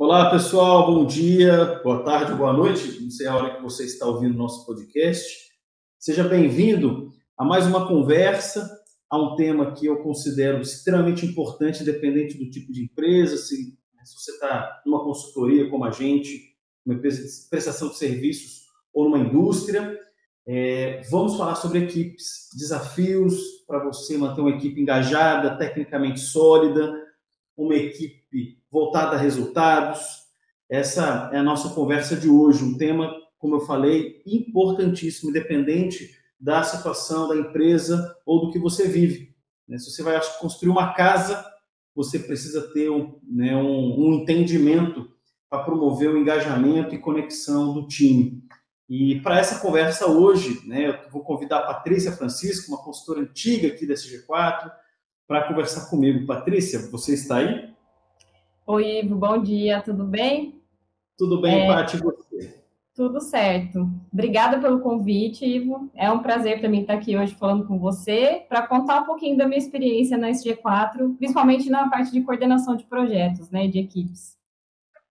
Olá, 0.00 0.30
pessoal, 0.30 0.86
bom 0.86 1.04
dia, 1.04 1.80
boa 1.82 2.04
tarde, 2.04 2.32
boa 2.32 2.52
noite. 2.52 3.02
Não 3.02 3.10
sei 3.10 3.26
a 3.26 3.34
hora 3.34 3.56
que 3.56 3.62
você 3.64 3.84
está 3.84 4.06
ouvindo 4.06 4.38
nosso 4.38 4.64
podcast. 4.64 5.50
Seja 5.98 6.22
bem-vindo 6.22 7.10
a 7.36 7.44
mais 7.44 7.66
uma 7.66 7.88
conversa 7.88 8.78
a 9.10 9.20
um 9.20 9.34
tema 9.34 9.74
que 9.74 9.86
eu 9.86 10.00
considero 10.00 10.62
extremamente 10.62 11.26
importante, 11.26 11.82
independente 11.82 12.38
do 12.38 12.48
tipo 12.48 12.72
de 12.72 12.84
empresa, 12.84 13.36
se, 13.36 13.76
se 14.04 14.14
você 14.16 14.30
está 14.30 14.80
numa 14.86 15.02
consultoria 15.02 15.68
como 15.68 15.84
a 15.84 15.90
gente, 15.90 16.54
uma 16.86 16.94
empresa 16.94 17.20
de 17.20 17.48
prestação 17.50 17.88
de 17.88 17.96
serviços 17.96 18.66
ou 18.94 19.02
numa 19.02 19.18
indústria. 19.18 19.98
É, 20.46 21.02
vamos 21.10 21.36
falar 21.36 21.56
sobre 21.56 21.80
equipes, 21.80 22.48
desafios 22.56 23.34
para 23.66 23.82
você 23.84 24.16
manter 24.16 24.42
uma 24.42 24.50
equipe 24.50 24.80
engajada, 24.80 25.58
tecnicamente 25.58 26.20
sólida, 26.20 26.94
uma 27.56 27.74
equipe 27.74 28.17
voltada 28.70 29.16
a 29.16 29.18
resultados. 29.18 30.00
Essa 30.68 31.30
é 31.32 31.38
a 31.38 31.42
nossa 31.42 31.70
conversa 31.70 32.16
de 32.16 32.28
hoje, 32.28 32.64
um 32.64 32.76
tema, 32.76 33.12
como 33.38 33.56
eu 33.56 33.60
falei, 33.60 34.22
importantíssimo, 34.26 35.30
independente 35.30 36.10
da 36.38 36.62
situação 36.62 37.28
da 37.28 37.36
empresa 37.36 38.16
ou 38.24 38.46
do 38.46 38.52
que 38.52 38.58
você 38.58 38.86
vive. 38.86 39.34
Né? 39.66 39.78
Se 39.78 39.90
você 39.90 40.02
vai 40.02 40.20
construir 40.38 40.70
uma 40.70 40.92
casa, 40.92 41.44
você 41.94 42.18
precisa 42.18 42.72
ter 42.72 42.90
um, 42.90 43.18
né, 43.28 43.56
um, 43.56 44.00
um 44.00 44.14
entendimento 44.14 45.10
para 45.50 45.64
promover 45.64 46.10
o 46.10 46.18
engajamento 46.18 46.94
e 46.94 46.98
conexão 46.98 47.72
do 47.72 47.86
time. 47.86 48.42
E 48.88 49.20
para 49.20 49.38
essa 49.38 49.58
conversa 49.58 50.06
hoje, 50.06 50.66
né, 50.66 50.88
eu 50.88 51.10
vou 51.10 51.22
convidar 51.22 51.58
a 51.58 51.66
Patrícia 51.66 52.12
Francisco, 52.12 52.72
uma 52.72 52.82
consultora 52.82 53.20
antiga 53.20 53.68
aqui 53.68 53.86
da 53.86 53.94
SG4, 53.94 54.70
para 55.26 55.46
conversar 55.46 55.90
comigo. 55.90 56.26
Patrícia, 56.26 56.88
você 56.90 57.14
está 57.14 57.38
aí? 57.38 57.67
Oi, 58.70 58.98
Ivo, 58.98 59.16
bom 59.16 59.42
dia, 59.42 59.80
tudo 59.80 60.04
bem? 60.04 60.60
Tudo 61.16 61.40
bem, 61.40 61.62
é, 61.62 61.66
Paty, 61.68 61.96
e 61.96 62.00
você? 62.00 62.62
Tudo 62.94 63.18
certo. 63.18 63.88
Obrigada 64.12 64.60
pelo 64.60 64.80
convite, 64.80 65.42
Ivo. 65.42 65.90
É 65.94 66.12
um 66.12 66.18
prazer 66.18 66.60
para 66.60 66.68
mim 66.68 66.82
estar 66.82 66.92
aqui 66.92 67.16
hoje 67.16 67.34
falando 67.34 67.66
com 67.66 67.78
você 67.78 68.44
para 68.46 68.66
contar 68.66 69.00
um 69.00 69.06
pouquinho 69.06 69.38
da 69.38 69.48
minha 69.48 69.56
experiência 69.56 70.18
na 70.18 70.28
SG4, 70.28 71.16
principalmente 71.16 71.70
na 71.70 71.88
parte 71.88 72.12
de 72.12 72.20
coordenação 72.20 72.76
de 72.76 72.84
projetos, 72.84 73.48
né, 73.48 73.66
de 73.66 73.78
equipes. 73.78 74.36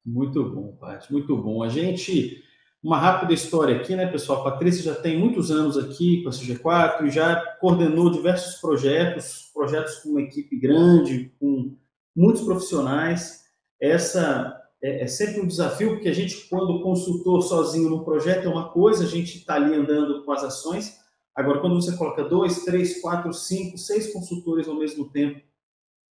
Muito 0.06 0.44
bom, 0.54 0.78
Paty, 0.80 1.12
muito 1.12 1.36
bom. 1.36 1.64
A 1.64 1.68
gente, 1.68 2.44
uma 2.84 3.00
rápida 3.00 3.34
história 3.34 3.76
aqui, 3.76 3.96
né, 3.96 4.06
pessoal? 4.06 4.42
A 4.42 4.52
Patrícia 4.52 4.84
já 4.84 4.94
tem 4.94 5.18
muitos 5.18 5.50
anos 5.50 5.80
aqui 5.80 6.22
com 6.22 6.30
a 6.30 6.32
SG4 6.32 7.08
e 7.08 7.10
já 7.10 7.44
coordenou 7.60 8.12
diversos 8.12 8.62
projetos, 8.62 9.50
projetos 9.52 9.96
com 9.96 10.10
uma 10.10 10.22
equipe 10.22 10.60
grande, 10.60 11.34
com 11.40 11.76
muitos 12.16 12.44
profissionais 12.44 13.47
essa 13.80 14.58
é, 14.82 15.04
é, 15.04 15.08
sempre 15.08 15.42
um 15.42 15.48
desafio, 15.48 15.92
porque 15.92 16.10
a 16.10 16.14
gente, 16.14 16.48
quando 16.50 16.82
consultor 16.82 17.42
sozinho 17.42 17.90
no 17.90 18.04
projeto 18.04 18.46
é 18.46 18.50
uma 18.50 18.70
coisa, 18.70 19.04
a 19.04 19.08
gente 19.08 19.38
está 19.38 19.56
ali 19.56 19.74
andando 19.74 20.24
com 20.24 20.32
as 20.32 20.44
ações. 20.44 20.98
Agora, 21.36 21.60
quando 21.60 21.76
você 21.76 21.96
coloca 21.96 22.24
dois, 22.24 22.64
três, 22.64 23.02
quatro, 23.02 23.34
cinco, 23.34 23.78
seis 23.78 24.12
consultores 24.12 24.68
ao 24.68 24.76
mesmo 24.76 25.10
tempo, 25.10 25.42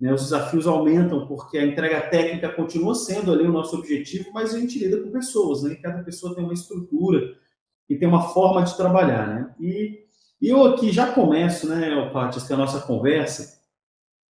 né, 0.01 0.13
os 0.13 0.23
desafios 0.23 0.67
aumentam, 0.67 1.27
porque 1.27 1.57
a 1.57 1.67
entrega 1.67 2.09
técnica 2.09 2.53
continua 2.53 2.95
sendo 2.95 3.33
ali 3.33 3.45
o 3.45 3.53
nosso 3.53 3.77
objetivo, 3.77 4.31
mas 4.33 4.55
a 4.55 4.59
gente 4.59 4.79
lida 4.79 5.01
com 5.01 5.11
pessoas, 5.11 5.63
né? 5.63 5.77
Cada 5.77 6.03
pessoa 6.03 6.35
tem 6.35 6.45
uma 6.45 6.53
estrutura 6.53 7.37
e 7.89 7.97
tem 7.97 8.09
uma 8.09 8.29
forma 8.29 8.63
de 8.63 8.77
trabalhar, 8.77 9.27
né? 9.29 9.55
E, 9.61 10.05
e 10.41 10.49
eu 10.49 10.65
aqui 10.65 10.91
já 10.91 11.13
começo, 11.13 11.69
né, 11.69 11.93
essa 12.29 12.53
é 12.53 12.55
a 12.55 12.59
nossa 12.59 12.81
conversa, 12.81 13.63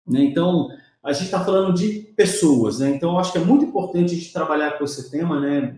né? 0.05 0.21
Então, 0.23 0.67
a 1.03 1.11
gente 1.11 1.25
está 1.25 1.43
falando 1.43 1.73
de 1.73 1.99
pessoas, 2.15 2.79
né? 2.79 2.89
Então, 2.89 3.11
eu 3.11 3.19
acho 3.19 3.33
que 3.33 3.37
é 3.37 3.43
muito 3.43 3.65
importante 3.65 4.13
a 4.13 4.17
gente 4.17 4.31
trabalhar 4.31 4.77
com 4.77 4.85
esse 4.85 5.11
tema, 5.11 5.39
né? 5.39 5.75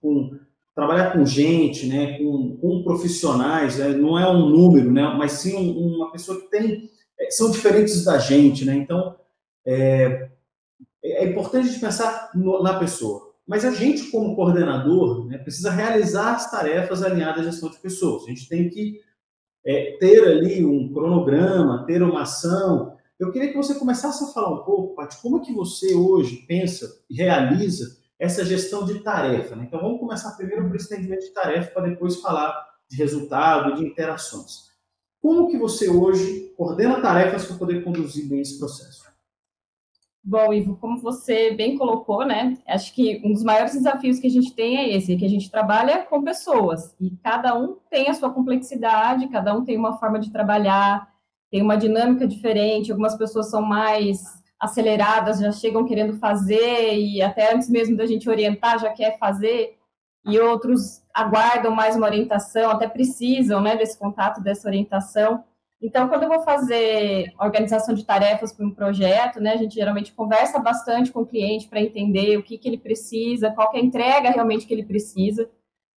Com, 0.00 0.36
trabalhar 0.74 1.12
com 1.12 1.24
gente, 1.24 1.86
né? 1.86 2.18
Com, 2.18 2.56
com 2.56 2.82
profissionais, 2.82 3.78
né? 3.78 3.88
não 3.90 4.18
é 4.18 4.28
um 4.28 4.48
número, 4.48 4.92
né? 4.92 5.14
Mas 5.16 5.32
sim 5.32 5.54
um, 5.54 5.96
uma 5.96 6.10
pessoa 6.10 6.40
que 6.40 6.50
tem 6.50 6.90
é, 7.18 7.30
são 7.30 7.50
diferentes 7.50 8.04
da 8.04 8.18
gente, 8.18 8.64
né? 8.64 8.74
Então, 8.74 9.14
é, 9.64 10.28
é 11.04 11.24
importante 11.24 11.68
a 11.68 11.70
gente 11.70 11.80
pensar 11.80 12.30
no, 12.34 12.60
na 12.60 12.78
pessoa. 12.78 13.32
Mas 13.46 13.64
a 13.64 13.70
gente, 13.70 14.10
como 14.10 14.34
coordenador, 14.34 15.26
né, 15.26 15.38
precisa 15.38 15.70
realizar 15.70 16.34
as 16.34 16.50
tarefas 16.50 17.02
alinhadas 17.02 17.46
à 17.46 17.50
gestão 17.50 17.70
de 17.70 17.78
pessoas. 17.78 18.24
A 18.24 18.28
gente 18.28 18.48
tem 18.48 18.70
que 18.70 19.00
é, 19.64 19.96
ter 20.00 20.24
ali 20.24 20.64
um 20.64 20.92
cronograma, 20.92 21.84
ter 21.86 22.02
uma 22.02 22.22
ação, 22.22 22.96
eu 23.18 23.30
queria 23.30 23.50
que 23.50 23.56
você 23.56 23.74
começasse 23.74 24.24
a 24.24 24.28
falar 24.28 24.52
um 24.52 24.64
pouco, 24.64 24.94
Paty, 24.94 25.20
como 25.22 25.38
é 25.38 25.40
que 25.40 25.52
você 25.52 25.94
hoje 25.94 26.44
pensa 26.48 26.88
e 27.08 27.16
realiza 27.16 28.02
essa 28.18 28.44
gestão 28.44 28.84
de 28.84 29.00
tarefa. 29.00 29.54
Né? 29.54 29.64
Então, 29.66 29.80
vamos 29.80 30.00
começar 30.00 30.36
primeiro 30.36 30.66
por 30.66 30.76
esse 30.76 30.92
entendimento 30.92 31.24
de 31.24 31.32
tarefa, 31.32 31.70
para 31.70 31.88
depois 31.88 32.20
falar 32.20 32.54
de 32.88 32.96
resultado, 32.96 33.76
de 33.76 33.84
interações. 33.84 34.72
Como 35.20 35.48
que 35.48 35.58
você 35.58 35.88
hoje 35.88 36.52
coordena 36.56 37.00
tarefas 37.00 37.46
para 37.46 37.56
poder 37.56 37.82
conduzir 37.82 38.28
bem 38.28 38.40
esse 38.40 38.58
processo? 38.58 39.04
Bom, 40.26 40.54
Ivo, 40.54 40.76
como 40.76 40.98
você 40.98 41.52
bem 41.52 41.76
colocou, 41.76 42.24
né? 42.24 42.56
Acho 42.66 42.94
que 42.94 43.20
um 43.22 43.32
dos 43.32 43.42
maiores 43.42 43.74
desafios 43.74 44.18
que 44.18 44.26
a 44.26 44.30
gente 44.30 44.54
tem 44.54 44.78
é 44.78 44.96
esse, 44.96 45.16
que 45.16 45.24
a 45.24 45.28
gente 45.28 45.50
trabalha 45.50 46.02
com 46.04 46.22
pessoas 46.22 46.96
e 46.98 47.10
cada 47.22 47.54
um 47.58 47.76
tem 47.90 48.08
a 48.08 48.14
sua 48.14 48.30
complexidade, 48.30 49.28
cada 49.28 49.54
um 49.54 49.64
tem 49.64 49.76
uma 49.76 49.98
forma 49.98 50.18
de 50.18 50.30
trabalhar, 50.30 51.13
tem 51.54 51.62
uma 51.62 51.76
dinâmica 51.76 52.26
diferente, 52.26 52.90
algumas 52.90 53.16
pessoas 53.16 53.48
são 53.48 53.62
mais 53.62 54.18
aceleradas, 54.58 55.38
já 55.38 55.52
chegam 55.52 55.86
querendo 55.86 56.18
fazer 56.18 56.98
e 56.98 57.22
até 57.22 57.54
antes 57.54 57.70
mesmo 57.70 57.96
da 57.96 58.06
gente 58.06 58.28
orientar 58.28 58.80
já 58.80 58.90
quer 58.90 59.16
fazer, 59.20 59.76
e 60.26 60.36
outros 60.40 61.00
aguardam 61.14 61.72
mais 61.72 61.94
uma 61.94 62.08
orientação, 62.08 62.72
até 62.72 62.88
precisam, 62.88 63.60
né, 63.60 63.76
desse 63.76 63.96
contato, 63.96 64.42
dessa 64.42 64.66
orientação. 64.66 65.44
Então, 65.80 66.08
quando 66.08 66.24
eu 66.24 66.28
vou 66.28 66.42
fazer 66.42 67.32
organização 67.38 67.94
de 67.94 68.04
tarefas 68.04 68.52
para 68.52 68.66
um 68.66 68.74
projeto, 68.74 69.40
né, 69.40 69.52
a 69.52 69.56
gente 69.56 69.76
geralmente 69.76 70.10
conversa 70.10 70.58
bastante 70.58 71.12
com 71.12 71.20
o 71.20 71.26
cliente 71.26 71.68
para 71.68 71.80
entender 71.80 72.36
o 72.36 72.42
que, 72.42 72.58
que 72.58 72.66
ele 72.66 72.78
precisa, 72.78 73.52
qual 73.52 73.70
é 73.72 73.78
a 73.78 73.80
entrega 73.80 74.30
realmente 74.30 74.66
que 74.66 74.74
ele 74.74 74.84
precisa 74.84 75.48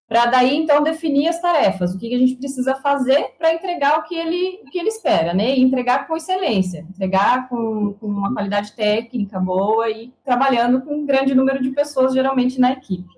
para 0.07 0.25
daí 0.27 0.55
então 0.55 0.81
definir 0.81 1.27
as 1.27 1.41
tarefas, 1.41 1.93
o 1.93 1.99
que 1.99 2.15
a 2.15 2.17
gente 2.17 2.35
precisa 2.35 2.75
fazer 2.75 3.35
para 3.37 3.53
entregar 3.53 3.99
o 3.99 4.03
que 4.03 4.15
ele, 4.15 4.61
o 4.65 4.71
que 4.71 4.79
ele 4.79 4.87
espera, 4.87 5.33
né? 5.33 5.55
E 5.55 5.61
entregar 5.61 6.07
com 6.07 6.15
excelência, 6.15 6.85
entregar 6.89 7.49
com, 7.49 7.93
com, 7.93 8.07
uma 8.07 8.33
qualidade 8.33 8.71
técnica 8.71 9.37
boa 9.37 9.89
e 9.89 10.13
trabalhando 10.23 10.81
com 10.81 10.95
um 10.95 11.05
grande 11.05 11.35
número 11.35 11.61
de 11.61 11.71
pessoas, 11.71 12.13
geralmente 12.13 12.57
na 12.57 12.71
equipe. 12.71 13.17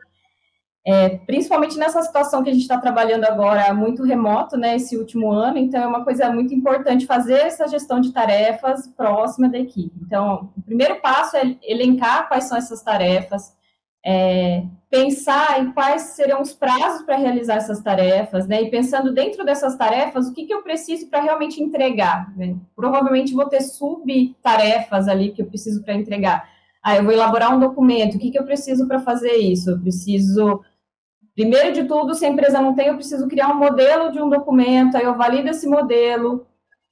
É, 0.83 1.09
principalmente 1.27 1.77
nessa 1.77 2.01
situação 2.01 2.41
que 2.41 2.49
a 2.49 2.53
gente 2.53 2.63
está 2.63 2.79
trabalhando 2.79 3.25
agora 3.25 3.71
muito 3.71 4.03
remoto, 4.03 4.57
né? 4.57 4.75
Esse 4.75 4.97
último 4.97 5.31
ano, 5.31 5.59
então 5.59 5.79
é 5.79 5.85
uma 5.85 6.03
coisa 6.03 6.31
muito 6.31 6.55
importante 6.55 7.05
fazer 7.05 7.41
essa 7.41 7.67
gestão 7.67 8.01
de 8.01 8.11
tarefas 8.11 8.87
próxima 8.87 9.47
da 9.47 9.59
equipe. 9.59 9.93
Então, 10.01 10.49
o 10.57 10.61
primeiro 10.63 10.99
passo 11.01 11.37
é 11.37 11.55
elencar 11.61 12.27
quais 12.27 12.45
são 12.45 12.57
essas 12.57 12.81
tarefas, 12.81 13.53
é, 14.05 14.63
pensar 14.89 15.61
em 15.61 15.71
quais 15.71 16.01
serão 16.01 16.41
os 16.41 16.53
prazos 16.53 17.03
para 17.05 17.15
realizar 17.15 17.55
essas 17.55 17.81
tarefas, 17.81 18.47
né? 18.47 18.63
E 18.63 18.71
pensando 18.71 19.13
dentro 19.13 19.45
dessas 19.45 19.75
tarefas, 19.75 20.27
o 20.27 20.33
que, 20.33 20.45
que 20.45 20.53
eu 20.53 20.63
preciso 20.63 21.07
para 21.09 21.21
realmente 21.21 21.61
entregar. 21.61 22.35
Né? 22.35 22.55
Provavelmente 22.75 23.33
vou 23.33 23.47
ter 23.47 23.61
subtarefas 23.61 25.07
ali 25.07 25.31
que 25.31 25.41
eu 25.41 25.45
preciso 25.45 25.83
para 25.83 25.93
entregar. 25.93 26.49
Ah, 26.81 26.95
eu 26.95 27.03
vou 27.03 27.13
elaborar 27.13 27.55
um 27.55 27.59
documento, 27.59 28.15
o 28.15 28.19
que, 28.19 28.31
que 28.31 28.39
eu 28.39 28.45
preciso 28.45 28.87
para 28.87 28.99
fazer 28.99 29.33
isso? 29.33 29.69
Eu 29.69 29.79
preciso, 29.79 30.61
primeiro 31.35 31.73
de 31.73 31.83
tudo, 31.83 32.15
se 32.15 32.25
a 32.25 32.29
empresa 32.29 32.61
não 32.61 32.73
tem, 32.73 32.87
eu 32.87 32.95
preciso 32.95 33.27
criar 33.27 33.49
um 33.49 33.59
modelo 33.59 34.11
de 34.11 34.21
um 34.21 34.29
documento, 34.29 34.95
aí 34.95 35.03
eu 35.03 35.13
valido 35.13 35.49
esse 35.49 35.67
modelo, 35.67 36.47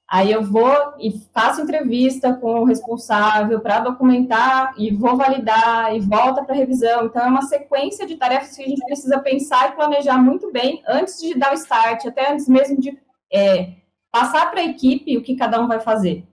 Aí 0.08 0.32
eu 0.32 0.42
vou 0.42 0.74
e 0.98 1.20
faço 1.34 1.60
entrevista 1.60 2.32
com 2.32 2.60
o 2.60 2.64
responsável 2.64 3.60
para 3.60 3.80
documentar 3.80 4.72
e 4.78 4.90
vou 4.90 5.16
validar 5.16 5.94
e 5.94 6.00
volta 6.00 6.42
para 6.42 6.54
revisão. 6.54 7.04
Então 7.04 7.22
é 7.22 7.26
uma 7.26 7.42
sequência 7.42 8.06
de 8.06 8.16
tarefas 8.16 8.56
que 8.56 8.62
a 8.62 8.68
gente 8.68 8.84
precisa 8.86 9.18
pensar 9.18 9.68
e 9.68 9.76
planejar 9.76 10.16
muito 10.16 10.50
bem 10.50 10.82
antes 10.88 11.18
de 11.18 11.34
dar 11.34 11.52
o 11.52 11.54
start, 11.54 12.06
até 12.06 12.32
antes 12.32 12.48
mesmo 12.48 12.80
de 12.80 12.98
é, 13.32 13.74
passar 14.10 14.50
para 14.50 14.60
a 14.60 14.64
equipe 14.64 15.16
o 15.16 15.22
que 15.22 15.36
cada 15.36 15.60
um 15.60 15.68
vai 15.68 15.80
fazer. 15.80 16.27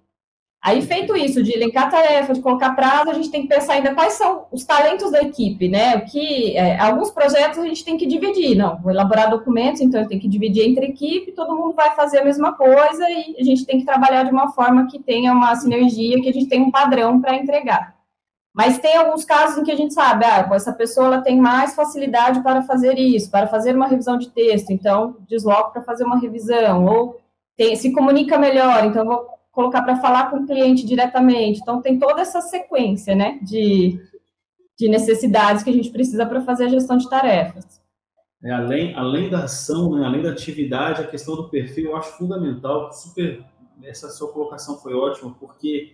Aí, 0.66 0.82
feito 0.82 1.16
isso, 1.16 1.44
de 1.44 1.54
elencar 1.54 1.92
tarefa, 1.92 2.34
de 2.34 2.42
colocar 2.42 2.72
prazo, 2.72 3.12
a 3.12 3.14
gente 3.14 3.30
tem 3.30 3.44
que 3.44 3.48
pensar 3.48 3.74
ainda 3.74 3.94
quais 3.94 4.14
são 4.14 4.48
os 4.52 4.64
talentos 4.64 5.12
da 5.12 5.22
equipe, 5.22 5.70
né? 5.70 5.98
O 5.98 6.06
que, 6.06 6.58
é, 6.58 6.80
alguns 6.80 7.12
projetos 7.12 7.60
a 7.60 7.68
gente 7.68 7.86
tem 7.86 7.96
que 7.96 8.08
dividir, 8.08 8.56
não, 8.56 8.82
vou 8.82 8.92
elaborar 8.92 9.30
documentos, 9.30 9.80
então 9.80 10.02
eu 10.02 10.08
tenho 10.08 10.20
que 10.20 10.28
dividir 10.28 10.68
entre 10.68 10.88
equipe, 10.88 11.34
todo 11.34 11.56
mundo 11.56 11.76
vai 11.76 11.92
fazer 11.92 12.18
a 12.18 12.26
mesma 12.26 12.54
coisa 12.54 13.08
e 13.08 13.36
a 13.40 13.44
gente 13.44 13.64
tem 13.64 13.78
que 13.78 13.86
trabalhar 13.86 14.24
de 14.24 14.32
uma 14.32 14.54
forma 14.54 14.88
que 14.88 14.98
tenha 14.98 15.34
uma 15.34 15.56
sinergia, 15.56 16.20
que 16.20 16.30
a 16.30 16.34
gente 16.34 16.48
tenha 16.48 16.64
um 16.66 16.72
padrão 16.72 17.22
para 17.22 17.36
entregar. 17.36 17.94
Mas 18.52 18.80
tem 18.80 18.98
alguns 18.98 19.24
casos 19.24 19.60
em 19.60 19.64
que 19.64 19.72
a 19.72 19.78
gente 19.78 19.94
sabe, 19.94 20.26
ah, 20.26 20.50
essa 20.52 20.74
pessoa 20.74 21.06
ela 21.06 21.22
tem 21.22 21.40
mais 21.40 21.76
facilidade 21.76 22.42
para 22.42 22.64
fazer 22.64 22.98
isso, 22.98 23.30
para 23.30 23.46
fazer 23.46 23.76
uma 23.76 23.86
revisão 23.86 24.18
de 24.18 24.32
texto, 24.32 24.72
então 24.72 25.18
desloco 25.30 25.74
para 25.74 25.84
fazer 25.84 26.06
uma 26.06 26.18
revisão, 26.18 26.86
ou 26.86 27.22
tem, 27.56 27.76
se 27.76 27.94
comunica 27.94 28.36
melhor, 28.36 28.84
então 28.84 29.06
vou 29.06 29.36
colocar 29.56 29.81
para 29.81 29.96
falar 29.96 30.30
com 30.30 30.42
o 30.42 30.46
cliente 30.46 30.86
diretamente. 30.86 31.62
Então, 31.62 31.81
tem 31.81 31.98
toda 31.98 32.22
essa 32.22 32.42
sequência, 32.42 33.16
né, 33.16 33.40
de, 33.42 33.98
de 34.78 34.90
necessidades 34.90 35.63
que 35.63 35.69
a 35.69 35.74
gente 35.74 35.90
precisa 35.90 36.25
para 36.25 36.42
fazer 36.42 36.66
a 36.66 36.69
gestão 36.69 36.98
de 36.98 37.10
tarefas. 37.10 37.81
É, 38.44 38.52
além, 38.52 38.94
além 38.94 39.30
da 39.30 39.46
ação, 39.46 39.96
né, 39.96 40.06
além 40.06 40.22
da 40.22 40.31
atividade, 40.31 41.02
a 41.02 41.07
questão 41.07 41.38
do 41.38 41.50
perfil 41.50 41.92
eu 41.92 41.96
acho 41.96 42.18
fundamental. 42.18 42.92
Super, 42.92 43.44
essa 43.81 44.10
sua 44.10 44.31
colocação 44.31 44.78
foi 44.78 44.94
ótima, 44.94 45.34
porque 45.40 45.94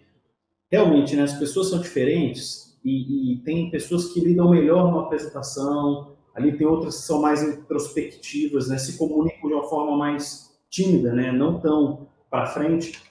realmente 0.70 1.16
né, 1.16 1.22
as 1.22 1.34
pessoas 1.34 1.70
são 1.70 1.80
diferentes 1.80 2.78
e, 2.84 3.34
e 3.34 3.38
tem 3.44 3.70
pessoas 3.70 4.12
que 4.12 4.20
lidam 4.20 4.50
melhor 4.50 4.86
numa 4.86 5.04
apresentação, 5.04 6.16
ali 6.34 6.58
tem 6.58 6.66
outras 6.66 6.98
que 6.98 7.04
são 7.04 7.22
mais 7.22 7.44
introspectivas, 7.44 8.70
né, 8.70 8.78
se 8.80 8.98
comunicam 8.98 9.48
de 9.48 9.54
uma 9.54 9.70
forma 9.70 9.96
mais 9.96 10.50
tímida, 10.68 11.14
né, 11.14 11.32
não 11.32 11.60
tão 11.60 12.08
para 12.30 12.48
frente. 12.48 13.11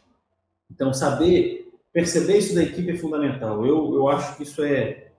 Então, 0.70 0.92
saber 0.92 1.60
perceber 1.92 2.38
isso 2.38 2.54
da 2.54 2.62
equipe 2.62 2.90
é 2.90 2.96
fundamental. 2.96 3.66
Eu, 3.66 3.94
eu 3.94 4.08
acho 4.08 4.36
que 4.36 4.44
isso 4.44 4.62
é 4.62 5.10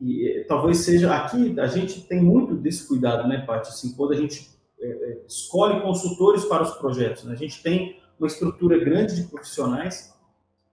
e, 0.00 0.44
talvez 0.48 0.78
seja 0.78 1.14
aqui 1.14 1.58
a 1.60 1.66
gente 1.66 2.00
tem 2.02 2.22
muito 2.22 2.54
desse 2.54 2.88
cuidado, 2.88 3.28
né, 3.28 3.44
Paty? 3.46 3.68
Assim, 3.68 3.92
quando 3.92 4.12
a 4.12 4.16
gente 4.16 4.48
é, 4.80 4.86
é, 4.86 5.18
escolhe 5.28 5.82
consultores 5.82 6.44
para 6.44 6.62
os 6.62 6.70
projetos, 6.70 7.24
né? 7.24 7.32
a 7.32 7.36
gente 7.36 7.62
tem 7.62 8.00
uma 8.18 8.26
estrutura 8.26 8.78
grande 8.78 9.16
de 9.16 9.28
profissionais 9.28 10.14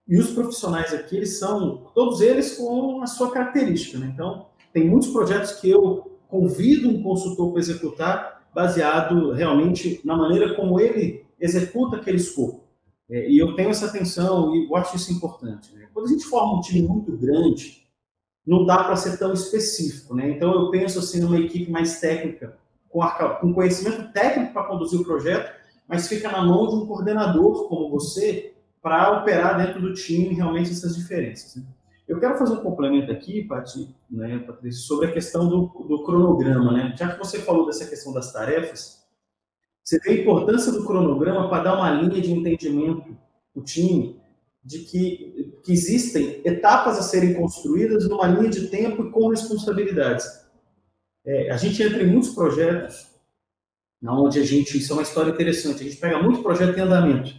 e 0.08 0.18
os 0.18 0.32
profissionais 0.32 0.94
aqui 0.94 1.18
eles 1.18 1.38
são 1.38 1.90
todos 1.94 2.22
eles 2.22 2.56
com 2.56 3.02
a 3.02 3.08
sua 3.08 3.32
característica, 3.32 3.98
né? 3.98 4.10
Então 4.14 4.48
tem 4.72 4.88
muitos 4.88 5.10
projetos 5.10 5.54
que 5.54 5.70
eu 5.70 6.20
convido 6.30 6.90
um 6.90 7.04
consultor 7.04 7.52
para 7.52 7.60
executar 7.60 8.48
baseado 8.54 9.32
realmente 9.32 10.00
na 10.06 10.16
maneira 10.16 10.56
como 10.56 10.80
ele 10.80 11.26
executa 11.40 11.98
aquele 11.98 12.18
escopo. 12.18 12.67
É, 13.10 13.30
e 13.30 13.38
eu 13.38 13.56
tenho 13.56 13.70
essa 13.70 13.86
atenção 13.86 14.54
e 14.56 14.66
eu 14.66 14.76
acho 14.76 14.96
isso 14.96 15.12
importante. 15.14 15.74
Né? 15.74 15.88
Quando 15.94 16.08
a 16.08 16.10
gente 16.10 16.26
forma 16.26 16.58
um 16.58 16.62
time 16.62 16.88
muito 16.88 17.16
grande, 17.18 17.88
não 18.46 18.66
dá 18.66 18.84
para 18.84 18.96
ser 18.96 19.18
tão 19.18 19.34
específico, 19.34 20.16
né? 20.16 20.30
Então 20.30 20.54
eu 20.54 20.72
penso 20.72 21.00
assim 21.00 21.20
numa 21.20 21.38
equipe 21.38 21.70
mais 21.70 22.00
técnica, 22.00 22.58
com, 22.88 23.04
a, 23.04 23.36
com 23.36 23.54
conhecimento 23.54 24.12
técnico 24.14 24.54
para 24.54 24.64
conduzir 24.64 25.00
o 25.00 25.04
projeto, 25.04 25.54
mas 25.88 26.08
fica 26.08 26.32
na 26.32 26.42
mão 26.42 26.68
de 26.68 26.76
um 26.76 26.86
coordenador 26.86 27.68
como 27.68 27.90
você 27.90 28.54
para 28.82 29.20
operar 29.20 29.58
dentro 29.58 29.82
do 29.82 29.94
time 29.94 30.34
realmente 30.34 30.72
essas 30.72 30.96
diferenças. 30.96 31.58
Né? 31.58 31.64
Eu 32.08 32.22
quero 32.22 32.38
fazer 32.38 32.54
um 32.54 32.64
complemento 32.64 33.12
aqui, 33.12 33.44
Pati, 33.44 33.94
né, 34.10 34.40
Patrícia, 34.40 34.82
sobre 34.82 35.08
a 35.08 35.12
questão 35.12 35.50
do, 35.50 35.68
do 35.88 36.04
cronograma, 36.06 36.72
né? 36.72 36.96
Já 36.98 37.12
que 37.12 37.20
você 37.20 37.40
falou 37.40 37.66
dessa 37.66 37.86
questão 37.86 38.14
das 38.14 38.32
tarefas, 38.32 38.97
você 39.88 40.00
vê 40.00 40.10
a 40.10 40.22
importância 40.22 40.70
do 40.70 40.84
cronograma 40.84 41.48
para 41.48 41.64
dar 41.64 41.76
uma 41.76 41.90
linha 41.90 42.22
de 42.22 42.30
entendimento 42.30 43.18
o 43.56 43.62
time 43.62 44.20
de 44.62 44.80
que, 44.80 45.58
que 45.64 45.72
existem 45.72 46.42
etapas 46.44 46.98
a 46.98 47.02
serem 47.02 47.36
construídas 47.36 48.06
numa 48.10 48.28
linha 48.28 48.50
de 48.50 48.68
tempo 48.68 49.06
e 49.06 49.12
com 49.12 49.30
responsabilidades. 49.30 50.26
É, 51.26 51.52
a 51.52 51.56
gente 51.56 51.82
entra 51.82 52.04
em 52.04 52.08
muitos 52.08 52.32
projetos 52.32 53.08
onde 54.04 54.40
a 54.40 54.46
gente, 54.46 54.78
isso 54.78 54.92
é 54.92 54.96
uma 54.98 55.04
história 55.04 55.32
interessante, 55.32 55.82
a 55.82 55.86
gente 55.86 55.96
pega 55.96 56.22
muito 56.22 56.44
projeto 56.44 56.78
em 56.78 56.82
andamento. 56.82 57.34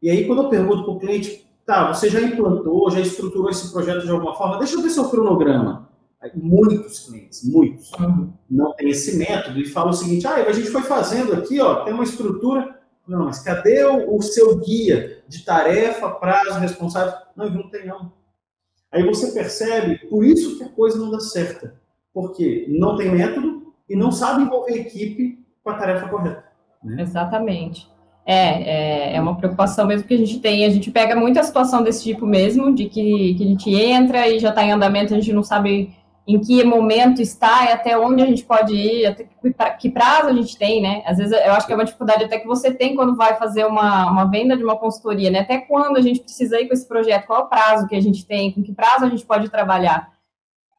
E 0.00 0.08
aí, 0.08 0.28
quando 0.28 0.44
eu 0.44 0.48
pergunto 0.48 0.84
para 0.84 0.92
o 0.92 0.98
cliente, 1.00 1.44
tá, 1.66 1.92
você 1.92 2.08
já 2.08 2.22
implantou, 2.22 2.88
já 2.92 3.00
estruturou 3.00 3.50
esse 3.50 3.70
projeto 3.72 4.04
de 4.04 4.10
alguma 4.12 4.36
forma, 4.36 4.58
deixa 4.58 4.76
eu 4.76 4.82
ver 4.82 4.90
seu 4.90 5.10
cronograma. 5.10 5.89
Muitos 6.34 7.06
clientes, 7.06 7.42
muitos, 7.44 7.90
uhum. 7.92 8.30
não 8.50 8.74
tem 8.74 8.90
esse 8.90 9.16
método 9.16 9.58
e 9.58 9.64
falam 9.64 9.90
o 9.90 9.94
seguinte, 9.94 10.26
ah, 10.26 10.34
a 10.34 10.52
gente 10.52 10.68
foi 10.68 10.82
fazendo 10.82 11.32
aqui, 11.32 11.58
ó, 11.60 11.82
tem 11.82 11.94
uma 11.94 12.04
estrutura, 12.04 12.78
não, 13.08 13.24
mas 13.24 13.40
cadê 13.40 13.82
o, 13.84 14.16
o 14.16 14.20
seu 14.20 14.58
guia 14.58 15.22
de 15.26 15.44
tarefa, 15.44 16.10
prazo, 16.10 16.60
responsável? 16.60 17.14
Não, 17.34 17.48
não 17.48 17.70
tem 17.70 17.86
não. 17.86 18.12
Aí 18.92 19.02
você 19.04 19.32
percebe, 19.32 19.98
por 20.08 20.24
isso 20.24 20.58
que 20.58 20.64
a 20.64 20.68
coisa 20.68 20.98
não 20.98 21.10
dá 21.10 21.20
certo. 21.20 21.70
Porque 22.12 22.66
não 22.68 22.96
tem 22.96 23.10
método 23.10 23.72
e 23.88 23.96
não 23.96 24.10
sabe 24.10 24.42
envolver 24.42 24.72
a 24.72 24.76
equipe 24.76 25.44
com 25.62 25.70
a 25.70 25.74
tarefa 25.74 26.08
correta. 26.08 26.44
Né? 26.82 27.02
Exatamente. 27.02 27.88
É, 28.26 29.12
é, 29.12 29.16
é, 29.16 29.20
uma 29.20 29.36
preocupação 29.36 29.86
mesmo 29.86 30.06
que 30.06 30.14
a 30.14 30.18
gente 30.18 30.40
tem. 30.40 30.64
A 30.64 30.70
gente 30.70 30.90
pega 30.90 31.16
muita 31.16 31.42
situação 31.42 31.82
desse 31.82 32.02
tipo 32.02 32.26
mesmo, 32.26 32.74
de 32.74 32.86
que, 32.88 33.34
que 33.34 33.42
a 33.42 33.46
gente 33.46 33.74
entra 33.74 34.28
e 34.28 34.38
já 34.38 34.50
está 34.50 34.62
em 34.62 34.72
andamento, 34.72 35.14
a 35.14 35.16
gente 35.16 35.32
não 35.32 35.42
sabe 35.42 35.94
em 36.26 36.38
que 36.40 36.62
momento 36.62 37.20
está 37.20 37.64
e 37.64 37.72
até 37.72 37.98
onde 37.98 38.22
a 38.22 38.26
gente 38.26 38.44
pode 38.44 38.74
ir, 38.74 39.06
até 39.06 39.24
que 39.78 39.90
prazo 39.90 40.28
a 40.28 40.32
gente 40.32 40.56
tem, 40.56 40.80
né? 40.80 41.02
Às 41.06 41.18
vezes 41.18 41.32
eu 41.32 41.52
acho 41.52 41.66
que 41.66 41.72
é 41.72 41.76
uma 41.76 41.84
dificuldade 41.84 42.24
até 42.24 42.38
que 42.38 42.46
você 42.46 42.72
tem 42.72 42.94
quando 42.94 43.16
vai 43.16 43.36
fazer 43.36 43.64
uma, 43.64 44.10
uma 44.10 44.24
venda 44.26 44.56
de 44.56 44.62
uma 44.62 44.76
consultoria, 44.76 45.30
né? 45.30 45.40
Até 45.40 45.58
quando 45.58 45.96
a 45.96 46.00
gente 46.00 46.20
precisa 46.20 46.60
ir 46.60 46.68
com 46.68 46.74
esse 46.74 46.86
projeto, 46.86 47.26
qual 47.26 47.40
é 47.40 47.44
o 47.44 47.48
prazo 47.48 47.88
que 47.88 47.96
a 47.96 48.00
gente 48.00 48.24
tem, 48.26 48.52
com 48.52 48.62
que 48.62 48.72
prazo 48.72 49.06
a 49.06 49.08
gente 49.08 49.24
pode 49.24 49.48
trabalhar. 49.48 50.10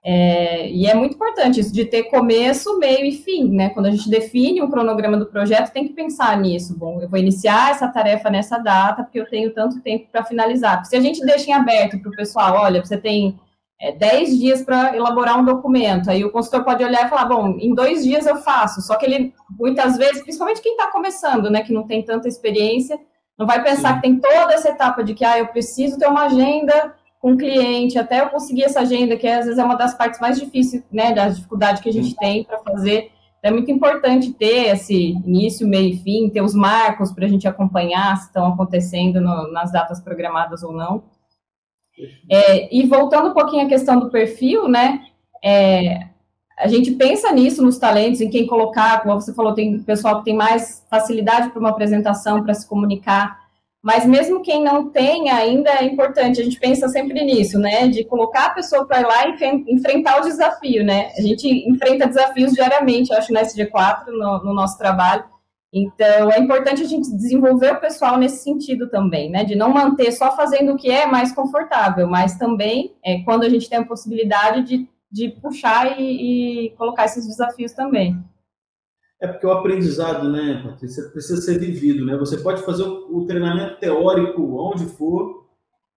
É, 0.04 0.68
e 0.72 0.88
é 0.88 0.96
muito 0.96 1.14
importante 1.14 1.60
isso 1.60 1.72
de 1.72 1.86
ter 1.86 2.04
começo, 2.04 2.80
meio 2.80 3.06
e 3.06 3.12
fim, 3.12 3.52
né? 3.52 3.70
Quando 3.70 3.86
a 3.86 3.92
gente 3.92 4.10
define 4.10 4.62
um 4.62 4.70
cronograma 4.70 5.18
do 5.18 5.28
projeto, 5.28 5.72
tem 5.72 5.88
que 5.88 5.94
pensar 5.94 6.40
nisso. 6.40 6.76
Bom, 6.78 7.02
eu 7.02 7.10
vou 7.10 7.20
iniciar 7.20 7.72
essa 7.72 7.88
tarefa 7.88 8.30
nessa 8.30 8.58
data, 8.58 9.04
porque 9.04 9.20
eu 9.20 9.30
tenho 9.30 9.54
tanto 9.54 9.80
tempo 9.82 10.08
para 10.12 10.24
finalizar. 10.24 10.84
Se 10.86 10.96
a 10.96 11.00
gente 11.00 11.24
deixa 11.24 11.52
em 11.52 11.54
aberto 11.54 12.00
para 12.00 12.10
o 12.10 12.16
pessoal, 12.16 12.64
olha, 12.64 12.84
você 12.84 12.98
tem 12.98 13.40
é, 13.82 13.92
10 13.92 14.38
dias 14.38 14.62
para 14.62 14.96
elaborar 14.96 15.40
um 15.40 15.44
documento. 15.44 16.12
Aí 16.12 16.24
o 16.24 16.32
consultor 16.32 16.64
pode 16.64 16.84
olhar 16.84 17.06
e 17.06 17.10
falar, 17.10 17.26
bom, 17.26 17.58
em 17.60 17.74
dois 17.74 18.04
dias 18.04 18.28
eu 18.28 18.36
faço. 18.38 18.80
Só 18.82 18.96
que 18.96 19.06
ele, 19.06 19.34
muitas 19.60 19.98
vezes, 19.98 20.22
principalmente 20.22 20.62
quem 20.62 20.74
está 20.74 20.92
começando, 20.92 21.50
né, 21.50 21.64
que 21.64 21.74
não 21.74 21.84
tem 21.88 22.04
tanta 22.04 22.28
experiência, 22.28 23.00
não 23.38 23.48
vai 23.48 23.64
pensar 23.64 23.90
Sim. 23.90 23.96
que 23.96 24.02
tem 24.02 24.20
toda 24.20 24.54
essa 24.54 24.70
etapa 24.70 25.04
de 25.04 25.16
que, 25.16 25.26
ah, 25.26 25.40
eu 25.40 25.48
preciso 25.48 25.98
ter 25.98 26.08
uma 26.08 26.26
agenda 26.26 26.94
com 27.20 27.34
o 27.34 27.38
cliente, 27.38 27.98
até 27.98 28.22
eu 28.22 28.30
conseguir 28.30 28.64
essa 28.64 28.82
agenda, 28.82 29.18
que 29.18 29.28
às 29.28 29.46
vezes 29.46 29.60
é 29.60 29.64
uma 29.64 29.76
das 29.76 29.96
partes 29.96 30.20
mais 30.20 30.40
difíceis, 30.40 30.84
né, 30.92 31.12
da 31.12 31.30
dificuldade 31.30 31.82
que 31.82 31.90
a 31.90 31.94
gente 31.94 32.10
Sim. 32.10 32.16
tem 32.20 32.44
para 32.44 32.60
fazer. 32.60 33.12
É 33.42 33.50
muito 33.50 33.72
importante 33.72 34.32
ter 34.34 34.68
esse 34.68 35.14
início, 35.26 35.68
meio 35.68 35.96
e 35.96 35.98
fim, 35.98 36.30
ter 36.30 36.42
os 36.42 36.54
marcos 36.54 37.12
para 37.12 37.26
a 37.26 37.28
gente 37.28 37.48
acompanhar 37.48 38.16
se 38.18 38.28
estão 38.28 38.46
acontecendo 38.54 39.20
no, 39.20 39.52
nas 39.52 39.72
datas 39.72 40.00
programadas 40.00 40.62
ou 40.62 40.72
não. 40.72 41.04
É, 42.30 42.76
e 42.76 42.86
voltando 42.86 43.30
um 43.30 43.34
pouquinho 43.34 43.66
à 43.66 43.70
questão 43.70 44.00
do 44.00 44.10
perfil, 44.10 44.68
né? 44.68 45.02
É, 45.44 46.08
a 46.58 46.68
gente 46.68 46.92
pensa 46.92 47.32
nisso 47.32 47.64
nos 47.64 47.78
talentos, 47.78 48.22
em 48.22 48.30
quem 48.30 48.46
colocar, 48.46 49.02
como 49.02 49.20
você 49.20 49.34
falou, 49.34 49.54
tem 49.54 49.80
pessoal 49.80 50.20
que 50.20 50.26
tem 50.26 50.36
mais 50.36 50.86
facilidade 50.90 51.50
para 51.50 51.60
uma 51.60 51.70
apresentação, 51.70 52.44
para 52.44 52.54
se 52.54 52.68
comunicar, 52.68 53.42
mas 53.82 54.06
mesmo 54.06 54.44
quem 54.44 54.64
não 54.64 54.90
tem 54.90 55.32
ainda 55.32 55.72
é 55.72 55.84
importante, 55.86 56.40
a 56.40 56.44
gente 56.44 56.60
pensa 56.60 56.88
sempre 56.88 57.24
nisso, 57.26 57.58
né? 57.58 57.88
De 57.88 58.04
colocar 58.04 58.46
a 58.46 58.50
pessoa 58.52 58.86
para 58.86 59.08
lá 59.08 59.28
e 59.28 59.64
enfrentar 59.68 60.20
o 60.20 60.24
desafio, 60.24 60.86
né? 60.86 61.12
A 61.18 61.22
gente 61.22 61.48
enfrenta 61.68 62.06
desafios 62.06 62.54
diariamente, 62.54 63.12
eu 63.12 63.18
acho, 63.18 63.34
no 63.34 63.40
SG4, 63.40 64.06
no, 64.08 64.44
no 64.44 64.54
nosso 64.54 64.78
trabalho, 64.78 65.24
então, 65.74 66.30
é 66.30 66.38
importante 66.38 66.82
a 66.82 66.86
gente 66.86 67.10
desenvolver 67.16 67.72
o 67.74 67.80
pessoal 67.80 68.18
nesse 68.18 68.44
sentido 68.44 68.90
também, 68.90 69.30
né? 69.30 69.46
De 69.46 69.56
não 69.56 69.72
manter 69.74 70.12
só 70.12 70.36
fazendo 70.36 70.74
o 70.74 70.78
que 70.78 70.92
é 70.92 71.06
mais 71.06 71.32
confortável, 71.32 72.08
mas 72.08 72.38
também 72.38 72.94
é, 73.04 73.24
quando 73.24 73.44
a 73.44 73.50
gente 73.50 73.70
tem 73.70 73.80
a 73.80 73.86
possibilidade 73.86 74.64
de, 74.64 74.90
de 75.10 75.30
puxar 75.30 75.98
e, 75.98 76.66
e 76.66 76.70
colocar 76.72 77.06
esses 77.06 77.26
desafios 77.26 77.72
também. 77.72 78.22
É 79.22 79.28
porque 79.28 79.46
o 79.46 79.52
aprendizado, 79.52 80.30
né, 80.30 80.62
Patrícia, 80.62 81.04
precisa 81.10 81.40
ser 81.42 81.58
vivido, 81.58 82.06
né? 82.06 82.18
Você 82.18 82.38
pode 82.38 82.64
fazer 82.64 82.84
o, 82.84 83.26
treinamento 83.26 83.80
teórico 83.80 84.42
onde 84.60 84.86
for, 84.86 85.48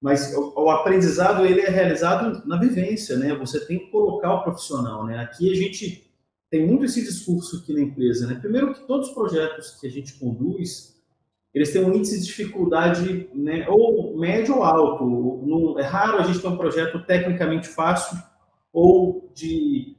mas 0.00 0.36
o, 0.36 0.52
o, 0.56 0.70
aprendizado 0.70 1.44
ele 1.44 1.62
é 1.62 1.70
realizado 1.70 2.46
na 2.46 2.60
vivência, 2.60 3.16
né? 3.16 3.34
Você 3.36 3.66
tem 3.66 3.80
que 3.80 3.90
colocar 3.90 4.34
o 4.34 4.42
profissional, 4.44 5.04
né? 5.04 5.18
Aqui 5.18 5.50
a 5.50 5.56
gente 5.56 6.03
tem 6.54 6.64
muito 6.64 6.84
esse 6.84 7.02
discurso 7.02 7.56
aqui 7.56 7.74
na 7.74 7.80
empresa, 7.80 8.28
né? 8.28 8.36
Primeiro 8.36 8.72
que 8.72 8.86
todos 8.86 9.08
os 9.08 9.14
projetos 9.14 9.72
que 9.80 9.88
a 9.88 9.90
gente 9.90 10.12
conduz, 10.20 10.94
eles 11.52 11.72
têm 11.72 11.84
um 11.84 11.92
índice 11.92 12.20
de 12.20 12.26
dificuldade, 12.26 13.28
né, 13.34 13.66
ou 13.68 14.16
médio 14.16 14.58
ou 14.58 14.62
alto. 14.62 15.76
É 15.80 15.82
raro 15.82 16.18
a 16.18 16.22
gente 16.22 16.38
ter 16.38 16.46
um 16.46 16.56
projeto 16.56 17.04
tecnicamente 17.06 17.66
fácil 17.66 18.16
ou 18.72 19.32
de 19.34 19.96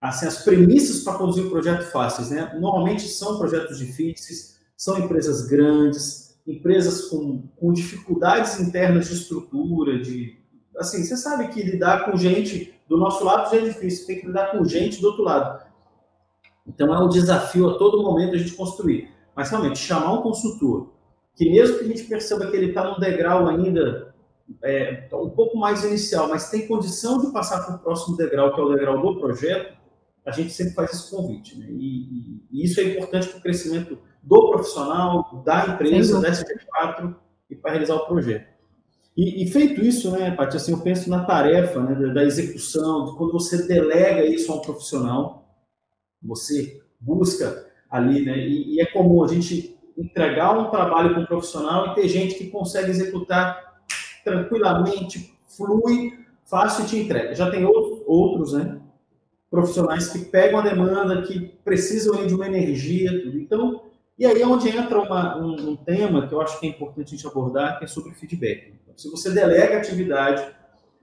assim 0.00 0.26
as 0.26 0.44
premissas 0.44 1.02
para 1.02 1.18
conduzir 1.18 1.44
um 1.44 1.50
projeto 1.50 1.82
fáceis, 1.90 2.30
né? 2.30 2.56
Normalmente 2.60 3.08
são 3.08 3.36
projetos 3.36 3.76
difíceis, 3.76 4.60
são 4.76 5.00
empresas 5.00 5.48
grandes, 5.48 6.38
empresas 6.46 7.08
com, 7.08 7.48
com 7.56 7.72
dificuldades 7.72 8.60
internas 8.60 9.08
de 9.08 9.14
estrutura, 9.14 9.98
de 9.98 10.38
assim, 10.78 11.02
você 11.02 11.16
sabe 11.16 11.48
que 11.48 11.64
lidar 11.64 12.04
com 12.04 12.16
gente 12.16 12.72
do 12.88 12.96
nosso 12.96 13.24
lado 13.24 13.50
já 13.50 13.56
é 13.56 13.64
difícil, 13.64 14.06
tem 14.06 14.20
que 14.20 14.26
lidar 14.28 14.52
com 14.52 14.64
gente 14.64 15.00
do 15.00 15.08
outro 15.08 15.24
lado. 15.24 15.65
Então 16.66 16.92
é 16.94 16.98
um 16.98 17.08
desafio 17.08 17.70
a 17.70 17.78
todo 17.78 18.02
momento 18.02 18.34
a 18.34 18.38
gente 18.38 18.54
construir. 18.54 19.10
Mas 19.34 19.50
realmente, 19.50 19.78
chamar 19.78 20.14
um 20.14 20.22
consultor, 20.22 20.92
que 21.34 21.50
mesmo 21.50 21.78
que 21.78 21.84
a 21.84 21.88
gente 21.88 22.04
perceba 22.04 22.50
que 22.50 22.56
ele 22.56 22.68
está 22.68 22.90
num 22.90 22.98
degrau 22.98 23.46
ainda 23.46 24.14
é, 24.62 25.08
um 25.12 25.30
pouco 25.30 25.58
mais 25.58 25.84
inicial, 25.84 26.28
mas 26.28 26.50
tem 26.50 26.66
condição 26.66 27.18
de 27.18 27.32
passar 27.32 27.64
para 27.64 27.76
o 27.76 27.78
próximo 27.78 28.16
degrau, 28.16 28.54
que 28.54 28.60
é 28.60 28.64
o 28.64 28.72
degrau 28.72 29.00
do 29.00 29.20
projeto, 29.20 29.76
a 30.24 30.30
gente 30.30 30.50
sempre 30.50 30.74
faz 30.74 30.92
esse 30.92 31.10
convite. 31.10 31.58
Né? 31.58 31.66
E, 31.70 32.02
e, 32.02 32.42
e 32.50 32.64
isso 32.64 32.80
é 32.80 32.84
importante 32.84 33.28
para 33.28 33.38
o 33.38 33.42
crescimento 33.42 33.98
do 34.22 34.50
profissional, 34.50 35.42
da 35.44 35.66
empresa, 35.66 36.20
da 36.20 36.30
SG4 36.30 37.14
e 37.50 37.54
para 37.54 37.72
realizar 37.72 37.94
o 37.94 38.06
projeto. 38.06 38.56
E, 39.16 39.44
e, 39.44 39.48
feito 39.50 39.80
isso, 39.80 40.10
né, 40.10 40.30
Paty, 40.32 40.56
assim, 40.56 40.72
eu 40.72 40.80
penso 40.80 41.08
na 41.08 41.24
tarefa 41.24 41.80
né, 41.80 42.12
da, 42.12 42.22
execução, 42.22 43.06
de 43.06 43.16
quando 43.16 43.32
você 43.32 43.66
delega 43.66 44.26
isso 44.26 44.52
a 44.52 44.56
um 44.56 44.60
profissional, 44.60 45.45
você 46.22 46.80
busca 47.00 47.66
ali, 47.90 48.24
né, 48.24 48.38
e, 48.38 48.74
e 48.74 48.80
é 48.80 48.86
comum 48.86 49.22
a 49.22 49.28
gente 49.28 49.76
entregar 49.96 50.58
um 50.58 50.70
trabalho 50.70 51.10
para 51.10 51.22
um 51.22 51.26
profissional 51.26 51.88
e 51.88 51.94
ter 51.94 52.08
gente 52.08 52.34
que 52.34 52.50
consegue 52.50 52.90
executar 52.90 53.80
tranquilamente, 54.24 55.32
flui, 55.46 56.12
fácil 56.44 56.84
e 56.84 56.88
te 56.88 56.98
entrega. 56.98 57.34
Já 57.34 57.50
tem 57.50 57.64
outros, 57.64 58.02
outros 58.06 58.52
né, 58.52 58.80
profissionais 59.50 60.08
que 60.08 60.24
pegam 60.26 60.58
a 60.58 60.62
demanda, 60.62 61.22
que 61.22 61.40
precisam 61.64 62.26
de 62.26 62.34
uma 62.34 62.46
energia, 62.46 63.22
tudo. 63.22 63.38
Então, 63.38 63.82
e 64.18 64.26
aí 64.26 64.40
é 64.40 64.46
onde 64.46 64.68
entra 64.68 65.00
uma, 65.00 65.38
um, 65.38 65.70
um, 65.70 65.76
tema 65.76 66.26
que 66.26 66.34
eu 66.34 66.40
acho 66.40 66.58
que 66.58 66.66
é 66.66 66.70
importante 66.70 67.14
a 67.14 67.16
gente 67.16 67.26
abordar, 67.26 67.78
que 67.78 67.84
é 67.84 67.88
sobre 67.88 68.14
feedback. 68.14 68.74
Então, 68.82 68.96
se 68.96 69.10
você 69.10 69.30
delega 69.30 69.76
atividade, 69.76 70.54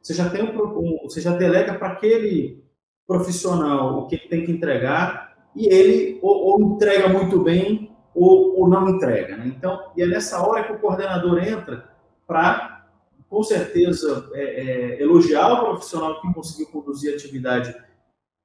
você 0.01 0.13
já 0.13 0.29
tem 0.29 0.43
um, 0.43 0.77
um 0.77 0.99
você 1.03 1.21
já 1.21 1.35
delega 1.35 1.75
para 1.75 1.89
aquele 1.89 2.62
profissional 3.07 3.99
o 3.99 4.07
que 4.07 4.15
ele 4.15 4.27
tem 4.27 4.45
que 4.45 4.51
entregar 4.51 5.35
e 5.55 5.67
ele 5.67 6.19
ou, 6.21 6.35
ou 6.45 6.75
entrega 6.75 7.09
muito 7.09 7.39
bem 7.39 7.91
ou, 8.15 8.59
ou 8.59 8.69
não 8.69 8.89
entrega. 8.89 9.37
Né? 9.37 9.47
Então, 9.47 9.91
e 9.95 10.03
é 10.03 10.07
nessa 10.07 10.41
hora 10.41 10.63
que 10.63 10.73
o 10.73 10.79
coordenador 10.79 11.43
entra 11.43 11.89
para, 12.27 12.87
com 13.29 13.43
certeza, 13.43 14.29
é, 14.33 14.41
é, 14.41 15.01
elogiar 15.01 15.51
o 15.53 15.65
profissional 15.65 16.21
que 16.21 16.33
conseguiu 16.33 16.67
conduzir 16.67 17.11
a 17.11 17.15
atividade 17.15 17.75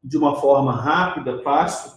de 0.03 0.17
uma 0.17 0.37
forma 0.37 0.73
rápida, 0.73 1.43
fácil, 1.43 1.93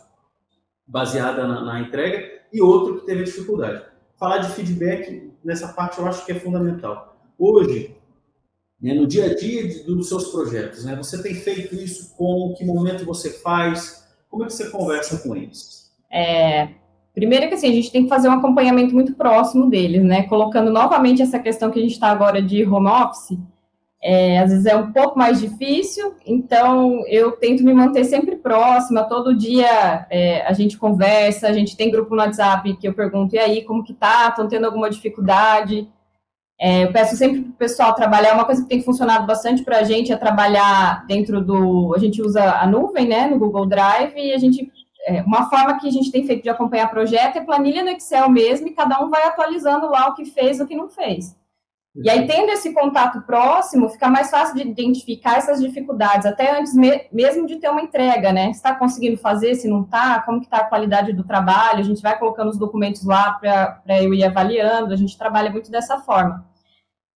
baseada 0.85 1.47
na, 1.47 1.61
na 1.63 1.79
entrega, 1.79 2.41
e 2.51 2.61
outro 2.61 2.99
que 2.99 3.05
teve 3.05 3.23
dificuldade. 3.23 3.85
Falar 4.17 4.39
de 4.39 4.49
feedback 4.49 5.31
nessa 5.43 5.69
parte 5.73 5.99
eu 5.99 6.07
acho 6.07 6.25
que 6.25 6.31
é 6.33 6.35
fundamental. 6.39 7.17
Hoje, 7.37 7.95
né, 8.81 8.93
no 8.93 9.05
dia 9.05 9.25
a 9.25 9.35
dia 9.35 9.83
dos 9.85 10.09
seus 10.09 10.29
projetos, 10.29 10.83
né, 10.85 10.95
você 10.95 11.21
tem 11.21 11.35
feito 11.35 11.75
isso 11.75 12.15
com 12.15 12.53
que 12.57 12.65
momento 12.65 13.05
você 13.05 13.29
faz? 13.29 14.03
Como 14.29 14.43
é 14.43 14.47
que 14.47 14.53
você 14.53 14.69
conversa 14.69 15.17
com 15.19 15.35
eles? 15.35 15.91
É, 16.09 16.69
Primeiro 17.13 17.49
que 17.49 17.55
assim, 17.55 17.67
a 17.67 17.73
gente 17.73 17.91
tem 17.91 18.03
que 18.03 18.09
fazer 18.09 18.29
um 18.29 18.33
acompanhamento 18.33 18.93
muito 18.93 19.13
próximo 19.13 19.69
deles, 19.69 20.01
né? 20.01 20.23
Colocando 20.23 20.71
novamente 20.71 21.21
essa 21.21 21.39
questão 21.39 21.69
que 21.69 21.77
a 21.77 21.81
gente 21.81 21.91
está 21.91 22.07
agora 22.07 22.41
de 22.41 22.63
home 22.63 22.87
office, 22.87 23.37
é, 24.01 24.39
às 24.39 24.49
vezes 24.49 24.65
é 24.65 24.75
um 24.75 24.91
pouco 24.91 25.19
mais 25.19 25.39
difícil, 25.39 26.15
então 26.25 27.03
eu 27.07 27.33
tento 27.33 27.63
me 27.63 27.73
manter 27.73 28.05
sempre 28.05 28.37
próxima, 28.37 29.03
todo 29.03 29.37
dia 29.37 30.07
é, 30.09 30.41
a 30.47 30.53
gente 30.53 30.77
conversa, 30.77 31.47
a 31.47 31.53
gente 31.53 31.77
tem 31.77 31.91
grupo 31.91 32.15
no 32.15 32.21
WhatsApp 32.21 32.77
que 32.77 32.87
eu 32.87 32.93
pergunto, 32.93 33.35
e 33.35 33.39
aí, 33.39 33.61
como 33.63 33.83
que 33.83 33.93
tá? 33.93 34.29
Estão 34.29 34.47
tendo 34.47 34.65
alguma 34.65 34.89
dificuldade? 34.89 35.87
É, 36.61 36.83
eu 36.83 36.91
peço 36.91 37.15
sempre 37.15 37.41
para 37.41 37.49
o 37.49 37.53
pessoal 37.53 37.95
trabalhar, 37.95 38.35
uma 38.35 38.45
coisa 38.45 38.61
que 38.61 38.69
tem 38.69 38.83
funcionado 38.83 39.25
bastante 39.25 39.63
para 39.63 39.79
a 39.79 39.83
gente 39.83 40.13
é 40.13 40.15
trabalhar 40.15 41.03
dentro 41.07 41.41
do. 41.41 41.91
A 41.95 41.97
gente 41.97 42.21
usa 42.21 42.43
a 42.51 42.67
nuvem, 42.67 43.07
né, 43.07 43.25
no 43.25 43.39
Google 43.39 43.65
Drive, 43.65 44.13
e 44.15 44.31
a 44.31 44.37
gente 44.37 44.71
é, 45.07 45.23
uma 45.23 45.49
forma 45.49 45.79
que 45.79 45.87
a 45.87 45.91
gente 45.91 46.11
tem 46.11 46.27
feito 46.27 46.43
de 46.43 46.49
acompanhar 46.49 46.91
projeto 46.91 47.37
é 47.37 47.41
planilha 47.41 47.83
no 47.83 47.89
Excel 47.89 48.29
mesmo, 48.29 48.67
e 48.67 48.75
cada 48.75 49.03
um 49.03 49.09
vai 49.09 49.23
atualizando 49.23 49.89
lá 49.89 50.09
o 50.09 50.13
que 50.13 50.25
fez 50.25 50.59
e 50.59 50.63
o 50.63 50.67
que 50.67 50.75
não 50.75 50.87
fez. 50.87 51.35
E 51.95 52.09
aí, 52.09 52.25
tendo 52.25 52.49
esse 52.51 52.73
contato 52.73 53.21
próximo, 53.23 53.89
fica 53.89 54.07
mais 54.07 54.29
fácil 54.29 54.55
de 54.55 54.61
identificar 54.61 55.37
essas 55.37 55.59
dificuldades, 55.59 56.25
até 56.25 56.57
antes 56.57 56.73
me 56.73 57.05
mesmo 57.11 57.45
de 57.45 57.57
ter 57.57 57.69
uma 57.69 57.81
entrega, 57.81 58.31
né? 58.31 58.45
Se 58.45 58.59
está 58.59 58.75
conseguindo 58.75 59.17
fazer, 59.17 59.55
se 59.55 59.67
não 59.67 59.81
está, 59.81 60.21
como 60.21 60.39
que 60.39 60.45
está 60.45 60.57
a 60.57 60.65
qualidade 60.65 61.11
do 61.11 61.23
trabalho, 61.25 61.79
a 61.79 61.83
gente 61.83 62.01
vai 62.01 62.17
colocando 62.17 62.49
os 62.49 62.57
documentos 62.57 63.03
lá 63.03 63.33
para 63.33 64.01
eu 64.01 64.13
ir 64.13 64.23
avaliando, 64.23 64.93
a 64.93 64.95
gente 64.95 65.17
trabalha 65.17 65.49
muito 65.49 65.69
dessa 65.69 65.99
forma. 65.99 66.50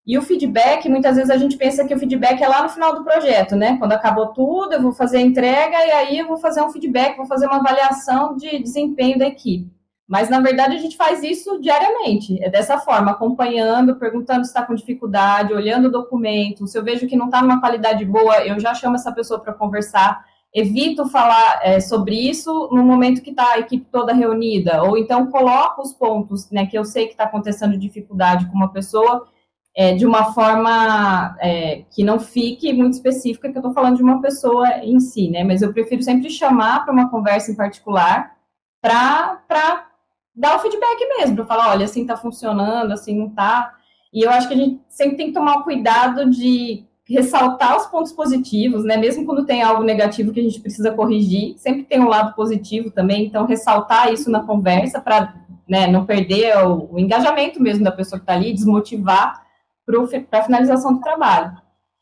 E 0.05 0.17
o 0.17 0.21
feedback, 0.21 0.87
muitas 0.87 1.15
vezes 1.15 1.31
a 1.31 1.37
gente 1.37 1.57
pensa 1.57 1.83
que 1.83 1.93
o 1.93 1.97
feedback 1.97 2.41
é 2.41 2.47
lá 2.47 2.61
no 2.61 2.69
final 2.69 2.93
do 2.93 3.03
projeto, 3.03 3.55
né? 3.55 3.77
Quando 3.79 3.93
acabou 3.93 4.27
tudo, 4.27 4.73
eu 4.73 4.81
vou 4.81 4.93
fazer 4.93 5.17
a 5.17 5.21
entrega 5.21 5.77
e 5.83 5.91
aí 5.91 6.19
eu 6.19 6.27
vou 6.27 6.37
fazer 6.37 6.61
um 6.61 6.69
feedback, 6.69 7.17
vou 7.17 7.25
fazer 7.25 7.47
uma 7.47 7.57
avaliação 7.57 8.35
de 8.35 8.59
desempenho 8.59 9.17
da 9.17 9.25
equipe. 9.25 9.73
Mas, 10.07 10.29
na 10.29 10.39
verdade, 10.39 10.75
a 10.75 10.79
gente 10.79 10.95
faz 10.95 11.23
isso 11.23 11.59
diariamente. 11.59 12.41
É 12.43 12.49
dessa 12.49 12.77
forma, 12.77 13.11
acompanhando, 13.11 13.95
perguntando 13.95 14.43
se 14.43 14.51
está 14.51 14.61
com 14.61 14.75
dificuldade, 14.75 15.53
olhando 15.53 15.87
o 15.87 15.91
documento. 15.91 16.67
Se 16.67 16.77
eu 16.77 16.83
vejo 16.83 17.07
que 17.07 17.15
não 17.15 17.25
está 17.25 17.41
numa 17.41 17.59
qualidade 17.59 18.05
boa, 18.05 18.45
eu 18.45 18.59
já 18.59 18.75
chamo 18.75 18.95
essa 18.95 19.11
pessoa 19.11 19.39
para 19.39 19.53
conversar. 19.53 20.23
Evito 20.53 21.09
falar 21.09 21.59
é, 21.63 21.79
sobre 21.79 22.15
isso 22.15 22.69
no 22.71 22.83
momento 22.83 23.23
que 23.23 23.31
está 23.31 23.53
a 23.53 23.59
equipe 23.59 23.87
toda 23.91 24.13
reunida. 24.13 24.83
Ou 24.83 24.95
então 24.95 25.25
coloco 25.25 25.81
os 25.81 25.91
pontos 25.91 26.51
né, 26.51 26.67
que 26.67 26.77
eu 26.77 26.85
sei 26.85 27.07
que 27.07 27.13
está 27.13 27.23
acontecendo 27.23 27.75
dificuldade 27.75 28.45
com 28.45 28.53
uma 28.53 28.71
pessoa 28.71 29.27
é, 29.75 29.93
de 29.93 30.05
uma 30.05 30.31
forma 30.33 31.35
é, 31.41 31.83
que 31.91 32.01
não 32.01 32.17
fique 32.17 32.71
muito 32.71 32.93
específica, 32.93 33.49
que 33.51 33.57
eu 33.57 33.59
estou 33.59 33.73
falando 33.73 33.97
de 33.97 34.03
uma 34.03 34.21
pessoa 34.21 34.69
em 34.77 34.99
si, 35.01 35.29
né? 35.29 35.43
Mas 35.43 35.61
eu 35.61 35.73
prefiro 35.73 36.01
sempre 36.01 36.29
chamar 36.29 36.85
para 36.85 36.93
uma 36.93 37.09
conversa 37.09 37.51
em 37.51 37.55
particular 37.55 38.33
para 38.81 39.87
dar 40.33 40.55
o 40.55 40.59
feedback 40.59 41.17
mesmo, 41.17 41.35
para 41.35 41.45
falar, 41.45 41.71
olha, 41.71 41.85
assim 41.85 42.01
está 42.01 42.15
funcionando, 42.15 42.93
assim 42.93 43.17
não 43.17 43.27
está. 43.27 43.73
E 44.13 44.21
eu 44.21 44.29
acho 44.29 44.47
que 44.47 44.53
a 44.53 44.57
gente 44.57 44.79
sempre 44.87 45.17
tem 45.17 45.27
que 45.27 45.33
tomar 45.33 45.63
cuidado 45.63 46.29
de 46.29 46.85
ressaltar 47.07 47.77
os 47.77 47.85
pontos 47.87 48.13
positivos, 48.13 48.85
né? 48.85 48.95
Mesmo 48.95 49.25
quando 49.25 49.45
tem 49.45 49.61
algo 49.61 49.83
negativo 49.83 50.31
que 50.31 50.39
a 50.39 50.43
gente 50.43 50.61
precisa 50.61 50.91
corrigir, 50.91 51.55
sempre 51.57 51.83
tem 51.83 51.99
um 51.99 52.07
lado 52.07 52.33
positivo 52.33 52.91
também, 52.91 53.25
então 53.25 53.45
ressaltar 53.45 54.11
isso 54.13 54.31
na 54.31 54.41
conversa 54.41 55.01
para 55.01 55.35
né, 55.67 55.85
não 55.87 56.05
perder 56.05 56.57
o, 56.65 56.93
o 56.93 56.99
engajamento 56.99 57.61
mesmo 57.61 57.83
da 57.83 57.91
pessoa 57.91 58.19
que 58.19 58.23
está 58.23 58.33
ali, 58.33 58.53
desmotivar 58.53 59.44
para 59.85 60.39
a 60.39 60.43
finalização 60.43 60.95
do 60.95 61.01
trabalho. 61.01 61.55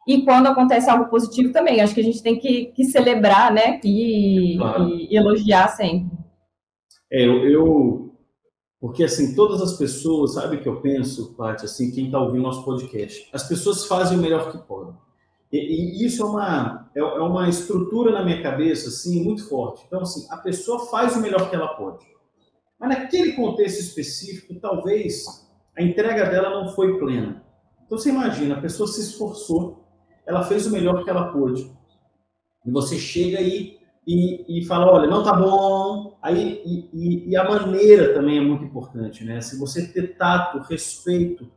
E 0.07 0.23
quando 0.23 0.47
acontece 0.47 0.89
algo 0.89 1.09
positivo 1.09 1.53
também, 1.53 1.81
acho 1.81 1.93
que 1.93 2.01
a 2.01 2.03
gente 2.03 2.21
tem 2.21 2.37
que, 2.37 2.65
que 2.67 2.85
celebrar, 2.85 3.53
né, 3.53 3.79
e, 3.83 4.57
claro. 4.57 4.89
e, 4.89 5.15
elogiar 5.15 5.69
sempre. 5.69 6.17
É, 7.11 7.25
eu, 7.25 7.49
eu, 7.49 8.15
porque 8.81 9.03
assim, 9.03 9.33
todas 9.33 9.61
as 9.61 9.77
pessoas, 9.77 10.33
sabe 10.33 10.57
o 10.57 10.61
que 10.61 10.67
eu 10.67 10.81
penso, 10.81 11.33
Paty, 11.35 11.65
assim, 11.65 11.91
quem 11.91 12.07
está 12.07 12.19
ouvindo 12.19 12.43
nosso 12.43 12.65
podcast, 12.65 13.29
as 13.31 13.47
pessoas 13.47 13.85
fazem 13.85 14.17
o 14.17 14.21
melhor 14.21 14.51
que 14.51 14.57
podem. 14.57 14.93
E, 15.53 15.57
e, 15.57 16.05
isso 16.05 16.23
é 16.23 16.25
uma, 16.25 16.89
é, 16.95 16.99
é 16.99 17.21
uma 17.21 17.47
estrutura 17.47 18.11
na 18.11 18.25
minha 18.25 18.41
cabeça, 18.41 18.89
assim, 18.89 19.23
muito 19.23 19.47
forte. 19.47 19.83
Então, 19.87 20.01
assim, 20.01 20.25
a 20.31 20.37
pessoa 20.37 20.87
faz 20.87 21.15
o 21.15 21.21
melhor 21.21 21.49
que 21.49 21.55
ela 21.55 21.75
pode. 21.75 22.05
Mas 22.79 22.89
naquele 22.89 23.33
contexto 23.33 23.79
específico, 23.79 24.59
talvez 24.59 25.25
a 25.77 25.81
entrega 25.81 26.25
dela 26.25 26.49
não 26.49 26.69
foi 26.73 26.97
plena. 26.97 27.42
Então 27.85 27.97
você 27.97 28.09
imagina, 28.09 28.55
a 28.55 28.61
pessoa 28.61 28.87
se 28.87 29.01
esforçou, 29.01 29.83
ela 30.25 30.43
fez 30.43 30.65
o 30.65 30.71
melhor 30.71 31.03
que 31.03 31.09
ela 31.09 31.31
pôde. 31.31 31.71
E 32.65 32.71
você 32.71 32.97
chega 32.97 33.39
aí 33.39 33.77
e, 34.07 34.59
e 34.59 34.65
fala, 34.65 34.91
olha, 34.91 35.09
não 35.09 35.23
tá 35.23 35.33
bom. 35.33 36.17
Aí, 36.21 36.61
e, 36.65 37.29
e, 37.29 37.35
a 37.35 37.43
maneira 37.43 38.13
também 38.13 38.37
é 38.37 38.41
muito 38.41 38.63
importante, 38.63 39.23
né? 39.23 39.41
Se 39.41 39.57
você 39.59 39.87
ter 39.87 40.17
tato, 40.17 40.59
respeito 40.59 41.49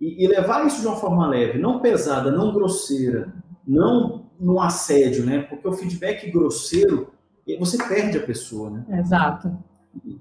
e, 0.00 0.24
e, 0.24 0.28
levar 0.28 0.66
isso 0.66 0.80
de 0.80 0.86
uma 0.86 0.96
forma 0.96 1.26
leve, 1.26 1.58
não 1.58 1.80
pesada, 1.80 2.30
não 2.30 2.52
grosseira, 2.52 3.32
não 3.66 4.30
no 4.38 4.60
assédio, 4.60 5.24
né? 5.24 5.42
Porque 5.42 5.66
o 5.66 5.72
feedback 5.72 6.30
grosseiro, 6.30 7.12
você 7.58 7.78
perde 7.78 8.18
a 8.18 8.26
pessoa, 8.26 8.70
né? 8.70 8.86
Exato. 8.98 9.56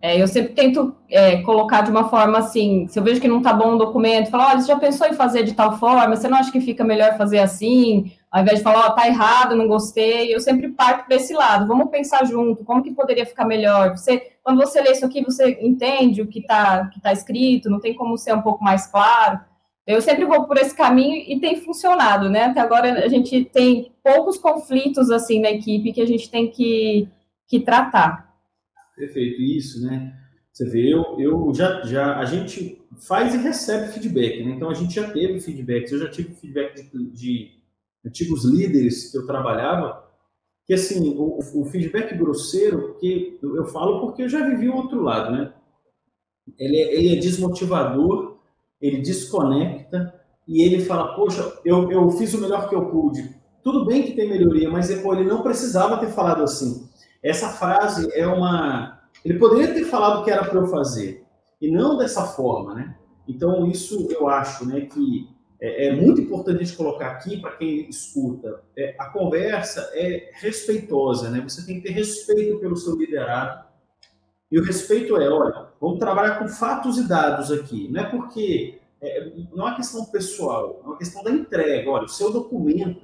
É, 0.02 0.22
eu 0.22 0.28
sempre 0.28 0.54
tento 0.54 0.96
é, 1.10 1.42
colocar 1.42 1.82
de 1.82 1.92
uma 1.92 2.10
forma 2.10 2.38
assim, 2.38 2.88
se 2.88 3.00
eu 3.00 3.04
vejo 3.04 3.20
que 3.20 3.28
não 3.28 3.38
está 3.38 3.54
bom 3.54 3.74
o 3.74 3.78
documento, 3.78 4.30
falar, 4.30 4.50
olha, 4.50 4.62
você 4.62 4.68
já 4.68 4.78
pensou 4.78 5.08
em 5.08 5.14
fazer 5.14 5.44
de 5.44 5.54
tal 5.54 5.78
forma? 5.80 6.16
Você 6.16 6.28
não 6.28 6.38
acha 6.38 6.52
que 6.52 6.62
fica 6.62 6.84
melhor 6.84 7.18
fazer 7.18 7.40
assim? 7.40 8.12
Ao 8.32 8.42
invés 8.42 8.60
de 8.60 8.64
falar, 8.64 8.88
ó, 8.88 8.92
tá 8.92 9.08
errado, 9.08 9.56
não 9.56 9.68
gostei, 9.68 10.34
eu 10.34 10.40
sempre 10.40 10.70
parto 10.70 11.06
para 11.06 11.16
esse 11.16 11.34
lado. 11.34 11.68
Vamos 11.68 11.90
pensar 11.90 12.26
junto, 12.26 12.64
como 12.64 12.84
que 12.84 12.92
poderia 12.92 13.26
ficar 13.26 13.46
melhor? 13.46 13.98
Você, 13.98 14.34
quando 14.44 14.58
você 14.58 14.82
lê 14.82 14.92
isso 14.92 15.06
aqui, 15.06 15.24
você 15.24 15.58
entende 15.62 16.22
o 16.22 16.28
que 16.28 16.40
está 16.40 16.88
que 16.88 17.02
tá 17.02 17.14
escrito, 17.14 17.70
não 17.70 17.80
tem 17.80 17.94
como 17.94 18.18
ser 18.18 18.34
um 18.34 18.42
pouco 18.42 18.64
mais 18.64 18.88
claro. 18.88 19.40
Eu 19.88 20.02
sempre 20.02 20.26
vou 20.26 20.46
por 20.46 20.58
esse 20.58 20.76
caminho 20.76 21.24
e 21.28 21.40
tem 21.40 21.62
funcionado, 21.62 22.28
né? 22.28 22.46
Até 22.46 22.60
agora 22.60 23.06
a 23.06 23.08
gente 23.08 23.46
tem 23.46 23.92
poucos 24.04 24.38
conflitos 24.38 25.12
assim 25.12 25.40
na 25.40 25.52
equipe 25.52 25.94
que 25.94 26.02
a 26.02 26.08
gente 26.08 26.30
tem 26.30 26.50
que, 26.50 27.08
que 27.48 27.60
tratar. 27.60 28.25
Perfeito, 28.96 29.42
isso, 29.42 29.86
né? 29.86 30.18
Você 30.52 30.70
vê, 30.70 30.94
eu, 30.94 31.20
eu 31.20 31.54
já, 31.54 31.82
já, 31.84 32.18
a 32.18 32.24
gente 32.24 32.82
faz 32.98 33.34
e 33.34 33.38
recebe 33.38 33.92
feedback, 33.92 34.42
né? 34.44 34.52
Então 34.56 34.70
a 34.70 34.74
gente 34.74 34.96
já 34.96 35.12
teve 35.12 35.42
feedbacks, 35.42 35.92
eu 35.92 36.00
já 36.00 36.10
tive 36.10 36.34
feedback 36.34 36.82
de, 36.82 37.12
de 37.12 37.52
antigos 38.06 38.46
líderes 38.46 39.12
que 39.12 39.18
eu 39.18 39.26
trabalhava, 39.26 40.06
que 40.66 40.74
assim, 40.74 41.14
o, 41.18 41.40
o, 41.40 41.66
feedback 41.66 42.16
grosseiro, 42.18 42.96
que 43.00 43.38
eu 43.44 43.66
falo 43.66 44.00
porque 44.00 44.24
eu 44.24 44.30
já 44.30 44.48
vivi 44.48 44.70
o 44.70 44.76
outro 44.76 45.02
lado, 45.02 45.32
né? 45.32 45.54
Ele 46.58 46.78
é, 46.78 46.96
ele 46.96 47.18
é 47.18 47.20
desmotivador, 47.20 48.38
ele 48.80 49.02
desconecta 49.02 50.14
e 50.48 50.64
ele 50.64 50.86
fala, 50.86 51.16
poxa, 51.16 51.60
eu, 51.66 51.92
eu 51.92 52.10
fiz 52.12 52.34
o 52.34 52.42
melhor 52.42 52.70
que 52.70 52.76
eu 52.76 52.90
pude. 52.90 53.36
Tudo 53.64 53.86
bem 53.86 54.04
que 54.04 54.14
tem 54.14 54.30
melhoria, 54.30 54.70
mas 54.70 54.88
depois 54.88 55.20
ele 55.20 55.30
não 55.30 55.42
precisava 55.42 55.98
ter 55.98 56.10
falado 56.10 56.44
assim. 56.44 56.88
Essa 57.26 57.50
frase 57.50 58.08
é 58.14 58.28
uma. 58.28 59.02
Ele 59.24 59.40
poderia 59.40 59.74
ter 59.74 59.86
falado 59.86 60.24
que 60.24 60.30
era 60.30 60.46
para 60.46 60.60
eu 60.60 60.68
fazer, 60.68 61.26
e 61.60 61.72
não 61.72 61.98
dessa 61.98 62.24
forma, 62.24 62.76
né? 62.76 62.96
Então, 63.28 63.68
isso 63.68 64.08
eu 64.12 64.30
acho 64.30 64.64
né, 64.68 64.82
que 64.82 65.28
é, 65.60 65.88
é 65.88 65.96
muito 65.96 66.22
importante 66.22 66.62
a 66.62 66.64
gente 66.64 66.78
colocar 66.78 67.08
aqui 67.08 67.42
para 67.42 67.54
quem 67.54 67.90
escuta. 67.90 68.62
É, 68.78 68.96
a 69.00 69.10
conversa 69.10 69.90
é 69.96 70.30
respeitosa, 70.36 71.32
né? 71.32 71.42
Você 71.42 71.66
tem 71.66 71.82
que 71.82 71.88
ter 71.88 71.94
respeito 71.94 72.60
pelo 72.60 72.78
seu 72.78 72.96
liderado. 72.96 73.66
E 74.52 74.60
o 74.60 74.64
respeito 74.64 75.18
é, 75.18 75.28
olha, 75.28 75.70
vamos 75.82 75.98
trabalhar 75.98 76.38
com 76.38 76.48
fatos 76.48 77.00
e 77.00 77.08
dados 77.08 77.52
aqui. 77.52 77.90
Não 77.92 78.02
é 78.02 78.06
porque 78.06 78.80
é, 79.02 79.32
não 79.52 79.68
é 79.68 79.76
questão 79.76 80.06
pessoal, 80.06 80.80
é 80.84 80.88
uma 80.88 80.98
questão 80.98 81.24
da 81.24 81.32
entrega. 81.32 81.90
Olha, 81.90 82.06
o 82.06 82.10
seu 82.10 82.32
documento 82.32 83.02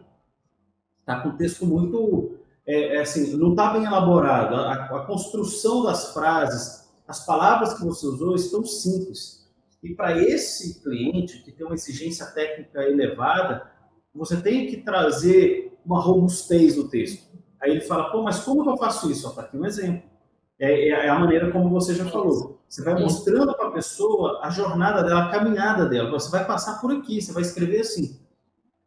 está 0.99 1.21
com 1.21 1.35
texto 1.35 1.65
muito 1.65 2.37
é, 2.71 2.95
é, 2.95 3.01
assim, 3.01 3.35
não 3.35 3.51
está 3.51 3.73
bem 3.73 3.83
elaborado. 3.83 4.55
A, 4.55 4.73
a, 4.73 5.05
construção 5.05 5.83
das 5.83 6.13
frases, 6.13 6.89
as 7.05 7.25
palavras 7.25 7.73
que 7.73 7.83
você 7.83 8.07
usou 8.07 8.33
estão 8.33 8.63
simples. 8.63 9.45
E 9.83 9.93
para 9.93 10.17
esse 10.17 10.81
cliente 10.81 11.43
que 11.43 11.51
tem 11.51 11.65
uma 11.65 11.75
exigência 11.75 12.25
técnica 12.27 12.81
elevada, 12.83 13.69
você 14.15 14.39
tem 14.41 14.67
que 14.67 14.77
trazer 14.77 15.77
uma 15.85 15.99
robustez 15.99 16.77
no 16.77 16.87
texto. 16.87 17.29
Aí 17.61 17.71
ele 17.71 17.81
fala, 17.81 18.09
pô, 18.09 18.23
mas 18.23 18.39
como 18.39 18.63
que 18.63 18.69
eu 18.69 18.77
faço 18.77 19.11
isso? 19.11 19.27
Está 19.27 19.41
aqui 19.41 19.57
um 19.57 19.65
exemplo. 19.65 20.09
É, 20.57 20.89
é, 20.89 21.09
a 21.09 21.19
maneira 21.19 21.51
como 21.51 21.69
você 21.69 21.93
já 21.93 22.05
falou. 22.05 22.61
Você 22.69 22.83
vai 22.83 22.93
mostrando 22.93 23.53
para 23.53 23.67
a 23.67 23.71
pessoa 23.71 24.39
a 24.43 24.49
jornada 24.49 25.03
dela, 25.03 25.25
a 25.25 25.29
caminhada 25.29 25.87
dela. 25.87 26.09
Você 26.11 26.31
vai 26.31 26.45
passar 26.45 26.79
por 26.79 26.91
aqui, 26.91 27.21
você 27.21 27.33
vai 27.33 27.41
escrever 27.41 27.81
assim. 27.81 28.17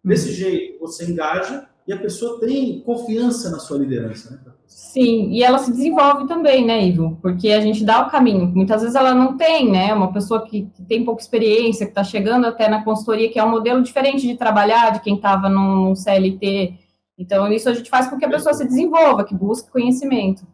Desse 0.02 0.28
uhum. 0.28 0.34
jeito, 0.34 0.80
você 0.80 1.04
engaja 1.04 1.68
e 1.86 1.92
a 1.92 1.98
pessoa 1.98 2.40
tem 2.40 2.80
confiança 2.80 3.50
na 3.50 3.58
sua 3.58 3.78
liderança, 3.78 4.30
né? 4.30 4.54
Sim, 4.66 5.30
e 5.30 5.42
ela 5.42 5.58
se 5.58 5.70
desenvolve 5.70 6.26
também, 6.26 6.64
né, 6.64 6.86
Ivo? 6.86 7.18
Porque 7.20 7.50
a 7.50 7.60
gente 7.60 7.84
dá 7.84 8.06
o 8.06 8.10
caminho. 8.10 8.46
Muitas 8.46 8.80
vezes 8.80 8.96
ela 8.96 9.14
não 9.14 9.36
tem, 9.36 9.70
né? 9.70 9.92
Uma 9.92 10.12
pessoa 10.12 10.44
que, 10.46 10.68
tem 10.88 11.04
pouca 11.04 11.20
experiência, 11.20 11.84
que 11.84 11.92
está 11.92 12.02
chegando 12.02 12.46
até 12.46 12.68
na 12.68 12.82
consultoria, 12.82 13.30
que 13.30 13.38
é 13.38 13.44
um 13.44 13.50
modelo 13.50 13.82
diferente 13.82 14.26
de 14.26 14.36
trabalhar 14.36 14.90
de 14.90 15.00
quem 15.00 15.16
estava 15.16 15.48
num 15.48 15.94
CLT. 15.94 16.78
Então, 17.18 17.52
isso 17.52 17.68
a 17.68 17.74
gente 17.74 17.90
faz 17.90 18.08
com 18.08 18.18
que 18.18 18.24
a 18.24 18.30
pessoa 18.30 18.54
se 18.54 18.64
desenvolva, 18.64 19.24
que 19.24 19.34
busque 19.34 19.70
conhecimento. 19.70 20.46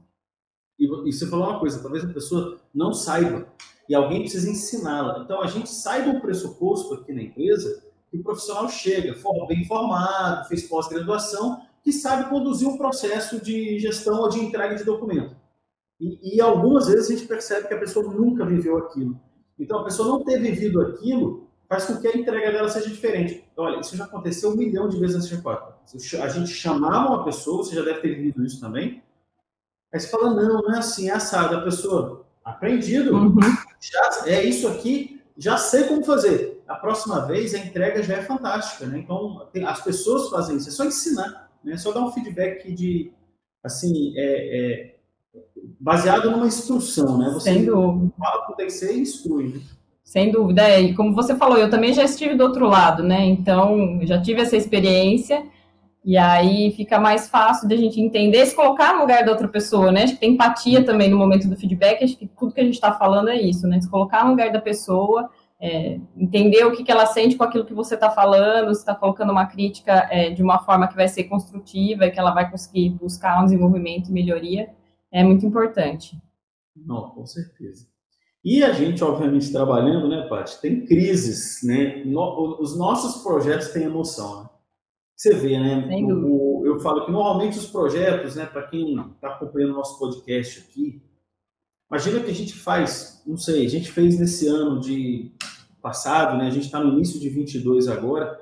E, 0.79 0.85
e 1.09 1.13
você 1.13 1.27
falou 1.27 1.49
uma 1.49 1.61
coisa, 1.61 1.81
talvez 1.81 2.05
a 2.05 2.13
pessoa 2.13 2.59
não 2.75 2.93
saiba, 2.93 3.47
e 3.89 3.95
alguém 3.95 4.21
precisa 4.21 4.51
ensiná-la. 4.51 5.23
Então, 5.25 5.43
a 5.43 5.47
gente 5.47 5.71
sai 5.71 6.11
do 6.11 6.21
pressuposto 6.21 6.95
aqui 6.95 7.13
na 7.13 7.23
empresa 7.23 7.90
que 8.11 8.19
o 8.19 8.23
profissional 8.23 8.69
chega 8.69 9.15
bem 9.47 9.65
formado, 9.65 10.49
fez 10.49 10.65
pós-graduação, 10.65 11.63
que 11.83 11.93
sabe 11.93 12.29
conduzir 12.29 12.69
um 12.69 12.77
processo 12.77 13.41
de 13.41 13.79
gestão 13.79 14.21
ou 14.21 14.29
de 14.29 14.41
entrega 14.41 14.75
de 14.75 14.85
documento. 14.85 15.37
E, 15.99 16.37
e, 16.37 16.41
algumas 16.41 16.89
vezes 16.89 17.11
a 17.11 17.15
gente 17.15 17.29
percebe 17.29 17.69
que 17.69 17.75
a 17.75 17.79
pessoa 17.79 18.13
nunca 18.13 18.45
viveu 18.45 18.79
aquilo. 18.79 19.21
Então, 19.59 19.81
a 19.81 19.85
pessoa 19.85 20.09
não 20.09 20.25
ter 20.25 20.41
vivido 20.41 20.81
aquilo 20.81 21.51
faz 21.69 21.85
com 21.85 21.99
que 21.99 22.09
a 22.09 22.17
entrega 22.17 22.51
dela 22.51 22.69
seja 22.69 22.89
diferente. 22.89 23.45
Olha, 23.57 23.79
isso 23.79 23.97
já 23.97 24.05
aconteceu 24.05 24.51
um 24.51 24.57
milhão 24.57 24.89
de 24.89 24.99
vezes 24.99 25.31
na 25.31 25.37
G4. 25.37 26.23
A 26.23 26.29
gente 26.29 26.51
chamava 26.51 27.11
uma 27.11 27.25
pessoa, 27.25 27.63
você 27.63 27.77
já 27.77 27.83
deve 27.83 28.01
ter 28.01 28.15
vivido 28.15 28.45
isso 28.45 28.61
também, 28.61 29.03
aí 29.93 30.01
você 30.01 30.09
fala, 30.09 30.35
não, 30.35 30.63
não 30.63 30.75
é 30.75 30.79
assim, 30.79 31.09
é 31.09 31.13
assado. 31.13 31.55
A 31.55 31.61
pessoa, 31.61 32.27
aprendido, 32.45 33.15
uhum. 33.15 33.37
já, 33.81 34.25
é 34.27 34.43
isso 34.43 34.67
aqui, 34.67 35.20
já 35.41 35.57
sei 35.57 35.85
como 35.85 36.05
fazer 36.05 36.61
a 36.71 36.77
próxima 36.77 37.27
vez 37.27 37.53
a 37.53 37.59
entrega 37.59 38.01
já 38.01 38.15
é 38.19 38.23
fantástica, 38.23 38.87
né? 38.87 38.99
Então, 38.99 39.49
tem, 39.53 39.65
as 39.65 39.83
pessoas 39.83 40.29
fazem 40.29 40.57
isso, 40.57 40.69
é 40.69 40.73
só 40.73 40.85
ensinar, 40.85 41.51
né? 41.65 41.73
É 41.73 41.77
só 41.77 41.91
dar 41.91 42.03
um 42.03 42.13
feedback 42.13 42.73
de, 42.73 43.11
assim, 43.65 44.13
é, 44.17 44.93
é, 44.93 44.95
baseado 45.81 46.31
numa 46.31 46.47
instrução, 46.47 47.19
né? 47.19 47.31
Você 47.31 47.53
Sem 47.53 47.65
dúvida. 47.65 48.13
fala 48.17 48.47
com 48.47 48.53
o 48.53 48.57
TC 48.57 48.93
e 48.93 49.01
instrui, 49.01 49.49
né? 49.49 49.61
Sem 50.05 50.31
dúvida, 50.31 50.63
é, 50.63 50.81
e 50.81 50.95
como 50.95 51.15
você 51.15 51.35
falou, 51.35 51.59
eu 51.59 51.71
também 51.71 51.93
já 51.93 52.05
estive 52.05 52.37
do 52.37 52.45
outro 52.45 52.69
lado, 52.69 53.03
né? 53.03 53.25
Então, 53.25 54.01
já 54.03 54.21
tive 54.21 54.43
essa 54.43 54.57
experiência, 54.57 55.45
e 56.05 56.17
aí 56.17 56.73
fica 56.73 56.99
mais 56.99 57.29
fácil 57.29 57.69
de 57.69 57.75
a 57.75 57.79
gente 57.79 58.01
entender, 58.01 58.47
se 58.47 58.57
colocar 58.57 58.95
no 58.95 59.01
lugar 59.01 59.25
da 59.25 59.33
outra 59.33 59.49
pessoa, 59.49 59.93
né? 59.93 60.05
Acho 60.05 60.15
que 60.15 60.21
tem 60.21 60.33
empatia 60.33 60.85
também 60.85 61.11
no 61.11 61.19
momento 61.19 61.49
do 61.49 61.57
feedback, 61.57 62.03
acho 62.03 62.17
que 62.17 62.27
tudo 62.27 62.55
que 62.55 62.61
a 62.61 62.65
gente 62.65 62.75
está 62.75 62.93
falando 62.93 63.29
é 63.29 63.41
isso, 63.41 63.67
né? 63.69 63.81
Se 63.81 63.91
colocar 63.91 64.25
no 64.25 64.31
lugar 64.31 64.51
da 64.51 64.61
pessoa 64.61 65.31
é, 65.61 66.01
entender 66.17 66.65
o 66.65 66.73
que, 66.73 66.83
que 66.83 66.91
ela 66.91 67.05
sente 67.05 67.37
com 67.37 67.45
aquilo 67.45 67.67
que 67.67 67.75
você 67.75 67.95
está 67.95 68.11
falando, 68.11 68.75
se 68.75 68.81
está 68.81 68.95
colocando 68.95 69.31
uma 69.31 69.45
crítica 69.45 70.09
é, 70.11 70.31
de 70.31 70.43
uma 70.43 70.59
forma 70.61 70.89
que 70.89 70.97
vai 70.97 71.07
ser 71.07 71.25
construtiva 71.25 72.07
e 72.07 72.11
que 72.11 72.19
ela 72.19 72.31
vai 72.31 72.51
conseguir 72.51 72.91
buscar 72.91 73.43
um 73.43 73.45
desenvolvimento 73.45 74.09
e 74.09 74.13
melhoria, 74.13 74.71
é 75.13 75.23
muito 75.23 75.45
importante. 75.45 76.17
Não, 76.75 77.11
com 77.11 77.27
certeza. 77.27 77.87
E 78.43 78.65
a 78.65 78.73
gente, 78.73 79.05
obviamente, 79.05 79.53
trabalhando, 79.53 80.09
né, 80.09 80.27
Paty, 80.29 80.63
tem 80.63 80.87
crises, 80.87 81.61
né? 81.63 82.03
No, 82.07 82.59
os 82.59 82.79
nossos 82.79 83.23
projetos 83.23 83.69
têm 83.69 83.83
emoção, 83.83 84.45
né? 84.45 84.50
Você 85.21 85.35
vê, 85.35 85.59
né? 85.59 85.87
O, 86.03 86.63
eu 86.65 86.81
falo 86.81 87.05
que 87.05 87.13
normalmente 87.13 87.59
os 87.59 87.67
projetos, 87.67 88.37
né, 88.37 88.47
para 88.47 88.67
quem 88.69 88.99
está 88.99 89.29
acompanhando 89.29 89.73
o 89.73 89.77
nosso 89.77 89.99
podcast 89.99 90.61
aqui, 90.61 91.03
Imagina 91.91 92.21
que 92.21 92.31
a 92.31 92.35
gente 92.35 92.55
faz, 92.55 93.21
não 93.27 93.37
sei, 93.37 93.67
a 93.67 93.69
gente 93.69 93.91
fez 93.91 94.17
nesse 94.17 94.47
ano 94.47 94.81
de 94.81 95.33
passado, 95.83 96.39
né? 96.39 96.47
A 96.47 96.51
gente 96.51 96.67
está 96.67 96.79
no 96.79 96.93
início 96.93 97.19
de 97.19 97.29
22 97.29 97.89
agora, 97.89 98.41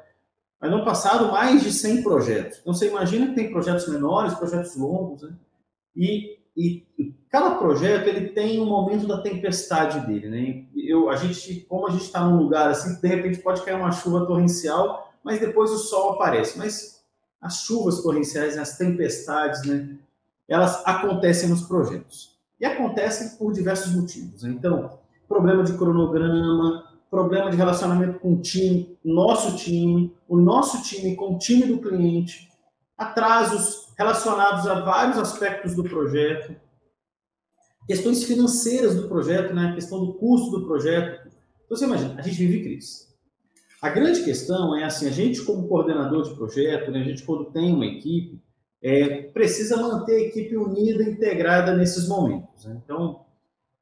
mas 0.60 0.70
no 0.70 0.84
passado 0.84 1.32
mais 1.32 1.62
de 1.62 1.72
100 1.72 2.02
projetos. 2.02 2.58
Então 2.58 2.74
você 2.74 2.88
imagina 2.88 3.28
que 3.28 3.34
tem 3.34 3.50
projetos 3.50 3.88
menores, 3.88 4.34
projetos 4.34 4.76
longos, 4.76 5.22
né? 5.22 5.34
E, 5.96 6.36
e 6.54 6.86
cada 7.30 7.54
projeto 7.54 8.06
ele 8.06 8.28
tem 8.28 8.60
um 8.60 8.66
momento 8.66 9.06
da 9.06 9.22
tempestade 9.22 10.06
dele, 10.06 10.28
né? 10.28 10.66
Eu, 10.76 11.08
a 11.08 11.16
gente, 11.16 11.62
como 11.62 11.86
a 11.86 11.90
gente 11.90 12.04
está 12.04 12.22
num 12.26 12.36
lugar 12.36 12.68
assim, 12.68 13.00
de 13.00 13.08
repente 13.08 13.38
pode 13.38 13.62
cair 13.62 13.76
uma 13.76 13.92
chuva 13.92 14.26
torrencial, 14.26 15.07
mas 15.24 15.40
depois 15.40 15.70
o 15.70 15.78
sol 15.78 16.12
aparece. 16.12 16.58
Mas 16.58 17.02
as 17.40 17.58
chuvas 17.62 18.02
torrenciais, 18.02 18.58
as 18.58 18.76
tempestades, 18.76 19.64
né? 19.64 19.96
Elas 20.48 20.82
acontecem 20.86 21.48
nos 21.48 21.62
projetos. 21.62 22.36
E 22.60 22.64
acontecem 22.64 23.36
por 23.36 23.52
diversos 23.52 23.94
motivos. 23.94 24.42
Né? 24.42 24.50
Então, 24.50 24.98
problema 25.28 25.62
de 25.62 25.74
cronograma, 25.74 26.84
problema 27.10 27.50
de 27.50 27.56
relacionamento 27.56 28.18
com 28.18 28.34
o 28.34 28.40
time, 28.40 28.98
nosso 29.04 29.56
time, 29.56 30.14
o 30.26 30.36
nosso 30.36 30.82
time 30.82 31.14
com 31.14 31.34
o 31.34 31.38
time 31.38 31.66
do 31.66 31.78
cliente, 31.78 32.50
atrasos 32.96 33.92
relacionados 33.96 34.66
a 34.66 34.80
vários 34.80 35.18
aspectos 35.18 35.74
do 35.74 35.84
projeto, 35.84 36.56
questões 37.86 38.24
financeiras 38.24 38.94
do 38.94 39.08
projeto, 39.08 39.54
né? 39.54 39.74
questão 39.74 40.04
do 40.04 40.14
custo 40.14 40.50
do 40.50 40.66
projeto. 40.66 41.28
Então, 41.64 41.76
você 41.76 41.84
imagina, 41.84 42.18
a 42.18 42.22
gente 42.22 42.36
vive 42.36 42.62
crise. 42.62 43.07
A 43.80 43.90
grande 43.90 44.24
questão 44.24 44.76
é 44.76 44.84
assim, 44.84 45.06
a 45.06 45.10
gente 45.10 45.42
como 45.42 45.68
coordenador 45.68 46.24
de 46.24 46.34
projeto, 46.34 46.90
né, 46.90 47.00
a 47.00 47.04
gente 47.04 47.22
quando 47.22 47.52
tem 47.52 47.72
uma 47.72 47.86
equipe, 47.86 48.42
é, 48.82 49.22
precisa 49.22 49.76
manter 49.76 50.14
a 50.14 50.20
equipe 50.20 50.56
unida, 50.56 51.02
integrada 51.02 51.76
nesses 51.76 52.08
momentos. 52.08 52.64
Né? 52.64 52.80
Então, 52.84 53.24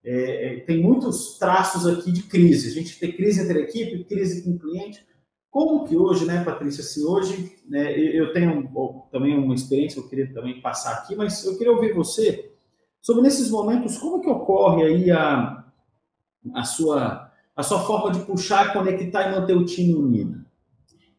é, 0.05 0.59
é, 0.59 0.61
tem 0.61 0.83
muitos 0.83 1.39
traços 1.39 1.87
aqui 1.87 2.13
de 2.13 2.23
crise. 2.23 2.69
A 2.69 2.73
gente 2.73 2.99
tem 2.99 3.13
crise 3.13 3.43
entre 3.43 3.61
equipe, 3.61 4.05
crise 4.05 4.43
com 4.43 4.59
cliente. 4.59 5.05
Como 5.51 5.85
que 5.87 5.97
hoje, 5.97 6.27
né, 6.27 6.45
Patrícia, 6.45 6.83
se 6.83 7.03
hoje, 7.03 7.57
né, 7.67 7.99
eu 7.99 8.33
tenho 8.33 8.69
também 9.11 9.39
uma 9.39 9.55
experiência 9.55 9.99
eu 9.99 10.09
queria 10.09 10.33
também 10.33 10.61
passar 10.61 10.93
aqui, 10.93 11.17
mas 11.17 11.45
eu 11.45 11.57
queria 11.57 11.73
ouvir 11.73 11.93
você 11.95 12.53
sobre 13.01 13.23
nesses 13.23 13.51
momentos, 13.51 13.99
como 13.99 14.21
que 14.21 14.29
ocorre 14.29 14.83
aí 14.83 15.11
a, 15.11 15.65
a, 16.55 16.65
sua, 16.65 17.26
a 17.57 17.63
sua 17.63 17.81
forma 17.81 18.13
de 18.13 18.21
puxar, 18.21 18.73
conectar 18.73 19.29
e 19.29 19.41
manter 19.41 19.57
o 19.57 19.65
time 19.65 19.95
unido? 19.95 20.45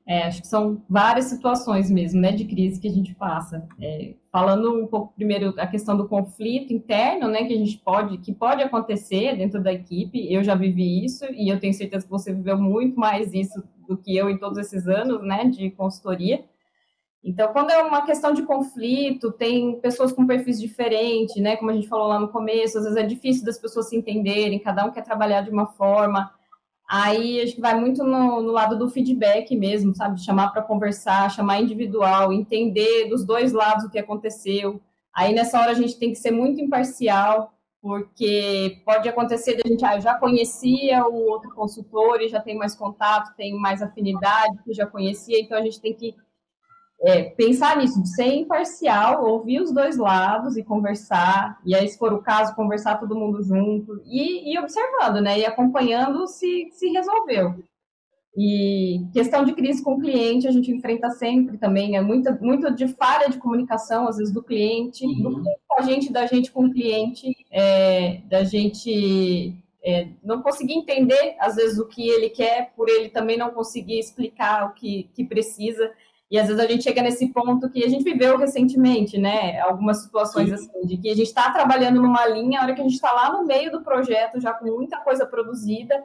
É, 0.08 0.24
acho 0.24 0.42
que 0.42 0.48
são 0.48 0.82
várias 0.90 1.26
situações 1.26 1.92
mesmo, 1.92 2.22
né, 2.22 2.32
de 2.32 2.46
crise 2.46 2.80
que 2.80 2.88
a 2.88 2.92
gente 2.92 3.14
passa. 3.14 3.68
É, 3.82 4.14
falando 4.32 4.82
um 4.82 4.88
pouco 4.88 5.14
primeiro 5.14 5.54
a 5.58 5.68
questão 5.68 5.98
do 5.98 6.08
conflito 6.08 6.72
interno, 6.72 7.28
né, 7.28 7.44
que 7.44 7.54
a 7.54 7.58
gente 7.58 7.78
pode, 7.80 8.18
que 8.20 8.32
pode 8.32 8.64
acontecer 8.64 9.36
dentro 9.36 9.62
da 9.62 9.74
equipe. 9.74 10.32
Eu 10.32 10.46
já 10.46 10.56
vivi 10.56 11.04
isso 11.04 11.26
e 11.34 11.52
eu 11.52 11.60
tenho 11.60 11.74
certeza 11.74 12.06
que 12.06 12.12
você 12.12 12.34
viveu 12.34 12.58
muito 12.58 12.98
mais 12.98 13.34
isso 13.34 13.62
do 13.86 13.98
que 13.98 14.16
eu 14.16 14.30
em 14.30 14.38
todos 14.38 14.58
esses 14.58 14.88
anos, 14.88 15.22
né, 15.24 15.44
de 15.44 15.72
consultoria. 15.72 16.46
Então, 17.28 17.52
quando 17.52 17.72
é 17.72 17.84
uma 17.84 18.06
questão 18.06 18.34
de 18.34 18.44
conflito, 18.44 19.34
tem 19.34 19.82
pessoas 19.82 20.14
com 20.14 20.26
perfis 20.26 20.58
diferentes, 20.58 21.36
né, 21.36 21.58
como 21.58 21.70
a 21.70 21.74
gente 21.74 21.90
falou 21.90 22.08
lá 22.08 22.18
no 22.18 22.30
começo, 22.30 22.78
às 22.78 22.86
vezes 22.86 22.98
é 22.98 23.04
difícil 23.04 23.44
das 23.44 23.60
pessoas 23.60 23.90
se 23.90 23.98
entenderem, 23.98 24.58
cada 24.60 24.86
um 24.86 24.92
quer 24.92 25.04
trabalhar 25.04 25.42
de 25.42 25.50
uma 25.50 25.66
forma. 25.66 26.32
Aí 26.90 27.42
acho 27.42 27.56
que 27.56 27.60
vai 27.60 27.78
muito 27.78 28.02
no, 28.02 28.42
no 28.42 28.54
lado 28.54 28.78
do 28.80 28.90
feedback 28.90 29.54
mesmo, 29.58 29.94
sabe? 29.94 30.24
Chamar 30.24 30.54
para 30.54 30.62
conversar, 30.62 31.30
chamar 31.30 31.60
individual, 31.62 32.32
entender 32.32 33.10
dos 33.10 33.26
dois 33.26 33.52
lados 33.52 33.84
o 33.84 33.90
que 33.90 34.00
aconteceu. 34.00 34.80
Aí 35.14 35.34
nessa 35.34 35.60
hora 35.60 35.72
a 35.72 35.76
gente 35.76 36.00
tem 36.00 36.12
que 36.12 36.16
ser 36.16 36.32
muito 36.32 36.62
imparcial, 36.62 37.52
porque 37.82 38.82
pode 38.86 39.10
acontecer 39.10 39.56
de 39.56 39.64
a 39.66 39.68
gente, 39.68 39.84
ah, 39.84 39.96
eu 39.96 40.02
já 40.02 40.16
conhecia 40.16 41.06
o 41.06 41.28
outro 41.30 41.54
consultor 41.54 42.22
e 42.22 42.30
já 42.30 42.40
tem 42.40 42.58
mais 42.58 42.74
contato, 42.74 43.36
tem 43.36 43.54
mais 43.54 43.82
afinidade, 43.82 44.64
que 44.64 44.74
já 44.74 44.88
conhecia, 44.88 45.42
então 45.42 45.58
a 45.58 45.62
gente 45.62 45.82
tem 45.82 45.94
que 45.94 46.16
é, 47.02 47.24
pensar 47.24 47.78
nisso, 47.78 48.02
de 48.02 48.10
ser 48.16 48.34
imparcial, 48.34 49.26
ouvir 49.26 49.62
os 49.62 49.72
dois 49.72 49.98
lados 49.98 50.58
e 50.58 50.64
conversar, 50.64 51.60
e 51.66 51.76
aí, 51.76 51.88
se 51.88 51.98
for 51.98 52.12
o 52.12 52.22
caso, 52.22 52.56
conversar 52.56 53.00
todo 53.00 53.16
mundo 53.16 53.44
junto 53.44 54.02
e, 54.06 54.52
e 54.54 54.60
observando, 54.60 55.22
né? 55.22 55.40
E 55.40 55.46
acompanhando 55.46 56.28
se, 56.28 56.70
se 56.72 56.90
resolveu. 56.90 57.56
E 58.40 59.04
questão 59.14 59.44
de 59.44 59.54
crise 59.54 59.84
com 59.84 59.96
o 59.96 60.00
cliente, 60.00 60.48
a 60.48 60.52
gente 60.52 60.72
enfrenta 60.72 61.10
sempre 61.10 61.58
também, 61.58 61.98
é 61.98 62.02
muito, 62.02 62.32
muito 62.44 62.72
de 62.74 62.88
falha 62.88 63.30
de 63.30 63.40
comunicação, 63.40 64.08
às 64.08 64.18
vezes, 64.18 64.34
do 64.34 64.44
cliente, 64.44 65.06
uhum. 65.06 65.42
do 65.42 65.44
com 65.68 65.82
a 65.82 65.82
gente, 65.82 66.12
da 66.12 66.26
gente 66.26 66.52
com 66.52 66.66
o 66.66 66.72
cliente, 66.72 67.36
é, 67.52 68.22
da 68.26 68.44
gente 68.44 69.56
é, 69.84 70.10
não 70.24 70.42
conseguir 70.42 70.74
entender, 70.74 71.36
às 71.40 71.56
vezes, 71.56 71.80
o 71.80 71.88
que 71.88 72.08
ele 72.08 72.30
quer, 72.30 72.74
por 72.76 72.90
ele 72.90 73.10
também 73.10 73.38
não 73.38 73.52
conseguir 73.52 73.98
explicar 73.98 74.68
o 74.68 74.74
que, 74.74 75.10
que 75.16 75.24
precisa. 75.24 75.92
E 76.30 76.38
às 76.38 76.48
vezes 76.48 76.62
a 76.62 76.68
gente 76.68 76.84
chega 76.84 77.02
nesse 77.02 77.28
ponto 77.30 77.70
que 77.70 77.84
a 77.84 77.90
gente 77.90 78.04
viveu 78.04 78.38
recentemente, 78.38 79.18
né? 79.18 79.60
Algumas 79.62 80.04
situações 80.04 80.50
Sim. 80.50 80.56
assim, 80.56 80.88
de 80.88 80.98
que 80.98 81.10
a 81.10 81.16
gente 81.16 81.28
está 81.28 81.50
trabalhando 81.52 82.02
numa 82.02 82.26
linha, 82.28 82.60
a 82.60 82.64
hora 82.64 82.76
que 82.76 82.82
a 82.82 82.84
gente 82.84 82.96
está 82.96 83.14
lá 83.14 83.32
no 83.32 83.46
meio 83.46 83.72
do 83.72 83.82
projeto, 83.82 84.40
já 84.40 84.54
com 84.54 84.66
muita 84.66 84.98
coisa 84.98 85.26
produzida. 85.26 86.04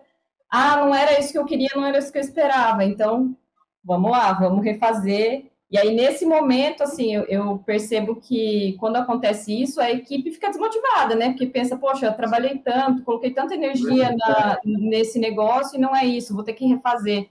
Ah, 0.48 0.76
não 0.76 0.94
era 0.94 1.18
isso 1.18 1.32
que 1.32 1.38
eu 1.38 1.44
queria, 1.44 1.70
não 1.74 1.84
era 1.84 1.98
isso 1.98 2.12
que 2.12 2.18
eu 2.18 2.22
esperava. 2.22 2.84
Então, 2.84 3.36
vamos 3.84 4.12
lá, 4.12 4.32
vamos 4.32 4.64
refazer. 4.64 5.50
E 5.68 5.78
aí, 5.78 5.92
nesse 5.92 6.26
momento, 6.26 6.82
assim, 6.82 7.14
eu, 7.14 7.22
eu 7.24 7.58
percebo 7.64 8.16
que 8.16 8.76
quando 8.78 8.96
acontece 8.96 9.60
isso, 9.60 9.80
a 9.80 9.90
equipe 9.90 10.30
fica 10.30 10.50
desmotivada, 10.50 11.14
né? 11.16 11.30
Porque 11.30 11.46
pensa, 11.46 11.76
poxa, 11.76 12.06
eu 12.06 12.12
trabalhei 12.12 12.58
tanto, 12.58 13.02
coloquei 13.02 13.32
tanta 13.32 13.54
energia 13.54 14.14
na, 14.14 14.60
nesse 14.64 15.18
negócio 15.18 15.76
e 15.76 15.80
não 15.80 15.96
é 15.96 16.04
isso, 16.04 16.34
vou 16.34 16.44
ter 16.44 16.52
que 16.52 16.66
refazer. 16.66 17.28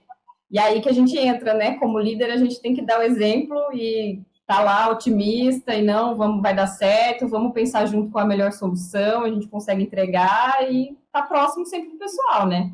E 0.52 0.58
aí 0.58 0.82
que 0.82 0.88
a 0.88 0.92
gente 0.92 1.16
entra, 1.16 1.54
né? 1.54 1.78
Como 1.78 1.98
líder, 1.98 2.30
a 2.30 2.36
gente 2.36 2.60
tem 2.60 2.74
que 2.74 2.82
dar 2.82 3.00
o 3.00 3.02
exemplo 3.02 3.56
e 3.72 4.20
tá 4.46 4.60
lá 4.60 4.90
otimista 4.90 5.74
e 5.74 5.82
não, 5.82 6.14
vamos, 6.14 6.42
vai 6.42 6.54
dar 6.54 6.66
certo, 6.66 7.26
vamos 7.26 7.54
pensar 7.54 7.86
junto 7.86 8.10
com 8.10 8.18
a 8.18 8.24
melhor 8.26 8.52
solução, 8.52 9.22
a 9.22 9.30
gente 9.30 9.48
consegue 9.48 9.82
entregar 9.82 10.70
e 10.70 10.94
tá 11.10 11.22
próximo 11.22 11.64
sempre 11.64 11.90
do 11.90 11.96
pessoal, 11.96 12.46
né? 12.46 12.70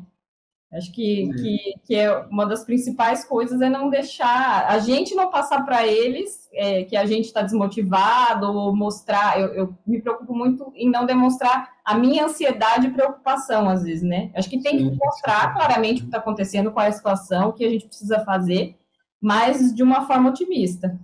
Acho 0.71 0.91
que, 0.91 1.23
uhum. 1.23 1.31
que, 1.31 1.73
que, 1.83 1.95
é 1.95 2.15
uma 2.25 2.45
das 2.45 2.63
principais 2.63 3.25
coisas 3.25 3.59
é 3.59 3.67
não 3.67 3.89
deixar 3.89 4.67
a 4.67 4.77
gente 4.77 5.15
não 5.15 5.31
passar 5.31 5.65
para 5.65 5.87
eles 5.87 6.47
é, 6.53 6.83
que 6.83 6.95
a 6.95 7.07
gente 7.07 7.25
está 7.25 7.41
desmotivado 7.41 8.45
ou 8.45 8.75
mostrar. 8.75 9.39
Eu, 9.39 9.47
eu, 9.55 9.75
me 9.85 9.99
preocupo 9.99 10.35
muito 10.35 10.71
em 10.75 10.87
não 10.87 11.07
demonstrar 11.07 11.71
a 11.83 11.97
minha 11.97 12.25
ansiedade 12.25 12.85
e 12.85 12.91
preocupação, 12.91 13.67
às 13.67 13.81
vezes, 13.81 14.03
né? 14.03 14.29
Acho 14.35 14.47
que 14.47 14.61
tem 14.61 14.77
que 14.77 14.95
mostrar 14.95 15.55
claramente 15.55 15.97
o 15.97 16.01
que 16.01 16.09
está 16.09 16.19
acontecendo, 16.19 16.71
qual 16.71 16.85
é 16.85 16.89
a 16.89 16.93
situação, 16.93 17.49
o 17.49 17.53
que 17.53 17.65
a 17.65 17.69
gente 17.69 17.87
precisa 17.87 18.23
fazer, 18.23 18.77
mas 19.19 19.73
de 19.73 19.81
uma 19.81 20.05
forma 20.05 20.29
otimista. 20.29 20.99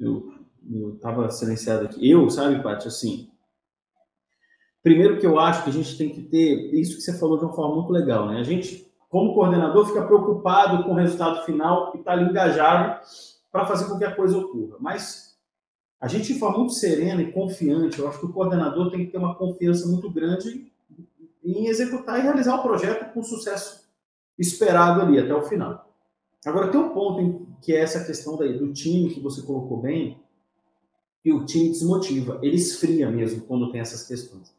Eu 0.00 0.32
estava 0.94 1.30
silenciado 1.30 1.84
aqui. 1.84 2.10
Eu, 2.10 2.28
sabe, 2.28 2.60
Paty, 2.60 2.88
assim, 2.88 3.30
Primeiro 4.88 5.18
que 5.18 5.26
eu 5.26 5.38
acho 5.38 5.64
que 5.64 5.68
a 5.68 5.72
gente 5.72 5.98
tem 5.98 6.08
que 6.08 6.22
ter, 6.22 6.72
isso 6.72 6.96
que 6.96 7.02
você 7.02 7.18
falou 7.18 7.36
de 7.36 7.44
uma 7.44 7.52
forma 7.52 7.74
muito 7.74 7.92
legal, 7.92 8.26
né? 8.26 8.40
A 8.40 8.42
gente, 8.42 8.90
como 9.10 9.34
coordenador, 9.34 9.86
fica 9.86 10.00
preocupado 10.00 10.82
com 10.82 10.92
o 10.92 10.94
resultado 10.94 11.44
final 11.44 11.92
e 11.94 11.98
está 11.98 12.12
ali 12.12 12.24
engajado 12.24 12.98
para 13.52 13.66
fazer 13.66 13.84
com 13.84 13.98
que 13.98 14.04
a 14.06 14.16
coisa 14.16 14.38
ocorra. 14.38 14.78
Mas 14.80 15.36
a 16.00 16.08
gente, 16.08 16.32
de 16.32 16.38
forma 16.38 16.60
muito 16.60 16.72
serena 16.72 17.20
e 17.20 17.30
confiante, 17.30 17.98
eu 17.98 18.08
acho 18.08 18.18
que 18.18 18.24
o 18.24 18.32
coordenador 18.32 18.90
tem 18.90 19.04
que 19.04 19.12
ter 19.12 19.18
uma 19.18 19.34
confiança 19.34 19.86
muito 19.86 20.10
grande 20.10 20.72
em 21.44 21.66
executar 21.66 22.18
e 22.18 22.22
realizar 22.22 22.56
o 22.56 22.62
projeto 22.62 23.12
com 23.12 23.22
sucesso 23.22 23.86
esperado 24.38 25.02
ali 25.02 25.18
até 25.18 25.34
o 25.34 25.42
final. 25.42 25.92
Agora, 26.46 26.68
tem 26.68 26.80
um 26.80 26.88
ponto 26.94 27.46
que 27.60 27.74
é 27.74 27.80
essa 27.80 28.02
questão 28.06 28.38
daí, 28.38 28.56
do 28.56 28.72
time 28.72 29.10
que 29.10 29.20
você 29.20 29.42
colocou 29.42 29.82
bem, 29.82 30.18
que 31.22 31.30
o 31.30 31.44
time 31.44 31.68
desmotiva, 31.68 32.38
ele 32.42 32.56
esfria 32.56 33.10
mesmo 33.10 33.42
quando 33.42 33.70
tem 33.70 33.82
essas 33.82 34.06
questões. 34.06 34.56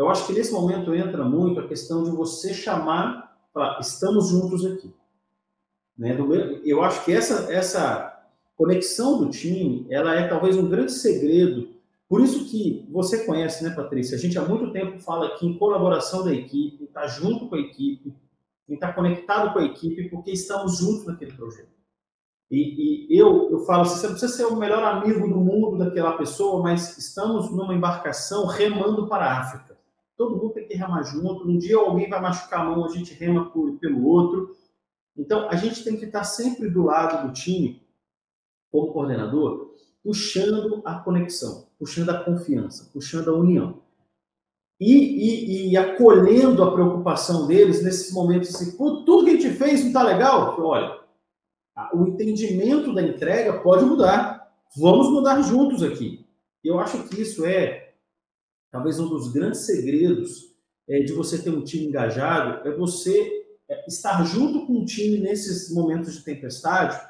Eu 0.00 0.08
acho 0.08 0.26
que 0.26 0.32
nesse 0.32 0.50
momento 0.50 0.94
entra 0.94 1.22
muito 1.22 1.60
a 1.60 1.68
questão 1.68 2.02
de 2.02 2.10
você 2.10 2.54
chamar 2.54 3.38
para 3.52 3.78
estamos 3.80 4.30
juntos 4.30 4.64
aqui. 4.64 4.90
Né? 5.98 6.16
Eu 6.64 6.82
acho 6.82 7.04
que 7.04 7.12
essa, 7.12 7.52
essa 7.52 8.24
conexão 8.56 9.18
do 9.18 9.28
time, 9.28 9.86
ela 9.90 10.14
é 10.14 10.26
talvez 10.26 10.56
um 10.56 10.70
grande 10.70 10.92
segredo. 10.92 11.68
Por 12.08 12.22
isso 12.22 12.46
que 12.46 12.88
você 12.90 13.26
conhece, 13.26 13.62
né, 13.62 13.74
Patrícia? 13.74 14.16
A 14.16 14.18
gente 14.18 14.38
há 14.38 14.42
muito 14.42 14.72
tempo 14.72 14.98
fala 15.00 15.26
aqui 15.26 15.46
em 15.46 15.58
colaboração 15.58 16.24
da 16.24 16.32
equipe, 16.32 16.84
estar 16.84 17.02
tá 17.02 17.06
junto 17.06 17.50
com 17.50 17.56
a 17.56 17.60
equipe, 17.60 18.14
em 18.70 18.74
estar 18.74 18.88
tá 18.88 18.92
conectado 18.94 19.52
com 19.52 19.58
a 19.58 19.64
equipe, 19.64 20.08
porque 20.08 20.30
estamos 20.30 20.78
juntos 20.78 21.04
naquele 21.04 21.32
projeto. 21.32 21.68
E, 22.50 23.06
e, 23.14 23.18
eu, 23.18 23.50
eu 23.50 23.60
falo 23.66 23.82
assim, 23.82 23.96
você 23.96 24.06
não 24.06 24.14
precisa 24.14 24.32
ser 24.34 24.44
o 24.46 24.56
melhor 24.56 24.82
amigo 24.82 25.28
do 25.28 25.36
mundo 25.36 25.76
daquela 25.76 26.16
pessoa, 26.16 26.62
mas 26.62 26.96
estamos 26.96 27.50
numa 27.50 27.74
embarcação 27.74 28.46
remando 28.46 29.06
para 29.06 29.26
a 29.26 29.40
África 29.40 29.70
todo 30.20 30.36
mundo 30.36 30.52
tem 30.52 30.68
que 30.68 30.74
remar 30.74 31.02
junto. 31.02 31.48
Um 31.48 31.56
dia 31.56 31.78
alguém 31.78 32.06
vai 32.10 32.20
machucar 32.20 32.60
a 32.60 32.64
mão, 32.64 32.84
a 32.84 32.90
gente 32.90 33.14
rema 33.14 33.48
por, 33.48 33.78
pelo 33.78 34.04
outro. 34.04 34.54
Então, 35.16 35.48
a 35.48 35.56
gente 35.56 35.82
tem 35.82 35.96
que 35.96 36.04
estar 36.04 36.24
sempre 36.24 36.68
do 36.68 36.82
lado 36.82 37.26
do 37.26 37.32
time, 37.32 37.82
como 38.70 38.92
coordenador, 38.92 39.74
puxando 40.04 40.82
a 40.84 40.96
conexão, 41.00 41.68
puxando 41.78 42.10
a 42.10 42.22
confiança, 42.22 42.90
puxando 42.92 43.30
a 43.30 43.34
união. 43.34 43.80
E, 44.78 44.92
e, 44.92 45.70
e 45.70 45.76
acolhendo 45.78 46.62
a 46.64 46.72
preocupação 46.72 47.46
deles 47.46 47.82
nesses 47.82 48.12
momentos 48.12 48.54
assim, 48.54 48.76
tudo 48.76 49.24
que 49.24 49.30
a 49.30 49.40
gente 49.40 49.56
fez 49.56 49.80
não 49.80 49.86
está 49.88 50.02
legal? 50.02 50.54
Olha, 50.60 51.00
o 51.94 52.06
entendimento 52.06 52.94
da 52.94 53.02
entrega 53.02 53.58
pode 53.60 53.86
mudar. 53.86 54.52
Vamos 54.76 55.10
mudar 55.10 55.40
juntos 55.40 55.82
aqui. 55.82 56.26
Eu 56.62 56.78
acho 56.78 57.08
que 57.08 57.22
isso 57.22 57.46
é 57.46 57.79
talvez 58.70 58.98
um 58.98 59.08
dos 59.08 59.32
grandes 59.32 59.60
segredos 59.60 60.50
é, 60.88 61.00
de 61.00 61.12
você 61.12 61.38
ter 61.40 61.50
um 61.50 61.64
time 61.64 61.86
engajado 61.86 62.68
é 62.68 62.76
você 62.76 63.44
é, 63.68 63.86
estar 63.86 64.24
junto 64.24 64.66
com 64.66 64.80
o 64.80 64.84
time 64.84 65.18
nesses 65.18 65.72
momentos 65.72 66.14
de 66.14 66.24
tempestade, 66.24 67.00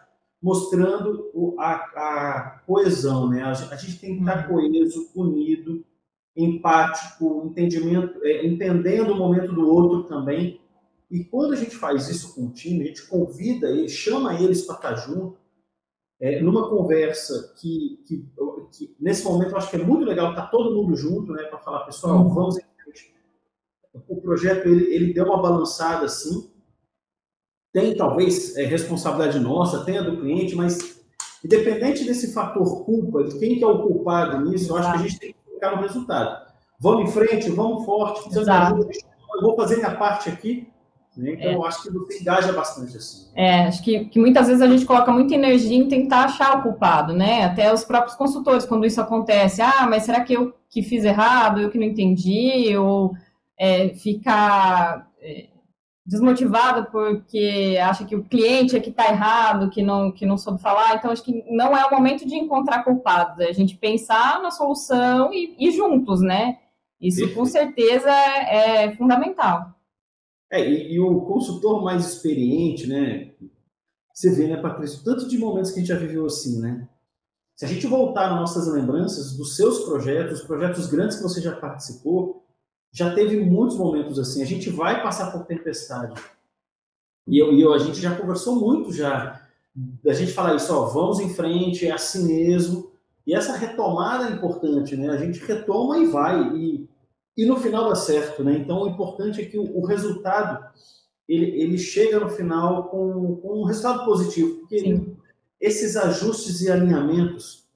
mostrando 0.43 1.31
o, 1.33 1.57
a, 1.59 1.73
a, 1.73 2.63
coesão, 2.67 3.29
né? 3.29 3.43
A, 3.43 3.53
a, 3.53 3.77
gente 3.77 3.99
tem 3.99 4.17
que 4.17 4.21
estar 4.21 4.49
uhum. 4.49 4.55
coeso, 4.55 5.11
unido, 5.15 5.85
empático, 6.37 7.47
entendimento, 7.47 8.21
é, 8.23 8.47
entendendo 8.47 9.13
o 9.13 9.17
momento 9.17 9.55
do 9.55 9.67
outro 9.67 10.05
também. 10.05 10.61
E 11.11 11.25
quando 11.25 11.55
a 11.55 11.57
gente 11.57 11.75
faz 11.75 12.09
isso 12.09 12.35
com 12.35 12.47
o 12.47 12.53
time, 12.53 12.85
a 12.85 12.87
gente 12.89 13.07
convida 13.07 13.69
eles, 13.69 13.93
chama 13.93 14.39
eles 14.41 14.63
para 14.63 14.77
estar 14.77 14.95
junto, 14.97 15.40
é, 16.21 16.41
numa 16.43 16.69
conversa 16.69 17.55
que, 17.59 18.03
que, 18.07 18.29
que, 18.73 18.95
nesse 19.01 19.25
momento 19.25 19.53
eu 19.53 19.57
acho 19.57 19.71
que 19.71 19.77
é 19.77 19.83
muito 19.83 20.05
legal 20.05 20.31
estar 20.31 20.43
tá 20.43 20.49
todo 20.49 20.75
mundo 20.75 20.95
junto, 20.95 21.33
né, 21.33 21.45
para 21.45 21.59
falar, 21.59 21.87
pessoal, 21.87 22.19
uhum. 22.19 22.29
vamos 22.29 22.59
em 22.59 22.63
frente. 22.85 23.15
O 24.07 24.21
projeto 24.21 24.67
ele, 24.67 24.95
ele 24.95 25.15
deu 25.15 25.25
uma 25.25 25.41
balançada 25.41 26.05
assim, 26.05 26.51
tem 27.73 27.97
talvez 27.97 28.57
é, 28.57 28.65
responsabilidade 28.65 29.39
nossa, 29.39 29.85
tem 29.85 29.97
a 29.97 30.03
do 30.03 30.21
cliente, 30.21 30.55
mas 30.55 31.01
independente 31.43 32.05
desse 32.05 32.35
fator 32.35 32.85
culpa, 32.85 33.25
de 33.25 33.39
quem 33.39 33.57
que 33.57 33.65
é 33.65 33.67
o 33.67 33.83
culpado 33.83 34.45
nisso, 34.45 34.71
eu 34.71 34.77
acho 34.77 34.93
que 34.93 34.99
a 34.99 35.03
gente 35.03 35.19
tem 35.19 35.33
que 35.33 35.51
focar 35.51 35.77
no 35.77 35.83
resultado. 35.83 36.51
Vamos 36.79 37.09
em 37.09 37.13
frente, 37.13 37.51
vamos 37.51 37.85
forte, 37.85 38.23
precisamos 38.23 38.47
de 38.47 38.53
ajuda, 38.53 38.91
eu 39.37 39.43
vou 39.43 39.57
fazer 39.57 39.77
minha 39.77 39.97
parte 39.97 40.29
aqui, 40.29 40.69
né? 41.17 41.33
Então, 41.33 41.51
é. 41.51 41.55
eu 41.55 41.65
acho 41.65 41.83
que 41.83 41.91
você 41.91 42.21
engaja 42.21 42.53
bastante 42.53 42.97
assim. 42.97 43.29
É, 43.35 43.67
acho 43.67 43.83
que, 43.83 44.05
que 44.07 44.19
muitas 44.19 44.47
vezes 44.47 44.63
a 44.63 44.69
gente 44.69 44.87
coloca 44.87 45.13
muita 45.13 45.35
energia 45.35 45.77
em 45.77 45.89
tentar 45.89 46.25
achar 46.25 46.59
o 46.59 46.63
culpado, 46.63 47.13
né? 47.13 47.45
Até 47.45 47.73
os 47.73 47.85
próprios 47.85 48.17
consultores, 48.17 48.65
quando 48.65 48.87
isso 48.87 49.01
acontece, 49.01 49.61
ah, 49.63 49.87
mas 49.89 50.05
será 50.05 50.23
que 50.23 50.33
eu 50.33 50.55
que 50.69 50.83
fiz 50.83 51.05
errado, 51.05 51.61
eu 51.61 51.69
que 51.69 51.79
não 51.79 51.87
entendi, 51.87 52.77
ou 52.77 53.13
é, 53.59 53.89
ficar 53.89 55.11
é, 55.21 55.49
desmotivado 56.07 56.91
porque 56.91 57.77
acha 57.83 58.05
que 58.05 58.17
o 58.17 58.25
cliente 58.25 58.77
é 58.77 58.81
que 58.81 58.91
está 58.91 59.09
errado, 59.09 59.69
que 59.69 59.83
não, 59.83 60.13
que 60.13 60.25
não 60.25 60.39
soube 60.39 60.63
falar. 60.63 60.95
Então, 60.95 61.11
acho 61.11 61.25
que 61.25 61.45
não 61.49 61.77
é 61.77 61.85
o 61.85 61.91
momento 61.91 62.27
de 62.27 62.37
encontrar 62.37 62.85
culpados, 62.85 63.39
é 63.41 63.49
a 63.49 63.53
gente 63.53 63.77
pensar 63.77 64.41
na 64.41 64.51
solução 64.51 65.33
e, 65.33 65.57
e 65.59 65.71
juntos, 65.73 66.21
né? 66.21 66.59
Isso, 67.01 67.33
com 67.35 67.45
certeza, 67.45 68.11
é, 68.11 68.85
é 68.85 68.97
fundamental. 68.97 69.75
É, 70.51 70.69
e, 70.69 70.95
e, 70.95 71.01
o 71.01 71.21
consultor 71.23 71.83
mais 71.83 72.07
experiente, 72.07 72.87
né? 72.87 73.33
Você 74.13 74.35
vê, 74.35 74.49
né, 74.49 74.57
Patrícia, 74.61 75.01
tanto 75.05 75.29
de 75.29 75.39
momentos 75.39 75.71
que 75.71 75.79
a 75.79 75.81
gente 75.81 75.89
já 75.89 75.97
viveu 75.97 76.27
assim, 76.27 76.61
né? 76.61 76.89
Se 77.55 77.65
a 77.65 77.69
gente 77.69 77.87
voltar 77.87 78.31
nas 78.31 78.41
nossas 78.41 78.67
lembranças 78.73 79.37
dos 79.37 79.55
seus 79.55 79.85
projetos, 79.85 80.41
os 80.41 80.47
projetos 80.47 80.87
grandes 80.87 81.19
que 81.19 81.23
você 81.23 81.41
já 81.41 81.55
participou, 81.55 82.45
já 82.93 83.15
teve 83.15 83.39
muitos 83.39 83.77
momentos 83.77 84.19
assim. 84.19 84.43
A 84.43 84.47
gente 84.47 84.71
vai 84.71 85.03
passar 85.03 85.31
por 85.31 85.47
tempestade. 85.47 86.21
E, 87.29 87.39
eu, 87.39 87.53
e 87.53 87.61
eu, 87.61 87.73
a 87.73 87.79
gente 87.79 88.01
já 88.01 88.17
conversou 88.17 88.57
muito 88.57 88.93
já. 88.93 89.47
Da 90.03 90.13
gente 90.13 90.33
falar 90.33 90.57
isso, 90.57 90.75
ó, 90.75 90.87
vamos 90.87 91.21
em 91.21 91.33
frente, 91.33 91.87
é 91.87 91.93
assim 91.93 92.27
mesmo. 92.27 92.91
E 93.27 93.35
essa 93.35 93.57
retomada 93.57 94.29
é 94.29 94.33
importante, 94.33 94.97
né? 94.97 95.11
A 95.11 95.17
gente 95.17 95.39
retoma 95.39 95.99
e 95.99 96.07
vai. 96.07 96.57
E 96.57 96.90
e 97.37 97.47
no 97.47 97.57
final 97.57 97.89
dá 97.89 97.95
certo, 97.95 98.45
né? 98.45 98.55
Então 98.55 98.83
o 98.83 98.89
importante 98.89 99.41
é 99.41 99.45
que 99.45 99.59
o, 99.59 99.79
o 99.79 99.85
resultado 99.85 100.65
ele, 101.29 101.63
ele 101.63 101.79
chega 101.79 102.19
no 102.19 102.29
final 102.29 102.89
com, 102.89 103.37
com 103.37 103.61
um 103.61 103.65
resultado 103.65 104.05
positivo, 104.05 104.61
porque 104.61 104.75
ele, 104.77 105.17
esses 105.61 105.97
ajustes 105.97 106.61
e 106.61 106.71
alinhamentos 106.71 107.69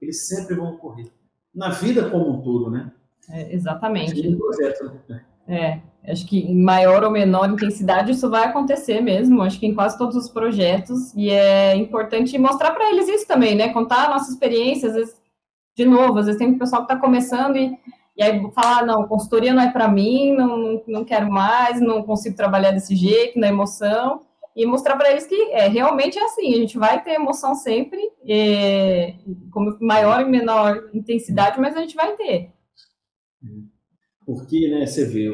eles 0.00 0.26
sempre 0.26 0.54
vão 0.54 0.72
ocorrer 0.72 1.10
na 1.54 1.68
vida 1.68 2.10
como 2.10 2.30
um 2.30 2.42
todo, 2.42 2.70
né? 2.70 2.90
É, 3.30 3.54
exatamente. 3.54 4.36
projeto, 4.36 4.92
né? 5.08 5.24
É. 5.46 5.80
Acho 6.10 6.26
que 6.26 6.40
em 6.40 6.60
maior 6.60 7.04
ou 7.04 7.10
menor 7.10 7.48
intensidade 7.48 8.10
isso 8.10 8.28
vai 8.28 8.44
acontecer 8.44 9.00
mesmo, 9.00 9.42
acho 9.42 9.60
que 9.60 9.66
em 9.66 9.74
quase 9.74 9.96
todos 9.96 10.16
os 10.16 10.28
projetos, 10.28 11.14
e 11.14 11.30
é 11.30 11.76
importante 11.76 12.36
mostrar 12.38 12.72
para 12.72 12.90
eles 12.90 13.08
isso 13.08 13.26
também, 13.26 13.54
né? 13.54 13.72
Contar 13.72 14.06
a 14.06 14.10
nossa 14.10 14.30
experiência, 14.30 14.88
às 14.88 14.94
vezes, 14.94 15.16
de 15.76 15.84
novo, 15.84 16.18
às 16.18 16.26
vezes 16.26 16.40
tem 16.40 16.48
um 16.48 16.58
pessoal 16.58 16.84
que 16.84 16.92
está 16.92 17.00
começando 17.00 17.56
e, 17.56 17.78
e 18.16 18.22
aí 18.22 18.40
falar, 18.52 18.80
ah, 18.80 18.86
não, 18.86 19.08
consultoria 19.08 19.52
não 19.52 19.62
é 19.62 19.70
para 19.70 19.88
mim, 19.88 20.32
não, 20.32 20.82
não 20.86 21.04
quero 21.04 21.30
mais, 21.30 21.80
não 21.80 22.02
consigo 22.02 22.36
trabalhar 22.36 22.72
desse 22.72 22.94
jeito, 22.94 23.38
na 23.38 23.48
emoção, 23.48 24.20
e 24.54 24.66
mostrar 24.66 24.96
para 24.96 25.10
eles 25.10 25.26
que 25.26 25.34
é, 25.52 25.66
realmente 25.68 26.18
é 26.18 26.24
assim, 26.24 26.52
a 26.52 26.58
gente 26.58 26.78
vai 26.78 27.02
ter 27.02 27.12
emoção 27.12 27.54
sempre, 27.54 27.98
é, 28.26 29.14
como 29.50 29.76
maior 29.80 30.20
e 30.20 30.24
menor 30.24 30.90
intensidade, 30.92 31.58
mas 31.60 31.76
a 31.76 31.80
gente 31.80 31.94
vai 31.94 32.14
ter. 32.16 32.52
Porque, 34.26 34.68
né, 34.68 34.86
você 34.86 35.06
vê, 35.06 35.28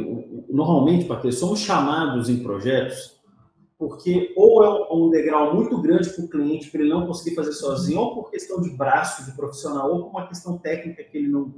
normalmente, 0.48 1.04
Patrícia, 1.04 1.40
somos 1.40 1.60
chamados 1.60 2.28
em 2.28 2.42
projetos 2.42 3.18
porque 3.78 4.34
ou 4.36 4.64
é 4.64 4.92
um 4.92 5.08
degrau 5.08 5.54
muito 5.54 5.80
grande 5.80 6.10
para 6.10 6.24
o 6.24 6.28
cliente 6.28 6.68
para 6.68 6.80
ele 6.80 6.90
não 6.90 7.06
conseguir 7.06 7.36
fazer 7.36 7.52
sozinho, 7.52 8.00
ou 8.00 8.14
por 8.14 8.30
questão 8.30 8.60
de 8.60 8.70
braço 8.70 9.24
de 9.24 9.36
profissional, 9.36 9.92
ou 9.92 10.02
por 10.02 10.10
uma 10.10 10.26
questão 10.26 10.58
técnica 10.58 11.04
que 11.04 11.16
ele 11.16 11.28
não. 11.28 11.54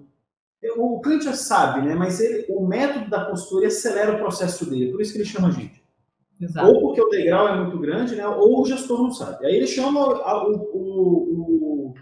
O 0.77 1.01
cliente 1.01 1.25
já 1.25 1.33
sabe, 1.33 1.87
né? 1.87 1.94
Mas 1.94 2.20
ele, 2.20 2.46
o 2.51 2.66
método 2.66 3.09
da 3.09 3.25
consultoria 3.25 3.68
acelera 3.68 4.14
o 4.14 4.18
processo 4.18 4.68
dele, 4.68 4.92
por 4.92 5.01
isso 5.01 5.12
que 5.12 5.18
ele 5.18 5.25
chama 5.25 5.49
a 5.49 5.53
gente. 5.53 5.83
Exato. 6.40 6.68
Ou 6.68 6.81
porque 6.81 7.01
o 7.01 7.09
degrau 7.09 7.49
é 7.49 7.57
muito 7.57 7.79
grande, 7.79 8.16
né? 8.16 8.27
Ou 8.27 8.61
o 8.61 8.66
gestor 8.66 9.03
não 9.03 9.11
sabe. 9.11 9.46
Aí 9.46 9.55
ele 9.55 9.66
chama 9.66 10.01
o, 10.01 10.53
o, 10.53 11.90
o 11.90 11.94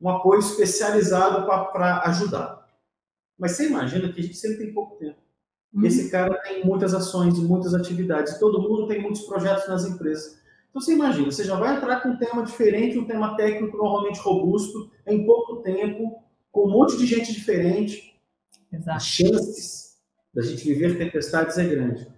um 0.00 0.08
apoio 0.08 0.40
especializado 0.40 1.46
para 1.46 2.02
ajudar. 2.06 2.66
Mas 3.38 3.52
você 3.52 3.68
imagina 3.68 4.12
que 4.12 4.20
a 4.20 4.22
gente 4.22 4.36
sempre 4.36 4.58
tem 4.58 4.74
pouco 4.74 4.96
tempo. 4.96 5.16
Uhum. 5.72 5.84
Esse 5.84 6.10
cara 6.10 6.34
tem 6.42 6.64
muitas 6.64 6.94
ações, 6.94 7.38
muitas 7.38 7.74
atividades, 7.74 8.38
todo 8.38 8.60
mundo 8.60 8.86
tem 8.86 9.00
muitos 9.00 9.22
projetos 9.22 9.68
nas 9.68 9.84
empresas. 9.84 10.38
Então 10.70 10.80
você 10.80 10.92
imagina, 10.92 11.30
você 11.30 11.44
já 11.44 11.56
vai 11.56 11.76
entrar 11.76 12.00
com 12.00 12.10
um 12.10 12.16
tema 12.16 12.42
diferente, 12.42 12.98
um 12.98 13.06
tema 13.06 13.36
técnico 13.36 13.76
normalmente 13.76 14.20
robusto, 14.20 14.90
em 15.06 15.24
pouco 15.24 15.56
tempo, 15.56 16.22
com 16.58 16.66
um 16.66 16.70
monte 16.72 16.96
de 16.96 17.06
gente 17.06 17.32
diferente. 17.32 18.20
Exato. 18.72 18.96
As 18.96 19.06
chances 19.06 19.96
da 20.34 20.42
gente 20.42 20.64
viver 20.64 20.98
tempestades 20.98 21.56
é 21.56 21.64
grande. 21.64 22.08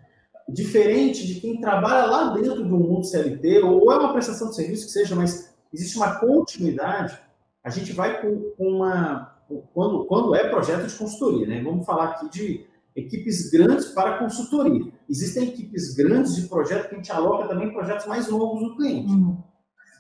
Diferente 0.49 1.27
de 1.27 1.41
quem 1.41 1.61
trabalha 1.61 2.07
lá 2.07 2.35
dentro 2.35 2.65
do 2.65 2.79
mundo 2.79 3.05
CLT, 3.05 3.59
ou 3.63 3.93
é 3.93 3.99
uma 3.99 4.13
prestação 4.13 4.49
de 4.49 4.57
serviço 4.57 4.87
que 4.87 4.93
seja, 4.93 5.15
mas 5.15 5.55
existe 5.73 5.97
uma 5.97 6.19
continuidade, 6.19 7.19
a 7.63 7.71
gente 7.71 7.93
vai 7.93 8.21
com 8.21 8.55
uma 8.59 9.37
quando, 9.75 10.07
quando 10.07 10.35
é 10.35 10.49
projeto 10.49 10.87
de 10.87 10.95
consultoria, 10.95 11.47
né? 11.47 11.63
Vamos 11.63 11.85
falar 11.85 12.11
aqui 12.11 12.31
de 12.31 12.67
equipes 12.97 13.51
grandes 13.51 13.87
para 13.87 14.19
consultoria. 14.19 14.93
Existem 15.09 15.49
equipes 15.49 15.95
grandes 15.95 16.37
de 16.37 16.49
projeto 16.49 16.89
que 16.89 16.95
a 16.95 16.99
gente 16.99 17.13
aloca 17.13 17.49
também 17.49 17.73
projetos 17.73 18.07
mais 18.07 18.29
longos 18.29 18.63
do 18.63 18.77
cliente. 18.77 19.13
Uhum. 19.13 19.43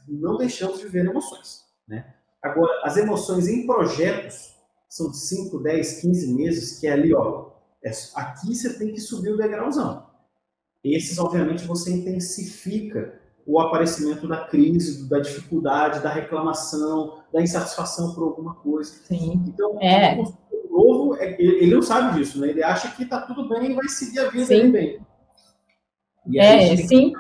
Não 0.09 0.37
deixamos 0.37 0.79
de 0.79 0.85
viver 0.85 1.07
emoções, 1.07 1.64
né? 1.87 2.14
Agora, 2.42 2.81
as 2.85 2.96
emoções 2.96 3.48
em 3.48 3.66
projetos 3.66 4.55
são 4.88 5.11
de 5.11 5.18
5, 5.18 5.59
10, 5.62 6.00
15 6.00 6.35
meses, 6.35 6.81
que 6.81 6.87
é 6.87 6.92
ali, 6.92 7.14
ó, 7.14 7.50
é, 7.85 7.90
aqui 8.16 8.55
você 8.55 8.79
tem 8.79 8.92
que 8.92 9.00
subir 9.00 9.33
o 9.33 9.37
degrauzão. 9.37 10.07
Esses, 10.83 11.18
obviamente, 11.18 11.64
você 11.64 11.92
intensifica 11.92 13.20
o 13.46 13.61
aparecimento 13.61 14.26
da 14.26 14.46
crise, 14.46 15.09
da 15.09 15.18
dificuldade, 15.18 16.03
da 16.03 16.11
reclamação, 16.11 17.22
da 17.33 17.42
insatisfação 17.42 18.14
por 18.14 18.24
alguma 18.24 18.55
coisa. 18.57 18.90
Sim. 19.05 19.44
Então, 19.46 19.79
é. 19.81 20.16
o 20.18 20.70
novo, 20.70 21.16
é, 21.16 21.40
ele 21.40 21.74
não 21.74 21.83
sabe 21.83 22.18
disso, 22.18 22.40
né? 22.40 22.48
Ele 22.48 22.62
acha 22.62 22.90
que 22.92 23.03
está 23.03 23.20
tudo 23.22 23.48
bem 23.48 23.72
e 23.72 23.74
vai 23.74 23.88
seguir 23.88 24.20
a 24.20 24.31
vida 24.31 24.46
sim. 24.46 24.70
bem. 24.70 25.00
E 26.26 26.38
é, 26.38 26.76
sim. 26.76 27.12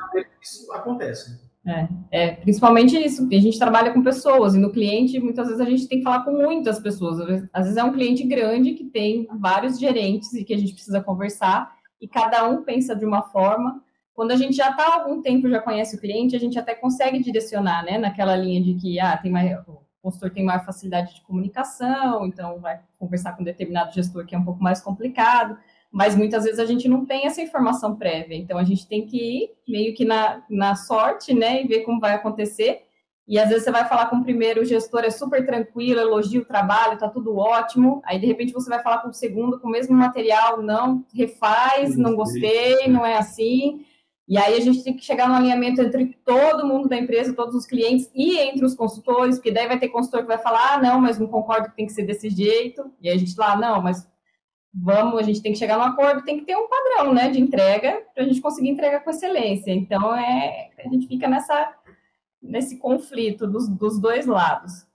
isso 0.42 0.72
acontece. 0.72 1.49
É, 1.66 1.88
é, 2.10 2.30
principalmente 2.36 2.96
isso, 2.96 3.22
porque 3.22 3.36
a 3.36 3.40
gente 3.40 3.58
trabalha 3.58 3.92
com 3.92 4.02
pessoas, 4.02 4.54
e 4.54 4.58
no 4.58 4.72
cliente, 4.72 5.20
muitas 5.20 5.46
vezes 5.46 5.60
a 5.60 5.68
gente 5.68 5.86
tem 5.86 5.98
que 5.98 6.04
falar 6.04 6.24
com 6.24 6.32
muitas 6.32 6.78
pessoas. 6.78 7.20
Às 7.52 7.64
vezes 7.64 7.76
é 7.76 7.84
um 7.84 7.92
cliente 7.92 8.24
grande 8.24 8.72
que 8.72 8.84
tem 8.84 9.28
vários 9.38 9.78
gerentes 9.78 10.32
e 10.32 10.44
que 10.44 10.54
a 10.54 10.58
gente 10.58 10.72
precisa 10.72 11.02
conversar, 11.02 11.76
e 12.00 12.08
cada 12.08 12.48
um 12.48 12.62
pensa 12.62 12.96
de 12.96 13.04
uma 13.04 13.22
forma. 13.22 13.82
Quando 14.14 14.32
a 14.32 14.36
gente 14.36 14.56
já 14.56 14.70
está 14.70 14.84
há 14.84 15.02
algum 15.02 15.20
tempo, 15.20 15.48
já 15.48 15.60
conhece 15.60 15.96
o 15.96 16.00
cliente, 16.00 16.34
a 16.34 16.40
gente 16.40 16.58
até 16.58 16.74
consegue 16.74 17.22
direcionar, 17.22 17.84
né, 17.84 17.98
naquela 17.98 18.36
linha 18.36 18.62
de 18.62 18.74
que, 18.74 18.98
ah, 18.98 19.16
tem 19.16 19.30
mais, 19.30 19.58
o 19.68 19.80
consultor 20.02 20.30
tem 20.30 20.44
maior 20.44 20.64
facilidade 20.64 21.14
de 21.14 21.22
comunicação, 21.22 22.26
então 22.26 22.58
vai 22.58 22.80
conversar 22.98 23.34
com 23.34 23.42
um 23.42 23.44
determinado 23.44 23.92
gestor 23.92 24.24
que 24.24 24.34
é 24.34 24.38
um 24.38 24.44
pouco 24.44 24.62
mais 24.62 24.80
complicado, 24.80 25.58
mas 25.90 26.14
muitas 26.14 26.44
vezes 26.44 26.58
a 26.58 26.66
gente 26.66 26.88
não 26.88 27.04
tem 27.04 27.26
essa 27.26 27.42
informação 27.42 27.96
prévia, 27.96 28.36
então 28.36 28.58
a 28.58 28.64
gente 28.64 28.86
tem 28.86 29.06
que 29.06 29.16
ir 29.16 29.50
meio 29.66 29.94
que 29.94 30.04
na, 30.04 30.44
na 30.48 30.74
sorte, 30.76 31.34
né, 31.34 31.62
e 31.62 31.66
ver 31.66 31.80
como 31.80 32.00
vai 32.00 32.14
acontecer, 32.14 32.82
e 33.30 33.38
às 33.38 33.48
vezes 33.48 33.62
você 33.62 33.70
vai 33.70 33.88
falar 33.88 34.06
com 34.06 34.16
o 34.16 34.24
primeiro, 34.24 34.60
o 34.60 34.64
gestor 34.64 35.04
é 35.04 35.10
super 35.10 35.46
tranquilo, 35.46 36.00
elogia 36.00 36.40
o 36.40 36.44
trabalho, 36.44 36.98
tá 36.98 37.08
tudo 37.08 37.36
ótimo. 37.36 38.02
Aí 38.04 38.18
de 38.18 38.26
repente 38.26 38.52
você 38.52 38.68
vai 38.68 38.82
falar 38.82 38.98
com 38.98 39.10
o 39.10 39.12
segundo 39.12 39.60
com 39.60 39.68
o 39.68 39.70
mesmo 39.70 39.96
material, 39.96 40.60
não 40.60 41.06
refaz, 41.14 41.96
não 41.96 42.16
gostei, 42.16 42.88
não 42.88 43.06
é 43.06 43.16
assim. 43.16 43.86
E 44.26 44.36
aí 44.36 44.56
a 44.56 44.60
gente 44.60 44.82
tem 44.82 44.96
que 44.96 45.04
chegar 45.04 45.28
no 45.28 45.36
alinhamento 45.36 45.80
entre 45.80 46.06
todo 46.24 46.66
mundo 46.66 46.88
da 46.88 46.96
empresa, 46.96 47.32
todos 47.32 47.54
os 47.54 47.66
clientes 47.66 48.10
e 48.16 48.36
entre 48.36 48.64
os 48.64 48.74
consultores, 48.74 49.36
porque 49.36 49.52
daí 49.52 49.68
vai 49.68 49.78
ter 49.78 49.90
consultor 49.90 50.22
que 50.22 50.26
vai 50.26 50.38
falar, 50.38 50.74
ah, 50.74 50.82
não, 50.82 51.00
mas 51.00 51.16
não 51.16 51.28
concordo 51.28 51.70
que 51.70 51.76
tem 51.76 51.86
que 51.86 51.92
ser 51.92 52.02
desse 52.02 52.28
jeito. 52.30 52.90
E 53.00 53.08
aí 53.08 53.14
a 53.14 53.18
gente 53.18 53.38
lá, 53.38 53.56
não, 53.56 53.80
mas 53.80 54.08
vamos, 54.72 55.18
a 55.18 55.22
gente 55.22 55.42
tem 55.42 55.52
que 55.52 55.58
chegar 55.58 55.76
no 55.76 55.84
acordo, 55.84 56.24
tem 56.24 56.38
que 56.38 56.44
ter 56.44 56.56
um 56.56 56.68
padrão, 56.68 57.12
né, 57.12 57.30
de 57.30 57.40
entrega 57.40 58.02
para 58.14 58.24
a 58.24 58.26
gente 58.26 58.40
conseguir 58.40 58.68
entregar 58.68 59.00
com 59.00 59.10
excelência. 59.10 59.72
Então 59.72 60.14
é, 60.14 60.70
a 60.78 60.88
gente 60.88 61.06
fica 61.06 61.28
nessa 61.28 61.74
nesse 62.42 62.78
conflito 62.78 63.46
dos, 63.46 63.68
dos 63.68 63.98
dois 64.00 64.26
lados. 64.26 64.86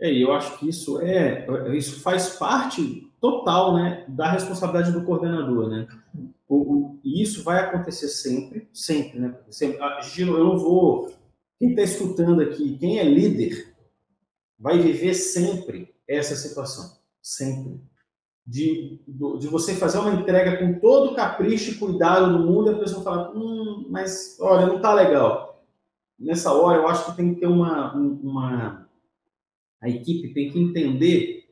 É, 0.00 0.12
eu 0.12 0.32
acho 0.32 0.58
que 0.58 0.68
isso 0.68 1.00
é 1.00 1.46
isso 1.74 2.00
faz 2.02 2.30
parte 2.30 3.10
total, 3.20 3.74
né, 3.74 4.04
da 4.08 4.30
responsabilidade 4.32 4.92
do 4.92 5.04
coordenador, 5.04 5.70
né? 5.70 5.88
O, 6.46 6.56
o, 6.56 7.00
e 7.02 7.22
isso 7.22 7.42
vai 7.42 7.60
acontecer 7.60 8.08
sempre, 8.08 8.68
sempre, 8.72 9.18
né? 9.18 9.34
Sempre. 9.48 9.80
Ah, 9.80 10.00
Gino, 10.02 10.36
eu 10.36 10.44
não 10.44 10.58
vou. 10.58 11.10
Quem 11.58 11.70
está 11.70 11.82
escutando 11.82 12.42
aqui, 12.42 12.76
quem 12.76 12.98
é 12.98 13.04
líder, 13.04 13.74
vai 14.58 14.78
viver 14.78 15.14
sempre 15.14 15.94
essa 16.06 16.36
situação. 16.36 16.98
Sempre. 17.22 17.80
De, 18.46 19.00
de 19.06 19.48
você 19.48 19.74
fazer 19.74 19.98
uma 19.98 20.12
entrega 20.12 20.58
com 20.58 20.78
todo 20.78 21.12
o 21.12 21.14
capricho 21.14 21.70
e 21.70 21.74
cuidado 21.76 22.36
do 22.36 22.44
mundo 22.44 22.70
a 22.70 22.78
pessoa 22.78 23.02
falar, 23.02 23.32
hum, 23.34 23.86
mas 23.88 24.36
olha, 24.38 24.66
não 24.66 24.76
está 24.76 24.92
legal. 24.92 25.64
Nessa 26.18 26.52
hora, 26.52 26.78
eu 26.78 26.86
acho 26.86 27.06
que 27.06 27.16
tem 27.16 27.34
que 27.34 27.40
ter 27.40 27.46
uma, 27.46 27.94
uma. 27.94 28.88
A 29.80 29.88
equipe 29.88 30.34
tem 30.34 30.50
que 30.50 30.60
entender, 30.60 31.44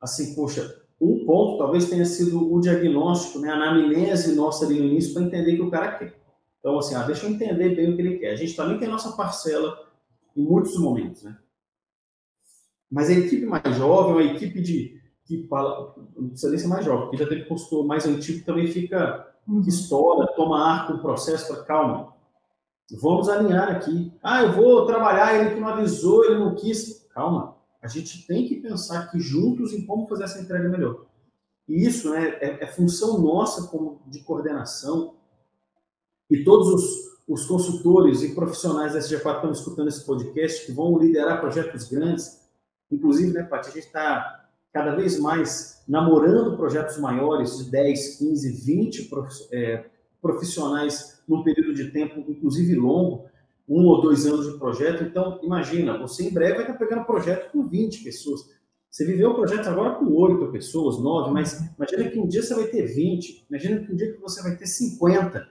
assim, 0.00 0.34
poxa, 0.34 0.82
um 1.00 1.24
ponto 1.24 1.58
talvez 1.58 1.88
tenha 1.88 2.04
sido 2.04 2.52
o 2.52 2.60
diagnóstico, 2.60 3.40
né, 3.40 3.50
a 3.50 3.54
anamnese 3.54 4.36
nossa 4.36 4.64
ali 4.64 4.78
no 4.78 4.86
início 4.86 5.12
para 5.12 5.22
entender 5.22 5.56
que 5.56 5.62
o 5.62 5.70
cara 5.70 5.98
quer. 5.98 6.14
Então, 6.60 6.78
assim, 6.78 6.94
ah, 6.94 7.02
deixa 7.02 7.26
eu 7.26 7.30
entender 7.30 7.74
bem 7.74 7.92
o 7.92 7.96
que 7.96 8.02
ele 8.02 8.18
quer. 8.18 8.30
A 8.30 8.36
gente 8.36 8.54
também 8.54 8.78
tem 8.78 8.86
a 8.86 8.92
nossa 8.92 9.16
parcela 9.16 9.76
em 10.36 10.42
muitos 10.42 10.78
momentos, 10.78 11.24
né? 11.24 11.36
Mas 12.88 13.08
a 13.08 13.14
equipe 13.14 13.44
mais 13.46 13.76
jovem, 13.76 14.28
a 14.28 14.34
equipe 14.34 14.60
de 14.60 15.01
que 15.38 15.48
fala, 15.48 15.94
não 16.16 16.28
precisa 16.28 16.50
nem 16.50 16.58
ser 16.58 16.68
mais 16.68 16.84
jovem, 16.84 17.02
porque 17.02 17.16
já 17.16 17.28
teve 17.28 17.44
consultor 17.44 17.86
mais 17.86 18.06
antigo 18.06 18.44
também 18.44 18.66
fica 18.66 19.28
uhum. 19.46 19.62
que 19.62 19.68
estoura, 19.68 20.32
toma 20.34 20.58
ar 20.58 20.86
com 20.86 20.94
o 20.94 21.02
processo, 21.02 21.52
para 21.52 21.64
calma. 21.64 22.12
Vamos 23.00 23.28
alinhar 23.28 23.70
aqui. 23.70 24.12
Ah, 24.22 24.42
eu 24.42 24.52
vou 24.52 24.86
trabalhar, 24.86 25.34
ele 25.34 25.54
que 25.54 25.60
não 25.60 25.68
avisou, 25.68 26.24
ele 26.24 26.38
não 26.38 26.54
quis. 26.54 27.06
Calma 27.14 27.56
a 27.82 27.88
gente 27.88 28.24
tem 28.28 28.46
que 28.46 28.60
pensar 28.60 29.00
aqui 29.00 29.18
juntos 29.18 29.72
em 29.72 29.84
como 29.84 30.06
fazer 30.06 30.24
essa 30.24 30.40
entrega 30.40 30.68
melhor. 30.68 31.04
E 31.68 31.84
isso 31.84 32.10
né, 32.10 32.38
é, 32.40 32.64
é 32.64 32.66
função 32.68 33.20
nossa 33.20 33.66
como 33.66 34.00
de 34.06 34.20
coordenação. 34.20 35.16
E 36.30 36.44
todos 36.44 36.68
os, 36.68 37.18
os 37.26 37.44
consultores 37.44 38.22
e 38.22 38.36
profissionais 38.36 38.92
da 38.92 39.00
SG4 39.00 39.22
que 39.22 39.28
estão 39.30 39.50
escutando 39.50 39.88
esse 39.88 40.06
podcast, 40.06 40.64
que 40.64 40.72
vão 40.72 40.96
liderar 40.96 41.40
projetos 41.40 41.88
grandes, 41.88 42.40
inclusive, 42.90 43.32
né, 43.32 43.42
Paty, 43.42 43.70
a 43.70 43.72
gente 43.72 43.86
está 43.86 44.41
cada 44.72 44.94
vez 44.94 45.18
mais 45.18 45.82
namorando 45.86 46.56
projetos 46.56 46.98
maiores 46.98 47.58
de 47.58 47.70
10, 47.70 48.18
15, 48.18 48.64
20 48.64 49.10
profissionais 50.20 51.22
num 51.28 51.42
período 51.42 51.74
de 51.74 51.90
tempo, 51.90 52.24
inclusive 52.28 52.74
longo, 52.74 53.26
um 53.68 53.84
ou 53.86 54.00
dois 54.00 54.26
anos 54.26 54.52
de 54.52 54.58
projeto. 54.58 55.04
Então, 55.04 55.40
imagina, 55.42 55.98
você 55.98 56.24
em 56.24 56.32
breve 56.32 56.54
vai 56.54 56.62
estar 56.62 56.74
pegando 56.74 57.04
projeto 57.04 57.52
com 57.52 57.66
20 57.66 58.02
pessoas. 58.02 58.40
Você 58.90 59.06
viveu 59.06 59.30
o 59.30 59.34
projeto 59.34 59.66
agora 59.68 59.94
com 59.94 60.06
8 60.12 60.52
pessoas, 60.52 60.98
9, 60.98 61.32
mas 61.32 61.60
imagina 61.76 62.10
que 62.10 62.18
um 62.18 62.26
dia 62.26 62.42
você 62.42 62.54
vai 62.54 62.66
ter 62.66 62.86
20, 62.86 63.46
imagina 63.48 63.80
que 63.80 63.92
um 63.92 63.96
dia 63.96 64.12
que 64.12 64.20
você 64.20 64.42
vai 64.42 64.56
ter 64.56 64.66
50. 64.66 65.48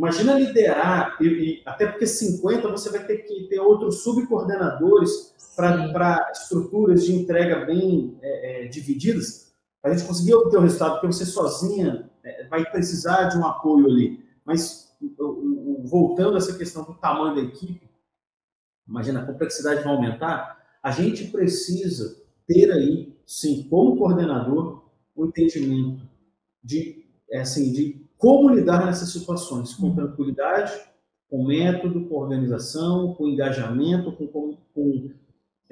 Imagina 0.00 0.32
liderar, 0.32 1.18
e, 1.20 1.26
e 1.26 1.62
até 1.66 1.86
porque 1.86 2.06
50 2.06 2.66
você 2.68 2.88
vai 2.88 3.04
ter 3.04 3.18
que 3.18 3.48
ter 3.48 3.60
outros 3.60 4.02
subcoordenadores 4.02 5.34
para 5.54 6.30
estruturas 6.32 7.04
de 7.04 7.12
entrega 7.12 7.66
bem 7.66 8.18
é, 8.22 8.64
é, 8.64 8.68
divididas, 8.68 9.52
para 9.82 9.90
a 9.90 9.94
gente 9.94 10.08
conseguir 10.08 10.32
obter 10.32 10.56
o 10.56 10.62
resultado, 10.62 10.92
porque 10.92 11.08
você 11.08 11.26
sozinha 11.26 12.10
é, 12.24 12.46
vai 12.46 12.64
precisar 12.70 13.24
de 13.24 13.36
um 13.36 13.44
apoio 13.44 13.88
ali. 13.88 14.24
Mas, 14.42 14.90
voltando 15.84 16.36
a 16.36 16.38
essa 16.38 16.56
questão 16.56 16.82
do 16.82 16.94
tamanho 16.94 17.34
da 17.34 17.42
equipe, 17.42 17.86
imagina, 18.88 19.20
a 19.20 19.26
complexidade 19.26 19.84
vai 19.84 19.94
aumentar, 19.94 20.78
a 20.82 20.90
gente 20.92 21.26
precisa 21.26 22.16
ter 22.46 22.72
aí, 22.72 23.14
sim, 23.26 23.66
como 23.68 23.98
coordenador, 23.98 24.82
o 25.14 25.24
um 25.24 25.26
entendimento 25.26 26.08
de, 26.64 27.04
é 27.30 27.40
assim, 27.40 27.70
de 27.70 27.99
como 28.20 28.50
lidar 28.50 28.84
nessas 28.84 29.10
situações, 29.10 29.74
com 29.74 29.94
tranquilidade, 29.94 30.78
com 31.30 31.46
método, 31.46 32.04
com 32.06 32.16
organização, 32.16 33.14
com 33.14 33.26
engajamento, 33.26 34.12
com, 34.12 34.26
com, 34.26 34.58
com 34.74 35.10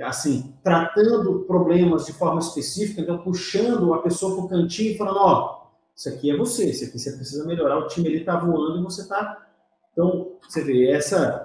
assim, 0.00 0.54
tratando 0.64 1.40
problemas 1.40 2.06
de 2.06 2.14
forma 2.14 2.40
específica, 2.40 3.02
então 3.02 3.18
puxando 3.18 3.92
a 3.92 4.00
pessoa 4.00 4.34
para 4.34 4.44
o 4.44 4.48
cantinho 4.48 4.92
e 4.92 4.96
falando, 4.96 5.18
ó, 5.18 5.68
isso 5.94 6.08
aqui 6.08 6.30
é 6.30 6.36
você, 6.36 6.70
isso 6.70 6.84
aqui 6.84 6.98
você 6.98 7.12
precisa 7.12 7.44
melhorar, 7.44 7.78
o 7.78 7.88
time 7.88 8.08
ele 8.08 8.20
está 8.20 8.38
voando 8.38 8.80
e 8.80 8.84
você 8.84 9.02
está... 9.02 9.46
Então, 9.92 10.38
você 10.40 10.64
vê, 10.64 10.90
essa... 10.90 11.44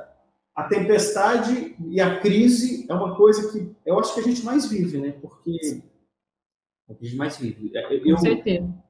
A 0.55 0.65
tempestade 0.65 1.75
e 1.85 1.99
a 1.99 2.19
crise 2.19 2.85
é 2.87 2.93
uma 2.93 3.15
coisa 3.17 3.51
que 3.51 3.75
eu 3.83 3.99
acho 3.99 4.13
que 4.13 4.19
a 4.19 4.23
gente 4.23 4.45
mais 4.45 4.67
vive, 4.67 4.99
né? 4.99 5.11
Porque 5.19 5.81
a 6.87 6.93
gente 6.93 7.15
mais 7.15 7.37
vive. 7.37 7.71
Eu, 7.73 8.15
Com 8.15 8.21
certeza. 8.21 8.82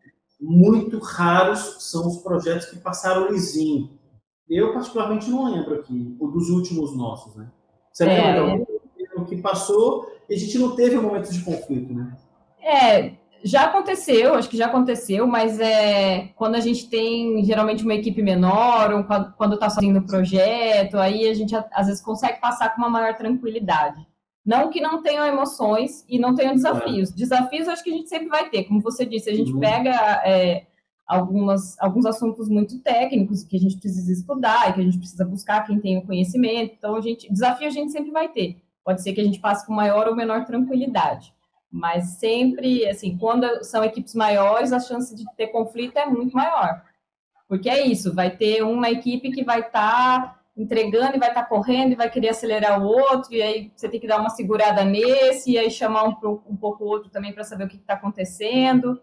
Muito 0.44 1.00
raros 1.00 1.78
são 1.90 2.08
os 2.08 2.18
projetos 2.18 2.68
que 2.68 2.78
passaram 2.78 3.32
lisinho. 3.32 3.98
Eu, 4.50 4.74
particularmente, 4.74 5.30
não 5.30 5.52
lembro 5.52 5.76
aqui, 5.76 6.16
o 6.20 6.28
dos 6.28 6.50
últimos 6.50 6.96
nossos, 6.96 7.36
né? 7.36 7.50
Você 7.92 8.04
é, 8.04 8.40
lembra? 8.42 8.66
o 9.16 9.26
que 9.26 9.38
passou 9.38 10.12
e 10.30 10.36
a 10.36 10.38
gente 10.38 10.58
não 10.58 10.76
teve 10.76 10.98
momentos 10.98 11.34
de 11.34 11.44
conflito, 11.44 11.94
né? 11.94 12.18
É, 12.62 13.14
já 13.44 13.66
aconteceu, 13.66 14.36
acho 14.36 14.50
que 14.50 14.58
já 14.58 14.68
aconteceu, 14.68 15.28
mas 15.28 15.60
é 15.60 16.30
quando 16.36 16.56
a 16.56 16.60
gente 16.60 16.90
tem 16.90 17.44
geralmente 17.44 17.84
uma 17.84 17.94
equipe 17.94 18.22
menor, 18.22 18.94
ou 18.94 19.04
quando 19.38 19.54
está 19.56 19.70
fazendo 19.70 20.00
o 20.00 20.06
projeto, 20.06 20.98
aí 20.98 21.28
a 21.28 21.34
gente 21.34 21.56
às 21.56 21.88
vezes 21.88 22.02
consegue 22.02 22.40
passar 22.40 22.74
com 22.74 22.82
uma 22.82 22.90
maior 22.90 23.16
tranquilidade. 23.16 24.06
Não 24.46 24.70
que 24.70 24.82
não 24.82 25.02
tenham 25.02 25.26
emoções 25.26 26.04
e 26.08 26.20
não 26.20 26.36
tenham 26.36 26.54
desafios. 26.54 27.12
É. 27.12 27.16
Desafios 27.16 27.68
acho 27.68 27.84
que 27.84 27.92
a 27.92 27.94
gente 27.94 28.10
sempre 28.10 28.28
vai 28.28 28.50
ter, 28.50 28.66
como 28.66 28.82
você 28.82 29.06
disse, 29.06 29.30
a 29.30 29.36
gente 29.36 29.54
uhum. 29.54 29.60
pega 29.60 29.92
é, 30.26 30.68
algumas, 31.08 31.80
alguns 31.80 32.06
assuntos 32.06 32.50
muito 32.50 32.80
técnicos 32.80 33.44
que 33.44 33.56
a 33.56 33.60
gente 33.60 33.78
precisa 33.78 34.12
estudar 34.12 34.70
e 34.70 34.74
que 34.74 34.82
a 34.82 34.84
gente 34.84 34.98
precisa 34.98 35.24
buscar 35.24 35.66
quem 35.66 35.80
tem 35.80 35.98
o 35.98 36.06
conhecimento. 36.06 36.76
Então, 36.78 36.96
a 36.96 37.02
gente, 37.02 37.32
desafio 37.32 37.68
a 37.68 37.72
gente 37.72 37.92
sempre 37.92 38.12
vai 38.12 38.28
ter. 38.30 38.62
Pode 38.84 39.02
ser 39.02 39.14
que 39.14 39.22
a 39.22 39.24
gente 39.24 39.40
passe 39.40 39.66
com 39.66 39.74
maior 39.74 40.08
ou 40.08 40.16
menor 40.16 40.46
tranquilidade. 40.46 41.34
Mas 41.72 42.18
sempre, 42.20 42.88
assim, 42.88 43.18
quando 43.18 43.64
são 43.64 43.84
equipes 43.84 44.14
maiores, 44.14 44.74
a 44.74 44.80
chance 44.80 45.16
de 45.16 45.24
ter 45.36 45.48
conflito 45.48 45.98
é 45.98 46.06
muito 46.06 46.36
maior. 46.36 46.84
Porque 47.48 47.70
é 47.70 47.86
isso, 47.86 48.14
vai 48.14 48.36
ter 48.36 48.64
uma 48.64 48.90
equipe 48.90 49.32
que 49.32 49.44
vai 49.44 49.62
estar 49.62 50.22
tá 50.22 50.43
entregando 50.56 51.16
e 51.16 51.20
vai 51.20 51.30
estar 51.30 51.44
tá 51.44 51.50
correndo 51.50 51.94
e 51.94 51.96
vai 51.96 52.10
querer 52.10 52.30
acelerar 52.30 52.82
o 52.82 52.86
outro, 52.86 53.34
e 53.34 53.42
aí 53.42 53.72
você 53.76 53.90
tem 53.90 54.00
que 54.00 54.08
dar 54.08 54.20
uma 54.20 54.30
segurada 54.30 54.84
nesse, 54.84 55.52
e 55.52 55.58
aí 55.58 55.72
chamar 55.72 56.06
um, 56.06 56.16
um 56.48 56.56
pouco 56.56 56.84
o 56.84 56.88
outro 56.88 57.10
também 57.10 57.34
para 57.34 57.44
saber 57.44 57.66
o 57.66 57.68
que 57.68 57.78
está 57.78 57.96
acontecendo. 57.96 59.00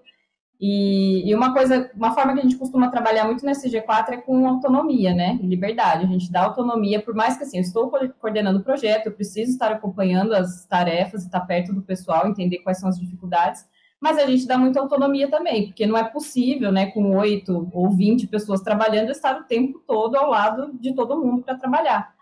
E, 0.63 1.27
e, 1.27 1.35
uma 1.35 1.55
coisa, 1.55 1.91
uma 1.97 2.13
forma 2.13 2.35
que 2.35 2.41
a 2.41 2.43
gente 2.43 2.59
costuma 2.59 2.91
trabalhar 2.91 3.25
muito 3.25 3.47
nesse 3.47 3.67
G4 3.71 4.11
é 4.11 4.17
com 4.19 4.47
autonomia, 4.47 5.15
né? 5.15 5.39
Liberdade. 5.43 6.05
A 6.05 6.09
gente 6.09 6.31
dá 6.31 6.43
autonomia, 6.43 7.01
por 7.01 7.15
mais 7.15 7.39
que 7.39 7.45
assim, 7.45 7.57
eu 7.57 7.63
estou 7.63 7.91
coordenando 8.21 8.59
o 8.59 8.63
projeto, 8.63 9.07
eu 9.07 9.13
preciso 9.13 9.53
estar 9.53 9.73
acompanhando 9.73 10.35
as 10.35 10.67
tarefas, 10.67 11.25
estar 11.25 11.41
perto 11.41 11.73
do 11.73 11.81
pessoal, 11.81 12.29
entender 12.29 12.59
quais 12.59 12.79
são 12.79 12.91
as 12.91 13.01
dificuldades, 13.01 13.65
mas 14.01 14.19
a 14.19 14.27
gente 14.27 14.47
dá 14.47 14.57
muita 14.57 14.81
autonomia 14.81 15.31
também, 15.31 15.67
porque 15.67 15.87
não 15.87 15.97
é 15.97 16.05
possível, 16.05 16.73
né, 16.73 16.87
com 16.87 17.17
oito 17.17 17.69
ou 17.73 17.91
vinte 17.91 18.27
pessoas 18.27 18.63
trabalhando, 18.63 19.11
estar 19.11 19.39
o 19.39 19.45
tempo 19.45 19.83
todo 19.87 20.17
ao 20.17 20.31
lado 20.31 20.73
de 20.81 20.95
todo 20.95 21.21
mundo 21.21 21.43
para 21.43 21.59
trabalhar. 21.59 22.15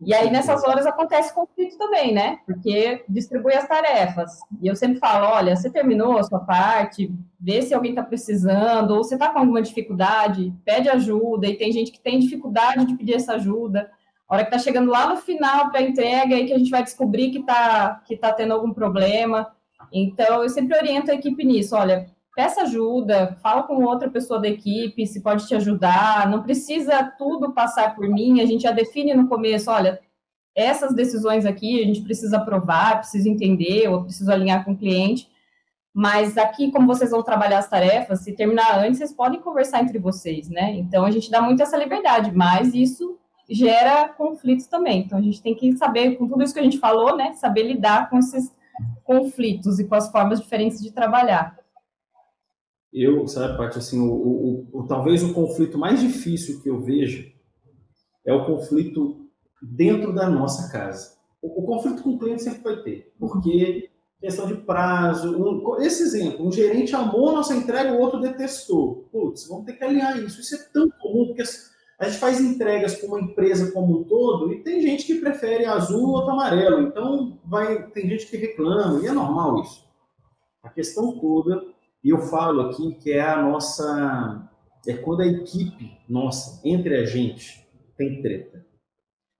E 0.00 0.14
aí, 0.14 0.30
nessas 0.30 0.62
horas, 0.62 0.86
acontece 0.86 1.34
conflito 1.34 1.76
também, 1.76 2.14
né? 2.14 2.38
Porque 2.46 3.04
distribui 3.08 3.52
as 3.54 3.66
tarefas. 3.66 4.38
E 4.62 4.68
eu 4.68 4.76
sempre 4.76 5.00
falo: 5.00 5.26
olha, 5.26 5.56
você 5.56 5.68
terminou 5.68 6.16
a 6.16 6.22
sua 6.22 6.38
parte, 6.38 7.12
vê 7.38 7.62
se 7.62 7.74
alguém 7.74 7.90
está 7.90 8.02
precisando, 8.04 8.92
ou 8.92 9.02
você 9.02 9.14
está 9.14 9.28
com 9.30 9.40
alguma 9.40 9.60
dificuldade, 9.60 10.54
pede 10.64 10.88
ajuda. 10.88 11.48
E 11.48 11.56
tem 11.56 11.72
gente 11.72 11.90
que 11.90 12.00
tem 12.00 12.20
dificuldade 12.20 12.86
de 12.86 12.96
pedir 12.96 13.14
essa 13.14 13.34
ajuda. 13.34 13.90
A 14.28 14.34
hora 14.34 14.44
que 14.44 14.54
está 14.54 14.62
chegando 14.62 14.90
lá 14.90 15.08
no 15.08 15.16
final 15.16 15.70
para 15.70 15.80
a 15.80 15.82
entrega, 15.82 16.36
aí 16.36 16.46
que 16.46 16.52
a 16.52 16.58
gente 16.58 16.70
vai 16.70 16.84
descobrir 16.84 17.30
que 17.30 17.38
está 17.38 18.00
que 18.06 18.16
tá 18.16 18.32
tendo 18.32 18.52
algum 18.52 18.72
problema. 18.72 19.52
Então, 19.92 20.42
eu 20.42 20.48
sempre 20.48 20.76
oriento 20.76 21.10
a 21.10 21.14
equipe 21.14 21.44
nisso: 21.44 21.74
olha, 21.76 22.10
peça 22.34 22.62
ajuda, 22.62 23.36
fala 23.42 23.64
com 23.64 23.82
outra 23.84 24.08
pessoa 24.08 24.40
da 24.40 24.48
equipe 24.48 25.06
se 25.06 25.20
pode 25.20 25.46
te 25.48 25.54
ajudar, 25.54 26.30
não 26.30 26.42
precisa 26.42 27.02
tudo 27.18 27.52
passar 27.52 27.96
por 27.96 28.08
mim, 28.08 28.40
a 28.40 28.46
gente 28.46 28.62
já 28.62 28.70
define 28.70 29.12
no 29.12 29.26
começo, 29.28 29.70
olha, 29.70 30.00
essas 30.54 30.94
decisões 30.94 31.44
aqui 31.44 31.82
a 31.82 31.84
gente 31.84 32.02
precisa 32.02 32.36
aprovar, 32.36 32.98
precisa 32.98 33.28
entender, 33.28 33.88
ou 33.88 34.04
preciso 34.04 34.30
alinhar 34.30 34.64
com 34.64 34.72
o 34.72 34.76
cliente, 34.76 35.28
mas 35.92 36.38
aqui, 36.38 36.70
como 36.70 36.86
vocês 36.86 37.10
vão 37.10 37.24
trabalhar 37.24 37.58
as 37.58 37.68
tarefas, 37.68 38.20
se 38.20 38.32
terminar 38.32 38.78
antes, 38.78 38.98
vocês 38.98 39.12
podem 39.12 39.40
conversar 39.40 39.82
entre 39.82 39.98
vocês, 39.98 40.48
né? 40.48 40.74
Então, 40.74 41.04
a 41.04 41.10
gente 41.10 41.28
dá 41.28 41.42
muito 41.42 41.60
essa 41.60 41.76
liberdade, 41.76 42.30
mas 42.30 42.72
isso 42.72 43.18
gera 43.50 44.08
conflitos 44.10 44.68
também. 44.68 45.00
Então, 45.00 45.18
a 45.18 45.22
gente 45.22 45.42
tem 45.42 45.56
que 45.56 45.76
saber, 45.76 46.16
com 46.16 46.28
tudo 46.28 46.44
isso 46.44 46.54
que 46.54 46.60
a 46.60 46.62
gente 46.62 46.78
falou, 46.78 47.16
né? 47.16 47.32
Saber 47.34 47.64
lidar 47.64 48.08
com 48.10 48.18
esses 48.18 48.52
conflitos 49.08 49.78
e 49.78 49.84
com 49.84 49.94
as 49.94 50.10
formas 50.12 50.38
diferentes 50.38 50.80
de 50.82 50.92
trabalhar 50.92 51.58
eu, 52.92 53.26
sabe, 53.26 53.56
Paty, 53.56 53.78
assim, 53.78 54.00
o, 54.00 54.10
o, 54.10 54.68
o, 54.72 54.86
talvez 54.86 55.22
o 55.22 55.34
conflito 55.34 55.76
mais 55.78 56.00
difícil 56.00 56.62
que 56.62 56.70
eu 56.70 56.80
vejo 56.80 57.30
é 58.24 58.32
o 58.32 58.46
conflito 58.46 59.28
dentro 59.62 60.14
da 60.14 60.28
nossa 60.28 60.70
casa. 60.72 61.16
O, 61.42 61.62
o 61.62 61.66
conflito 61.66 62.02
com 62.02 62.10
o 62.10 62.18
cliente 62.18 62.42
sempre 62.42 62.62
vai 62.62 62.82
ter, 62.82 63.14
porque 63.18 63.90
questão 64.20 64.46
de 64.46 64.54
prazo, 64.54 65.36
um, 65.36 65.80
esse 65.80 66.02
exemplo, 66.02 66.46
um 66.46 66.50
gerente 66.50 66.94
amou 66.94 67.28
a 67.28 67.34
nossa 67.34 67.54
entrega, 67.54 67.92
o 67.92 68.00
outro 68.00 68.20
detestou. 68.20 69.08
Putz, 69.12 69.46
vamos 69.46 69.66
ter 69.66 69.74
que 69.74 69.84
alinhar 69.84 70.18
isso. 70.18 70.40
Isso 70.40 70.56
é 70.56 70.58
tão 70.72 70.90
comum, 70.90 71.26
porque 71.26 71.44
a 71.98 72.08
gente 72.08 72.18
faz 72.18 72.40
entregas 72.40 73.00
com 73.00 73.08
uma 73.08 73.20
empresa 73.20 73.72
como 73.72 74.00
um 74.00 74.04
todo 74.04 74.52
e 74.52 74.62
tem 74.62 74.80
gente 74.80 75.04
que 75.04 75.16
prefere 75.16 75.64
azul 75.64 76.10
ou 76.10 76.30
amarelo. 76.30 76.82
Então, 76.82 77.38
vai, 77.44 77.90
tem 77.90 78.08
gente 78.08 78.26
que 78.26 78.36
reclama, 78.36 79.00
e 79.02 79.06
é 79.06 79.12
normal 79.12 79.62
isso. 79.62 79.84
A 80.62 80.68
questão 80.68 81.18
toda 81.18 81.64
e 82.02 82.10
eu 82.10 82.20
falo 82.20 82.62
aqui 82.62 82.94
que 82.94 83.12
é 83.12 83.20
a 83.20 83.42
nossa. 83.42 84.48
É 84.86 84.94
quando 84.94 85.22
a 85.22 85.26
equipe 85.26 85.98
nossa, 86.08 86.60
entre 86.64 86.96
a 86.96 87.04
gente, 87.04 87.66
tem 87.96 88.22
treta. 88.22 88.64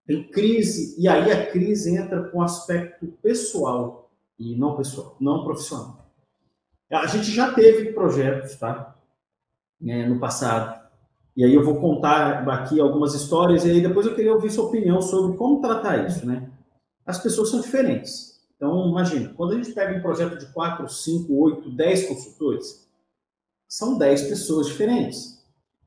Tem 0.06 0.28
crise, 0.28 1.00
e 1.00 1.06
aí 1.06 1.30
a 1.30 1.50
crise 1.50 1.96
entra 1.96 2.28
com 2.28 2.42
aspecto 2.42 3.06
pessoal 3.22 4.10
e 4.38 4.56
não 4.56 4.76
pessoal, 4.76 5.16
não 5.20 5.44
profissional. 5.44 6.10
A 6.90 7.06
gente 7.06 7.30
já 7.30 7.52
teve 7.52 7.92
projetos, 7.92 8.56
tá? 8.56 8.96
É, 9.86 10.06
no 10.06 10.18
passado. 10.18 10.77
E 11.38 11.44
aí 11.44 11.54
eu 11.54 11.62
vou 11.62 11.80
contar 11.80 12.42
aqui 12.48 12.80
algumas 12.80 13.14
histórias 13.14 13.64
e 13.64 13.70
aí 13.70 13.80
depois 13.80 14.04
eu 14.04 14.14
queria 14.16 14.34
ouvir 14.34 14.50
sua 14.50 14.64
opinião 14.64 15.00
sobre 15.00 15.36
como 15.36 15.60
tratar 15.60 16.04
isso, 16.04 16.26
né? 16.26 16.50
As 17.06 17.22
pessoas 17.22 17.48
são 17.48 17.60
diferentes. 17.60 18.40
Então, 18.56 18.88
imagina, 18.88 19.32
quando 19.36 19.52
a 19.52 19.54
gente 19.54 19.72
pega 19.72 19.96
um 19.96 20.02
projeto 20.02 20.36
de 20.36 20.52
4, 20.52 20.88
5, 20.88 21.32
8, 21.32 21.70
10 21.70 22.08
consultores, 22.08 22.90
são 23.68 23.96
10 23.96 24.22
pessoas 24.22 24.66
diferentes. 24.66 25.40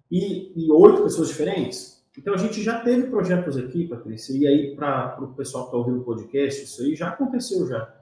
E, 0.10 0.54
e 0.56 0.72
8 0.72 1.04
pessoas 1.04 1.28
diferentes. 1.28 2.02
Então, 2.18 2.34
a 2.34 2.38
gente 2.38 2.64
já 2.64 2.80
teve 2.80 3.10
projetos 3.10 3.58
aqui, 3.58 3.90
Patrícia, 3.90 4.32
e 4.32 4.48
aí, 4.48 4.74
para 4.74 5.22
o 5.22 5.34
pessoal 5.34 5.66
que 5.66 5.68
está 5.72 5.78
ouvindo 5.80 6.00
o 6.00 6.06
podcast, 6.06 6.64
isso 6.64 6.82
aí 6.82 6.96
já 6.96 7.10
aconteceu 7.10 7.68
já. 7.68 7.94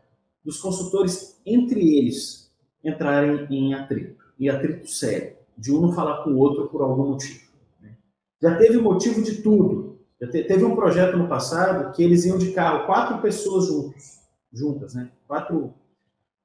Dos 0.46 0.62
consultores, 0.62 1.42
entre 1.44 1.98
eles, 1.98 2.54
entrarem 2.84 3.48
em 3.50 3.74
atrito, 3.74 4.24
em 4.40 4.50
atrito 4.50 4.88
sério, 4.88 5.39
de 5.60 5.74
um 5.74 5.82
não 5.82 5.92
falar 5.92 6.24
com 6.24 6.32
o 6.32 6.38
outro 6.38 6.68
por 6.70 6.82
algum 6.82 7.10
motivo. 7.10 7.42
Né? 7.82 7.96
Já 8.42 8.56
teve 8.56 8.78
motivo 8.78 9.22
de 9.22 9.42
tudo. 9.42 10.00
Te, 10.20 10.44
teve 10.44 10.64
um 10.64 10.76
projeto 10.76 11.18
no 11.18 11.28
passado 11.28 11.92
que 11.94 12.04
eles 12.04 12.26
iam 12.26 12.38
de 12.38 12.52
carro, 12.52 12.86
quatro 12.86 13.20
pessoas 13.20 13.68
juntos 13.68 14.20
juntas, 14.52 14.94
né? 14.94 15.12
Quatro 15.28 15.74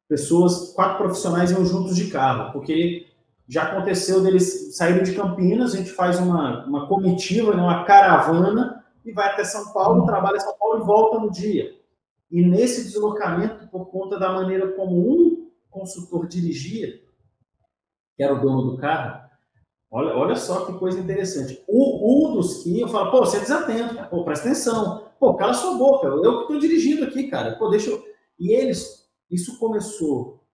pessoas, 0.09 0.73
quatro 0.75 0.99
profissionais 0.99 1.51
iam 1.51 1.65
juntos 1.65 1.97
de 1.97 2.11
carro, 2.11 2.53
porque 2.53 3.07
já 3.49 3.65
aconteceu 3.65 4.23
deles 4.23 4.77
saírem 4.77 5.03
de 5.03 5.15
Campinas, 5.15 5.75
a 5.75 5.79
gente 5.79 5.91
faz 5.91 6.19
uma, 6.19 6.67
uma 6.67 6.87
comitiva, 6.87 7.55
né, 7.55 7.62
uma 7.62 7.85
caravana, 7.85 8.85
e 9.05 9.12
vai 9.12 9.29
até 9.29 9.45
São 9.45 9.73
Paulo, 9.73 10.07
trabalha 10.07 10.37
em 10.37 10.41
São 10.41 10.57
Paulo 10.59 10.83
e 10.83 10.87
volta 10.87 11.19
no 11.19 11.31
dia. 11.31 11.75
E 12.31 12.43
nesse 12.43 12.85
deslocamento, 12.85 13.67
por 13.69 13.87
conta 13.87 14.19
da 14.19 14.33
maneira 14.33 14.73
como 14.73 14.97
um 14.97 15.51
consultor 15.71 16.27
dirigia, 16.27 17.01
que 18.17 18.23
era 18.23 18.35
o 18.35 18.41
dono 18.41 18.71
do 18.71 18.79
carro, 18.79 19.29
olha, 19.91 20.17
olha 20.17 20.37
só 20.37 20.65
que 20.65 20.79
coisa 20.79 20.99
interessante. 20.99 21.62
O, 21.69 22.29
um 22.29 22.35
dos 22.35 22.62
que 22.62 22.81
eu 22.81 22.89
falo, 22.89 23.11
pô, 23.11 23.19
você 23.19 23.39
é 23.39 23.41
desatento, 23.41 24.09
pô, 24.11 24.25
presta 24.25 24.49
atenção. 24.49 25.05
Pô, 25.19 25.35
cala 25.35 25.55
sua 25.55 25.77
boca, 25.77 26.07
eu 26.07 26.37
que 26.39 26.43
estou 26.43 26.59
dirigindo 26.59 27.05
aqui, 27.05 27.29
cara. 27.29 27.57
Pô, 27.57 27.69
deixa 27.69 27.91
eu... 27.91 28.03
E 28.39 28.53
eles, 28.53 29.09
isso 29.31 29.59
começou 29.59 30.45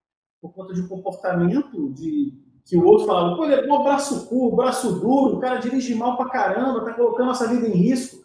por 0.40 0.52
conta 0.52 0.72
de 0.72 0.80
um 0.80 0.88
comportamento 0.88 1.90
de 1.92 2.38
que 2.64 2.76
o 2.76 2.84
outro 2.84 3.06
falava, 3.06 3.36
pô, 3.36 3.44
ele 3.44 3.54
é 3.54 3.66
bom 3.66 3.82
braço 3.82 4.28
curto, 4.28 4.56
braço 4.56 5.00
duro, 5.00 5.36
o 5.36 5.40
cara 5.40 5.58
dirige 5.58 5.94
mal 5.94 6.16
pra 6.16 6.28
caramba, 6.28 6.84
tá 6.84 6.94
colocando 6.94 7.26
nossa 7.26 7.48
vida 7.48 7.66
em 7.66 7.72
risco. 7.72 8.24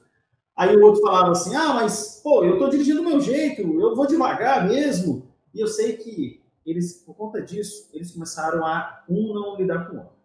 Aí 0.55 0.75
o 0.75 0.85
outro 0.85 1.01
falava 1.01 1.31
assim, 1.31 1.55
ah, 1.55 1.73
mas, 1.73 2.21
pô, 2.23 2.43
eu 2.43 2.57
tô 2.59 2.69
dirigindo 2.69 3.01
do 3.01 3.09
meu 3.09 3.19
jeito, 3.19 3.61
eu 3.61 3.95
vou 3.95 4.07
devagar 4.07 4.67
mesmo. 4.67 5.27
E 5.53 5.59
eu 5.59 5.67
sei 5.67 5.97
que 5.97 6.44
eles, 6.65 7.03
por 7.03 7.15
conta 7.15 7.41
disso, 7.41 7.89
eles 7.93 8.11
começaram 8.11 8.65
a 8.65 9.03
um 9.07 9.33
não 9.33 9.55
lidar 9.57 9.87
com 9.87 9.97
o 9.97 9.99
outro. 9.99 10.15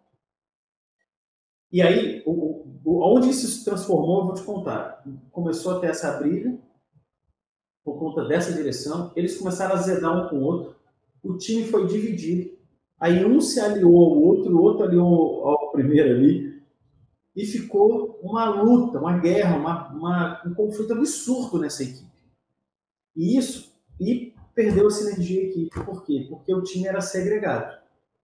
E 1.71 1.81
aí, 1.81 2.23
o, 2.25 2.65
o, 2.83 3.15
onde 3.15 3.29
isso 3.29 3.47
se 3.47 3.63
transformou, 3.63 4.21
eu 4.21 4.25
vou 4.25 4.33
te 4.33 4.43
contar. 4.43 5.03
Começou 5.31 5.77
a 5.77 5.79
ter 5.79 5.87
essa 5.87 6.17
briga, 6.17 6.57
por 7.83 7.97
conta 7.97 8.25
dessa 8.25 8.53
direção, 8.53 9.11
eles 9.15 9.37
começaram 9.37 9.75
a 9.75 9.81
zedar 9.81 10.25
um 10.25 10.29
com 10.29 10.37
o 10.37 10.43
outro, 10.43 10.75
o 11.23 11.37
time 11.37 11.65
foi 11.65 11.87
dividido, 11.87 12.57
aí 12.99 13.25
um 13.25 13.39
se 13.39 13.59
aliou 13.59 13.95
ao 13.95 14.21
outro, 14.21 14.55
o 14.55 14.61
outro 14.61 14.85
aliou 14.85 15.47
ao 15.47 15.71
primeiro 15.71 16.09
ali, 16.09 16.61
e 17.35 17.45
ficou 17.45 18.19
uma 18.21 18.49
luta, 18.49 18.99
uma 18.99 19.17
guerra, 19.17 19.57
uma, 19.57 19.87
uma, 19.89 20.41
um 20.45 20.53
conflito 20.53 20.93
absurdo 20.93 21.59
nessa 21.59 21.83
equipe. 21.83 22.11
E 23.15 23.37
isso, 23.37 23.71
e 23.99 24.33
perdeu 24.53 24.87
a 24.87 24.91
sinergia 24.91 25.43
equipe. 25.43 25.83
Por 25.83 26.03
quê? 26.03 26.25
Porque 26.29 26.53
o 26.53 26.63
time 26.63 26.87
era 26.87 27.01
segregado. 27.01 27.79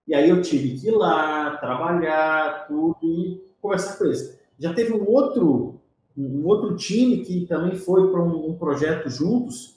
E 0.07 0.15
aí 0.15 0.29
eu 0.29 0.41
tive 0.41 0.79
que 0.79 0.87
ir 0.87 0.91
lá, 0.91 1.57
trabalhar, 1.57 2.67
tudo, 2.67 2.97
e 3.03 3.43
conversar 3.61 3.97
com 3.97 4.05
eles. 4.05 4.39
Já 4.57 4.73
teve 4.73 4.93
um 4.93 5.05
outro, 5.09 5.81
um 6.17 6.45
outro 6.45 6.75
time 6.75 7.23
que 7.23 7.45
também 7.45 7.75
foi 7.75 8.09
para 8.09 8.23
um, 8.23 8.49
um, 8.49 8.57
projeto 8.57 9.09
juntos, 9.09 9.75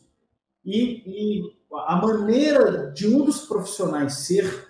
e, 0.65 1.03
e, 1.07 1.43
a 1.87 1.97
maneira 1.97 2.91
de 2.93 3.09
um 3.09 3.25
dos 3.25 3.47
profissionais 3.47 4.15
ser, 4.19 4.69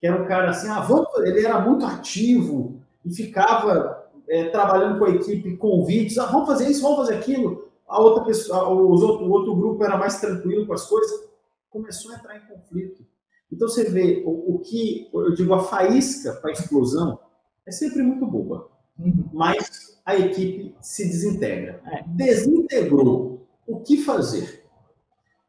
que 0.00 0.06
era 0.06 0.20
um 0.20 0.26
cara 0.26 0.50
assim, 0.50 0.68
ah, 0.68 0.80
vamos, 0.80 1.08
ele 1.18 1.44
era 1.44 1.60
muito 1.60 1.84
ativo 1.84 2.80
e 3.04 3.14
ficava 3.14 4.08
é, 4.28 4.48
trabalhando 4.48 4.98
com 4.98 5.04
a 5.04 5.10
equipe 5.10 5.56
convites, 5.56 6.18
ah, 6.18 6.26
vamos 6.26 6.46
fazer 6.46 6.68
isso, 6.68 6.82
vamos 6.82 6.98
fazer 6.98 7.14
aquilo 7.14 7.71
a 7.92 8.00
outra 8.00 8.24
pessoa, 8.24 8.70
os 8.70 9.02
outro, 9.02 9.26
o 9.26 9.30
outro 9.30 9.54
grupo 9.54 9.84
era 9.84 9.98
mais 9.98 10.18
tranquilo 10.18 10.66
com 10.66 10.72
as 10.72 10.86
coisas, 10.86 11.28
começou 11.68 12.10
a 12.10 12.16
entrar 12.16 12.36
em 12.38 12.46
conflito. 12.46 13.04
Então 13.52 13.68
você 13.68 13.84
vê 13.84 14.22
o, 14.24 14.54
o 14.54 14.58
que, 14.60 15.10
eu 15.12 15.34
digo, 15.34 15.52
a 15.52 15.62
faísca 15.62 16.32
para 16.32 16.50
a 16.50 16.52
explosão 16.54 17.18
é 17.66 17.70
sempre 17.70 18.02
muito 18.02 18.26
boba, 18.26 18.70
uhum. 18.98 19.28
mas 19.32 20.00
a 20.06 20.16
equipe 20.16 20.74
se 20.80 21.04
desintegra. 21.04 21.82
É. 21.86 22.02
Desintegrou. 22.08 23.46
O 23.66 23.80
que 23.80 23.98
fazer? 23.98 24.64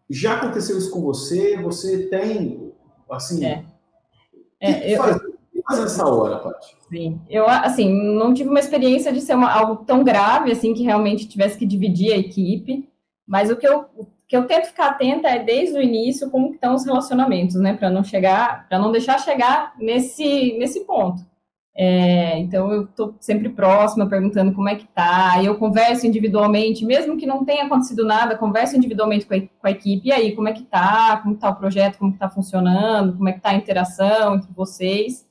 Já 0.09 0.35
aconteceu 0.35 0.77
isso 0.77 0.91
com 0.91 1.01
você? 1.01 1.57
Você 1.61 2.07
tem, 2.07 2.73
assim, 3.09 3.45
é. 3.45 3.65
É, 4.59 4.93
eu, 4.93 5.01
fazer? 5.01 5.32
Faz 5.73 5.79
nessa 5.79 6.07
hora, 6.07 6.37
Paty? 6.37 6.75
Sim, 6.89 7.19
eu, 7.29 7.47
assim, 7.47 7.91
não 8.15 8.33
tive 8.33 8.49
uma 8.49 8.59
experiência 8.59 9.11
de 9.11 9.21
ser 9.21 9.35
uma, 9.35 9.51
algo 9.51 9.83
tão 9.83 10.03
grave, 10.03 10.51
assim, 10.51 10.73
que 10.73 10.83
realmente 10.83 11.27
tivesse 11.27 11.57
que 11.57 11.65
dividir 11.65 12.13
a 12.13 12.17
equipe, 12.17 12.87
mas 13.27 13.49
o 13.49 13.55
que 13.55 13.67
eu, 13.67 13.85
que 14.27 14.35
eu 14.35 14.45
tento 14.45 14.67
ficar 14.67 14.89
atenta 14.89 15.27
é, 15.27 15.39
desde 15.39 15.77
o 15.77 15.81
início, 15.81 16.29
como 16.29 16.53
estão 16.53 16.75
os 16.75 16.85
relacionamentos, 16.85 17.55
né, 17.55 17.73
para 17.73 17.89
não 17.89 18.03
chegar, 18.03 18.67
para 18.67 18.79
não 18.79 18.91
deixar 18.91 19.19
chegar 19.19 19.73
nesse, 19.79 20.57
nesse 20.57 20.81
ponto. 20.81 21.21
É, 21.75 22.37
então 22.37 22.71
eu 22.71 22.83
estou 22.83 23.15
sempre 23.19 23.49
próxima, 23.49 24.07
perguntando 24.07 24.53
como 24.53 24.69
é 24.69 24.75
que 24.75 24.85
tá. 24.87 25.43
Eu 25.43 25.57
converso 25.57 26.05
individualmente, 26.05 26.85
mesmo 26.85 27.17
que 27.17 27.25
não 27.25 27.43
tenha 27.43 27.65
acontecido 27.65 28.05
nada, 28.05 28.37
converso 28.37 28.77
individualmente 28.77 29.25
com 29.25 29.33
a, 29.33 29.39
com 29.39 29.67
a 29.67 29.71
equipe. 29.71 30.09
E 30.09 30.11
aí, 30.11 30.35
como 30.35 30.47
é 30.47 30.53
que 30.53 30.63
tá? 30.63 31.17
Como 31.23 31.33
está 31.33 31.49
o 31.49 31.55
projeto? 31.55 31.97
Como 31.97 32.13
está 32.13 32.29
funcionando? 32.29 33.17
Como 33.17 33.27
é 33.27 33.31
que 33.31 33.39
está 33.39 33.49
a 33.49 33.55
interação 33.55 34.35
entre 34.35 34.51
vocês? 34.53 35.25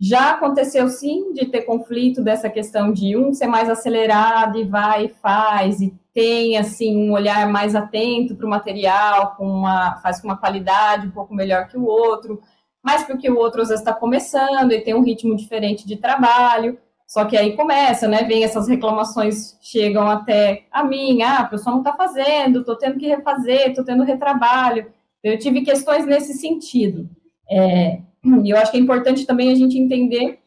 Já 0.00 0.30
aconteceu 0.30 0.88
sim 0.88 1.32
de 1.32 1.46
ter 1.46 1.62
conflito 1.62 2.22
dessa 2.22 2.48
questão 2.48 2.92
de 2.92 3.16
um 3.16 3.32
ser 3.32 3.48
mais 3.48 3.68
acelerado 3.68 4.56
e 4.56 4.64
vai 4.64 5.06
e 5.06 5.08
faz, 5.08 5.80
e 5.80 5.92
tem 6.14 6.56
assim 6.56 6.96
um 6.96 7.12
olhar 7.12 7.50
mais 7.50 7.74
atento 7.74 8.36
para 8.36 8.46
o 8.46 8.50
material, 8.50 9.34
com 9.36 9.44
uma, 9.46 9.96
faz 9.96 10.20
com 10.20 10.28
uma 10.28 10.36
qualidade 10.36 11.08
um 11.08 11.10
pouco 11.10 11.34
melhor 11.34 11.66
que 11.66 11.76
o 11.76 11.84
outro, 11.84 12.40
mas 12.82 13.02
porque 13.02 13.28
o 13.28 13.36
outro 13.36 13.62
às 13.62 13.68
vezes 13.68 13.82
está 13.82 13.92
começando 13.92 14.70
e 14.72 14.80
tem 14.80 14.94
um 14.94 15.02
ritmo 15.02 15.34
diferente 15.36 15.86
de 15.86 15.96
trabalho. 15.96 16.78
Só 17.06 17.24
que 17.24 17.36
aí 17.36 17.56
começa, 17.56 18.06
né? 18.06 18.22
Vem 18.24 18.44
essas 18.44 18.68
reclamações, 18.68 19.56
chegam 19.62 20.08
até 20.08 20.66
a 20.70 20.84
mim, 20.84 21.22
ah, 21.22 21.38
a 21.38 21.44
pessoa 21.46 21.72
não 21.72 21.82
está 21.82 21.94
fazendo, 21.94 22.60
estou 22.60 22.76
tendo 22.76 22.98
que 22.98 23.08
refazer, 23.08 23.70
estou 23.70 23.84
tendo 23.84 24.04
retrabalho. 24.04 24.92
Eu 25.24 25.38
tive 25.38 25.62
questões 25.62 26.06
nesse 26.06 26.34
sentido. 26.34 27.08
É, 27.50 28.00
e 28.44 28.50
eu 28.50 28.56
acho 28.56 28.70
que 28.70 28.76
é 28.76 28.80
importante 28.80 29.26
também 29.26 29.50
a 29.50 29.54
gente 29.54 29.78
entender 29.78 30.38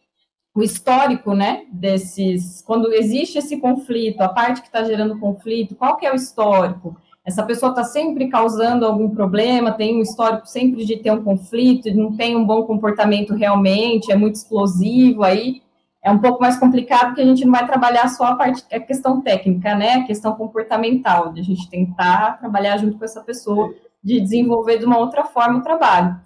o 0.53 0.61
histórico, 0.61 1.33
né, 1.33 1.63
desses, 1.71 2.61
quando 2.61 2.91
existe 2.91 3.37
esse 3.37 3.57
conflito, 3.57 4.21
a 4.21 4.29
parte 4.29 4.61
que 4.61 4.67
está 4.67 4.83
gerando 4.83 5.17
conflito, 5.17 5.75
qual 5.75 5.95
que 5.95 6.05
é 6.05 6.11
o 6.11 6.15
histórico? 6.15 6.97
Essa 7.23 7.43
pessoa 7.43 7.69
está 7.69 7.83
sempre 7.83 8.27
causando 8.27 8.85
algum 8.85 9.09
problema, 9.09 9.71
tem 9.71 9.95
um 9.97 10.01
histórico 10.01 10.47
sempre 10.47 10.83
de 10.85 10.97
ter 10.97 11.11
um 11.11 11.23
conflito, 11.23 11.93
não 11.95 12.17
tem 12.17 12.35
um 12.35 12.43
bom 12.43 12.63
comportamento 12.63 13.33
realmente, 13.33 14.11
é 14.11 14.15
muito 14.15 14.35
explosivo, 14.35 15.23
aí 15.23 15.61
é 16.03 16.11
um 16.11 16.19
pouco 16.19 16.41
mais 16.41 16.57
complicado 16.57 17.07
porque 17.07 17.21
a 17.21 17.25
gente 17.25 17.45
não 17.45 17.51
vai 17.51 17.65
trabalhar 17.65 18.09
só 18.09 18.25
a 18.25 18.35
parte, 18.35 18.63
a 18.73 18.79
questão 18.79 19.21
técnica, 19.21 19.75
né, 19.75 19.93
a 19.93 20.03
questão 20.03 20.33
comportamental, 20.35 21.31
de 21.31 21.39
a 21.39 21.43
gente 21.43 21.69
tentar 21.69 22.39
trabalhar 22.39 22.77
junto 22.77 22.97
com 22.97 23.05
essa 23.05 23.21
pessoa, 23.21 23.73
de 24.03 24.19
desenvolver 24.19 24.79
de 24.79 24.85
uma 24.85 24.97
outra 24.97 25.23
forma 25.23 25.59
o 25.59 25.63
trabalho. 25.63 26.19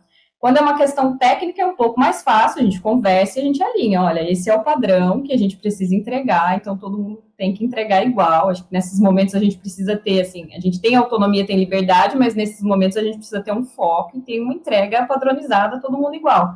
Quando 0.46 0.58
é 0.58 0.62
uma 0.62 0.78
questão 0.78 1.18
técnica, 1.18 1.60
é 1.60 1.66
um 1.66 1.76
pouco 1.76 2.00
mais 2.00 2.22
fácil, 2.22 2.62
a 2.62 2.64
gente 2.64 2.80
conversa 2.80 3.39
e 3.39 3.41
a 3.41 3.46
gente 3.46 3.64
alinha. 3.64 4.04
Olha, 4.04 4.32
esse 4.32 4.48
é 4.48 4.54
o 4.54 4.62
padrão 4.62 5.24
que 5.24 5.34
a 5.34 5.38
gente 5.38 5.58
precisa 5.58 5.96
entregar, 5.96 6.56
então 6.56 6.78
todo 6.78 7.00
mundo 7.00 7.24
tem 7.36 7.52
que 7.52 7.66
entregar 7.66 8.06
igual. 8.06 8.50
Acho 8.50 8.64
que 8.64 8.72
nesses 8.72 9.00
momentos 9.00 9.34
a 9.34 9.39
gente 9.39 9.58
precisa 9.58 9.98
ter, 9.98 10.22
assim, 10.22 10.54
a 10.54 10.60
gente 10.60 10.80
tem 10.80 10.93
autonomia, 10.93 11.48
tem 11.48 11.58
liberdade, 11.58 12.16
mas 12.16 12.36
nesses 12.36 12.62
momentos 12.62 12.96
a 12.96 13.02
gente 13.02 13.18
precisa 13.18 13.41
ter 13.41 13.54
um 13.54 13.66
foco 13.66 14.20
e 14.20 14.22
ter 14.22 14.39
uma 14.39 14.54
entrega 14.54 15.04
padronizada, 15.08 15.82
todo 15.82 15.98
mundo 15.98 16.14
igual. 16.14 16.56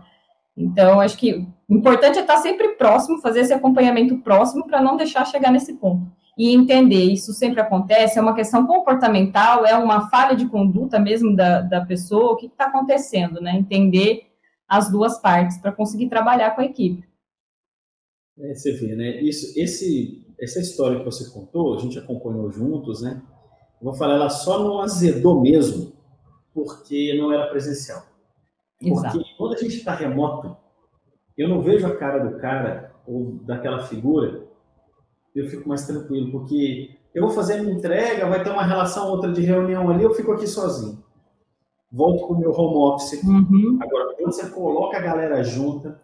Então, 0.55 0.99
acho 0.99 1.17
que 1.17 1.47
o 1.67 1.75
importante 1.75 2.19
é 2.19 2.21
estar 2.21 2.37
sempre 2.37 2.75
próximo, 2.75 3.19
fazer 3.21 3.39
esse 3.39 3.53
acompanhamento 3.53 4.19
próximo 4.19 4.67
para 4.67 4.79
não 4.79 4.97
deixar 4.97 5.25
chegar 5.25 5.49
nesse 5.49 5.73
ponto 5.73 6.05
e 6.39 6.55
entender, 6.55 7.03
isso 7.03 7.33
sempre 7.33 7.59
acontece, 7.59 8.17
é 8.17 8.21
uma 8.21 8.33
questão 8.33 8.65
comportamental, 8.65 9.65
é 9.65 9.75
uma 9.75 10.09
falha 10.09 10.37
de 10.37 10.47
conduta 10.47 10.97
mesmo 10.97 11.35
da, 11.35 11.59
da 11.59 11.85
pessoa, 11.85 12.31
o 12.31 12.37
que 12.37 12.45
está 12.45 12.67
acontecendo, 12.67 13.41
né? 13.41 13.57
Entender 13.57 14.21
as 14.65 14.89
duas 14.89 15.19
partes 15.19 15.57
para 15.57 15.73
conseguir 15.73 16.07
trabalhar 16.07 16.51
com 16.51 16.61
a 16.61 16.65
equipe. 16.65 17.05
É, 18.39 18.53
você 18.53 18.71
vê, 18.71 18.95
né? 18.95 19.21
Isso, 19.21 19.51
esse, 19.59 20.33
essa 20.39 20.61
história 20.61 20.99
que 20.99 21.03
você 21.03 21.29
contou, 21.29 21.75
a 21.75 21.77
gente 21.77 21.99
acompanhou 21.99 22.49
juntos, 22.49 23.01
né? 23.01 23.21
Eu 23.81 23.89
vou 23.89 23.93
falar, 23.93 24.13
ela 24.13 24.29
só 24.29 24.63
não 24.63 24.79
azedou 24.79 25.41
mesmo 25.41 25.91
porque 26.53 27.17
não 27.17 27.33
era 27.33 27.47
presencial. 27.47 28.01
Porque 28.79 28.97
Exato. 28.97 29.25
quando 29.37 29.55
a 29.55 29.57
gente 29.57 29.75
está 29.75 29.93
remoto, 29.93 30.55
eu 31.37 31.49
não 31.49 31.61
vejo 31.61 31.85
a 31.85 31.97
cara 31.97 32.19
do 32.19 32.39
cara 32.39 32.95
ou 33.05 33.33
daquela 33.43 33.83
figura 33.83 34.47
eu 35.35 35.47
fico 35.49 35.67
mais 35.67 35.85
tranquilo, 35.85 36.31
porque 36.31 36.91
eu 37.13 37.23
vou 37.23 37.31
fazer 37.31 37.55
a 37.55 37.63
minha 37.63 37.73
entrega, 37.73 38.27
vai 38.27 38.43
ter 38.43 38.49
uma 38.49 38.63
relação 38.63 39.09
outra 39.09 39.31
de 39.31 39.41
reunião 39.41 39.89
ali, 39.89 40.03
eu 40.03 40.13
fico 40.13 40.31
aqui 40.31 40.47
sozinho. 40.47 41.03
Volto 41.91 42.27
com 42.27 42.33
o 42.33 42.39
meu 42.39 42.51
home 42.51 42.93
office. 42.93 43.23
Uhum. 43.23 43.79
Agora, 43.81 44.15
quando 44.15 44.31
você 44.31 44.47
coloca 44.49 44.97
a 44.97 45.01
galera 45.01 45.43
junta, 45.43 45.99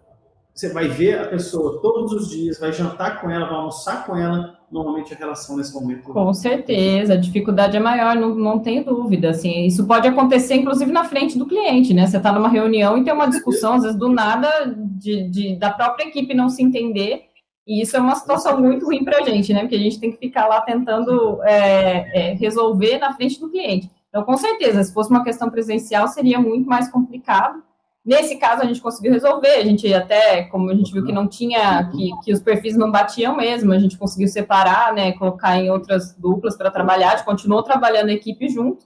você 0.53 0.71
vai 0.71 0.88
ver 0.88 1.19
a 1.19 1.28
pessoa 1.28 1.82
todos 1.82 2.11
os 2.13 2.30
dias, 2.30 2.57
vai 2.57 2.71
jantar 2.71 3.21
com 3.21 3.30
ela, 3.30 3.45
vai 3.45 3.55
almoçar 3.55 4.05
com 4.05 4.15
ela, 4.15 4.57
normalmente 4.71 5.13
a 5.13 5.17
relação 5.17 5.57
nesse 5.57 5.73
momento. 5.73 6.13
Com 6.13 6.34
certeza, 6.34 7.13
a 7.13 7.17
dificuldade 7.17 7.78
é 7.78 7.80
maior, 7.80 8.15
não, 8.15 8.34
não 8.34 8.59
tenho 8.59 8.84
dúvida. 8.84 9.30
Assim, 9.30 9.65
isso 9.65 9.86
pode 9.86 10.07
acontecer, 10.07 10.55
inclusive, 10.55 10.91
na 10.91 11.03
frente 11.03 11.38
do 11.38 11.45
cliente, 11.45 11.93
né? 11.93 12.07
Você 12.07 12.17
está 12.17 12.32
numa 12.32 12.49
reunião 12.49 12.97
e 12.97 13.03
tem 13.03 13.13
uma 13.13 13.28
discussão, 13.28 13.73
às 13.73 13.84
vezes, 13.84 13.97
do 13.97 14.09
nada, 14.09 14.49
de, 14.76 15.30
de, 15.30 15.55
da 15.57 15.71
própria 15.71 16.05
equipe 16.07 16.34
não 16.34 16.49
se 16.49 16.63
entender 16.63 17.26
e 17.68 17.82
isso 17.82 17.97
é 17.97 17.99
uma 17.99 18.16
situação 18.16 18.59
muito 18.59 18.86
ruim 18.86 19.03
para 19.03 19.18
a 19.18 19.22
gente, 19.24 19.51
né? 19.51 19.61
Porque 19.61 19.76
a 19.76 19.80
gente 19.80 19.99
tem 19.99 20.11
que 20.11 20.18
ficar 20.18 20.47
lá 20.47 20.61
tentando 20.61 21.41
é, 21.43 22.32
é, 22.32 22.34
resolver 22.34 22.99
na 22.99 23.13
frente 23.13 23.39
do 23.39 23.49
cliente. 23.49 23.89
Então, 24.09 24.24
com 24.24 24.38
certeza, 24.38 24.84
se 24.84 24.93
fosse 24.93 25.09
uma 25.09 25.24
questão 25.24 25.49
presencial, 25.49 26.07
seria 26.07 26.39
muito 26.39 26.70
mais 26.70 26.88
complicado. 26.89 27.63
Nesse 28.05 28.38
caso, 28.38 28.61
a 28.61 28.66
gente 28.66 28.80
conseguiu 28.80 29.11
resolver. 29.11 29.55
A 29.55 29.66
gente 29.66 29.91
até, 29.91 30.43
como 30.43 30.70
a 30.70 30.76
gente 30.76 30.93
viu 30.93 31.03
que 31.03 31.11
não 31.11 31.28
tinha, 31.28 31.89
que, 31.89 32.11
que 32.24 32.32
os 32.32 32.39
perfis 32.39 32.78
não 32.78 32.91
batiam 32.91 33.36
mesmo, 33.36 33.74
a 33.74 33.80
gente 33.80 33.97
conseguiu 33.97 34.28
separar, 34.28 34.93
né? 34.93 35.13
Colocar 35.13 35.57
em 35.57 35.72
outras 35.72 36.16
duplas 36.16 36.55
para 36.55 36.70
trabalhar. 36.70 37.13
A 37.13 37.16
gente 37.18 37.26
continuou 37.26 37.63
trabalhando 37.63 38.09
a 38.09 38.13
equipe 38.13 38.47
junto. 38.47 38.86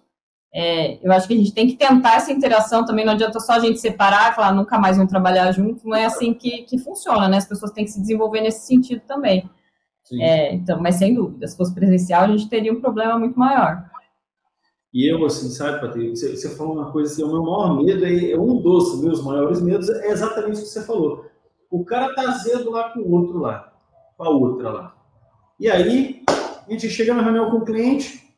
É, 0.53 1.05
eu 1.05 1.11
acho 1.11 1.27
que 1.27 1.33
a 1.33 1.37
gente 1.37 1.53
tem 1.53 1.67
que 1.67 1.75
tentar 1.75 2.15
essa 2.15 2.31
interação 2.31 2.83
também, 2.83 3.05
não 3.05 3.13
adianta 3.13 3.39
só 3.39 3.53
a 3.53 3.59
gente 3.59 3.79
separar 3.79 4.31
e 4.31 4.35
falar 4.35 4.51
nunca 4.51 4.79
mais 4.79 4.97
vamos 4.97 5.11
trabalhar 5.11 5.51
junto, 5.51 5.87
não 5.87 5.95
é 5.95 6.05
assim 6.05 6.33
que, 6.33 6.63
que 6.63 6.77
funciona, 6.79 7.27
né? 7.27 7.37
As 7.37 7.47
pessoas 7.47 7.71
têm 7.71 7.85
que 7.85 7.91
se 7.91 8.01
desenvolver 8.01 8.41
nesse 8.41 8.65
sentido 8.65 9.01
também. 9.07 9.47
É, 10.13 10.55
então, 10.55 10.81
mas 10.81 10.95
sem 10.95 11.13
dúvida, 11.13 11.47
se 11.47 11.55
fosse 11.55 11.73
presencial, 11.73 12.23
a 12.23 12.27
gente 12.27 12.49
teria 12.49 12.73
um 12.73 12.81
problema 12.81 13.19
muito 13.19 13.37
maior. 13.37 13.83
E 14.91 15.11
eu, 15.11 15.23
assim, 15.23 15.49
sabe, 15.49 15.79
Patrícia, 15.79 16.29
você, 16.29 16.35
você 16.35 16.55
falou 16.55 16.73
uma 16.73 16.91
coisa 16.91 17.13
assim, 17.13 17.23
o 17.23 17.27
meu 17.27 17.43
maior 17.43 17.75
medo, 17.75 18.03
é, 18.03 18.31
é 18.31 18.39
um 18.39 18.59
dos 18.59 18.99
meus 19.03 19.23
maiores 19.23 19.61
medos, 19.61 19.87
é 19.87 20.09
exatamente 20.09 20.57
o 20.57 20.63
que 20.63 20.67
você 20.67 20.83
falou. 20.83 21.25
O 21.69 21.85
cara 21.85 22.15
tá 22.15 22.23
azedo 22.23 22.71
lá 22.71 22.89
com 22.89 23.01
o 23.01 23.11
outro 23.11 23.37
lá, 23.37 23.71
com 24.17 24.23
a 24.23 24.29
outra 24.29 24.71
lá. 24.71 24.95
E 25.59 25.69
aí, 25.69 26.23
a 26.27 26.71
gente 26.71 26.89
chega 26.89 27.13
na 27.13 27.21
reunião 27.21 27.51
com 27.51 27.57
o 27.57 27.65
cliente, 27.65 28.35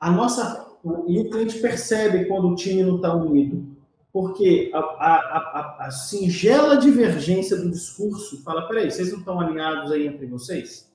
a 0.00 0.10
nossa, 0.10 0.63
e 1.06 1.18
o 1.20 1.30
cliente 1.30 1.58
percebe 1.60 2.26
quando 2.26 2.48
o 2.48 2.54
time 2.54 2.82
não 2.82 2.96
está 2.96 3.14
unido. 3.14 3.74
Porque 4.12 4.70
a, 4.72 4.78
a, 4.78 5.16
a, 5.16 5.86
a, 5.86 5.90
singela 5.90 6.76
divergência 6.76 7.56
do 7.56 7.70
discurso 7.70 8.42
fala, 8.44 8.68
peraí, 8.68 8.90
vocês 8.90 9.10
não 9.10 9.18
estão 9.18 9.40
alinhados 9.40 9.90
aí 9.90 10.06
entre 10.06 10.26
vocês? 10.26 10.92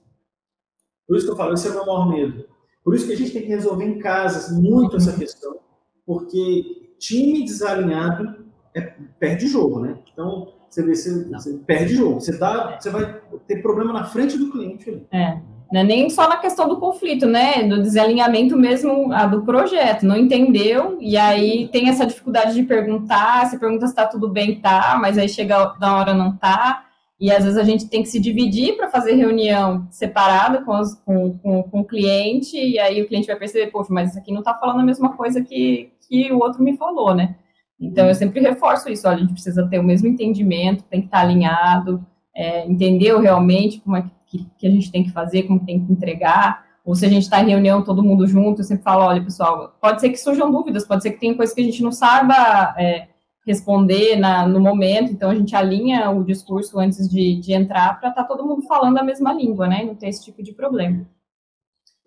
Por 1.05 1.17
isso 1.17 1.25
que 1.25 1.31
eu 1.33 1.35
falo, 1.35 1.53
esse 1.53 1.67
é 1.67 1.71
o 1.71 1.73
meu 1.73 1.85
maior 1.85 2.09
medo. 2.09 2.45
Por 2.83 2.95
isso 2.95 3.05
que 3.05 3.13
a 3.13 3.17
gente 3.17 3.31
tem 3.31 3.41
que 3.41 3.47
resolver 3.49 3.83
em 3.83 3.99
casas 3.99 4.57
muito 4.57 4.95
essa 4.95 5.17
questão, 5.17 5.59
porque 6.05 6.93
time 6.97 7.43
desalinhado 7.43 8.45
é, 8.73 8.81
perde 9.19 9.47
jogo, 9.47 9.79
né? 9.79 9.99
Então, 10.13 10.53
você, 10.69 10.83
vê, 10.83 10.95
você, 10.95 11.25
você 11.25 11.57
perde 11.65 11.95
jogo. 11.95 12.21
Você, 12.21 12.37
dá, 12.37 12.79
você 12.79 12.89
vai 12.89 13.21
ter 13.47 13.61
problema 13.61 13.91
na 13.91 14.05
frente 14.05 14.37
do 14.37 14.51
cliente. 14.51 14.89
Ali. 14.89 15.07
É. 15.11 15.41
É 15.72 15.84
nem 15.84 16.09
só 16.09 16.28
na 16.28 16.38
questão 16.38 16.67
do 16.67 16.80
conflito, 16.80 17.28
né? 17.28 17.63
Do 17.63 17.82
desalinhamento 17.82 18.57
mesmo 18.57 19.13
a 19.13 19.28
do 19.28 19.43
projeto. 19.43 20.03
Não 20.03 20.17
entendeu, 20.17 20.97
e 20.99 21.15
aí 21.15 21.67
tem 21.67 21.89
essa 21.89 22.07
dificuldade 22.07 22.55
de 22.55 22.63
perguntar. 22.63 23.45
Você 23.45 23.59
pergunta 23.59 23.86
se 23.86 23.91
está 23.91 24.07
tudo 24.07 24.28
bem, 24.30 24.59
tá, 24.59 24.97
mas 24.99 25.17
aí 25.17 25.30
chega 25.30 25.65
da 25.80 25.95
hora 25.95 26.13
não 26.13 26.36
tá. 26.36 26.86
E 27.20 27.32
às 27.32 27.43
vezes 27.43 27.57
a 27.57 27.63
gente 27.63 27.88
tem 27.88 28.01
que 28.01 28.07
se 28.07 28.20
dividir 28.20 28.78
para 28.78 28.89
fazer 28.89 29.13
reunião 29.13 29.86
separada 29.91 30.61
com, 30.63 30.82
com, 31.05 31.38
com, 31.38 31.63
com, 31.63 31.80
o 31.82 31.86
cliente, 31.86 32.57
e 32.57 32.80
aí 32.80 33.01
o 33.01 33.07
cliente 33.07 33.28
vai 33.28 33.36
perceber, 33.36 33.67
poxa, 33.72 33.93
mas 33.93 34.11
isso 34.11 34.20
aqui 34.20 34.32
não 34.32 34.39
está 34.39 34.53
falando 34.53 34.80
a 34.80 34.86
mesma 34.86 35.15
coisa 35.17 35.43
que, 35.43 35.91
que 36.07 36.32
o 36.32 36.39
outro 36.39 36.63
me 36.63 36.78
falou, 36.78 37.13
né? 37.13 37.36
Então 37.80 38.07
eu 38.07 38.15
sempre 38.15 38.39
reforço 38.39 38.89
isso, 38.89 39.07
olha, 39.07 39.17
a 39.17 39.20
gente 39.20 39.34
precisa 39.34 39.67
ter 39.67 39.80
o 39.80 39.84
mesmo 39.84 40.07
entendimento, 40.07 40.84
tem 40.86 41.01
que 41.01 41.07
estar 41.07 41.20
tá 41.20 41.24
alinhado, 41.24 42.05
é, 42.39 42.65
entendeu 42.65 43.19
realmente 43.19 43.81
como 43.81 43.97
é 43.97 44.09
que, 44.25 44.45
que, 44.57 44.65
a 44.65 44.71
gente 44.71 44.89
tem 44.89 45.03
que 45.03 45.11
fazer, 45.11 45.43
como 45.43 45.65
tem 45.65 45.85
que 45.85 45.91
entregar, 45.91 46.65
ou 46.85 46.95
se 46.95 47.05
a 47.05 47.09
gente 47.09 47.23
está 47.23 47.41
em 47.41 47.49
reunião 47.49 47.83
todo 47.83 48.01
mundo 48.01 48.25
junto, 48.25 48.61
eu 48.61 48.65
sempre 48.65 48.85
falo, 48.85 49.03
olha, 49.03 49.21
pessoal, 49.21 49.75
pode 49.81 49.99
ser 49.99 50.09
que 50.09 50.15
surjam 50.15 50.49
dúvidas, 50.49 50.87
pode 50.87 51.03
ser 51.03 51.11
que 51.11 51.19
tenha 51.19 51.35
coisas 51.35 51.53
que 51.53 51.59
a 51.59 51.63
gente 51.65 51.83
não 51.83 51.91
saiba 51.91 52.73
é, 52.77 53.09
responder 53.45 54.15
na, 54.15 54.47
no 54.47 54.61
momento, 54.61 55.11
então 55.11 55.29
a 55.29 55.35
gente 55.35 55.53
alinha 55.53 56.09
o 56.11 56.23
discurso 56.23 56.79
antes 56.79 57.09
de, 57.09 57.35
de 57.41 57.51
entrar 57.51 57.99
para 57.99 58.09
estar 58.09 58.23
tá 58.23 58.27
todo 58.27 58.47
mundo 58.47 58.61
falando 58.61 58.97
a 58.97 59.03
mesma 59.03 59.33
língua, 59.33 59.67
né? 59.67 59.83
Não 59.83 59.95
ter 59.95 60.07
esse 60.07 60.23
tipo 60.23 60.41
de 60.41 60.53
problema. 60.53 61.05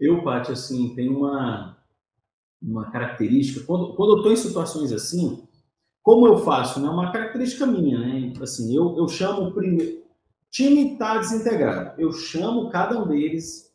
Eu, 0.00 0.24
Paty, 0.24 0.52
assim, 0.52 0.94
tem 0.94 1.10
uma, 1.10 1.76
uma 2.62 2.90
característica, 2.90 3.66
quando, 3.66 3.94
quando 3.94 4.12
eu 4.12 4.16
estou 4.16 4.32
em 4.32 4.36
situações 4.36 4.92
assim, 4.92 5.42
como 6.02 6.26
eu 6.26 6.38
faço? 6.38 6.78
É 6.78 6.82
né? 6.82 6.88
uma 6.88 7.12
característica 7.12 7.66
minha, 7.66 7.98
né? 7.98 8.32
Assim, 8.40 8.74
eu, 8.74 8.96
eu 8.96 9.06
chamo 9.08 9.52
primeiro. 9.52 10.01
Time 10.52 10.92
está 10.92 11.16
desintegrado. 11.16 11.98
Eu 11.98 12.12
chamo 12.12 12.68
cada 12.68 13.02
um 13.02 13.08
deles 13.08 13.72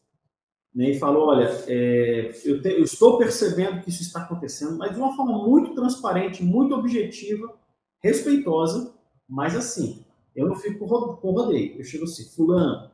né, 0.75 0.91
e 0.91 0.99
falo: 0.99 1.21
olha, 1.21 1.49
é, 1.67 2.31
eu, 2.45 2.61
te, 2.61 2.69
eu, 2.69 2.83
estou 2.83 3.17
percebendo 3.17 3.81
que 3.81 3.89
isso 3.89 4.03
está 4.03 4.21
acontecendo, 4.21 4.77
mas 4.77 4.93
de 4.93 4.99
uma 4.99 5.15
forma 5.15 5.43
muito 5.43 5.73
transparente, 5.73 6.43
muito 6.43 6.75
objetiva, 6.75 7.51
respeitosa, 7.99 8.93
mas 9.27 9.55
assim, 9.55 10.05
eu 10.35 10.47
não 10.47 10.55
fico 10.55 10.85
com 10.87 11.31
rodeio. 11.31 11.79
Eu 11.79 11.83
chego 11.83 12.03
assim: 12.03 12.25
Fulano, 12.25 12.91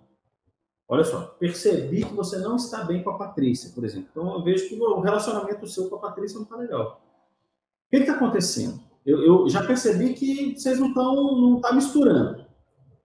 olha 0.87 1.03
só, 1.03 1.35
percebi 1.37 2.05
que 2.05 2.13
você 2.13 2.37
não 2.37 2.55
está 2.55 2.85
bem 2.85 3.03
com 3.03 3.09
a 3.09 3.17
Patrícia, 3.17 3.69
por 3.75 3.83
exemplo. 3.83 4.07
Então 4.11 4.33
eu 4.33 4.43
vejo 4.45 4.69
que 4.69 4.75
o 4.75 5.01
relacionamento 5.01 5.67
seu 5.67 5.89
com 5.89 5.97
a 5.97 5.99
Patrícia 5.99 6.37
não 6.37 6.43
está 6.43 6.55
legal. 6.55 7.01
O 7.87 7.89
que 7.89 7.97
está 7.97 8.13
acontecendo? 8.13 8.79
Eu, 9.05 9.21
eu, 9.25 9.49
já 9.49 9.61
percebi 9.61 10.13
que 10.13 10.57
vocês 10.57 10.79
não 10.79 10.87
estão 10.87 11.15
não 11.37 11.59
tá 11.59 11.73
misturando. 11.73 12.42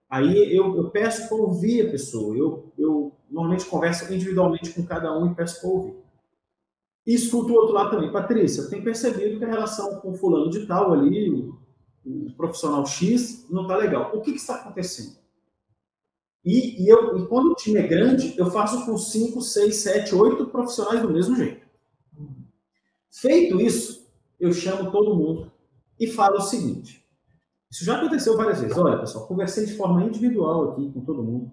Aí 0.09 0.57
eu, 0.57 0.77
eu 0.77 0.91
peço 0.91 1.29
para 1.29 1.37
ouvir 1.37 1.87
a 1.87 1.91
pessoa. 1.91 2.37
Eu, 2.37 2.73
eu 2.79 3.13
normalmente 3.31 3.67
converso 3.67 4.13
individualmente 4.13 4.73
com 4.73 4.85
cada 4.85 5.17
um 5.17 5.31
e 5.31 5.35
peço 5.35 5.61
para 5.61 5.71
ouvir. 5.71 5.97
E 7.07 7.15
escuto 7.15 7.53
o 7.53 7.57
outro 7.57 7.75
lado 7.75 7.91
também. 7.91 8.13
Patrícia, 8.13 8.63
eu 8.63 8.71
tenho 8.71 8.85
percebido 8.85 9.39
que 9.39 9.45
a 9.45 9.49
relação 9.49 10.01
com 10.01 10.15
fulano 10.15 10.51
de 10.51 10.67
tal 10.67 10.93
ali, 10.93 11.31
o, 11.31 11.59
o 12.05 12.33
profissional 12.37 12.85
X, 12.87 13.47
não 13.51 13.63
está 13.63 13.77
legal. 13.77 14.11
O 14.15 14.21
que, 14.21 14.33
que 14.33 14.39
está 14.39 14.57
acontecendo? 14.57 15.19
E, 16.45 16.83
e, 16.83 16.89
eu, 16.89 17.19
e 17.19 17.27
quando 17.27 17.51
o 17.51 17.55
time 17.55 17.79
é 17.79 17.87
grande, 17.87 18.35
eu 18.39 18.51
faço 18.51 18.87
com 18.87 18.97
5, 18.97 19.41
6, 19.41 19.77
7, 19.77 20.15
8 20.15 20.47
profissionais 20.47 21.03
do 21.03 21.11
mesmo 21.11 21.37
jeito. 21.37 21.67
Feito 23.11 23.61
isso, 23.61 24.07
eu 24.39 24.53
chamo 24.53 24.91
todo 24.91 25.17
mundo 25.17 25.53
e 25.99 26.07
falo 26.07 26.37
o 26.37 26.43
seguinte: 26.43 26.98
isso 27.71 27.85
já 27.85 27.97
aconteceu 27.97 28.37
várias 28.37 28.61
vezes. 28.61 28.77
Olha, 28.77 28.99
pessoal, 28.99 29.27
conversei 29.27 29.67
de 29.67 29.77
forma 29.77 30.03
individual 30.03 30.73
aqui 30.73 30.91
com 30.93 31.01
todo 31.01 31.23
mundo. 31.23 31.51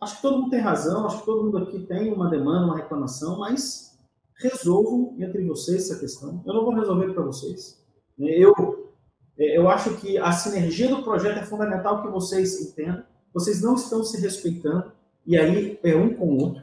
Acho 0.00 0.16
que 0.16 0.22
todo 0.22 0.38
mundo 0.38 0.50
tem 0.50 0.60
razão, 0.60 1.06
acho 1.06 1.20
que 1.20 1.26
todo 1.26 1.44
mundo 1.44 1.58
aqui 1.58 1.80
tem 1.80 2.12
uma 2.12 2.28
demanda, 2.28 2.66
uma 2.66 2.76
reclamação, 2.76 3.38
mas 3.38 3.98
resolvam 4.36 5.14
entre 5.18 5.44
vocês 5.44 5.90
essa 5.90 5.98
questão. 5.98 6.42
Eu 6.46 6.54
não 6.54 6.64
vou 6.64 6.74
resolver 6.74 7.12
para 7.12 7.22
vocês. 7.22 7.82
Eu, 8.18 8.92
eu 9.38 9.68
acho 9.68 9.96
que 9.96 10.18
a 10.18 10.30
sinergia 10.32 10.88
do 10.88 11.02
projeto 11.02 11.38
é 11.38 11.46
fundamental 11.46 12.02
que 12.02 12.08
vocês 12.08 12.60
entendam. 12.60 13.02
Vocês 13.32 13.62
não 13.62 13.74
estão 13.74 14.04
se 14.04 14.20
respeitando, 14.20 14.92
e 15.26 15.36
aí 15.36 15.78
é 15.82 15.96
um 15.96 16.14
com 16.14 16.26
o 16.26 16.42
outro. 16.42 16.62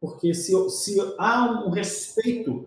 Porque 0.00 0.34
se, 0.34 0.52
se 0.70 0.98
há 1.18 1.64
um 1.64 1.70
respeito 1.70 2.66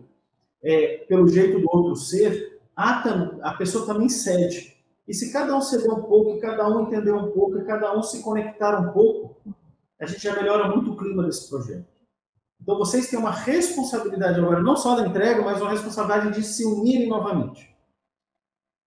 é, 0.63 0.99
pelo 1.07 1.27
jeito 1.27 1.59
do 1.59 1.67
outro 1.69 1.95
ser, 1.95 2.61
há, 2.75 3.03
a 3.41 3.53
pessoa 3.55 3.85
também 3.85 4.07
cede. 4.07 4.74
E 5.07 5.13
se 5.13 5.31
cada 5.31 5.55
um 5.55 5.61
ceder 5.61 5.91
um 5.91 6.01
pouco, 6.03 6.37
e 6.37 6.39
cada 6.39 6.67
um 6.67 6.81
entender 6.81 7.11
um 7.11 7.31
pouco, 7.31 7.59
e 7.59 7.65
cada 7.65 7.95
um 7.97 8.01
se 8.01 8.23
conectar 8.23 8.79
um 8.79 8.91
pouco, 8.91 9.37
a 9.99 10.05
gente 10.05 10.23
já 10.23 10.35
melhora 10.35 10.67
muito 10.67 10.91
o 10.91 10.97
clima 10.97 11.23
desse 11.23 11.49
projeto. 11.49 11.85
Então 12.61 12.77
vocês 12.77 13.09
têm 13.09 13.19
uma 13.19 13.31
responsabilidade 13.31 14.39
agora, 14.39 14.61
não 14.61 14.75
só 14.75 14.95
da 14.95 15.07
entrega, 15.07 15.41
mas 15.43 15.61
uma 15.61 15.69
responsabilidade 15.69 16.35
de 16.35 16.43
se 16.43 16.65
unirem 16.65 17.07
novamente. 17.07 17.75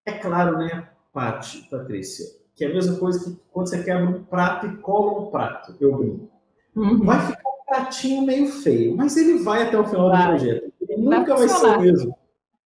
É 0.05 0.13
claro, 0.13 0.59
né, 0.59 0.89
Paty, 1.13 1.69
Patrícia, 1.71 2.27
que 2.57 2.65
é 2.65 2.69
a 2.69 2.75
mesma 2.75 2.99
coisa 2.99 3.23
que 3.23 3.41
quando 3.53 3.69
você 3.69 3.83
quebra 3.83 4.09
um 4.09 4.25
prato 4.25 4.67
e 4.67 4.77
cola 4.79 5.21
um 5.21 5.31
prato, 5.31 5.77
eu 5.81 5.97
brinco. 5.97 6.31
Uhum. 6.75 7.05
Vai 7.05 7.21
ficar 7.27 7.49
um 7.49 7.65
pratinho 7.67 8.23
meio 8.23 8.49
feio, 8.49 8.97
mas 8.97 9.17
ele 9.17 9.39
vai 9.39 9.69
até 9.69 9.79
o 9.79 9.87
final 9.87 10.09
vai. 10.09 10.23
do 10.23 10.29
projeto. 10.29 10.73
Ele 10.81 11.03
nunca 11.03 11.37
vai, 11.37 11.47
vai 11.47 11.49
ser 11.49 11.67
o 11.67 11.81
mesmo. 11.81 12.19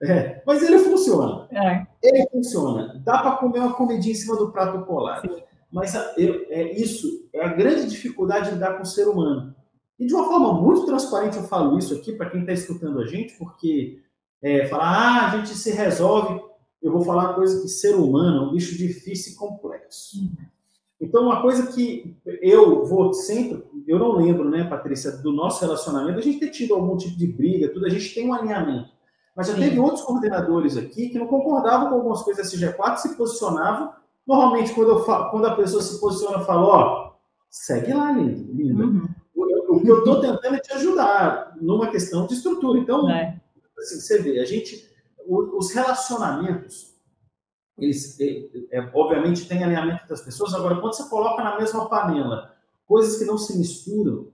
É, 0.03 0.43
mas 0.45 0.63
ele 0.63 0.79
funciona. 0.81 1.47
É. 1.53 1.87
Ele 2.03 2.27
funciona. 2.31 3.01
Dá 3.05 3.19
para 3.19 3.37
comer 3.37 3.61
uma 3.61 3.75
comidinha 3.75 4.13
em 4.13 4.17
cima 4.17 4.37
do 4.37 4.51
prato 4.51 4.85
colado. 4.85 5.33
Sim. 5.33 5.43
Mas 5.71 5.95
eu, 6.17 6.45
é 6.51 6.73
isso 6.73 7.29
é 7.33 7.45
a 7.45 7.49
grande 7.49 7.89
dificuldade 7.89 8.49
de 8.49 8.55
lidar 8.55 8.77
com 8.77 8.83
o 8.83 8.87
ser 8.87 9.09
humano. 9.09 9.55
E 9.99 10.07
de 10.07 10.13
uma 10.13 10.25
forma 10.25 10.61
muito 10.61 10.85
transparente 10.85 11.37
eu 11.37 11.45
falo 11.45 11.79
isso 11.79 11.95
aqui 11.95 12.13
para 12.13 12.29
quem 12.29 12.41
está 12.41 12.53
escutando 12.53 13.01
a 13.01 13.07
gente, 13.07 13.35
porque 13.39 14.01
é, 14.43 14.67
falar, 14.67 14.85
ah, 14.85 15.27
a 15.27 15.37
gente 15.37 15.57
se 15.57 15.71
resolve. 15.71 16.43
Eu 16.83 16.91
vou 16.91 17.03
falar 17.03 17.35
coisa 17.35 17.63
que 17.63 17.69
ser 17.69 17.95
humano 17.95 18.39
é 18.39 18.49
um 18.49 18.53
bicho 18.53 18.77
difícil 18.77 19.33
e 19.33 19.37
complexo. 19.37 20.19
Uhum. 20.19 20.33
Então, 21.01 21.25
uma 21.25 21.43
coisa 21.43 21.67
que 21.73 22.17
eu 22.41 22.85
vou 22.85 23.13
sempre, 23.13 23.65
eu 23.89 23.99
não 23.99 24.17
lembro, 24.17 24.49
né, 24.49 24.65
Patrícia, 24.65 25.11
do 25.11 25.33
nosso 25.33 25.61
relacionamento, 25.61 26.19
a 26.19 26.23
gente 26.23 26.39
ter 26.39 26.51
tido 26.51 26.75
algum 26.75 26.97
tipo 26.97 27.17
de 27.17 27.27
briga, 27.27 27.69
tudo, 27.69 27.87
a 27.87 27.89
gente 27.89 28.15
tem 28.15 28.29
um 28.29 28.33
alinhamento. 28.33 28.89
Mas 29.35 29.47
já 29.47 29.55
Sim. 29.55 29.61
teve 29.61 29.79
outros 29.79 30.03
coordenadores 30.03 30.77
aqui 30.77 31.09
que 31.09 31.19
não 31.19 31.27
concordavam 31.27 31.89
com 31.89 31.95
algumas 31.95 32.23
coisas 32.23 32.51
da 32.51 32.59
CG4, 32.59 32.97
se 32.99 33.17
posicionavam. 33.17 33.93
Normalmente, 34.27 34.75
quando, 34.75 34.91
eu 34.91 35.05
falo, 35.05 35.31
quando 35.31 35.47
a 35.47 35.57
pessoa 35.57 35.83
se 35.83 35.99
posiciona, 35.99 36.39
eu 36.39 36.45
falo, 36.45 36.67
ó, 36.67 37.13
segue 37.51 37.93
lá, 37.93 38.13
lindo, 38.13 38.53
linda. 38.53 38.85
Uhum. 38.85 39.09
O, 39.35 39.77
o, 39.77 39.81
que 39.81 39.89
eu 39.89 39.99
estou 39.99 40.21
tentando 40.21 40.57
é 40.57 40.61
te 40.61 40.73
ajudar 40.75 41.57
numa 41.61 41.91
questão 41.91 42.27
de 42.27 42.35
estrutura. 42.35 42.79
Então, 42.79 43.11
é. 43.11 43.41
assim, 43.79 44.01
você 44.01 44.21
vê, 44.21 44.39
a 44.39 44.45
gente, 44.45 44.89
os 45.27 45.73
relacionamentos, 45.73 46.93
eles, 47.79 48.21
é, 48.21 48.79
é, 48.79 48.91
obviamente, 48.95 49.49
tem 49.49 49.65
alinhamento 49.65 50.07
das 50.07 50.21
pessoas. 50.21 50.55
Agora, 50.55 50.81
quando 50.81 50.95
você 50.95 51.09
coloca 51.09 51.43
na 51.43 51.59
mesma 51.59 51.89
panela 51.89 52.55
coisas 52.87 53.19
que 53.19 53.25
não 53.25 53.39
se 53.39 53.57
misturam, 53.59 54.32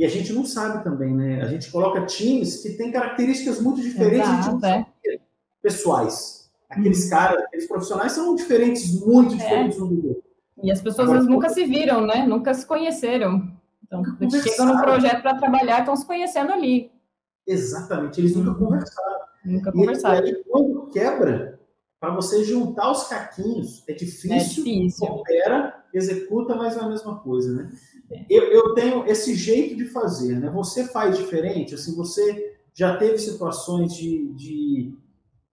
e 0.00 0.04
a 0.06 0.08
gente 0.08 0.32
não 0.32 0.46
sabe 0.46 0.82
também, 0.82 1.14
né? 1.14 1.42
A 1.42 1.46
gente 1.46 1.70
coloca 1.70 2.06
times 2.06 2.62
que 2.62 2.70
têm 2.70 2.90
características 2.90 3.60
muito 3.60 3.82
diferentes 3.82 4.30
Exato, 4.30 4.56
de 4.58 4.66
é. 4.66 4.86
pessoais. 5.60 6.50
Aqueles 6.70 7.04
hum. 7.04 7.10
caras, 7.10 7.42
aqueles 7.42 7.68
profissionais 7.68 8.12
são 8.12 8.34
diferentes, 8.34 8.98
muito 8.98 9.34
é. 9.34 9.36
diferentes 9.36 9.78
é. 9.78 9.82
um 9.82 9.88
do 9.88 10.08
outro. 10.08 10.24
E 10.62 10.72
as 10.72 10.80
pessoas 10.80 11.10
Agora, 11.10 11.24
nunca 11.24 11.50
se 11.50 11.66
viram, 11.66 12.06
né? 12.06 12.26
Nunca 12.26 12.54
se 12.54 12.64
conheceram. 12.64 13.52
Então, 13.84 14.02
eles 14.18 14.42
chegam 14.42 14.74
no 14.74 14.80
projeto 14.80 15.20
para 15.20 15.34
trabalhar, 15.34 15.80
estão 15.80 15.94
se 15.94 16.06
conhecendo 16.06 16.50
ali. 16.50 16.90
Exatamente, 17.46 18.22
eles 18.22 18.34
nunca 18.34 18.52
uhum. 18.52 18.68
conversaram. 18.68 19.20
Nunca 19.44 19.70
conversaram. 19.70 20.26
E 20.26 20.30
aí, 20.30 20.44
quando 20.48 20.86
quebra, 20.86 21.59
para 22.00 22.14
você 22.14 22.42
juntar 22.42 22.90
os 22.90 23.04
caquinhos, 23.04 23.84
é 23.86 23.92
difícil, 23.92 24.32
é 24.32 24.38
difícil. 24.38 25.06
opera, 25.06 25.84
executa, 25.92 26.56
mas 26.56 26.76
é 26.76 26.80
a 26.80 26.88
mesma 26.88 27.18
coisa, 27.18 27.52
né? 27.52 27.70
eu, 28.28 28.44
eu 28.44 28.74
tenho 28.74 29.06
esse 29.06 29.34
jeito 29.34 29.76
de 29.76 29.84
fazer, 29.86 30.40
né? 30.40 30.50
Você 30.50 30.88
faz 30.88 31.16
diferente, 31.18 31.74
assim, 31.74 31.94
você 31.94 32.56
já 32.72 32.96
teve 32.96 33.18
situações 33.18 33.94
de, 33.94 34.32
de 34.32 34.94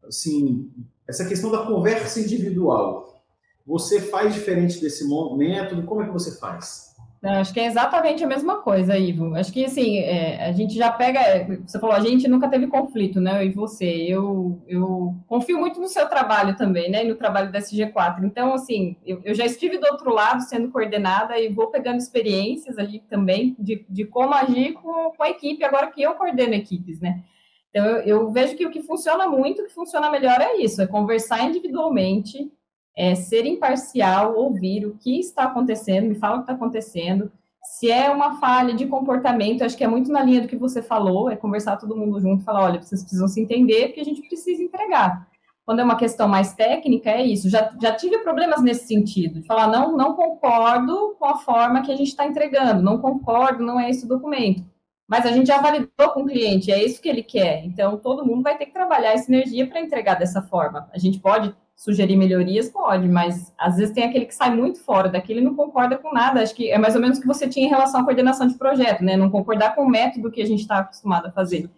assim, 0.04 0.72
essa 1.08 1.26
questão 1.26 1.52
da 1.52 1.66
conversa 1.66 2.20
individual. 2.20 3.22
Você 3.66 4.00
faz 4.00 4.34
diferente 4.34 4.80
desse 4.80 5.06
método? 5.36 5.84
Como 5.84 6.02
é 6.02 6.06
que 6.06 6.14
você 6.14 6.38
faz? 6.40 6.87
Acho 7.24 7.52
que 7.52 7.60
é 7.60 7.66
exatamente 7.66 8.24
a 8.24 8.28
mesma 8.28 8.62
coisa, 8.62 8.98
Ivo. 8.98 9.34
Acho 9.36 9.52
que, 9.52 9.66
assim, 9.66 9.98
é, 9.98 10.46
a 10.46 10.52
gente 10.52 10.76
já 10.76 10.92
pega... 10.92 11.20
Você 11.66 11.80
falou, 11.80 11.96
a 11.96 12.00
gente 12.00 12.28
nunca 12.28 12.48
teve 12.48 12.68
conflito, 12.68 13.20
né? 13.20 13.42
Eu 13.42 13.48
e 13.48 13.52
você. 13.52 13.86
Eu, 13.86 14.62
eu 14.68 15.16
confio 15.28 15.58
muito 15.58 15.80
no 15.80 15.88
seu 15.88 16.08
trabalho 16.08 16.56
também, 16.56 16.92
né? 16.92 17.04
E 17.04 17.08
no 17.08 17.16
trabalho 17.16 17.52
da 17.52 17.60
SG4. 17.60 18.24
Então, 18.24 18.54
assim, 18.54 18.96
eu, 19.04 19.20
eu, 19.26 19.34
já 19.34 19.46
estive 19.46 19.80
do 19.80 19.88
outro 19.92 20.14
lado, 20.14 20.44
sendo 20.44 20.72
coordenada, 20.72 21.40
e 21.40 21.50
vou 21.50 21.68
pegando 21.68 21.98
experiências 21.98 22.78
ali 22.78 23.00
também 23.10 23.56
de, 23.58 23.84
de 23.90 24.06
como 24.06 24.34
agir 24.36 24.74
com, 24.74 25.12
com 25.12 25.24
a 25.24 25.30
equipe, 25.30 25.64
agora 25.64 25.88
que 25.88 26.02
eu 26.02 26.14
coordeno 26.14 26.54
equipes, 26.54 27.00
né? 27.00 27.24
Então, 27.72 27.86
eu, 27.86 28.02
eu 28.02 28.32
vejo 28.32 28.56
que 28.56 28.66
o 28.66 28.72
que 28.72 28.84
funciona 28.84 29.28
muito, 29.28 29.62
o 29.62 29.66
que 29.66 29.74
funciona 29.74 30.12
melhor 30.12 30.40
é 30.40 30.58
isso, 30.58 30.82
é 30.82 30.88
conversar 30.88 31.44
individualmente, 31.44 32.52
é, 32.98 33.14
ser 33.14 33.46
imparcial, 33.46 34.36
ouvir 34.36 34.88
o 34.88 34.98
que 34.98 35.20
está 35.20 35.44
acontecendo, 35.44 36.08
me 36.08 36.16
fala 36.16 36.38
o 36.38 36.38
que 36.40 36.44
está 36.46 36.54
acontecendo. 36.54 37.32
Se 37.62 37.92
é 37.92 38.10
uma 38.10 38.40
falha 38.40 38.74
de 38.74 38.88
comportamento, 38.88 39.64
acho 39.64 39.78
que 39.78 39.84
é 39.84 39.88
muito 39.88 40.12
na 40.12 40.24
linha 40.24 40.42
do 40.42 40.48
que 40.48 40.56
você 40.56 40.82
falou, 40.82 41.30
é 41.30 41.36
conversar 41.36 41.78
todo 41.78 41.96
mundo 41.96 42.20
junto 42.20 42.44
falar, 42.44 42.64
olha, 42.64 42.82
vocês 42.82 43.02
precisam 43.02 43.28
se 43.28 43.40
entender, 43.40 43.88
porque 43.88 44.00
a 44.00 44.06
gente 44.06 44.28
precisa 44.28 44.64
entregar. 44.64 45.28
Quando 45.64 45.80
é 45.80 45.84
uma 45.84 45.98
questão 45.98 46.28
mais 46.28 46.54
técnica, 46.54 47.12
é 47.12 47.24
isso. 47.24 47.50
Já, 47.50 47.70
já 47.80 47.94
tive 47.94 48.20
problemas 48.20 48.64
nesse 48.64 48.88
sentido, 48.88 49.42
de 49.42 49.46
falar, 49.46 49.68
não, 49.68 49.96
não 49.96 50.16
concordo 50.16 51.16
com 51.20 51.26
a 51.26 51.38
forma 51.38 51.84
que 51.84 51.92
a 51.92 51.96
gente 51.96 52.08
está 52.08 52.26
entregando, 52.26 52.82
não 52.82 52.98
concordo, 53.00 53.64
não 53.64 53.80
é 53.80 53.90
esse 53.90 54.06
o 54.06 54.08
documento. 54.08 54.64
Mas 55.08 55.26
a 55.26 55.32
gente 55.32 55.48
já 55.48 55.62
validou 55.62 56.10
com 56.14 56.22
o 56.22 56.26
cliente, 56.26 56.72
é 56.72 56.84
isso 56.84 57.02
que 57.02 57.10
ele 57.10 57.22
quer. 57.22 57.64
Então, 57.66 57.98
todo 57.98 58.26
mundo 58.26 58.44
vai 58.44 58.58
ter 58.58 58.66
que 58.66 58.74
trabalhar 58.74 59.12
essa 59.12 59.32
energia 59.32 59.68
para 59.68 59.82
entregar 59.82 60.16
dessa 60.16 60.42
forma. 60.42 60.90
A 60.94 60.98
gente 60.98 61.20
pode 61.20 61.54
sugerir 61.78 62.18
melhorias? 62.18 62.70
Pode, 62.70 63.08
mas 63.08 63.54
às 63.58 63.78
vezes 63.78 63.94
tem 63.94 64.04
aquele 64.04 64.26
que 64.26 64.36
sai 64.36 64.54
muito 64.54 64.80
fora 64.80 65.08
daquele 65.08 65.40
e 65.40 65.44
não 65.44 65.56
concorda 65.56 65.96
com 65.96 66.12
nada. 66.12 66.42
Acho 66.42 66.56
que 66.56 66.72
é 66.72 66.78
mais 66.78 66.96
ou 66.96 67.02
menos 67.02 67.20
o 67.20 67.22
que 67.22 67.28
você 67.28 67.48
tinha 67.48 67.68
em 67.68 67.70
relação 67.70 68.02
à 68.02 68.04
coordenação 68.04 68.48
de 68.48 68.56
projeto, 68.56 69.04
né? 69.04 69.16
Não 69.16 69.30
concordar 69.30 69.76
com 69.76 69.84
o 69.84 69.90
método 69.90 70.32
que 70.32 70.42
a 70.42 70.46
gente 70.46 70.62
está 70.62 70.80
acostumado 70.80 71.28
a 71.28 71.32
fazer. 71.32 71.70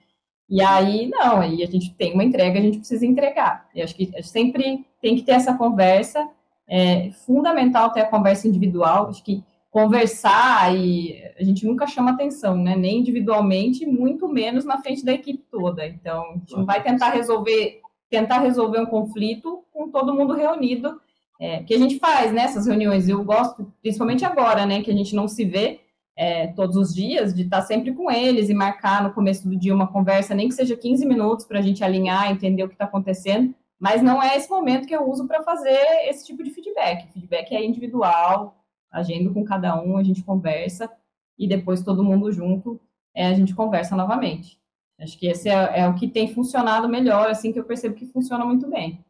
E 0.49 0.63
aí, 0.63 1.07
não, 1.09 1.41
aí 1.41 1.61
a 1.61 1.67
gente 1.67 1.93
tem 1.93 2.13
uma 2.13 2.23
entrega, 2.23 2.57
a 2.57 2.61
gente 2.61 2.79
precisa 2.79 3.05
entregar. 3.05 3.69
Eu 3.75 3.83
acho 3.83 3.93
que 3.93 4.09
sempre 4.23 4.85
tem 5.01 5.15
que 5.15 5.21
ter 5.21 5.33
essa 5.33 5.53
conversa, 5.53 6.27
é 6.67 7.11
fundamental 7.25 7.91
ter 7.91 8.01
a 8.01 8.07
conversa 8.07 8.47
individual, 8.47 9.09
acho 9.09 9.23
que 9.23 9.43
conversar 9.69 10.75
e 10.75 11.21
a 11.37 11.43
gente 11.43 11.65
nunca 11.65 11.85
chama 11.85 12.11
atenção, 12.11 12.57
né? 12.57 12.75
Nem 12.75 12.99
individualmente, 12.99 13.85
muito 13.85 14.27
menos 14.27 14.65
na 14.65 14.81
frente 14.81 15.05
da 15.05 15.13
equipe 15.13 15.43
toda. 15.51 15.85
Então, 15.85 16.31
a 16.31 16.33
gente 16.37 16.55
não 16.55 16.65
vai 16.65 16.81
tentar 16.81 17.09
resolver 17.09 17.81
tentar 18.09 18.39
resolver 18.39 18.79
um 18.79 18.85
conflito 18.85 19.63
com 19.71 19.89
todo 19.89 20.13
mundo 20.13 20.33
reunido, 20.33 20.99
é, 21.39 21.63
que 21.63 21.73
a 21.73 21.77
gente 21.77 21.99
faz 21.99 22.33
nessas 22.33 22.65
né, 22.65 22.71
reuniões. 22.71 23.07
Eu 23.07 23.23
gosto, 23.23 23.71
principalmente 23.81 24.25
agora, 24.25 24.65
né, 24.65 24.81
que 24.81 24.91
a 24.91 24.93
gente 24.93 25.15
não 25.15 25.27
se 25.27 25.45
vê 25.45 25.79
é, 26.15 26.47
todos 26.47 26.75
os 26.75 26.93
dias, 26.93 27.33
de 27.33 27.43
estar 27.43 27.61
sempre 27.61 27.93
com 27.93 28.11
eles 28.11 28.49
e 28.49 28.53
marcar 28.53 29.01
no 29.01 29.13
começo 29.13 29.47
do 29.47 29.55
dia 29.55 29.73
uma 29.73 29.87
conversa, 29.87 30.35
nem 30.35 30.49
que 30.49 30.53
seja 30.55 30.75
15 30.75 31.05
minutos 31.05 31.45
para 31.45 31.59
a 31.59 31.61
gente 31.61 31.81
alinhar, 31.81 32.29
entender 32.29 32.61
o 32.63 32.67
que 32.67 32.75
está 32.75 32.83
acontecendo, 32.85 33.55
mas 33.79 34.01
não 34.01 34.21
é 34.21 34.35
esse 34.35 34.49
momento 34.49 34.85
que 34.85 34.93
eu 34.93 35.09
uso 35.09 35.25
para 35.25 35.41
fazer 35.43 35.79
esse 36.09 36.25
tipo 36.25 36.43
de 36.43 36.51
feedback. 36.51 37.05
O 37.05 37.13
feedback 37.13 37.55
é 37.55 37.63
individual, 37.63 38.61
agendo 38.91 39.33
com 39.33 39.45
cada 39.45 39.81
um, 39.81 39.95
a 39.95 40.03
gente 40.03 40.21
conversa 40.21 40.91
e 41.37 41.47
depois 41.47 41.81
todo 41.83 42.03
mundo 42.03 42.29
junto 42.33 42.77
é, 43.15 43.27
a 43.27 43.33
gente 43.33 43.55
conversa 43.55 43.95
novamente. 43.95 44.59
Acho 44.99 45.17
que 45.17 45.27
esse 45.27 45.47
é, 45.47 45.79
é, 45.79 45.87
o 45.87 45.95
que 45.95 46.07
tem 46.07 46.33
funcionado 46.33 46.89
melhor, 46.89 47.29
assim, 47.29 47.53
que 47.53 47.59
eu 47.59 47.63
percebo 47.63 47.95
que 47.95 48.05
funciona 48.05 48.45
muito 48.45 48.67
bem. 48.67 49.03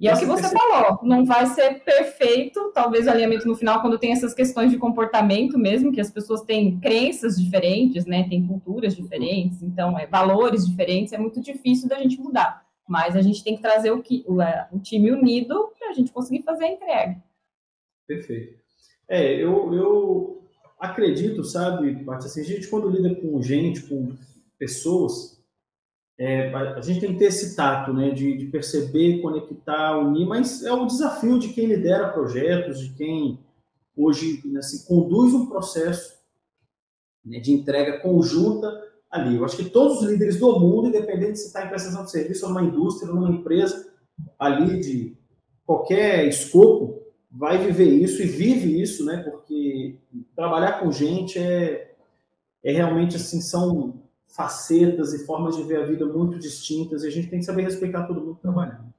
E 0.00 0.08
é 0.08 0.14
o 0.14 0.18
que 0.18 0.24
você 0.24 0.48
falou, 0.48 0.98
não 1.04 1.24
vai 1.24 1.46
ser 1.46 1.84
perfeito, 1.84 2.72
talvez 2.74 3.06
o 3.06 3.10
alinhamento 3.10 3.46
no 3.46 3.54
final, 3.54 3.80
quando 3.80 4.00
tem 4.00 4.10
essas 4.10 4.34
questões 4.34 4.72
de 4.72 4.76
comportamento 4.76 5.56
mesmo, 5.56 5.92
que 5.92 6.00
as 6.00 6.10
pessoas 6.10 6.40
têm 6.40 6.80
crenças 6.80 7.40
diferentes, 7.40 8.04
né, 8.04 8.28
têm 8.28 8.44
culturas 8.44 8.96
diferentes, 8.96 9.62
então, 9.62 9.96
é, 9.96 10.04
valores 10.04 10.66
diferentes, 10.66 11.12
é 11.12 11.18
muito 11.18 11.40
difícil 11.40 11.88
da 11.88 12.00
gente 12.00 12.20
mudar. 12.20 12.66
Mas 12.88 13.14
a 13.14 13.22
gente 13.22 13.44
tem 13.44 13.54
que 13.54 13.62
trazer 13.62 13.92
o, 13.92 14.02
que, 14.02 14.24
o, 14.26 14.42
é, 14.42 14.66
o 14.72 14.80
time 14.80 15.12
unido 15.12 15.70
para 15.78 15.90
a 15.90 15.92
gente 15.92 16.10
conseguir 16.10 16.42
fazer 16.42 16.64
a 16.64 16.72
entrega. 16.72 17.22
Perfeito. 18.04 18.58
É, 19.08 19.34
eu, 19.34 19.72
eu 19.72 20.42
acredito, 20.80 21.44
sabe, 21.44 22.04
assim, 22.08 22.40
a 22.40 22.44
gente 22.44 22.66
quando 22.66 22.90
lida 22.90 23.14
com 23.14 23.40
gente, 23.40 23.82
com 23.82 24.16
pessoas, 24.62 25.42
é, 26.16 26.54
a 26.54 26.80
gente 26.80 27.00
tem 27.00 27.12
que 27.14 27.18
ter 27.18 27.24
esse 27.24 27.56
tato, 27.56 27.92
né, 27.92 28.10
de, 28.10 28.36
de, 28.36 28.46
perceber, 28.46 29.20
conectar, 29.20 29.98
unir, 29.98 30.24
mas 30.24 30.62
é 30.62 30.72
o 30.72 30.86
desafio 30.86 31.36
de 31.36 31.48
quem 31.48 31.66
lidera 31.66 32.12
projetos, 32.12 32.78
de 32.78 32.94
quem 32.94 33.40
hoje 33.96 34.40
assim, 34.56 34.86
conduz 34.86 35.34
um 35.34 35.46
processo 35.46 36.16
né, 37.24 37.40
de 37.40 37.50
entrega 37.50 37.98
conjunta 37.98 38.68
ali. 39.10 39.34
Eu 39.34 39.44
acho 39.44 39.56
que 39.56 39.68
todos 39.68 40.00
os 40.00 40.08
líderes 40.08 40.38
do 40.38 40.60
mundo, 40.60 40.86
independente 40.86 41.40
se 41.40 41.48
está 41.48 41.66
em 41.66 41.68
prestação 41.68 42.04
de 42.04 42.12
serviço 42.12 42.46
ou 42.46 42.52
numa 42.52 42.62
indústria, 42.62 43.10
ou 43.10 43.16
numa 43.16 43.30
empresa 43.30 43.90
ali 44.38 44.78
de 44.78 45.16
qualquer 45.66 46.28
escopo, 46.28 47.02
vai 47.28 47.58
viver 47.58 47.88
isso 47.88 48.22
e 48.22 48.26
vive 48.26 48.80
isso, 48.80 49.04
né? 49.04 49.16
Porque 49.16 49.98
trabalhar 50.36 50.78
com 50.78 50.92
gente 50.92 51.36
é, 51.36 51.96
é 52.62 52.72
realmente 52.72 53.16
assim, 53.16 53.40
são 53.40 54.01
facetas 54.32 55.12
e 55.12 55.26
formas 55.26 55.56
de 55.56 55.62
ver 55.62 55.82
a 55.82 55.86
vida 55.86 56.06
muito 56.06 56.38
distintas 56.38 57.04
e 57.04 57.06
a 57.06 57.10
gente 57.10 57.28
tem 57.28 57.38
que 57.38 57.44
saber 57.44 57.62
respeitar 57.62 58.06
todo 58.06 58.20
mundo 58.20 58.38
trabalhando. 58.40 58.92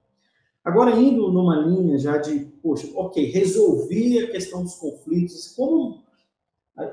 Agora, 0.63 0.91
indo 0.91 1.31
numa 1.31 1.57
linha 1.57 1.97
já 1.97 2.17
de, 2.17 2.45
poxa, 2.61 2.87
ok, 2.95 3.31
resolvi 3.31 4.19
a 4.19 4.31
questão 4.31 4.63
dos 4.63 4.75
conflitos, 4.75 5.53
como. 5.55 6.01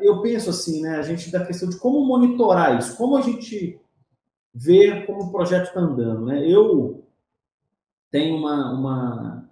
Eu 0.00 0.20
penso 0.20 0.50
assim, 0.50 0.82
né, 0.82 0.96
a 0.96 1.02
gente 1.02 1.30
da 1.30 1.46
questão 1.46 1.68
de 1.68 1.78
como 1.78 2.04
monitorar 2.04 2.78
isso, 2.78 2.96
como 2.96 3.16
a 3.16 3.22
gente 3.22 3.80
ver 4.52 5.06
como 5.06 5.24
o 5.24 5.32
projeto 5.32 5.68
está 5.68 5.80
andando, 5.80 6.26
né? 6.26 6.46
Eu 6.46 7.04
tenho 8.10 8.36
uma, 8.36 8.72
uma. 8.72 9.50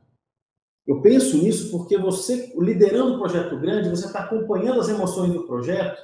Eu 0.87 1.01
penso 1.01 1.39
nisso 1.39 1.71
porque 1.71 1.97
você, 1.97 2.53
liderando 2.59 3.15
um 3.15 3.19
projeto 3.19 3.59
grande, 3.59 3.91
você 3.91 4.07
está 4.07 4.21
acompanhando 4.21 4.81
as 4.81 4.89
emoções 4.89 5.33
do 5.33 5.45
projeto 5.45 6.03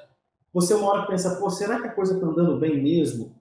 você 0.55 0.72
uma 0.72 0.86
hora 0.86 1.07
pensa, 1.07 1.34
pô, 1.34 1.50
será 1.50 1.80
que 1.80 1.88
a 1.88 1.92
coisa 1.92 2.14
está 2.14 2.26
andando 2.26 2.61
bem 2.61 2.80
mesmo? 2.80 3.34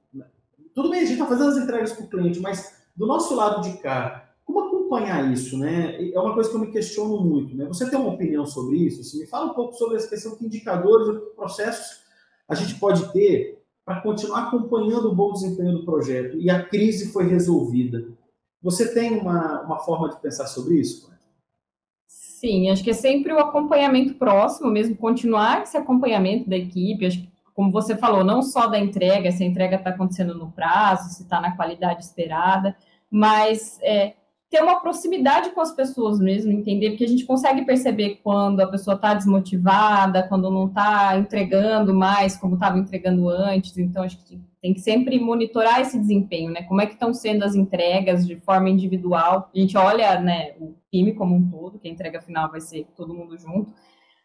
Tudo 0.74 0.90
bem, 0.90 1.02
a 1.02 1.04
gente 1.04 1.14
está 1.14 1.28
fazendo 1.28 1.50
as 1.50 1.58
entregas 1.58 1.94
para 1.94 2.06
o 2.06 2.10
cliente, 2.10 2.40
mas 2.40 2.82
do 2.96 3.06
nosso 3.06 3.36
lado 3.36 3.62
de 3.62 3.78
cá, 3.78 4.34
como 4.44 4.62
acompanhar 4.62 5.32
isso, 5.32 5.56
né? 5.58 6.12
É 6.12 6.20
uma 6.20 6.34
coisa 6.34 6.50
que 6.50 6.56
eu 6.56 6.60
me 6.60 6.72
questiono 6.72 7.22
muito, 7.22 7.56
né? 7.56 7.66
Você 7.68 7.88
tem 7.88 8.00
uma 8.00 8.14
opinião 8.14 8.48
sobre 8.48 8.78
isso? 8.78 9.02
Assim, 9.02 9.20
me 9.20 9.28
fala 9.28 9.52
um 9.52 9.54
pouco 9.54 9.76
sobre 9.76 9.98
essa 9.98 10.08
questão 10.08 10.36
de 10.36 10.44
indicadores, 10.44 11.22
processos 11.36 12.02
a 12.48 12.56
gente 12.56 12.76
pode 12.76 13.12
ter 13.14 13.64
para 13.86 14.02
continuar 14.02 14.48
acompanhando 14.48 15.10
o 15.10 15.16
bom 15.16 15.34
desempenho 15.34 15.74
do 15.74 15.86
projeto 15.86 16.38
e 16.38 16.50
a 16.50 16.64
crise 16.64 17.12
foi 17.12 17.28
resolvida. 17.28 18.08
Você 18.62 18.94
tem 18.94 19.20
uma, 19.20 19.62
uma 19.62 19.80
forma 19.80 20.10
de 20.10 20.20
pensar 20.22 20.48
sobre 20.48 20.76
isso? 20.76 21.13
Sim, 22.44 22.70
acho 22.70 22.84
que 22.84 22.90
é 22.90 22.94
sempre 22.94 23.32
o 23.32 23.40
acompanhamento 23.40 24.16
próximo, 24.16 24.70
mesmo 24.70 24.98
continuar 24.98 25.64
esse 25.64 25.78
acompanhamento 25.78 26.50
da 26.50 26.58
equipe. 26.58 27.06
Acho 27.06 27.22
que, 27.22 27.30
como 27.54 27.72
você 27.72 27.96
falou, 27.96 28.22
não 28.22 28.42
só 28.42 28.68
da 28.68 28.78
entrega, 28.78 29.32
se 29.32 29.42
a 29.46 29.48
entrega 29.48 29.78
está 29.78 29.92
acontecendo 29.92 30.36
no 30.36 30.52
prazo, 30.52 31.10
se 31.14 31.24
está 31.24 31.40
na 31.40 31.56
qualidade 31.56 32.04
esperada, 32.04 32.76
mas 33.10 33.80
é, 33.82 34.16
ter 34.50 34.62
uma 34.62 34.82
proximidade 34.82 35.52
com 35.52 35.62
as 35.62 35.72
pessoas 35.72 36.20
mesmo, 36.20 36.52
entender, 36.52 36.90
porque 36.90 37.06
a 37.06 37.08
gente 37.08 37.24
consegue 37.24 37.64
perceber 37.64 38.20
quando 38.22 38.60
a 38.60 38.68
pessoa 38.68 38.96
está 38.96 39.14
desmotivada, 39.14 40.28
quando 40.28 40.52
não 40.52 40.68
está 40.68 41.18
entregando 41.18 41.94
mais 41.94 42.36
como 42.36 42.56
estava 42.56 42.78
entregando 42.78 43.30
antes. 43.30 43.78
Então, 43.78 44.04
acho 44.04 44.18
que 44.18 44.42
tem 44.64 44.74
que 44.74 44.80
sempre 44.80 45.20
monitorar 45.20 45.82
esse 45.82 46.00
desempenho, 46.00 46.50
né? 46.50 46.64
Como 46.64 46.80
é 46.80 46.86
que 46.86 46.94
estão 46.94 47.14
sendo 47.14 47.44
as 47.44 47.54
entregas 47.54 48.26
de 48.26 48.38
forma 48.38 48.70
individual. 48.70 49.52
A 49.54 49.60
gente 49.60 49.78
olha, 49.78 50.18
né, 50.22 50.54
o 50.58 50.74
time 50.90 51.14
como 51.14 51.36
um 51.36 51.52
todo, 51.52 51.78
que 51.78 51.90
a 51.90 51.92
entrega 51.92 52.22
final 52.22 52.50
vai 52.50 52.62
ser 52.62 52.88
todo 52.96 53.14
mundo 53.14 53.38
junto, 53.38 53.74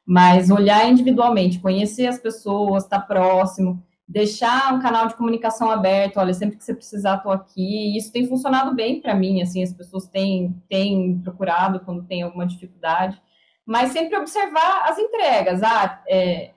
mas 0.07 0.49
olhar 0.49 0.89
individualmente, 0.89 1.59
conhecer 1.59 2.07
as 2.07 2.21
pessoas, 2.21 2.85
estar 2.85 3.01
tá 3.01 3.05
próximo, 3.05 3.83
deixar 4.07 4.73
um 4.73 4.81
canal 4.81 5.09
de 5.09 5.17
comunicação 5.17 5.73
aberto, 5.73 6.19
olha, 6.19 6.33
sempre 6.33 6.57
que 6.57 6.65
você 6.65 6.73
precisar, 6.73 7.17
estou 7.17 7.33
aqui. 7.33 7.97
Isso 7.97 8.13
tem 8.13 8.29
funcionado 8.29 8.77
bem 8.77 9.01
para 9.01 9.17
mim, 9.17 9.43
assim, 9.43 9.61
as 9.61 9.73
pessoas 9.73 10.07
têm, 10.07 10.55
têm 10.69 11.19
procurado 11.19 11.81
quando 11.81 12.05
tem 12.05 12.23
alguma 12.23 12.47
dificuldade, 12.47 13.21
mas 13.67 13.91
sempre 13.91 14.17
observar 14.17 14.89
as 14.89 14.99
entregas. 15.01 15.65
Ah, 15.65 16.01
é, 16.09 16.53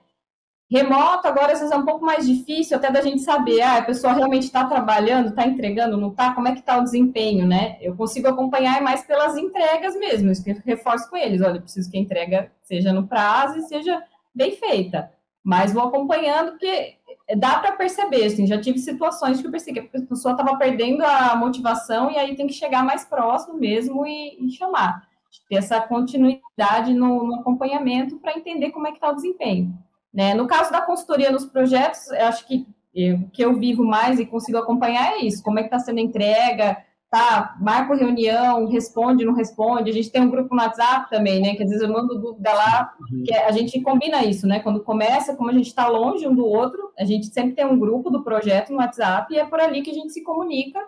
Remoto, 0.72 1.28
agora, 1.28 1.52
às 1.52 1.58
vezes 1.58 1.70
é 1.70 1.76
um 1.76 1.84
pouco 1.84 2.02
mais 2.02 2.26
difícil 2.26 2.78
até 2.78 2.90
da 2.90 3.02
gente 3.02 3.20
saber, 3.20 3.60
ah, 3.60 3.76
a 3.76 3.84
pessoa 3.84 4.14
realmente 4.14 4.44
está 4.44 4.64
trabalhando, 4.64 5.28
está 5.28 5.46
entregando, 5.46 5.98
não 5.98 6.08
está, 6.08 6.32
como 6.32 6.48
é 6.48 6.52
que 6.52 6.60
está 6.60 6.78
o 6.78 6.82
desempenho, 6.82 7.46
né? 7.46 7.76
Eu 7.82 7.94
consigo 7.94 8.26
acompanhar 8.26 8.80
mais 8.80 9.02
pelas 9.02 9.36
entregas 9.36 9.94
mesmo, 9.94 10.30
eu 10.30 10.62
reforço 10.64 11.10
com 11.10 11.16
eles, 11.18 11.42
olha, 11.42 11.60
preciso 11.60 11.90
que 11.90 11.98
a 11.98 12.00
entrega 12.00 12.50
seja 12.62 12.90
no 12.90 13.06
prazo 13.06 13.58
e 13.58 13.62
seja 13.64 14.02
bem 14.34 14.52
feita. 14.52 15.12
Mas 15.44 15.74
vou 15.74 15.82
acompanhando, 15.82 16.52
porque 16.52 16.94
dá 17.36 17.58
para 17.58 17.72
perceber, 17.72 18.24
assim, 18.24 18.46
já 18.46 18.58
tive 18.58 18.78
situações 18.78 19.42
que 19.42 19.46
eu 19.46 19.50
percebi 19.50 19.82
que 19.82 19.98
a 19.98 20.00
pessoa 20.06 20.32
estava 20.32 20.56
perdendo 20.56 21.04
a 21.04 21.36
motivação 21.36 22.10
e 22.10 22.16
aí 22.16 22.34
tem 22.34 22.46
que 22.46 22.54
chegar 22.54 22.82
mais 22.82 23.04
próximo 23.04 23.58
mesmo 23.58 24.06
e, 24.06 24.38
e 24.46 24.50
chamar. 24.50 25.06
Ter 25.50 25.56
essa 25.56 25.82
continuidade 25.82 26.94
no, 26.94 27.26
no 27.26 27.34
acompanhamento 27.40 28.16
para 28.16 28.38
entender 28.38 28.70
como 28.70 28.86
é 28.86 28.90
que 28.90 28.96
está 28.96 29.10
o 29.10 29.16
desempenho. 29.16 29.78
Né? 30.12 30.34
No 30.34 30.46
caso 30.46 30.70
da 30.70 30.82
consultoria 30.82 31.30
nos 31.30 31.46
projetos, 31.46 32.10
eu 32.10 32.26
acho 32.26 32.46
que 32.46 32.66
o 32.94 33.30
que 33.30 33.42
eu 33.42 33.58
vivo 33.58 33.84
mais 33.84 34.20
e 34.20 34.26
consigo 34.26 34.58
acompanhar 34.58 35.14
é 35.14 35.24
isso, 35.24 35.42
como 35.42 35.58
é 35.58 35.62
que 35.62 35.68
está 35.68 35.78
sendo 35.78 35.98
a 35.98 36.02
entrega, 36.02 36.76
tá, 37.12 37.56
marco 37.60 37.94
reunião, 37.94 38.66
responde, 38.66 39.22
não 39.22 39.34
responde. 39.34 39.90
A 39.90 39.92
gente 39.92 40.10
tem 40.10 40.22
um 40.22 40.30
grupo 40.30 40.54
no 40.54 40.62
WhatsApp 40.62 41.10
também, 41.10 41.42
né? 41.42 41.54
Que 41.54 41.62
às 41.62 41.68
vezes 41.68 41.82
eu 41.82 41.92
mando 41.92 42.18
dúvida 42.18 42.50
lá, 42.54 42.90
uhum. 42.98 43.22
que 43.22 43.34
a 43.34 43.52
gente 43.52 43.78
combina 43.82 44.24
isso, 44.24 44.46
né? 44.46 44.60
Quando 44.60 44.82
começa, 44.82 45.36
como 45.36 45.50
a 45.50 45.52
gente 45.52 45.66
está 45.66 45.86
longe 45.88 46.26
um 46.26 46.34
do 46.34 46.46
outro, 46.46 46.90
a 46.98 47.04
gente 47.04 47.26
sempre 47.26 47.52
tem 47.52 47.66
um 47.66 47.78
grupo 47.78 48.08
do 48.08 48.24
projeto 48.24 48.70
no 48.70 48.78
WhatsApp 48.78 49.32
e 49.32 49.38
é 49.38 49.44
por 49.44 49.60
ali 49.60 49.82
que 49.82 49.90
a 49.90 49.94
gente 49.94 50.10
se 50.10 50.22
comunica 50.22 50.80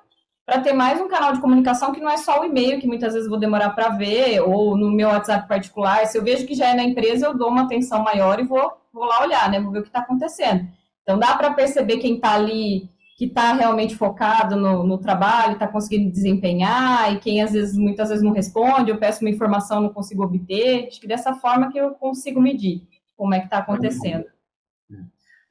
para 0.47 0.61
ter 0.61 0.73
mais 0.73 1.01
um 1.01 1.09
canal 1.09 1.33
de 1.33 1.41
comunicação 1.41 1.93
que 1.93 2.01
não 2.01 2.11
é 2.11 2.19
só 2.19 2.41
o 2.41 2.45
e-mail, 2.45 2.79
que 2.79 2.87
muitas 2.87 3.15
vezes 3.15 3.29
vou 3.29 3.39
demorar 3.39 3.71
para 3.71 3.89
ver, 3.91 4.41
ou 4.41 4.77
no 4.77 4.91
meu 4.91 5.09
WhatsApp 5.09 5.49
particular. 5.49 6.07
Se 6.07 6.19
eu 6.19 6.23
vejo 6.23 6.47
que 6.47 6.55
já 6.55 6.69
é 6.69 6.75
na 6.75 6.85
empresa, 6.85 7.27
eu 7.27 7.37
dou 7.37 7.49
uma 7.49 7.63
atenção 7.63 8.03
maior 8.03 8.39
e 8.39 8.45
vou, 8.45 8.73
vou 8.93 9.05
lá 9.05 9.23
olhar, 9.23 9.51
né? 9.51 9.61
Vou 9.61 9.73
ver 9.73 9.79
o 9.79 9.83
que 9.83 9.89
está 9.89 10.01
acontecendo. 10.01 10.69
Então 11.03 11.19
dá 11.19 11.35
para 11.35 11.55
perceber 11.55 11.97
quem 11.99 12.17
está 12.17 12.35
ali 12.35 12.91
que 13.17 13.27
está 13.27 13.53
realmente 13.53 13.95
focado 13.95 14.57
no, 14.57 14.85
no 14.85 14.99
trabalho, 14.99 15.53
está 15.53 15.69
conseguindo 15.69 16.11
desempenhar, 16.11 17.13
e 17.13 17.21
quem 17.21 17.43
às 17.43 17.53
vezes, 17.53 17.79
muitas 17.79 18.09
vezes 18.09 18.25
não 18.25 18.33
responde, 18.33 18.91
eu 18.91 18.99
peço 18.99 19.21
uma 19.25 19.31
informação, 19.31 19.81
não 19.81 19.91
consigo 19.91 20.25
obter, 20.25 20.89
acho 20.89 21.01
que 21.01 21.07
dessa 21.07 21.33
forma 21.35 21.71
que 21.71 21.79
eu 21.79 21.93
consigo 21.93 22.41
medir 22.41 22.83
como 23.17 23.33
é 23.33 23.39
que 23.39 23.47
está 23.47 23.59
acontecendo. 23.59 24.25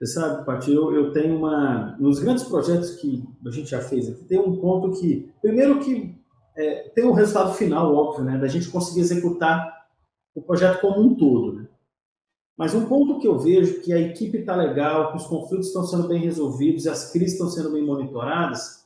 Você 0.04 0.08
sabe, 0.08 0.46
Paty, 0.46 0.74
eu, 0.74 0.94
eu 0.94 1.14
tenho 1.14 1.38
uma. 1.38 1.96
Nos 1.98 2.20
grandes 2.20 2.44
projetos 2.44 2.96
que 2.96 3.24
a 3.46 3.52
gente 3.52 3.70
já 3.70 3.80
fez 3.80 4.10
aqui, 4.10 4.26
tem 4.26 4.38
um 4.38 4.58
ponto 4.58 5.00
que. 5.00 5.32
Primeiro 5.42 5.80
que 5.80 6.14
é, 6.58 6.90
tem 6.90 7.06
um 7.06 7.14
resultado 7.14 7.54
final, 7.54 7.96
óbvio, 7.96 8.26
né? 8.26 8.38
Da 8.38 8.48
gente 8.48 8.70
conseguir 8.70 9.00
executar 9.00 9.88
o 10.36 10.42
projeto 10.42 10.82
como 10.82 11.00
um 11.00 11.16
todo. 11.16 11.54
Né? 11.54 11.68
Mas 12.58 12.76
um 12.76 12.86
ponto 12.86 13.18
que 13.20 13.28
eu 13.28 13.40
vejo 13.40 13.80
que 13.80 13.94
a 13.94 14.00
equipe 14.00 14.40
está 14.40 14.54
legal, 14.58 15.12
que 15.12 15.18
os 15.20 15.26
conflitos 15.26 15.68
estão 15.68 15.86
sendo 15.86 16.10
bem 16.10 16.20
resolvidos 16.20 16.84
e 16.84 16.90
as 16.90 17.14
crises 17.14 17.34
estão 17.34 17.50
sendo 17.50 17.72
bem 17.72 17.86
monitoradas, 17.86 18.86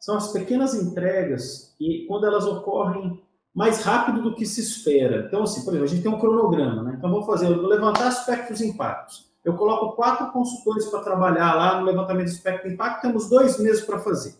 são 0.00 0.16
as 0.16 0.32
pequenas 0.32 0.74
entregas 0.74 1.74
e 1.78 2.06
quando 2.08 2.26
elas 2.26 2.46
ocorrem 2.46 3.20
mais 3.54 3.82
rápido 3.82 4.22
do 4.22 4.34
que 4.34 4.46
se 4.46 4.62
espera. 4.62 5.26
Então, 5.26 5.42
assim, 5.42 5.62
por 5.62 5.74
exemplo, 5.74 5.84
a 5.84 5.88
gente 5.88 6.02
tem 6.02 6.10
um 6.10 6.18
cronograma, 6.18 6.82
né? 6.82 6.94
Então, 6.96 7.10
vou 7.10 7.22
fazer, 7.22 7.54
vou 7.54 7.66
levantar 7.66 8.06
aspectos 8.06 8.62
e 8.62 8.68
impactos. 8.68 9.33
Eu 9.44 9.56
coloco 9.56 9.94
quatro 9.94 10.32
consultores 10.32 10.86
para 10.86 11.02
trabalhar 11.02 11.54
lá 11.54 11.78
no 11.78 11.86
levantamento 11.86 12.28
de 12.28 12.32
aspecto 12.32 12.66
e 12.66 12.72
impacto, 12.72 13.02
temos 13.02 13.28
dois 13.28 13.58
meses 13.58 13.84
para 13.84 13.98
fazer. 13.98 14.34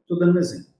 Estou 0.00 0.18
dando 0.18 0.36
um 0.36 0.40
exemplo. 0.40 0.72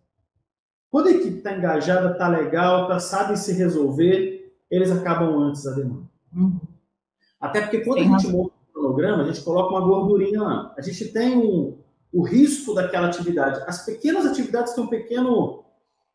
Quando 0.90 1.08
a 1.08 1.10
equipe 1.10 1.38
está 1.38 1.52
engajada, 1.52 2.12
está 2.12 2.28
legal, 2.28 2.88
tá, 2.88 2.98
sabe 2.98 3.36
se 3.36 3.52
resolver, 3.52 4.54
eles 4.70 4.90
acabam 4.90 5.38
antes 5.38 5.64
da 5.64 5.72
demanda. 5.72 6.08
Uhum. 6.34 6.58
Até 7.38 7.60
porque 7.60 7.80
quando 7.80 7.98
Sim. 7.98 8.14
a 8.14 8.18
gente 8.18 8.32
monta 8.32 8.54
um 8.54 8.72
cronograma, 8.72 9.22
a 9.22 9.26
gente 9.26 9.42
coloca 9.42 9.70
uma 9.70 9.86
gordurinha 9.86 10.42
lá. 10.42 10.74
A 10.78 10.80
gente 10.80 11.12
tem 11.12 11.36
um, 11.36 11.78
o 12.10 12.22
risco 12.22 12.74
daquela 12.74 13.08
atividade. 13.08 13.62
As 13.66 13.84
pequenas 13.84 14.24
atividades 14.24 14.72
têm 14.72 14.82
um 14.82 14.88
pequeno 14.88 15.64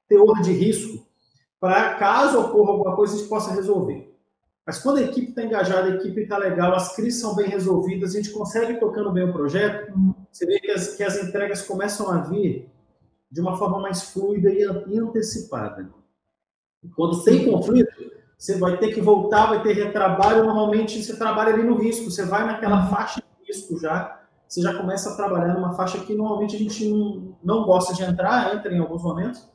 teor 0.08 0.42
de 0.42 0.52
risco 0.52 1.06
para 1.64 1.94
caso 1.96 2.42
ocorra 2.42 2.72
alguma 2.72 2.94
coisa, 2.94 3.14
a 3.14 3.18
gente 3.18 3.30
possa 3.30 3.54
resolver. 3.54 4.13
Mas 4.66 4.80
quando 4.80 4.98
a 4.98 5.02
equipe 5.02 5.30
está 5.30 5.44
engajada, 5.44 5.90
a 5.90 5.96
equipe 5.96 6.22
está 6.22 6.38
legal, 6.38 6.74
as 6.74 6.96
crises 6.96 7.20
são 7.20 7.36
bem 7.36 7.50
resolvidas, 7.50 8.12
a 8.12 8.18
gente 8.18 8.32
consegue 8.32 8.80
tocando 8.80 9.12
bem 9.12 9.30
o 9.30 9.34
projeto, 9.34 9.94
você 10.32 10.46
vê 10.46 10.60
que 10.60 10.72
as, 10.72 10.96
que 10.96 11.04
as 11.04 11.22
entregas 11.22 11.62
começam 11.64 12.10
a 12.10 12.22
vir 12.22 12.72
de 13.30 13.42
uma 13.42 13.58
forma 13.58 13.80
mais 13.80 14.04
fluida 14.04 14.50
e 14.50 14.64
antecipada. 14.98 15.90
Quando 16.96 17.24
tem 17.24 17.52
conflito, 17.52 17.92
você 18.38 18.58
vai 18.58 18.78
ter 18.78 18.94
que 18.94 19.02
voltar, 19.02 19.48
vai 19.48 19.64
ter 19.64 19.74
retrabalho. 19.74 20.44
Normalmente 20.44 21.02
você 21.02 21.16
trabalha 21.18 21.54
ali 21.54 21.64
no 21.64 21.76
risco, 21.76 22.12
você 22.12 22.26
vai 22.26 22.46
naquela 22.46 22.88
faixa 22.88 23.22
de 23.22 23.48
risco 23.48 23.80
já, 23.80 24.22
você 24.48 24.62
já 24.62 24.74
começa 24.76 25.12
a 25.12 25.16
trabalhar 25.16 25.54
numa 25.54 25.74
faixa 25.74 26.00
que 26.00 26.14
normalmente 26.14 26.56
a 26.56 26.60
gente 26.60 26.88
não, 26.90 27.38
não 27.44 27.64
gosta 27.66 27.94
de 27.94 28.04
entrar, 28.04 28.54
entra 28.56 28.72
em 28.74 28.80
alguns 28.80 29.02
momentos, 29.02 29.50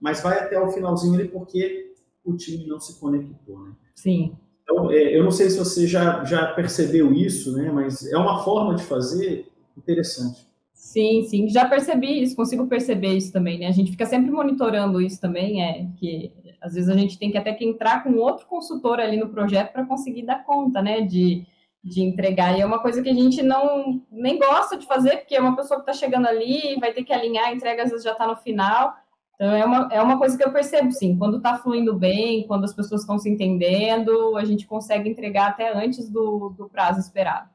mas 0.00 0.20
vai 0.20 0.38
até 0.38 0.60
o 0.60 0.70
finalzinho 0.70 1.14
ali 1.14 1.28
porque 1.28 1.87
o 2.30 2.36
time 2.36 2.66
não 2.66 2.78
se 2.78 2.98
conectou, 3.00 3.60
né? 3.60 3.72
Sim. 3.94 4.36
Então, 4.62 4.90
é, 4.90 5.16
eu 5.16 5.24
não 5.24 5.30
sei 5.30 5.48
se 5.48 5.58
você 5.58 5.86
já, 5.86 6.24
já 6.24 6.46
percebeu 6.48 7.12
isso, 7.12 7.56
né? 7.56 7.70
Mas 7.70 8.06
é 8.06 8.16
uma 8.16 8.42
forma 8.44 8.74
de 8.74 8.82
fazer 8.82 9.46
interessante. 9.76 10.46
Sim, 10.74 11.24
sim, 11.24 11.48
já 11.48 11.68
percebi 11.68 12.22
isso, 12.22 12.36
consigo 12.36 12.66
perceber 12.66 13.14
isso 13.14 13.32
também, 13.32 13.58
né? 13.58 13.66
A 13.66 13.72
gente 13.72 13.90
fica 13.90 14.06
sempre 14.06 14.30
monitorando 14.30 15.00
isso 15.00 15.20
também, 15.20 15.62
é 15.62 15.86
que 15.98 16.32
às 16.60 16.74
vezes 16.74 16.88
a 16.88 16.94
gente 16.94 17.18
tem 17.18 17.30
que 17.30 17.38
até 17.38 17.52
que 17.52 17.64
entrar 17.64 18.02
com 18.02 18.14
outro 18.16 18.46
consultor 18.46 18.98
ali 18.98 19.16
no 19.16 19.28
projeto 19.28 19.72
para 19.72 19.86
conseguir 19.86 20.22
dar 20.22 20.44
conta, 20.44 20.80
né, 20.80 21.02
de, 21.02 21.46
de 21.84 22.02
entregar. 22.02 22.56
E 22.56 22.62
é 22.62 22.66
uma 22.66 22.80
coisa 22.80 23.02
que 23.02 23.08
a 23.08 23.14
gente 23.14 23.42
não 23.42 24.02
nem 24.10 24.38
gosta 24.38 24.76
de 24.76 24.86
fazer, 24.86 25.18
porque 25.18 25.36
é 25.36 25.40
uma 25.40 25.56
pessoa 25.56 25.82
que 25.82 25.90
está 25.90 25.92
chegando 25.92 26.26
ali, 26.26 26.76
vai 26.80 26.92
ter 26.92 27.04
que 27.04 27.12
alinhar, 27.12 27.48
a 27.48 27.52
entrega 27.52 27.82
às 27.82 27.90
vezes 27.90 28.04
já 28.04 28.12
está 28.12 28.26
no 28.26 28.36
final. 28.36 28.94
Então 29.38 29.54
é 29.54 29.64
uma, 29.64 29.88
é 29.92 30.02
uma 30.02 30.18
coisa 30.18 30.36
que 30.36 30.42
eu 30.42 30.52
percebo, 30.52 30.90
sim, 30.90 31.16
quando 31.16 31.36
está 31.36 31.56
fluindo 31.56 31.94
bem, 31.94 32.44
quando 32.48 32.64
as 32.64 32.74
pessoas 32.74 33.02
estão 33.02 33.20
se 33.20 33.30
entendendo, 33.30 34.36
a 34.36 34.44
gente 34.44 34.66
consegue 34.66 35.08
entregar 35.08 35.50
até 35.50 35.72
antes 35.72 36.10
do, 36.10 36.48
do 36.58 36.68
prazo 36.68 36.98
esperado. 36.98 37.48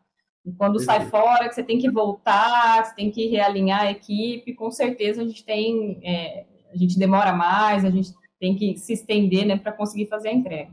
E 0.45 0.51
quando 0.53 0.79
sai 0.79 1.05
fora, 1.07 1.49
que 1.49 1.55
você 1.55 1.63
tem 1.63 1.77
que 1.77 1.91
voltar, 1.91 2.85
você 2.85 2.95
tem 2.95 3.11
que 3.11 3.27
realinhar 3.27 3.81
a 3.81 3.91
equipe, 3.91 4.53
com 4.53 4.71
certeza 4.71 5.21
a 5.21 5.25
gente 5.25 5.43
tem, 5.43 5.99
é, 6.03 6.45
a 6.73 6.77
gente 6.77 6.97
demora 6.97 7.33
mais, 7.33 7.83
a 7.83 7.89
gente 7.89 8.13
tem 8.39 8.55
que 8.55 8.77
se 8.77 8.93
estender, 8.93 9.45
né, 9.45 9.57
para 9.57 9.73
conseguir 9.73 10.05
fazer 10.07 10.29
a 10.29 10.33
entrega. 10.33 10.71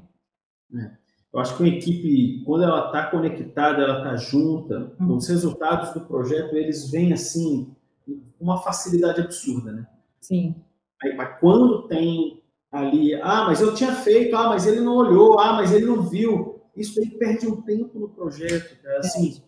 É. 0.76 0.90
Eu 1.32 1.38
acho 1.38 1.56
que 1.56 1.62
uma 1.62 1.68
equipe, 1.68 2.42
quando 2.44 2.64
ela 2.64 2.86
está 2.86 3.06
conectada, 3.06 3.82
ela 3.82 3.98
está 3.98 4.16
junta, 4.16 4.92
uhum. 4.98 5.16
os 5.16 5.28
resultados 5.28 5.92
do 5.92 6.00
projeto, 6.00 6.56
eles 6.56 6.90
vêm 6.90 7.12
assim, 7.12 7.72
com 8.04 8.20
uma 8.40 8.58
facilidade 8.58 9.20
absurda, 9.20 9.72
né? 9.72 9.86
Sim. 10.20 10.56
Aí, 11.02 11.16
mas 11.16 11.38
quando 11.40 11.88
tem 11.88 12.42
ali, 12.70 13.14
ah, 13.14 13.44
mas 13.46 13.60
eu 13.60 13.74
tinha 13.74 13.92
feito, 13.92 14.36
ah, 14.36 14.48
mas 14.48 14.66
ele 14.66 14.80
não 14.80 14.96
olhou, 14.96 15.38
ah, 15.40 15.54
mas 15.54 15.72
ele 15.72 15.86
não 15.86 16.02
viu, 16.02 16.60
isso 16.76 17.00
aí 17.00 17.10
perde 17.10 17.46
um 17.46 17.60
tempo 17.62 17.98
no 17.98 18.08
projeto, 18.08 18.80
cara. 18.82 18.98
Assim, 18.98 19.42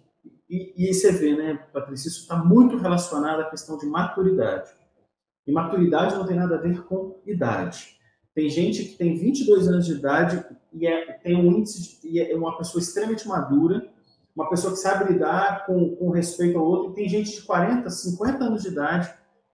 e, 0.49 0.73
e 0.77 0.93
você 0.93 1.13
vê, 1.13 1.37
né, 1.37 1.55
Patrícia, 1.73 2.09
isso 2.09 2.23
está 2.23 2.37
muito 2.37 2.77
relacionado 2.77 3.41
à 3.41 3.51
questão 3.51 3.79
de 3.79 3.87
maturidade. 3.87 4.71
E 5.47 5.53
maturidade 5.53 6.15
não 6.15 6.27
tem 6.27 6.37
nada 6.37 6.57
a 6.57 6.61
ver 6.61 6.85
com 6.85 7.21
idade. 7.27 7.97
Tem 8.35 8.49
gente 8.49 8.85
que 8.85 8.97
tem 8.97 9.17
22 9.17 9.69
anos 9.69 9.87
de 9.87 9.93
idade 9.93 10.45
e 10.73 10.87
é, 10.87 11.13
tem 11.15 11.37
um 11.37 11.59
índice 11.59 12.01
de, 12.01 12.09
e 12.09 12.21
é 12.21 12.37
uma 12.37 12.57
pessoa 12.57 12.81
extremamente 12.83 13.27
madura, 13.29 13.89
uma 14.35 14.49
pessoa 14.49 14.73
que 14.73 14.79
sabe 14.79 15.13
lidar 15.13 15.67
com, 15.67 15.95
com 15.97 16.11
respeito 16.11 16.59
ao 16.59 16.65
outro, 16.65 16.93
e 16.93 16.95
tem 16.95 17.09
gente 17.09 17.33
de 17.33 17.43
40, 17.43 17.91
50 17.91 18.45
anos 18.45 18.63
de 18.63 18.69
idade 18.69 19.13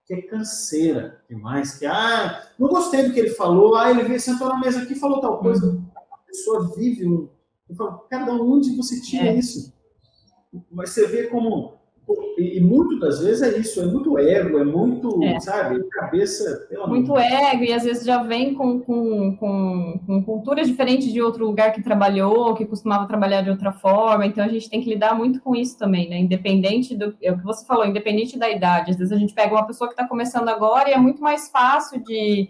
que 0.09 0.15
é 0.15 0.21
canseira 0.23 1.21
demais, 1.29 1.77
que, 1.77 1.85
ah, 1.85 2.43
não 2.57 2.67
gostei 2.67 3.03
do 3.03 3.13
que 3.13 3.19
ele 3.19 3.29
falou, 3.29 3.75
ah, 3.75 3.91
ele 3.91 4.05
veio, 4.05 4.19
sentou 4.19 4.49
na 4.49 4.59
mesa 4.59 4.81
aqui 4.81 4.93
e 4.93 4.99
falou 4.99 5.21
tal 5.21 5.37
coisa. 5.37 5.67
Uhum. 5.67 5.85
A 6.11 6.17
pessoa 6.25 6.75
vive 6.75 7.07
um. 7.07 7.29
Eu 7.69 7.75
falo, 7.75 7.99
cada 8.09 8.33
onde 8.33 8.75
você 8.75 8.99
tira 8.99 9.27
é. 9.27 9.35
isso? 9.35 9.71
Mas 10.71 10.89
você 10.89 11.05
vê 11.05 11.27
como. 11.27 11.78
E, 12.37 12.59
muito 12.61 12.99
das 12.99 13.21
vezes 13.21 13.41
é 13.41 13.57
isso, 13.57 13.81
é 13.81 13.85
muito 13.85 14.17
ego, 14.17 14.59
é 14.59 14.63
muito, 14.63 15.21
é. 15.23 15.39
sabe, 15.39 15.83
cabeça. 15.89 16.67
Muito 16.87 17.17
ego, 17.17 17.63
e 17.63 17.73
às 17.73 17.83
vezes 17.83 18.05
já 18.05 18.23
vem 18.23 18.53
com, 18.53 18.79
com, 18.79 19.35
com, 19.35 19.99
com, 20.05 20.23
culturas 20.23 20.67
diferentes 20.67 21.11
de 21.11 21.21
outro 21.21 21.45
lugar 21.45 21.73
que 21.73 21.83
trabalhou, 21.83 22.55
que 22.55 22.65
costumava 22.65 23.07
trabalhar 23.07 23.41
de 23.41 23.49
outra 23.49 23.71
forma, 23.73 24.25
então 24.25 24.43
a 24.43 24.47
gente 24.47 24.69
tem 24.69 24.81
que 24.81 24.89
lidar 24.89 25.15
muito 25.17 25.41
com 25.41 25.55
isso 25.55 25.77
também, 25.77 26.09
né? 26.09 26.17
Independente 26.17 26.95
do. 26.95 27.13
É 27.21 27.31
o 27.31 27.37
que 27.37 27.43
você 27.43 27.65
falou, 27.65 27.85
independente 27.85 28.39
da 28.39 28.49
idade. 28.49 28.91
Às 28.91 28.97
vezes 28.97 29.11
a 29.11 29.17
gente 29.17 29.33
pega 29.33 29.53
uma 29.53 29.67
pessoa 29.67 29.87
que 29.87 29.93
está 29.93 30.07
começando 30.07 30.47
agora 30.47 30.89
e 30.89 30.93
é 30.93 30.97
muito 30.97 31.21
mais 31.21 31.49
fácil 31.49 32.01
de 32.03 32.49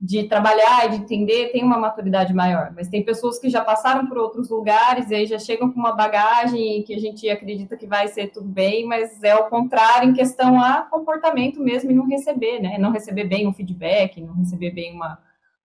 de 0.00 0.24
trabalhar 0.24 0.86
e 0.86 0.90
de 0.90 0.96
entender 0.96 1.50
tem 1.50 1.62
uma 1.62 1.78
maturidade 1.78 2.34
maior. 2.34 2.72
Mas 2.74 2.88
tem 2.88 3.04
pessoas 3.04 3.38
que 3.38 3.48
já 3.48 3.64
passaram 3.64 4.06
por 4.06 4.18
outros 4.18 4.50
lugares 4.50 5.10
e 5.10 5.14
aí 5.14 5.26
já 5.26 5.38
chegam 5.38 5.70
com 5.72 5.78
uma 5.78 5.92
bagagem 5.92 6.82
que 6.82 6.94
a 6.94 6.98
gente 6.98 7.28
acredita 7.28 7.76
que 7.76 7.86
vai 7.86 8.08
ser 8.08 8.28
tudo 8.28 8.46
bem, 8.46 8.86
mas 8.86 9.22
é 9.22 9.34
o 9.34 9.48
contrário 9.48 10.10
em 10.10 10.14
questão 10.14 10.60
a 10.60 10.82
comportamento 10.82 11.60
mesmo 11.60 11.90
e 11.90 11.94
não 11.94 12.06
receber, 12.06 12.60
né? 12.60 12.76
Não 12.78 12.90
receber 12.90 13.24
bem 13.24 13.46
um 13.46 13.54
feedback, 13.54 14.20
não 14.20 14.34
receber 14.34 14.72
bem 14.72 14.94
uma, 14.94 15.18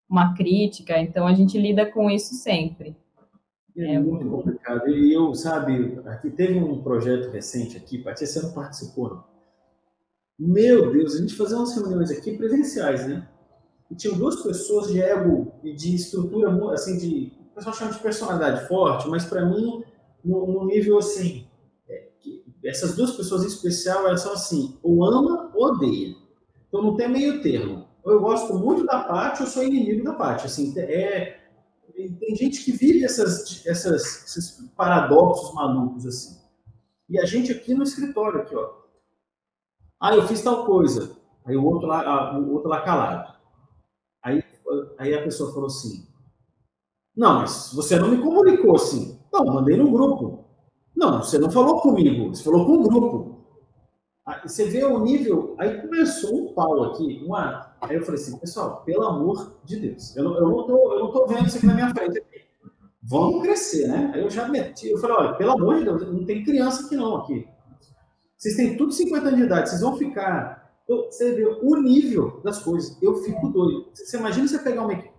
uma 0.10 0.34
crítica. 0.36 0.98
Então 1.00 1.28
a 1.28 1.34
gente 1.34 1.58
lida 1.58 1.86
com 1.86 2.10
isso 2.10 2.36
sempre. 2.36 2.96
É, 3.76 3.96
é 3.96 4.00
muito 4.00 4.30
complicado. 4.30 4.88
E 4.90 5.14
eu, 5.14 5.34
sabe, 5.34 6.00
aqui 6.06 6.30
teve 6.30 6.60
um 6.60 6.82
projeto 6.82 7.30
recente 7.30 7.78
aqui, 7.78 7.98
Paty, 7.98 8.26
você 8.26 8.42
não 8.42 8.54
participou, 8.54 9.10
não. 9.10 9.30
Meu 10.40 10.90
Deus, 10.94 11.16
a 11.16 11.20
gente 11.20 11.36
fazia 11.36 11.58
umas 11.58 11.76
reuniões 11.76 12.10
aqui 12.10 12.38
presenciais, 12.38 13.06
né? 13.06 13.28
E 13.90 13.96
tinham 13.96 14.18
duas 14.18 14.42
pessoas 14.42 14.92
de 14.92 15.02
ego 15.02 15.52
e 15.64 15.74
de 15.74 15.96
estrutura, 15.96 16.50
assim, 16.74 16.98
de. 16.98 17.34
O 17.52 17.56
pessoal 17.56 17.76
chama 17.76 17.92
de 17.92 18.00
personalidade 18.00 18.68
forte, 18.68 19.10
mas 19.10 19.26
para 19.26 19.46
mim, 19.46 19.84
no, 20.24 20.66
nível 20.66 20.98
assim. 20.98 21.48
É, 21.90 22.08
essas 22.64 22.96
duas 22.96 23.12
pessoas 23.12 23.44
em 23.44 23.48
especial, 23.48 24.08
elas 24.08 24.22
são 24.22 24.34
assim, 24.34 24.78
ou 24.84 25.04
ama 25.04 25.52
ou 25.56 25.66
odeia. 25.66 26.16
Então 26.68 26.82
não 26.82 26.96
tem 26.96 27.10
meio 27.10 27.42
termo. 27.42 27.88
Ou 28.04 28.14
eu 28.14 28.22
gosto 28.22 28.54
muito 28.54 28.86
da 28.86 29.04
parte 29.04 29.42
ou 29.42 29.48
sou 29.48 29.64
inimigo 29.64 30.04
da 30.04 30.14
parte. 30.14 30.46
Assim, 30.46 30.78
é, 30.80 31.40
tem 31.94 32.36
gente 32.36 32.64
que 32.64 32.72
vive 32.72 33.04
essas, 33.04 33.66
essas, 33.66 34.26
esses 34.26 34.72
paradoxos 34.78 35.54
malucos 35.54 36.06
assim. 36.06 36.40
E 37.10 37.20
a 37.20 37.26
gente 37.26 37.52
aqui 37.52 37.74
no 37.74 37.84
escritório, 37.84 38.42
aqui, 38.42 38.56
ó. 38.56 38.70
Ah, 40.00 40.16
eu 40.16 40.28
fiz 40.28 40.42
tal 40.42 40.66
coisa. 40.66 41.18
Aí 41.44 41.58
o 41.58 41.66
outro 41.66 41.88
lá, 41.88 42.38
o 42.38 42.54
outro 42.54 42.70
lá 42.70 42.82
calado. 42.82 43.39
Aí, 45.00 45.16
a 45.16 45.24
pessoa 45.24 45.52
falou 45.52 45.68
assim: 45.68 46.06
Não, 47.16 47.40
mas 47.40 47.72
você 47.74 47.98
não 47.98 48.10
me 48.10 48.22
comunicou 48.22 48.76
assim. 48.76 49.18
Não, 49.34 49.46
mandei 49.46 49.78
no 49.78 49.90
grupo. 49.90 50.46
Não, 50.96 51.24
você 51.24 51.40
não 51.40 51.50
falou 51.50 51.80
comigo, 51.80 52.36
você 52.36 52.44
falou 52.44 52.66
com 52.66 52.74
o 52.74 52.84
grupo. 52.84 53.40
Aí 54.26 54.42
você 54.44 54.66
vê 54.66 54.84
o 54.84 55.00
nível. 55.00 55.56
Aí 55.58 55.82
começou 55.82 56.36
um 56.36 56.54
pau 56.54 56.84
aqui, 56.84 57.24
uma. 57.26 57.74
Aí 57.82 57.96
eu 57.96 58.04
falei 58.04 58.22
assim, 58.22 58.38
pessoal, 58.38 58.84
pelo 58.84 59.04
amor 59.04 59.60
de 59.64 59.78
Deus, 59.78 60.16
eu 60.16 60.24
não, 60.24 60.34
não, 60.40 60.68
tô, 60.68 60.94
eu 60.94 61.14
não 61.14 61.28
vendo 61.28 61.48
isso 61.48 61.58
aqui 61.58 61.66
na 61.66 61.74
minha 61.74 61.90
frente. 61.90 62.22
Vamos 63.02 63.42
crescer, 63.42 63.88
né? 63.88 64.12
Aí 64.14 64.22
eu 64.22 64.30
já 64.30 64.48
meti, 64.48 64.90
eu 64.90 64.98
falei, 65.00 65.16
olha, 65.16 65.34
pelo 65.36 65.54
amor 65.54 65.80
de 65.80 65.86
Deus, 65.86 66.02
não 66.12 66.26
tem 66.26 66.44
criança 66.44 66.86
aqui 66.86 66.96
não, 66.96 67.16
aqui. 67.16 67.48
Vocês 68.38 68.56
têm 68.56 68.78
tudo 68.78 68.92
50 68.92 69.28
anos 69.28 69.40
de 69.40 69.46
idade, 69.46 69.70
vocês 69.70 69.82
vão 69.82 69.98
ficar. 69.98 70.59
Você 70.90 71.36
vê 71.36 71.46
o 71.46 71.76
nível 71.76 72.42
das 72.44 72.64
coisas. 72.64 72.98
Eu 73.02 73.18
fico 73.18 73.50
doido. 73.50 73.88
Você 73.94 74.18
imagina 74.18 74.48
você 74.48 74.58
pegar 74.60 74.82
uma 74.82 74.94
equipe 74.94 75.14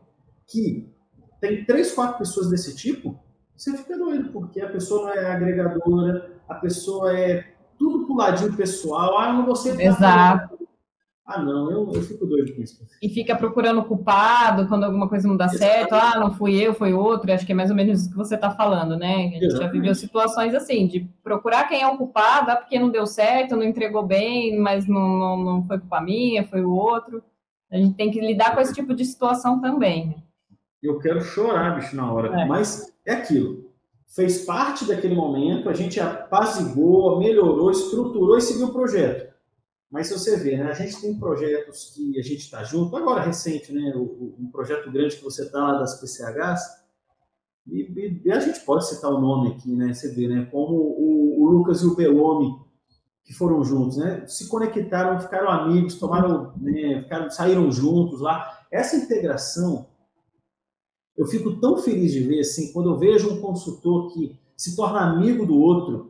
que 0.46 0.92
tem 1.40 1.64
três, 1.64 1.92
quatro 1.92 2.18
pessoas 2.18 2.50
desse 2.50 2.74
tipo, 2.74 3.18
você 3.56 3.76
fica 3.76 3.96
doido, 3.96 4.32
porque 4.32 4.60
a 4.60 4.68
pessoa 4.68 5.02
não 5.02 5.10
é 5.10 5.32
agregadora, 5.32 6.32
a 6.48 6.54
pessoa 6.56 7.16
é 7.16 7.54
tudo 7.78 8.04
pro 8.04 8.16
ladinho 8.16 8.56
pessoal. 8.56 9.18
Ah, 9.18 9.28
eu 9.28 9.34
não 9.34 9.46
vou 9.46 9.54
ser. 9.54 9.80
Exato. 9.80 10.58
Ah, 11.32 11.40
não, 11.40 11.70
eu, 11.70 11.92
eu 11.94 12.02
fico 12.02 12.26
doido 12.26 12.52
com 12.54 12.60
isso. 12.60 12.84
E 13.00 13.08
fica 13.08 13.36
procurando 13.36 13.84
culpado 13.84 14.66
quando 14.66 14.82
alguma 14.82 15.08
coisa 15.08 15.28
não 15.28 15.36
dá 15.36 15.48
certo. 15.48 15.92
Ah, 15.94 16.18
não 16.18 16.32
fui 16.32 16.56
eu, 16.56 16.74
foi 16.74 16.92
outro. 16.92 17.32
Acho 17.32 17.46
que 17.46 17.52
é 17.52 17.54
mais 17.54 17.70
ou 17.70 17.76
menos 17.76 18.00
isso 18.00 18.10
que 18.10 18.16
você 18.16 18.34
está 18.34 18.50
falando, 18.50 18.96
né? 18.96 19.14
A 19.14 19.18
gente 19.18 19.44
Exatamente. 19.44 19.66
já 19.66 19.72
viveu 19.72 19.94
situações 19.94 20.54
assim, 20.56 20.88
de 20.88 21.08
procurar 21.22 21.68
quem 21.68 21.82
é 21.82 21.86
o 21.86 21.96
culpado, 21.96 22.50
ah, 22.50 22.56
porque 22.56 22.80
não 22.80 22.90
deu 22.90 23.06
certo, 23.06 23.54
não 23.54 23.62
entregou 23.62 24.04
bem, 24.04 24.58
mas 24.58 24.88
não, 24.88 25.08
não, 25.18 25.36
não 25.36 25.62
foi 25.62 25.78
culpa 25.78 26.00
minha, 26.00 26.44
foi 26.44 26.64
o 26.64 26.72
outro. 26.72 27.22
A 27.70 27.76
gente 27.76 27.94
tem 27.94 28.10
que 28.10 28.20
lidar 28.20 28.52
com 28.52 28.60
esse 28.60 28.74
tipo 28.74 28.92
de 28.92 29.04
situação 29.04 29.60
também. 29.60 30.16
Eu 30.82 30.98
quero 30.98 31.20
chorar, 31.20 31.76
bicho, 31.76 31.94
na 31.94 32.12
hora. 32.12 32.40
É. 32.40 32.44
Mas 32.44 32.92
é 33.06 33.12
aquilo. 33.12 33.70
Fez 34.08 34.44
parte 34.44 34.84
daquele 34.84 35.14
momento, 35.14 35.68
a 35.68 35.72
gente 35.72 36.00
apazigou, 36.00 37.20
melhorou, 37.20 37.70
estruturou 37.70 38.36
e 38.36 38.40
seguiu 38.40 38.66
o 38.66 38.72
projeto. 38.72 39.29
Mas 39.90 40.06
se 40.06 40.12
você 40.12 40.36
vê, 40.36 40.56
né, 40.56 40.70
a 40.70 40.74
gente 40.74 41.00
tem 41.00 41.18
projetos 41.18 41.92
que 41.94 42.18
a 42.18 42.22
gente 42.22 42.40
está 42.42 42.62
junto, 42.62 42.96
agora 42.96 43.22
recente, 43.22 43.72
né, 43.72 43.92
o, 43.96 44.36
um 44.38 44.48
projeto 44.50 44.90
grande 44.90 45.16
que 45.16 45.24
você 45.24 45.42
está 45.42 45.58
lá 45.58 45.78
das 45.78 46.00
PCHs, 46.00 46.60
e, 47.66 48.22
e, 48.24 48.32
a 48.32 48.38
gente 48.38 48.60
pode 48.60 48.88
citar 48.88 49.10
o 49.10 49.20
nome 49.20 49.52
aqui, 49.52 49.74
né, 49.74 49.92
você 49.92 50.14
vê, 50.14 50.28
né, 50.28 50.48
como 50.50 50.74
o, 50.74 51.42
o 51.42 51.50
Lucas 51.50 51.82
e 51.82 51.86
o 51.86 51.96
Belome, 51.96 52.54
que 53.24 53.34
foram 53.34 53.64
juntos, 53.64 53.96
né, 53.96 54.24
se 54.26 54.48
conectaram, 54.48 55.20
ficaram 55.20 55.50
amigos, 55.50 55.96
tomaram, 55.96 56.52
né, 56.56 57.02
ficaram, 57.02 57.28
saíram 57.28 57.70
juntos 57.70 58.20
lá. 58.20 58.66
Essa 58.70 58.96
integração, 58.96 59.88
eu 61.16 61.26
fico 61.26 61.58
tão 61.60 61.78
feliz 61.78 62.12
de 62.12 62.20
ver, 62.20 62.40
assim, 62.40 62.72
quando 62.72 62.90
eu 62.90 62.98
vejo 62.98 63.28
um 63.28 63.40
consultor 63.40 64.12
que 64.12 64.38
se 64.56 64.76
torna 64.76 65.00
amigo 65.00 65.44
do 65.44 65.58
outro, 65.58 66.09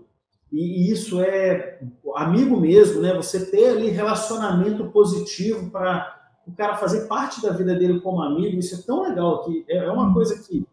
e, 0.53 0.91
isso 0.91 1.21
é 1.21 1.81
amigo 2.17 2.61
mesmo, 2.61 3.01
né? 3.01 3.15
Você 3.15 3.47
ter 3.47 3.69
ali 3.69 3.89
relacionamento 3.89 4.91
positivo 4.91 5.71
para 5.71 6.19
o 6.47 6.53
cara 6.53 6.77
fazer 6.77 7.07
parte 7.07 7.41
da 7.41 7.51
vida 7.53 7.75
dele 7.75 8.01
como 8.01 8.23
amigo, 8.23 8.59
isso 8.59 8.75
é 8.75 8.79
tão 8.79 9.03
legal 9.03 9.45
que 9.45 9.65
é, 9.69 9.77
é 9.77 9.91
uma 9.91 10.09
uhum. 10.09 10.15
coisa 10.15 10.37
que 10.43 10.67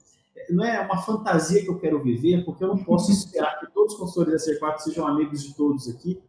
não 0.49 0.63
é 0.63 0.79
uma 0.81 1.01
fantasia 1.01 1.61
que 1.61 1.69
eu 1.69 1.77
quero 1.77 2.01
viver, 2.01 2.43
porque 2.45 2.63
eu 2.63 2.69
não 2.69 2.77
posso 2.77 3.11
esperar 3.11 3.59
que 3.59 3.71
todos 3.71 3.93
os 3.93 3.99
consultores 3.99 4.45
da 4.45 4.53
C4 4.53 4.79
sejam 4.79 5.05
amigos 5.05 5.43
de 5.43 5.53
todos 5.53 5.89
aqui, 5.89 6.21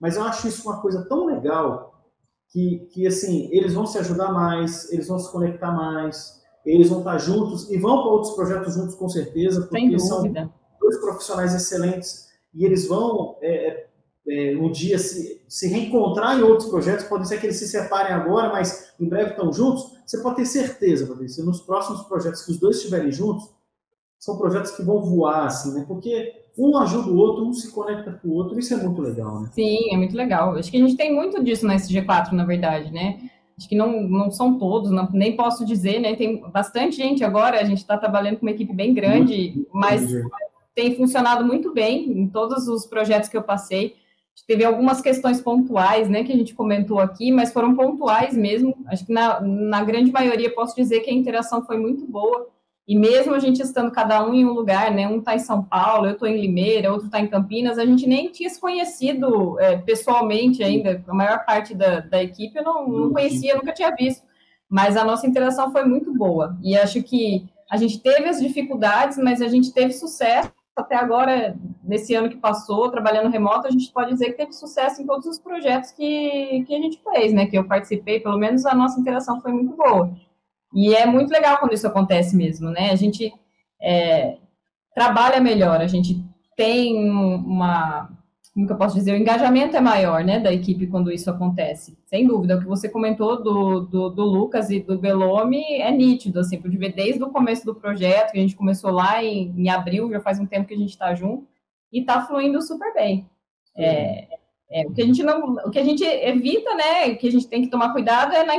mas 0.00 0.16
eu 0.16 0.22
acho 0.22 0.48
isso 0.48 0.68
uma 0.68 0.80
coisa 0.80 1.06
tão 1.06 1.26
legal 1.26 2.02
que, 2.48 2.88
que 2.92 3.06
assim, 3.06 3.48
eles 3.52 3.74
vão 3.74 3.86
se 3.86 3.98
ajudar 3.98 4.32
mais, 4.32 4.90
eles 4.90 5.06
vão 5.06 5.18
se 5.18 5.30
conectar 5.30 5.70
mais, 5.70 6.42
eles 6.64 6.88
vão 6.88 7.00
estar 7.00 7.18
juntos 7.18 7.70
e 7.70 7.78
vão 7.78 8.02
para 8.02 8.10
outros 8.10 8.34
projetos 8.34 8.74
juntos 8.74 8.94
com 8.94 9.08
certeza, 9.08 9.66
porque 9.66 9.98
são 9.98 10.22
dois 10.80 10.96
profissionais 10.98 11.54
excelentes 11.54 12.27
e 12.58 12.64
eles 12.64 12.88
vão 12.88 13.36
é, 13.40 13.86
é, 14.26 14.52
é, 14.52 14.56
um 14.56 14.70
dia 14.70 14.98
se, 14.98 15.40
se 15.48 15.68
reencontrar 15.68 16.36
em 16.36 16.42
outros 16.42 16.68
projetos, 16.68 17.06
pode 17.06 17.28
ser 17.28 17.38
que 17.38 17.46
eles 17.46 17.56
se 17.56 17.68
separem 17.68 18.12
agora, 18.12 18.50
mas 18.50 18.92
em 19.00 19.08
breve 19.08 19.30
estão 19.30 19.52
juntos, 19.52 19.96
você 20.04 20.20
pode 20.20 20.36
ter 20.36 20.46
certeza, 20.46 21.06
Patrícia, 21.06 21.44
nos 21.44 21.60
próximos 21.60 22.02
projetos 22.02 22.44
que 22.44 22.50
os 22.50 22.58
dois 22.58 22.76
estiverem 22.76 23.12
juntos, 23.12 23.48
são 24.18 24.36
projetos 24.36 24.72
que 24.72 24.82
vão 24.82 25.00
voar, 25.00 25.46
assim, 25.46 25.72
né? 25.72 25.84
Porque 25.86 26.32
um 26.58 26.76
ajuda 26.78 27.08
o 27.08 27.16
outro, 27.16 27.46
um 27.46 27.52
se 27.52 27.70
conecta 27.70 28.10
com 28.10 28.28
o 28.28 28.34
outro, 28.34 28.58
isso 28.58 28.74
é 28.74 28.76
muito 28.76 29.00
legal, 29.00 29.40
né? 29.40 29.50
Sim, 29.52 29.94
é 29.94 29.96
muito 29.96 30.16
legal. 30.16 30.56
Acho 30.56 30.72
que 30.72 30.76
a 30.76 30.80
gente 30.80 30.96
tem 30.96 31.14
muito 31.14 31.42
disso 31.44 31.64
na 31.64 31.76
SG4, 31.76 32.32
na 32.32 32.44
verdade, 32.44 32.92
né? 32.92 33.30
Acho 33.56 33.68
que 33.68 33.76
não, 33.76 34.02
não 34.02 34.30
são 34.30 34.58
todos, 34.58 34.90
não, 34.90 35.08
nem 35.12 35.36
posso 35.36 35.64
dizer, 35.64 36.00
né? 36.00 36.16
Tem 36.16 36.40
bastante 36.50 36.96
gente 36.96 37.22
agora, 37.22 37.60
a 37.60 37.64
gente 37.64 37.78
está 37.78 37.96
trabalhando 37.96 38.38
com 38.38 38.46
uma 38.46 38.52
equipe 38.52 38.72
bem 38.72 38.92
grande, 38.92 39.52
muito, 39.54 39.70
mas 39.72 40.10
muito 40.10 40.28
tem 40.78 40.94
funcionado 40.94 41.44
muito 41.44 41.74
bem 41.74 42.08
em 42.08 42.28
todos 42.28 42.68
os 42.68 42.86
projetos 42.86 43.28
que 43.28 43.36
eu 43.36 43.42
passei. 43.42 43.96
Teve 44.46 44.64
algumas 44.64 45.00
questões 45.00 45.40
pontuais, 45.40 46.08
né, 46.08 46.22
que 46.22 46.32
a 46.32 46.36
gente 46.36 46.54
comentou 46.54 47.00
aqui, 47.00 47.32
mas 47.32 47.52
foram 47.52 47.74
pontuais 47.74 48.32
mesmo. 48.32 48.76
Acho 48.86 49.04
que 49.04 49.12
na, 49.12 49.40
na 49.40 49.82
grande 49.82 50.12
maioria 50.12 50.54
posso 50.54 50.76
dizer 50.76 51.00
que 51.00 51.10
a 51.10 51.12
interação 51.12 51.66
foi 51.66 51.76
muito 51.76 52.06
boa. 52.06 52.46
E 52.86 52.96
mesmo 52.96 53.34
a 53.34 53.40
gente 53.40 53.60
estando 53.60 53.90
cada 53.90 54.24
um 54.24 54.32
em 54.32 54.46
um 54.46 54.52
lugar, 54.52 54.92
né, 54.92 55.08
um 55.08 55.18
está 55.18 55.34
em 55.34 55.40
São 55.40 55.64
Paulo, 55.64 56.06
eu 56.06 56.12
estou 56.12 56.28
em 56.28 56.40
Limeira, 56.40 56.92
outro 56.92 57.06
está 57.06 57.18
em 57.18 57.26
Campinas, 57.26 57.76
a 57.76 57.84
gente 57.84 58.06
nem 58.06 58.30
tinha 58.30 58.48
se 58.48 58.60
conhecido 58.60 59.58
é, 59.58 59.78
pessoalmente 59.78 60.62
ainda. 60.62 61.02
A 61.08 61.12
maior 61.12 61.44
parte 61.44 61.74
da, 61.74 61.98
da 61.98 62.22
equipe 62.22 62.56
eu 62.56 62.62
não, 62.62 62.88
não 62.88 63.12
conhecia, 63.12 63.56
nunca 63.56 63.72
tinha 63.72 63.92
visto. 63.96 64.22
Mas 64.70 64.96
a 64.96 65.02
nossa 65.02 65.26
interação 65.26 65.72
foi 65.72 65.84
muito 65.84 66.14
boa. 66.14 66.56
E 66.62 66.76
acho 66.76 67.02
que 67.02 67.48
a 67.68 67.76
gente 67.76 67.98
teve 67.98 68.28
as 68.28 68.40
dificuldades, 68.40 69.18
mas 69.18 69.42
a 69.42 69.48
gente 69.48 69.72
teve 69.72 69.92
sucesso 69.92 70.56
até 70.80 70.96
agora, 70.96 71.56
nesse 71.82 72.14
ano 72.14 72.28
que 72.28 72.36
passou, 72.36 72.90
trabalhando 72.90 73.30
remoto, 73.30 73.66
a 73.66 73.70
gente 73.70 73.92
pode 73.92 74.10
dizer 74.10 74.26
que 74.26 74.38
teve 74.38 74.52
sucesso 74.52 75.02
em 75.02 75.06
todos 75.06 75.26
os 75.26 75.38
projetos 75.38 75.90
que, 75.92 76.64
que 76.66 76.74
a 76.74 76.80
gente 76.80 77.00
fez, 77.02 77.32
né? 77.32 77.46
Que 77.46 77.56
eu 77.56 77.64
participei, 77.64 78.20
pelo 78.20 78.38
menos 78.38 78.66
a 78.66 78.74
nossa 78.74 78.98
interação 79.00 79.40
foi 79.40 79.52
muito 79.52 79.76
boa. 79.76 80.10
E 80.74 80.94
é 80.94 81.06
muito 81.06 81.30
legal 81.30 81.58
quando 81.58 81.72
isso 81.72 81.86
acontece 81.86 82.36
mesmo, 82.36 82.70
né? 82.70 82.90
A 82.90 82.96
gente 82.96 83.32
é, 83.80 84.36
trabalha 84.94 85.40
melhor, 85.40 85.80
a 85.80 85.86
gente 85.86 86.22
tem 86.56 87.08
uma, 87.08 88.10
como 88.58 88.66
que 88.66 88.72
eu 88.72 88.76
posso 88.76 88.96
dizer, 88.96 89.12
o 89.12 89.16
engajamento 89.16 89.76
é 89.76 89.80
maior, 89.80 90.24
né, 90.24 90.40
da 90.40 90.52
equipe 90.52 90.88
quando 90.88 91.12
isso 91.12 91.30
acontece. 91.30 91.96
Sem 92.06 92.26
dúvida, 92.26 92.56
o 92.56 92.58
que 92.58 92.66
você 92.66 92.88
comentou 92.88 93.40
do, 93.40 93.82
do, 93.82 94.08
do 94.08 94.24
Lucas 94.24 94.68
e 94.68 94.80
do 94.80 94.98
Belome 94.98 95.62
é 95.74 95.92
nítido, 95.92 96.40
assim, 96.40 96.60
pude 96.60 96.76
ver 96.76 96.92
desde 96.92 97.22
o 97.22 97.30
começo 97.30 97.64
do 97.64 97.72
projeto, 97.72 98.32
que 98.32 98.38
a 98.38 98.40
gente 98.40 98.56
começou 98.56 98.90
lá 98.90 99.22
em, 99.22 99.54
em 99.56 99.68
abril, 99.68 100.10
já 100.10 100.18
faz 100.18 100.40
um 100.40 100.46
tempo 100.46 100.66
que 100.66 100.74
a 100.74 100.76
gente 100.76 100.90
está 100.90 101.14
junto, 101.14 101.46
e 101.92 102.00
está 102.00 102.26
fluindo 102.26 102.60
super 102.60 102.92
bem. 102.94 103.30
É, 103.76 104.26
é, 104.72 104.86
o 104.88 104.92
que 104.92 105.02
a 105.02 105.06
gente 105.06 105.22
não, 105.22 105.54
o 105.64 105.70
que 105.70 105.78
a 105.78 105.84
gente 105.84 106.02
evita, 106.02 106.74
né, 106.74 107.12
o 107.12 107.16
que 107.16 107.28
a 107.28 107.32
gente 107.32 107.46
tem 107.46 107.62
que 107.62 107.70
tomar 107.70 107.92
cuidado 107.92 108.34
é 108.34 108.44
na 108.44 108.56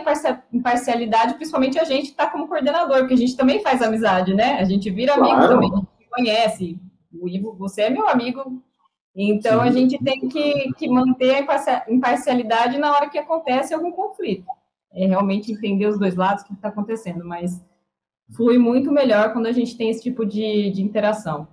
imparcialidade, 0.54 1.34
principalmente 1.34 1.78
a 1.78 1.84
gente 1.84 2.06
está 2.06 2.26
como 2.30 2.48
coordenador, 2.48 3.00
porque 3.00 3.16
a 3.16 3.18
gente 3.18 3.36
também 3.36 3.62
faz 3.62 3.82
amizade, 3.82 4.34
né? 4.34 4.60
A 4.62 4.64
gente 4.64 4.90
vira 4.90 5.16
amigo 5.16 5.36
claro. 5.36 5.56
também, 5.56 5.70
a 5.74 5.76
gente 5.76 6.10
conhece. 6.10 6.80
O 7.22 7.28
Ivo, 7.28 7.54
você 7.58 7.82
é 7.82 7.90
meu 7.90 8.08
amigo 8.08 8.64
então, 9.16 9.62
Sim. 9.62 9.68
a 9.68 9.72
gente 9.72 10.04
tem 10.04 10.28
que, 10.28 10.74
que 10.74 10.88
manter 10.88 11.36
a 11.36 11.86
imparcialidade 11.90 12.78
na 12.78 12.92
hora 12.92 13.10
que 13.10 13.18
acontece 13.18 13.74
algum 13.74 13.92
conflito. 13.92 14.46
É 14.94 15.06
realmente 15.06 15.52
entender 15.52 15.88
os 15.88 16.00
dois 16.00 16.16
lados, 16.16 16.44
o 16.44 16.48
que 16.48 16.54
está 16.54 16.70
acontecendo, 16.70 17.26
mas 17.26 17.62
flui 18.36 18.58
muito 18.58 18.92
melhor 18.92 19.34
quando 19.34 19.48
a 19.48 19.52
gente 19.52 19.78
tem 19.78 19.90
esse 19.90 20.02
tipo 20.02 20.26
de, 20.26 20.72
de 20.72 20.82
interação. 20.82 21.48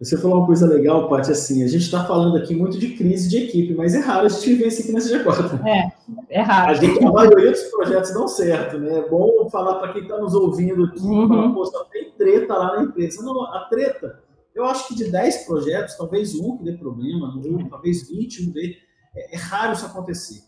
Você 0.00 0.16
falou 0.16 0.38
uma 0.38 0.46
coisa 0.46 0.64
legal, 0.64 1.08
Paty, 1.08 1.32
assim, 1.32 1.64
a 1.64 1.66
gente 1.66 1.82
está 1.82 2.04
falando 2.04 2.36
aqui 2.36 2.54
muito 2.54 2.78
de 2.78 2.90
crise 2.90 3.28
de 3.28 3.38
equipe, 3.38 3.74
mas 3.74 3.96
é 3.96 3.98
raro 3.98 4.26
a 4.26 4.28
gente 4.28 4.54
ver 4.54 4.68
isso 4.68 4.82
aqui 4.82 4.92
na 4.92 5.00
CG4. 5.00 5.66
É, 5.66 5.92
é 6.30 6.40
raro. 6.40 6.70
A, 6.70 6.74
gente, 6.74 7.04
a 7.04 7.10
maioria 7.10 7.50
dos 7.50 7.62
projetos 7.64 8.14
dão 8.14 8.28
certo, 8.28 8.78
né? 8.78 8.98
É 8.98 9.08
bom 9.08 9.50
falar 9.50 9.80
para 9.80 9.92
quem 9.92 10.02
está 10.02 10.16
nos 10.16 10.34
ouvindo 10.34 10.84
aqui, 10.84 11.00
uhum. 11.00 11.26
falar, 11.26 11.52
pô, 11.52 11.66
só 11.66 11.82
tem 11.84 12.12
treta 12.12 12.54
lá 12.54 12.76
na 12.76 12.84
empresa. 12.84 13.24
Não, 13.24 13.42
a 13.42 13.66
treta 13.68 14.22
eu 14.54 14.64
acho 14.64 14.88
que 14.88 14.94
de 14.94 15.10
10 15.10 15.46
projetos, 15.46 15.96
talvez 15.96 16.34
um 16.34 16.56
que 16.56 16.64
dê 16.64 16.72
problema, 16.72 17.34
um, 17.36 17.68
talvez 17.68 18.08
20 18.08 18.48
um 18.48 18.52
dê. 18.52 18.76
É, 19.14 19.34
é, 19.34 19.38
raro 19.38 19.72
isso 19.72 19.86
acontecer. 19.86 20.42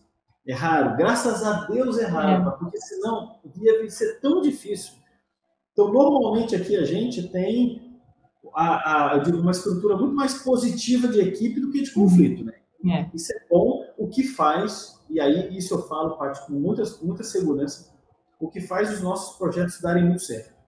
É 0.47 0.53
raro. 0.53 0.97
Graças 0.97 1.43
a 1.45 1.67
Deus 1.67 1.99
é 1.99 2.07
raro, 2.07 2.49
é. 2.49 2.59
porque 2.59 2.79
senão 2.81 3.41
ia 3.61 3.89
ser 3.91 4.21
tão 4.21 4.41
difícil. 4.41 4.95
Então, 5.73 5.93
normalmente 5.93 6.57
aqui 6.57 6.77
a 6.77 6.85
gente 6.85 7.29
tem 7.29 7.91
a, 8.55 9.13
a, 9.13 9.17
eu 9.17 9.23
digo, 9.23 9.39
uma 9.39 9.51
estrutura 9.51 9.97
muito 9.97 10.15
mais 10.15 10.43
positiva 10.43 11.09
de 11.09 11.21
equipe 11.21 11.61
do 11.61 11.71
que 11.71 11.83
de 11.83 11.93
conflito, 11.93 12.45
né? 12.45 12.55
É. 12.87 13.11
Isso 13.15 13.33
é 13.33 13.41
bom, 13.51 13.85
o 13.99 14.09
que 14.09 14.25
faz, 14.25 14.99
e 15.09 15.21
aí 15.21 15.57
isso 15.57 15.75
eu 15.75 15.83
falo, 15.87 16.17
parte 16.17 16.47
com 16.47 16.55
muita, 16.55 16.83
muita 17.03 17.23
segurança, 17.23 17.93
o 18.41 18.49
que 18.49 18.61
faz 18.61 18.91
os 18.93 19.03
nossos 19.03 19.37
projetos 19.37 19.81
darem 19.81 20.05
muito 20.05 20.23
certo. 20.23 20.60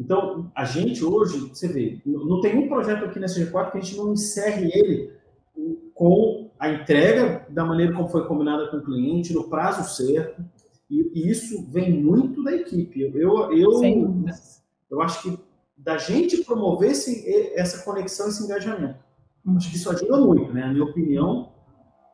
Então, 0.00 0.50
a 0.54 0.64
gente 0.64 1.04
hoje, 1.04 1.38
você 1.50 1.68
vê, 1.68 2.00
não 2.06 2.40
tem 2.40 2.58
um 2.58 2.68
projeto 2.68 3.04
aqui 3.04 3.20
nessa 3.20 3.38
G4 3.38 3.70
que 3.70 3.78
a 3.78 3.80
gente 3.82 3.98
não 3.98 4.14
encerre 4.14 4.70
ele 4.72 5.12
com 5.92 6.50
a 6.58 6.70
entrega 6.70 7.46
da 7.50 7.66
maneira 7.66 7.92
como 7.92 8.08
foi 8.08 8.26
combinada 8.26 8.68
com 8.68 8.78
o 8.78 8.82
cliente, 8.82 9.34
no 9.34 9.50
prazo 9.50 9.94
certo, 9.94 10.42
e, 10.90 11.30
isso 11.30 11.66
vem 11.70 12.02
muito 12.02 12.42
da 12.42 12.54
equipe. 12.54 13.02
Eu, 13.02 13.52
eu, 13.52 13.84
eu, 13.84 14.24
eu 14.90 15.02
acho 15.02 15.22
que 15.22 15.38
da 15.76 15.98
gente 15.98 16.44
promover 16.44 16.92
esse, 16.92 17.54
essa 17.54 17.84
conexão, 17.84 18.28
esse 18.28 18.42
engajamento. 18.42 18.98
Acho 19.54 19.70
que 19.70 19.76
isso 19.76 19.90
ajuda 19.90 20.16
muito, 20.18 20.50
né? 20.52 20.62
Na 20.62 20.72
minha 20.72 20.84
opinião, 20.84 21.52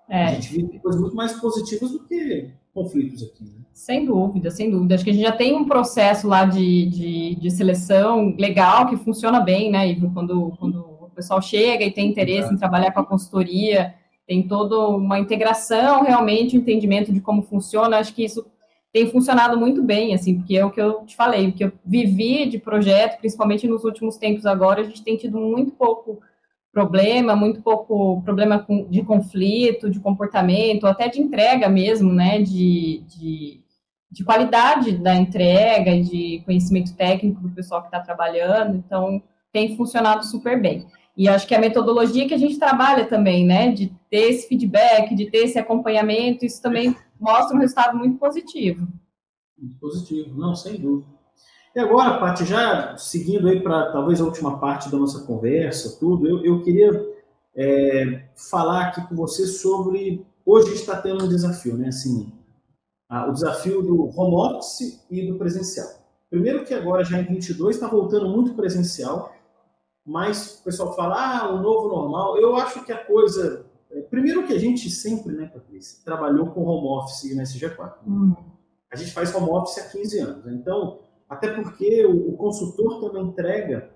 é. 0.08 0.24
a 0.24 0.32
gente 0.34 0.52
vive 0.52 0.80
coisas 0.80 1.00
muito 1.00 1.14
mais 1.14 1.34
positivas 1.34 1.92
do 1.92 2.00
que 2.00 2.50
conflitos 2.76 3.22
aqui. 3.22 3.44
Né? 3.44 3.64
Sem 3.72 4.04
dúvida, 4.04 4.50
sem 4.50 4.70
dúvida. 4.70 4.94
Acho 4.94 5.04
que 5.04 5.10
a 5.10 5.12
gente 5.14 5.24
já 5.24 5.32
tem 5.32 5.56
um 5.56 5.64
processo 5.64 6.28
lá 6.28 6.44
de, 6.44 6.86
de, 6.86 7.34
de 7.36 7.50
seleção 7.50 8.34
legal 8.38 8.86
que 8.86 8.98
funciona 8.98 9.40
bem, 9.40 9.70
né, 9.70 9.88
Ivo? 9.88 10.12
Quando, 10.12 10.52
quando 10.58 10.80
o 11.00 11.10
pessoal 11.14 11.40
chega 11.40 11.84
e 11.84 11.90
tem 11.90 12.10
interesse 12.10 12.52
em 12.52 12.58
trabalhar 12.58 12.92
com 12.92 13.00
a 13.00 13.06
consultoria, 13.06 13.94
tem 14.26 14.46
toda 14.46 14.88
uma 14.88 15.18
integração, 15.18 16.02
realmente, 16.02 16.56
um 16.56 16.60
entendimento 16.60 17.12
de 17.12 17.20
como 17.20 17.42
funciona. 17.42 17.96
Acho 17.96 18.14
que 18.14 18.24
isso 18.24 18.44
tem 18.92 19.10
funcionado 19.10 19.58
muito 19.58 19.82
bem, 19.82 20.14
assim, 20.14 20.36
porque 20.36 20.56
é 20.56 20.64
o 20.64 20.70
que 20.70 20.80
eu 20.80 21.04
te 21.04 21.16
falei, 21.16 21.48
porque 21.48 21.64
eu 21.64 21.72
vivi 21.84 22.46
de 22.46 22.58
projeto, 22.58 23.18
principalmente 23.18 23.66
nos 23.66 23.84
últimos 23.84 24.16
tempos 24.16 24.44
agora, 24.44 24.82
a 24.82 24.84
gente 24.84 25.02
tem 25.02 25.16
tido 25.16 25.38
muito 25.38 25.72
pouco 25.72 26.20
problema, 26.76 27.34
muito 27.34 27.62
pouco 27.62 28.20
problema 28.20 28.66
de 28.90 29.02
conflito, 29.02 29.88
de 29.88 29.98
comportamento, 29.98 30.86
até 30.86 31.08
de 31.08 31.22
entrega 31.22 31.70
mesmo, 31.70 32.12
né, 32.12 32.42
de, 32.42 33.02
de, 33.08 33.64
de 34.10 34.22
qualidade 34.22 34.92
da 34.98 35.14
entrega, 35.14 35.98
de 35.98 36.42
conhecimento 36.44 36.94
técnico 36.94 37.40
do 37.40 37.48
pessoal 37.48 37.80
que 37.80 37.86
está 37.86 38.00
trabalhando, 38.00 38.76
então 38.76 39.22
tem 39.50 39.74
funcionado 39.74 40.26
super 40.26 40.60
bem. 40.60 40.86
E 41.16 41.26
acho 41.30 41.46
que 41.46 41.54
a 41.54 41.58
metodologia 41.58 42.28
que 42.28 42.34
a 42.34 42.38
gente 42.38 42.58
trabalha 42.58 43.06
também, 43.06 43.46
né, 43.46 43.72
de 43.72 43.90
ter 44.10 44.28
esse 44.28 44.46
feedback, 44.46 45.14
de 45.14 45.30
ter 45.30 45.44
esse 45.44 45.58
acompanhamento, 45.58 46.44
isso 46.44 46.60
também 46.60 46.94
mostra 47.18 47.56
um 47.56 47.60
resultado 47.60 47.96
muito 47.96 48.18
positivo. 48.18 48.86
Muito 49.58 49.78
positivo, 49.78 50.38
não, 50.38 50.54
sem 50.54 50.78
dúvida. 50.78 51.15
E 51.76 51.78
agora, 51.78 52.18
Paty, 52.18 52.46
já 52.46 52.96
seguindo 52.96 53.46
aí 53.46 53.60
para 53.60 53.92
talvez 53.92 54.18
a 54.18 54.24
última 54.24 54.58
parte 54.58 54.90
da 54.90 54.96
nossa 54.96 55.26
conversa, 55.26 55.98
tudo, 56.00 56.26
eu, 56.26 56.42
eu 56.42 56.62
queria 56.62 57.06
é, 57.54 58.30
falar 58.34 58.86
aqui 58.86 59.06
com 59.06 59.14
você 59.14 59.46
sobre. 59.46 60.24
Hoje 60.42 60.72
está 60.72 60.98
tendo 61.02 61.26
um 61.26 61.28
desafio, 61.28 61.76
né? 61.76 61.88
Assim, 61.88 62.32
a, 63.10 63.28
o 63.28 63.32
desafio 63.34 63.82
do 63.82 64.04
home 64.18 64.36
office 64.36 65.04
e 65.10 65.30
do 65.30 65.36
presencial. 65.36 65.86
Primeiro 66.30 66.64
que 66.64 66.72
agora, 66.72 67.04
já 67.04 67.20
em 67.20 67.24
22, 67.24 67.76
está 67.76 67.86
voltando 67.86 68.26
muito 68.30 68.54
presencial, 68.54 69.34
mas 70.02 70.60
o 70.60 70.64
pessoal 70.64 70.96
fala, 70.96 71.40
ah, 71.42 71.50
o 71.50 71.60
novo 71.60 71.88
normal. 71.88 72.38
Eu 72.38 72.56
acho 72.56 72.86
que 72.86 72.92
a 72.92 73.04
coisa 73.04 73.66
é, 73.90 74.00
primeiro 74.00 74.46
que 74.46 74.54
a 74.54 74.58
gente 74.58 74.88
sempre, 74.88 75.34
né, 75.34 75.50
Patrícia, 75.52 76.02
trabalhou 76.02 76.46
com 76.46 76.64
home 76.64 76.88
office 76.88 77.36
na 77.36 77.42
SG4. 77.42 77.96
Hum. 78.06 78.34
A 78.90 78.96
gente 78.96 79.12
faz 79.12 79.34
home 79.34 79.50
office 79.50 79.76
há 79.76 79.90
15 79.90 80.18
anos. 80.20 80.44
Né? 80.46 80.54
Então, 80.54 81.00
até 81.28 81.52
porque 81.52 82.04
o, 82.06 82.30
o 82.30 82.36
consultor 82.36 83.00
tem 83.00 83.10
uma 83.10 83.30
entrega. 83.30 83.90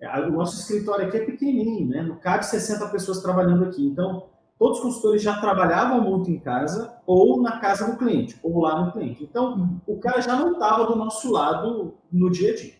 É, 0.00 0.20
o 0.26 0.32
nosso 0.32 0.60
escritório 0.60 1.06
aqui 1.06 1.16
é 1.16 1.24
pequenininho, 1.24 1.88
né? 1.88 2.02
Não 2.02 2.16
cabe 2.16 2.46
60 2.46 2.88
pessoas 2.88 3.20
trabalhando 3.20 3.64
aqui. 3.64 3.84
Então, 3.84 4.28
todos 4.58 4.78
os 4.78 4.84
consultores 4.84 5.22
já 5.22 5.40
trabalhavam 5.40 6.00
muito 6.00 6.30
em 6.30 6.38
casa 6.38 7.00
ou 7.06 7.42
na 7.42 7.58
casa 7.58 7.90
do 7.90 7.98
cliente, 7.98 8.38
ou 8.42 8.60
lá 8.60 8.84
no 8.84 8.92
cliente. 8.92 9.24
Então, 9.24 9.80
o 9.86 9.98
cara 9.98 10.20
já 10.20 10.36
não 10.36 10.52
estava 10.52 10.86
do 10.86 10.96
nosso 10.96 11.32
lado 11.32 11.94
no 12.12 12.30
dia 12.30 12.52
a 12.52 12.56
dia. 12.56 12.74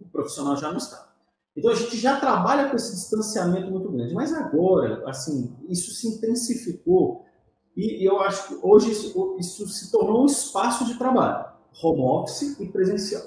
O 0.00 0.08
profissional 0.08 0.56
já 0.56 0.70
não 0.70 0.78
estava. 0.78 1.12
Então 1.56 1.70
a 1.70 1.74
gente 1.74 1.98
já 1.98 2.18
trabalha 2.18 2.70
com 2.70 2.76
esse 2.76 2.92
distanciamento 2.92 3.70
muito 3.70 3.90
grande, 3.90 4.14
mas 4.14 4.32
agora, 4.32 5.02
assim, 5.06 5.54
isso 5.68 5.90
se 5.92 6.08
intensificou 6.08 7.26
e 7.76 8.06
eu 8.06 8.20
acho 8.20 8.48
que 8.48 8.58
hoje 8.62 8.90
isso, 8.90 9.36
isso 9.38 9.66
se 9.68 9.90
tornou 9.90 10.22
um 10.22 10.26
espaço 10.26 10.84
de 10.86 10.94
trabalho, 10.98 11.51
home 11.82 12.00
office 12.00 12.58
e 12.60 12.66
presencial. 12.66 13.22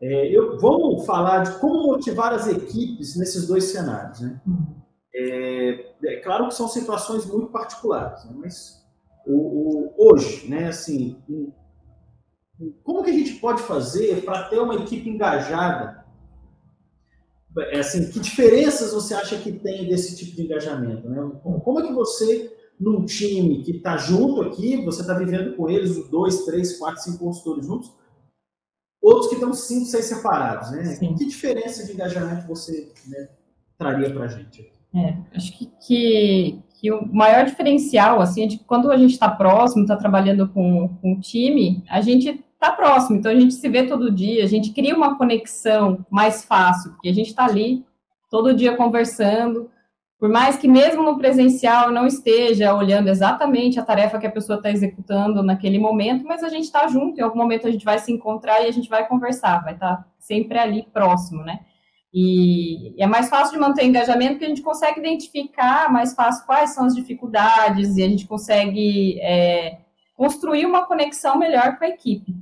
É, 0.00 0.34
eu, 0.34 0.58
vamos 0.58 1.04
falar 1.04 1.40
de 1.40 1.58
como 1.58 1.86
motivar 1.86 2.32
as 2.32 2.46
equipes 2.46 3.16
nesses 3.16 3.46
dois 3.46 3.64
cenários, 3.64 4.20
né? 4.20 4.40
É, 5.14 5.92
é 6.04 6.16
claro 6.20 6.48
que 6.48 6.54
são 6.54 6.68
situações 6.68 7.26
muito 7.26 7.48
particulares, 7.48 8.24
né? 8.24 8.32
mas 8.36 8.82
o, 9.26 9.34
o, 9.34 9.94
hoje, 9.98 10.48
né, 10.48 10.68
assim, 10.68 11.20
como 12.82 13.02
que 13.02 13.10
a 13.10 13.14
gente 13.14 13.34
pode 13.34 13.60
fazer 13.62 14.24
para 14.24 14.44
ter 14.44 14.58
uma 14.58 14.76
equipe 14.76 15.08
engajada 15.08 16.00
é 17.58 17.80
assim, 17.80 18.08
que 18.10 18.20
diferenças 18.20 18.92
você 18.92 19.12
acha 19.12 19.36
que 19.38 19.50
tem 19.50 19.88
desse 19.88 20.16
tipo 20.16 20.36
de 20.36 20.42
engajamento? 20.42 21.08
Né? 21.08 21.32
Como 21.42 21.80
é 21.80 21.86
que 21.86 21.92
você, 21.92 22.56
num 22.80 23.04
time 23.04 23.62
que 23.62 23.72
está 23.72 23.98
junto 23.98 24.40
aqui, 24.40 24.82
você 24.82 25.02
está 25.02 25.12
vivendo 25.12 25.54
com 25.54 25.68
eles, 25.68 25.98
os 25.98 26.08
dois, 26.08 26.46
três, 26.46 26.78
quatro, 26.78 27.02
cinco 27.02 27.18
consultores 27.18 27.66
juntos, 27.66 27.92
outros 29.02 29.28
que 29.28 29.34
estão 29.34 29.52
cinco, 29.52 29.84
seis 29.84 30.06
separados, 30.06 30.70
né? 30.70 30.84
Sim. 30.84 31.14
Que 31.14 31.26
diferença 31.26 31.84
de 31.84 31.92
engajamento 31.92 32.48
você 32.48 32.90
né, 33.06 33.28
traria 33.76 34.10
para 34.10 34.24
a 34.24 34.28
gente? 34.28 34.72
É, 34.94 35.16
acho 35.36 35.56
que, 35.56 35.70
que, 35.86 36.58
que, 36.80 36.90
o 36.90 37.06
maior 37.14 37.44
diferencial, 37.44 38.20
assim, 38.20 38.44
é 38.44 38.46
de 38.46 38.58
que 38.58 38.64
quando 38.64 38.90
a 38.90 38.96
gente 38.96 39.12
está 39.12 39.28
próximo, 39.28 39.82
está 39.82 39.96
trabalhando 39.96 40.48
com, 40.48 40.88
com 41.00 41.12
o 41.12 41.20
time, 41.20 41.84
a 41.88 42.00
gente 42.00 42.42
está 42.54 42.72
próximo, 42.72 43.18
então 43.18 43.30
a 43.30 43.38
gente 43.38 43.54
se 43.54 43.68
vê 43.68 43.86
todo 43.86 44.10
dia, 44.10 44.42
a 44.42 44.46
gente 44.46 44.72
cria 44.72 44.96
uma 44.96 45.16
conexão 45.16 46.04
mais 46.10 46.44
fácil, 46.44 46.92
porque 46.92 47.08
a 47.08 47.14
gente 47.14 47.28
está 47.28 47.44
ali 47.44 47.84
todo 48.30 48.54
dia 48.54 48.76
conversando, 48.76 49.70
por 50.20 50.28
mais 50.28 50.56
que 50.58 50.68
mesmo 50.68 51.02
no 51.02 51.16
presencial 51.16 51.90
não 51.90 52.06
esteja 52.06 52.74
olhando 52.74 53.08
exatamente 53.08 53.80
a 53.80 53.82
tarefa 53.82 54.18
que 54.18 54.26
a 54.26 54.30
pessoa 54.30 54.58
está 54.58 54.70
executando 54.70 55.42
naquele 55.42 55.78
momento, 55.78 56.26
mas 56.26 56.44
a 56.44 56.50
gente 56.50 56.64
está 56.64 56.86
junto, 56.86 57.18
em 57.18 57.22
algum 57.22 57.38
momento 57.38 57.66
a 57.66 57.70
gente 57.70 57.86
vai 57.86 57.98
se 57.98 58.12
encontrar 58.12 58.60
e 58.60 58.66
a 58.66 58.70
gente 58.70 58.86
vai 58.86 59.08
conversar, 59.08 59.64
vai 59.64 59.72
estar 59.72 59.96
tá 59.96 60.04
sempre 60.18 60.58
ali 60.58 60.86
próximo, 60.92 61.42
né? 61.42 61.60
E, 62.12 62.94
é 63.02 63.06
mais 63.06 63.30
fácil 63.30 63.54
de 63.54 63.60
manter 63.60 63.84
engajamento 63.84 64.32
porque 64.32 64.44
a 64.44 64.48
gente 64.48 64.60
consegue 64.60 65.00
identificar 65.00 65.90
mais 65.90 66.12
fácil 66.12 66.44
quais 66.44 66.74
são 66.74 66.84
as 66.84 66.94
dificuldades 66.94 67.96
e 67.96 68.02
a 68.02 68.08
gente 68.08 68.26
consegue 68.26 69.18
é, 69.22 69.78
construir 70.14 70.66
uma 70.66 70.84
conexão 70.84 71.38
melhor 71.38 71.78
com 71.78 71.84
a 71.84 71.88
equipe. 71.88 72.36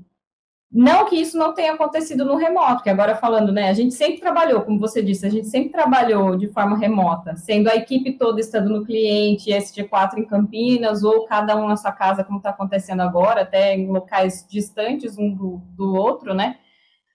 Não 0.71 1.07
que 1.07 1.17
isso 1.17 1.39
não 1.39 1.55
tenha 1.55 1.73
acontecido 1.73 2.27
no 2.27 2.37
remoto, 2.37 2.83
que 2.83 2.91
agora 2.91 3.17
falando, 3.17 3.51
né, 3.51 3.71
a 3.71 3.73
gente 3.73 3.95
sempre 3.95 4.21
trabalhou, 4.21 4.61
como 4.61 4.79
você 4.79 5.03
disse, 5.03 5.25
a 5.25 5.31
gente 5.31 5.47
sempre 5.49 5.71
trabalhou 5.71 6.37
de 6.37 6.47
forma 6.49 6.77
remota, 6.77 7.35
sendo 7.37 7.71
a 7.71 7.75
equipe 7.75 8.13
toda 8.19 8.39
estando 8.39 8.69
no 8.69 8.85
cliente, 8.85 9.51
SG4 9.51 10.19
em 10.19 10.27
Campinas, 10.27 11.03
ou 11.03 11.25
cada 11.25 11.57
um 11.57 11.67
na 11.67 11.77
sua 11.77 11.93
casa, 11.93 12.23
como 12.23 12.37
está 12.39 12.51
acontecendo 12.51 13.01
agora, 13.01 13.43
até 13.43 13.75
em 13.75 13.91
locais 13.91 14.47
distantes 14.47 15.17
um 15.17 15.35
do, 15.35 15.63
do 15.75 15.95
outro, 15.95 16.35
né? 16.35 16.59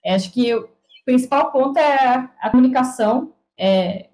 É, 0.03 0.15
acho 0.15 0.31
que 0.33 0.53
o 0.55 0.67
principal 1.05 1.51
ponto 1.51 1.77
é 1.77 2.29
a 2.41 2.49
comunicação. 2.49 3.33
É 3.57 4.09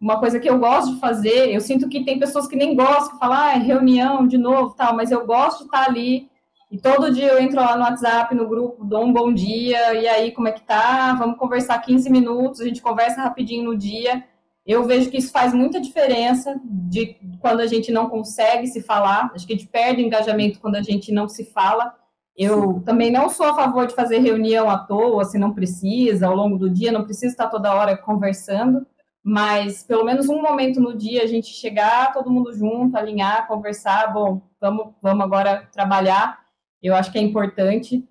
uma 0.00 0.20
coisa 0.20 0.38
que 0.38 0.48
eu 0.48 0.58
gosto 0.58 0.94
de 0.94 1.00
fazer, 1.00 1.52
eu 1.52 1.60
sinto 1.60 1.88
que 1.88 2.04
tem 2.04 2.18
pessoas 2.18 2.46
que 2.46 2.56
nem 2.56 2.76
gostam, 2.76 3.12
que 3.12 3.18
falam, 3.18 3.38
ah, 3.38 3.52
é 3.54 3.58
reunião 3.58 4.26
de 4.26 4.38
novo, 4.38 4.74
tal, 4.74 4.94
mas 4.94 5.10
eu 5.10 5.26
gosto 5.26 5.60
de 5.60 5.64
estar 5.64 5.88
ali 5.88 6.30
e 6.74 6.78
todo 6.78 7.12
dia 7.12 7.28
eu 7.28 7.38
entro 7.38 7.60
lá 7.60 7.76
no 7.76 7.84
WhatsApp, 7.84 8.34
no 8.34 8.48
grupo, 8.48 8.84
dou 8.84 9.04
um 9.04 9.12
bom 9.12 9.32
dia, 9.32 9.94
e 9.94 10.08
aí, 10.08 10.32
como 10.32 10.48
é 10.48 10.50
que 10.50 10.62
tá? 10.62 11.14
Vamos 11.14 11.38
conversar 11.38 11.78
15 11.78 12.10
minutos, 12.10 12.60
a 12.60 12.64
gente 12.64 12.82
conversa 12.82 13.22
rapidinho 13.22 13.62
no 13.62 13.76
dia. 13.76 14.24
Eu 14.66 14.82
vejo 14.82 15.08
que 15.08 15.18
isso 15.18 15.30
faz 15.30 15.54
muita 15.54 15.80
diferença 15.80 16.60
de 16.64 17.16
quando 17.38 17.60
a 17.60 17.68
gente 17.68 17.92
não 17.92 18.10
consegue 18.10 18.66
se 18.66 18.82
falar. 18.82 19.30
Acho 19.32 19.46
que 19.46 19.52
a 19.52 19.56
gente 19.56 19.68
perde 19.68 20.02
engajamento 20.02 20.58
quando 20.58 20.74
a 20.74 20.82
gente 20.82 21.12
não 21.12 21.28
se 21.28 21.44
fala. 21.44 21.94
Eu 22.36 22.60
Sim. 22.60 22.80
também 22.80 23.08
não 23.08 23.28
sou 23.28 23.46
a 23.46 23.54
favor 23.54 23.86
de 23.86 23.94
fazer 23.94 24.18
reunião 24.18 24.68
à 24.68 24.76
toa, 24.76 25.24
se 25.24 25.38
não 25.38 25.54
precisa, 25.54 26.26
ao 26.26 26.34
longo 26.34 26.58
do 26.58 26.68
dia, 26.68 26.90
não 26.90 27.04
precisa 27.04 27.28
estar 27.30 27.46
toda 27.46 27.72
hora 27.72 27.96
conversando, 27.96 28.84
mas 29.22 29.84
pelo 29.84 30.04
menos 30.04 30.28
um 30.28 30.42
momento 30.42 30.80
no 30.80 30.92
dia 30.92 31.22
a 31.22 31.26
gente 31.28 31.50
chegar, 31.50 32.12
todo 32.12 32.32
mundo 32.32 32.52
junto, 32.52 32.96
alinhar, 32.96 33.46
conversar, 33.46 34.12
bom, 34.12 34.42
vamos, 34.60 34.88
vamos 35.00 35.24
agora 35.24 35.68
trabalhar 35.72 36.43
eu 36.88 36.94
acho 36.94 37.10
que 37.10 37.18
é 37.18 37.22
importante 37.22 38.06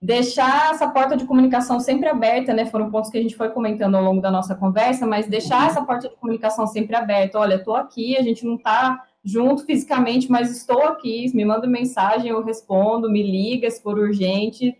deixar 0.00 0.72
essa 0.72 0.88
porta 0.88 1.16
de 1.16 1.24
comunicação 1.24 1.80
sempre 1.80 2.08
aberta, 2.08 2.52
né? 2.52 2.66
Foram 2.66 2.90
pontos 2.90 3.10
que 3.10 3.18
a 3.18 3.22
gente 3.22 3.36
foi 3.36 3.50
comentando 3.50 3.96
ao 3.96 4.04
longo 4.04 4.20
da 4.20 4.30
nossa 4.30 4.54
conversa, 4.54 5.06
mas 5.06 5.26
deixar 5.26 5.62
uhum. 5.62 5.66
essa 5.66 5.84
porta 5.84 6.08
de 6.08 6.16
comunicação 6.16 6.66
sempre 6.66 6.94
aberta. 6.94 7.38
Olha, 7.38 7.54
estou 7.54 7.74
aqui, 7.74 8.16
a 8.16 8.22
gente 8.22 8.44
não 8.44 8.56
está 8.56 9.04
junto 9.24 9.64
fisicamente, 9.64 10.30
mas 10.30 10.50
estou 10.50 10.82
aqui. 10.84 11.30
Me 11.34 11.44
manda 11.44 11.66
mensagem, 11.66 12.28
eu 12.28 12.44
respondo, 12.44 13.10
me 13.10 13.22
liga 13.22 13.70
se 13.70 13.82
for 13.82 13.98
urgente. 13.98 14.76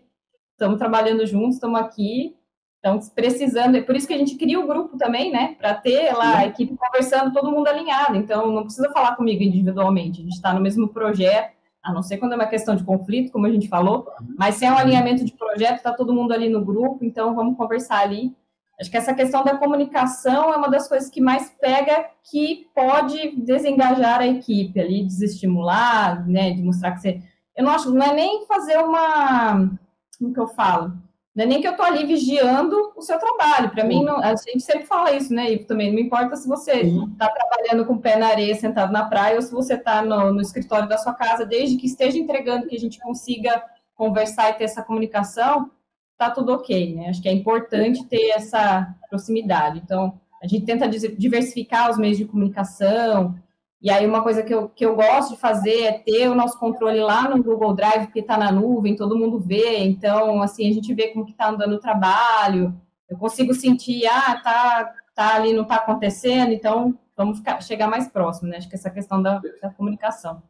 Estamos 0.51 0.77
trabalhando 0.77 1.25
juntos, 1.25 1.55
estamos 1.55 1.79
aqui. 1.79 2.35
Então, 2.79 2.99
precisando, 3.13 3.75
é 3.75 3.81
por 3.81 3.95
isso 3.95 4.07
que 4.07 4.13
a 4.13 4.17
gente 4.17 4.35
cria 4.35 4.59
o 4.59 4.67
grupo 4.67 4.97
também, 4.97 5.31
né? 5.31 5.55
Para 5.59 5.73
ter 5.73 6.13
lá 6.13 6.37
a 6.37 6.47
equipe 6.47 6.77
conversando, 6.77 7.33
todo 7.33 7.51
mundo 7.51 7.67
alinhado. 7.67 8.15
Então, 8.15 8.51
não 8.51 8.63
precisa 8.63 8.89
falar 8.91 9.15
comigo 9.15 9.43
individualmente, 9.43 10.21
a 10.21 10.23
gente 10.23 10.35
está 10.35 10.53
no 10.53 10.61
mesmo 10.61 10.87
projeto, 10.87 11.56
a 11.87 11.93
não 11.93 12.03
ser 12.03 12.17
quando 12.17 12.33
é 12.33 12.35
uma 12.35 12.47
questão 12.47 12.75
de 12.75 12.83
conflito, 12.83 13.31
como 13.31 13.45
a 13.45 13.49
gente 13.49 13.69
falou, 13.69 14.11
mas 14.37 14.55
se 14.55 14.65
é 14.65 14.71
um 14.71 14.77
alinhamento 14.77 15.23
de 15.23 15.31
projeto, 15.31 15.77
está 15.77 15.93
todo 15.93 16.13
mundo 16.13 16.33
ali 16.33 16.49
no 16.49 16.63
grupo, 16.63 17.05
então 17.05 17.33
vamos 17.33 17.55
conversar 17.55 18.01
ali. 18.01 18.35
Acho 18.79 18.91
que 18.91 18.97
essa 18.97 19.13
questão 19.13 19.43
da 19.43 19.57
comunicação 19.57 20.53
é 20.53 20.57
uma 20.57 20.69
das 20.69 20.87
coisas 20.89 21.09
que 21.09 21.21
mais 21.21 21.49
pega, 21.61 22.07
que 22.29 22.67
pode 22.75 23.37
desengajar 23.37 24.19
a 24.19 24.27
equipe 24.27 24.79
ali, 24.79 25.05
desestimular, 25.05 26.27
né, 26.27 26.51
de 26.51 26.61
mostrar 26.61 26.91
que 26.91 27.01
você... 27.01 27.21
Eu 27.55 27.63
não 27.63 27.71
acho, 27.71 27.89
não 27.89 28.05
é 28.05 28.13
nem 28.13 28.45
fazer 28.45 28.77
uma... 28.79 29.71
Como 30.19 30.33
que 30.33 30.39
eu 30.39 30.47
falo? 30.47 30.93
Não 31.37 31.43
é 31.43 31.47
nem 31.47 31.61
que 31.61 31.67
eu 31.67 31.71
estou 31.71 31.85
ali 31.85 32.03
vigiando 32.03 32.75
o 32.95 33.01
seu 33.03 33.19
trabalho. 33.19 33.69
Para 33.69 33.83
mim, 33.83 34.03
não, 34.03 34.17
a 34.17 34.35
gente 34.35 34.61
sempre 34.61 34.87
fala 34.87 35.11
isso, 35.11 35.31
né, 35.31 35.53
Ivo, 35.53 35.65
também. 35.65 35.93
Não 35.93 35.99
importa 35.99 36.35
se 36.35 36.47
você 36.47 36.81
está 36.81 37.29
trabalhando 37.29 37.85
com 37.85 37.93
o 37.93 38.01
pé 38.01 38.15
na 38.15 38.29
areia, 38.29 38.55
sentado 38.55 38.91
na 38.91 39.05
praia, 39.05 39.35
ou 39.35 39.41
se 39.43 39.51
você 39.51 39.75
está 39.75 40.01
no, 40.01 40.33
no, 40.33 40.41
escritório 40.41 40.89
da 40.89 40.97
sua 40.97 41.13
casa, 41.13 41.45
desde 41.45 41.77
que 41.77 41.85
esteja 41.85 42.17
entregando, 42.17 42.65
que 42.65 42.75
a 42.75 42.79
gente 42.79 42.99
consiga 42.99 43.63
conversar 43.93 44.49
e 44.49 44.53
ter 44.53 44.63
essa 44.63 44.81
comunicação, 44.81 45.69
tá 46.17 46.31
tudo 46.31 46.53
ok, 46.53 46.95
né? 46.95 47.09
Acho 47.09 47.21
que 47.21 47.29
é 47.29 47.33
importante 47.33 48.03
ter 48.05 48.31
essa 48.31 48.95
proximidade. 49.07 49.79
Então, 49.85 50.19
a 50.41 50.47
gente 50.47 50.65
tenta 50.65 50.89
diversificar 50.89 51.91
os 51.91 51.99
meios 51.99 52.17
de 52.17 52.25
comunicação, 52.25 53.35
e 53.79 53.91
aí, 53.91 54.07
uma 54.07 54.23
coisa 54.23 54.41
que 54.41 54.53
eu, 54.53 54.69
que 54.69 54.83
eu 54.83 54.95
gosto 54.95 55.35
de 55.35 55.39
fazer 55.39 55.83
é 55.83 55.99
ter 55.99 56.27
o 56.27 56.35
nosso 56.35 56.57
controle 56.59 56.99
lá 56.99 57.29
no 57.29 57.43
Google 57.43 57.75
Drive, 57.75 58.05
porque 58.05 58.21
está 58.21 58.35
na 58.35 58.51
nuvem, 58.51 58.95
todo 58.95 59.17
mundo 59.17 59.39
vê. 59.39 59.83
Então, 59.83 60.41
assim, 60.41 60.67
a 60.67 60.73
gente 60.73 60.93
vê 60.95 61.09
como 61.09 61.25
que 61.25 61.31
está 61.31 61.49
andando 61.49 61.73
o 61.73 61.79
trabalho. 61.79 62.75
Eu 63.07 63.17
consigo 63.17 63.53
sentir, 63.53 64.07
ah, 64.07 64.41
tá, 64.43 64.93
tá 65.13 65.35
ali, 65.35 65.53
não 65.53 65.61
está 65.61 65.75
acontecendo, 65.75 66.51
então 66.51 66.97
vamos 67.15 67.37
ficar, 67.37 67.61
chegar 67.61 67.87
mais 67.87 68.07
próximo, 68.07 68.49
né? 68.49 68.57
Acho 68.57 68.67
que 68.67 68.75
essa 68.75 68.89
questão 68.89 69.21
da, 69.21 69.39
da 69.61 69.69
comunicação. 69.69 70.41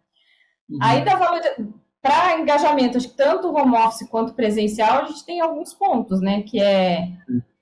Uhum. 0.69 0.79
Aí, 0.81 1.03
da 1.03 1.15
valor 1.15 1.41
para 2.01 2.39
engajamento, 2.39 2.97
acho 2.97 3.09
que 3.09 3.17
tanto 3.17 3.53
home 3.53 3.75
office 3.75 4.07
quanto 4.07 4.33
presencial, 4.33 5.01
a 5.01 5.05
gente 5.05 5.25
tem 5.25 5.41
alguns 5.41 5.73
pontos, 5.73 6.21
né? 6.21 6.43
Que 6.43 6.61
é 6.61 7.09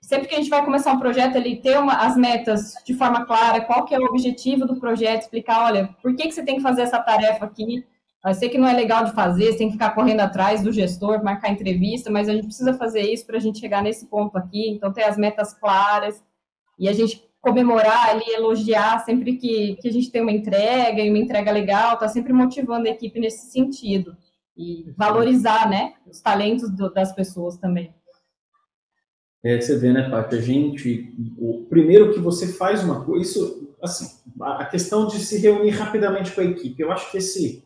sempre 0.06 0.28
que 0.28 0.36
a 0.36 0.38
gente 0.38 0.48
vai 0.48 0.64
começar 0.64 0.92
um 0.92 1.00
projeto, 1.00 1.34
ele 1.34 1.56
ter 1.56 1.76
uma, 1.80 1.94
as 1.94 2.16
metas 2.16 2.74
de 2.84 2.94
forma 2.94 3.26
clara, 3.26 3.60
qual 3.62 3.84
que 3.84 3.92
é 3.92 3.98
o 3.98 4.04
objetivo 4.04 4.64
do 4.64 4.76
projeto, 4.76 5.22
explicar, 5.22 5.64
olha, 5.64 5.88
por 6.00 6.14
que, 6.14 6.28
que 6.28 6.32
você 6.32 6.44
tem 6.44 6.56
que 6.56 6.62
fazer 6.62 6.82
essa 6.82 7.00
tarefa 7.00 7.44
aqui? 7.44 7.84
Eu 8.24 8.34
sei 8.34 8.48
que 8.48 8.56
não 8.56 8.68
é 8.68 8.72
legal 8.72 9.04
de 9.04 9.12
fazer, 9.12 9.50
você 9.50 9.58
tem 9.58 9.66
que 9.66 9.72
ficar 9.72 9.90
correndo 9.96 10.20
atrás 10.20 10.62
do 10.62 10.72
gestor, 10.72 11.24
marcar 11.24 11.50
entrevista, 11.50 12.08
mas 12.08 12.28
a 12.28 12.34
gente 12.34 12.46
precisa 12.46 12.74
fazer 12.74 13.00
isso 13.00 13.26
para 13.26 13.36
a 13.36 13.40
gente 13.40 13.58
chegar 13.58 13.82
nesse 13.82 14.06
ponto 14.06 14.38
aqui, 14.38 14.70
então 14.70 14.92
ter 14.92 15.02
as 15.02 15.18
metas 15.18 15.52
claras 15.54 16.22
e 16.78 16.88
a 16.88 16.92
gente 16.92 17.28
comemorar 17.40 18.10
ali, 18.10 18.28
elogiar 18.28 19.00
sempre 19.00 19.36
que, 19.36 19.76
que 19.80 19.88
a 19.88 19.92
gente 19.92 20.10
tem 20.10 20.22
uma 20.22 20.32
entrega 20.32 21.02
e 21.02 21.08
uma 21.08 21.18
entrega 21.18 21.50
legal, 21.50 21.98
tá 21.98 22.06
sempre 22.06 22.32
motivando 22.32 22.86
a 22.86 22.90
equipe 22.92 23.18
nesse 23.18 23.50
sentido 23.50 24.16
e 24.56 24.84
valorizar, 24.96 25.68
né, 25.68 25.94
os 26.06 26.20
talentos 26.20 26.70
do, 26.70 26.92
das 26.92 27.12
pessoas 27.12 27.56
também. 27.58 27.92
É, 29.44 29.60
você 29.60 29.76
vê, 29.78 29.92
né, 29.92 30.08
Paty, 30.08 30.34
a 30.34 30.40
gente, 30.40 31.14
o 31.38 31.66
primeiro 31.68 32.12
que 32.12 32.20
você 32.20 32.48
faz 32.48 32.82
uma 32.82 33.04
coisa, 33.04 33.22
isso, 33.22 33.76
assim, 33.82 34.06
a 34.40 34.64
questão 34.64 35.06
de 35.06 35.18
se 35.20 35.38
reunir 35.38 35.70
rapidamente 35.70 36.32
com 36.32 36.40
a 36.40 36.44
equipe, 36.44 36.82
eu 36.82 36.90
acho 36.90 37.10
que 37.10 37.18
esse 37.18 37.64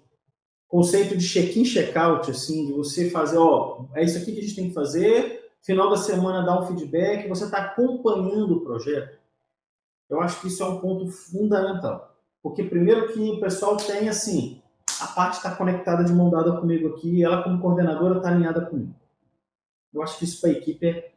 conceito 0.69 1.17
de 1.17 1.27
check-in, 1.27 1.65
check-out, 1.65 2.31
assim, 2.31 2.67
de 2.67 2.73
você 2.73 3.11
fazer, 3.11 3.39
ó, 3.39 3.87
é 3.95 4.05
isso 4.05 4.19
aqui 4.19 4.33
que 4.33 4.39
a 4.41 4.43
gente 4.43 4.57
tem 4.57 4.69
que 4.69 4.75
fazer, 4.75 5.51
final 5.63 5.91
da 5.91 5.97
semana 5.97 6.45
dar 6.45 6.61
um 6.61 6.67
feedback, 6.67 7.29
você 7.29 7.45
está 7.45 7.59
acompanhando 7.59 8.57
o 8.57 8.61
projeto, 8.61 9.19
eu 10.09 10.21
acho 10.21 10.41
que 10.41 10.49
isso 10.49 10.63
é 10.63 10.67
um 10.67 10.81
ponto 10.81 11.11
fundamental. 11.11 12.17
Porque 12.43 12.65
primeiro 12.65 13.13
que 13.13 13.21
o 13.21 13.41
pessoal 13.41 13.77
tem, 13.77 14.09
assim, 14.09 14.61
a 15.01 15.07
parte 15.09 15.37
está 15.37 15.55
conectada 15.55 16.05
de 16.05 16.13
mão 16.13 16.31
dada 16.31 16.59
comigo 16.59 16.89
aqui, 16.89 17.23
ela 17.23 17.43
como 17.43 17.61
coordenadora 17.61 18.19
está 18.19 18.31
alinhada 18.31 18.67
comigo. 18.67 18.95
Eu 19.93 20.03
acho 20.03 20.19
que 20.19 20.25
isso 20.25 20.41
para 20.41 20.51
a 20.51 20.53
equipe 20.53 20.87
é 20.87 21.13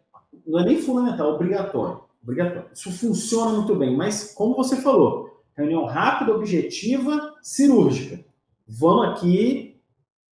não 0.45 0.59
é 0.59 0.65
nem 0.65 0.81
fundamental, 0.81 1.31
é 1.31 1.33
obrigatório. 1.33 2.03
Obrigatório. 2.21 2.69
Isso 2.73 2.91
funciona 2.91 3.51
muito 3.51 3.75
bem, 3.75 3.95
mas 3.95 4.33
como 4.33 4.55
você 4.55 4.77
falou, 4.77 5.41
reunião 5.55 5.85
rápida, 5.85 6.33
objetiva, 6.33 7.33
cirúrgica. 7.41 8.23
Vamos 8.67 9.09
aqui, 9.09 9.81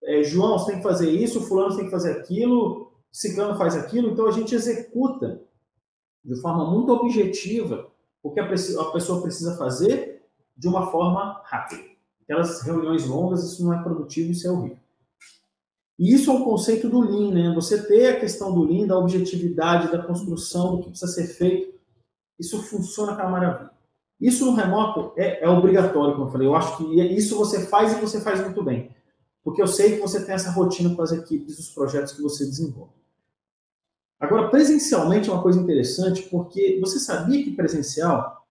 é, 0.05 0.23
João, 0.23 0.59
você 0.59 0.73
tem 0.73 0.77
que 0.77 0.83
fazer 0.83 1.11
isso, 1.11 1.43
fulano 1.43 1.77
tem 1.77 1.85
que 1.87 1.91
fazer 1.91 2.13
aquilo, 2.13 2.93
ciclano 3.13 3.59
faz 3.59 3.77
aquilo, 3.77 4.11
então 4.11 4.27
a 4.27 4.31
gente 4.31 4.55
executa 4.55 5.43
de 6.25 6.41
forma 6.41 6.71
muito 6.71 6.93
objetiva 6.93 7.91
o 8.23 8.31
que 8.31 8.41
a 8.41 8.49
pessoa 8.49 9.23
precisa 9.23 9.57
fazer 9.57 10.23
de 10.57 10.69
uma 10.69 10.91
forma 10.91 11.41
rápida. 11.45 11.83
Aquelas 12.23 12.63
reuniões 12.63 13.07
longas, 13.07 13.43
isso 13.43 13.65
não 13.65 13.73
é 13.73 13.83
produtivo, 13.83 14.31
isso 14.31 14.47
é 14.47 14.51
horrível. 14.51 14.80
E 16.01 16.15
isso 16.15 16.31
é 16.31 16.33
um 16.33 16.45
conceito 16.45 16.89
do 16.89 16.99
Lean, 16.99 17.31
né? 17.31 17.55
Você 17.55 17.83
ter 17.83 18.07
a 18.07 18.19
questão 18.19 18.55
do 18.55 18.63
Lean, 18.63 18.87
da 18.87 18.99
objetividade, 18.99 19.93
da 19.93 20.03
construção, 20.03 20.77
do 20.77 20.83
que 20.83 20.89
precisa 20.89 21.13
ser 21.13 21.27
feito, 21.27 21.79
isso 22.39 22.63
funciona 22.63 23.15
com 23.15 23.21
a 23.21 23.29
maravilha. 23.29 23.71
Isso 24.19 24.47
no 24.47 24.55
remoto 24.55 25.13
é, 25.15 25.45
é, 25.45 25.49
obrigatório, 25.51 26.15
como 26.15 26.27
eu 26.27 26.33
falei. 26.33 26.49
Eu 26.49 26.55
acho 26.55 26.79
que 26.79 26.85
isso 27.15 27.37
você 27.37 27.67
faz 27.67 27.93
e 27.93 28.01
você 28.01 28.19
faz 28.19 28.41
muito 28.41 28.65
bem. 28.65 28.97
Porque 29.45 29.61
eu 29.61 29.67
sei 29.67 29.97
que 29.97 30.01
você 30.01 30.25
tem 30.25 30.35
essa 30.35 30.51
rotina 30.51 30.95
com 30.95 31.03
as 31.03 31.13
equipes, 31.13 31.59
os 31.59 31.69
projetos 31.69 32.15
que 32.15 32.23
você 32.23 32.47
desenvolve. 32.47 32.95
Agora, 34.19 34.49
presencialmente 34.49 35.29
é 35.29 35.33
uma 35.35 35.43
coisa 35.43 35.61
interessante, 35.61 36.23
porque 36.23 36.79
você 36.81 36.99
sabia 36.99 37.45
que 37.45 37.51
presencial, 37.51 38.47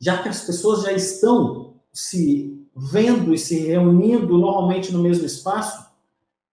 já 0.00 0.22
que 0.22 0.28
as 0.28 0.42
pessoas 0.42 0.82
já 0.82 0.92
estão 0.92 1.74
se 1.92 2.64
vendo 2.76 3.34
e 3.34 3.38
se 3.38 3.58
reunindo 3.58 4.38
normalmente 4.38 4.92
no 4.92 5.02
mesmo 5.02 5.26
espaço, 5.26 5.93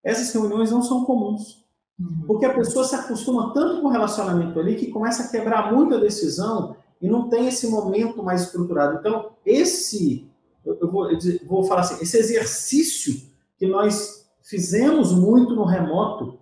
essas 0.04 0.34
reuniões 0.34 0.72
não 0.72 0.82
são 0.82 1.06
comuns. 1.06 1.64
Uhum. 2.00 2.26
Porque 2.28 2.46
a 2.46 2.54
pessoa 2.54 2.86
se 2.86 2.96
acostuma 2.96 3.54
tanto 3.54 3.82
com 3.82 3.88
o 3.88 3.92
relacionamento 3.92 4.60
ali 4.60 4.76
que 4.76 4.88
começa 4.88 5.24
a 5.24 5.28
quebrar 5.30 5.72
muito 5.72 5.96
a 5.96 6.00
decisão 6.00 6.76
e 7.02 7.08
não 7.08 7.30
tem 7.30 7.48
esse 7.48 7.68
momento 7.68 8.24
mais 8.24 8.44
estruturado. 8.44 9.00
Então, 9.00 9.32
esse, 9.46 10.30
eu 10.66 10.92
vou, 10.92 11.12
eu 11.12 11.20
vou 11.48 11.64
falar 11.64 11.82
assim, 11.82 12.02
esse 12.02 12.18
exercício 12.18 13.22
que 13.58 13.68
nós 13.68 14.28
fizemos 14.44 15.12
muito 15.12 15.56
no 15.56 15.66
remoto, 15.66 16.40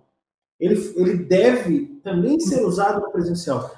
ele, 0.58 0.92
ele 0.96 1.14
deve 1.24 2.00
também 2.02 2.38
ser 2.40 2.64
usado 2.64 3.00
no 3.00 3.10
presencial. 3.10 3.70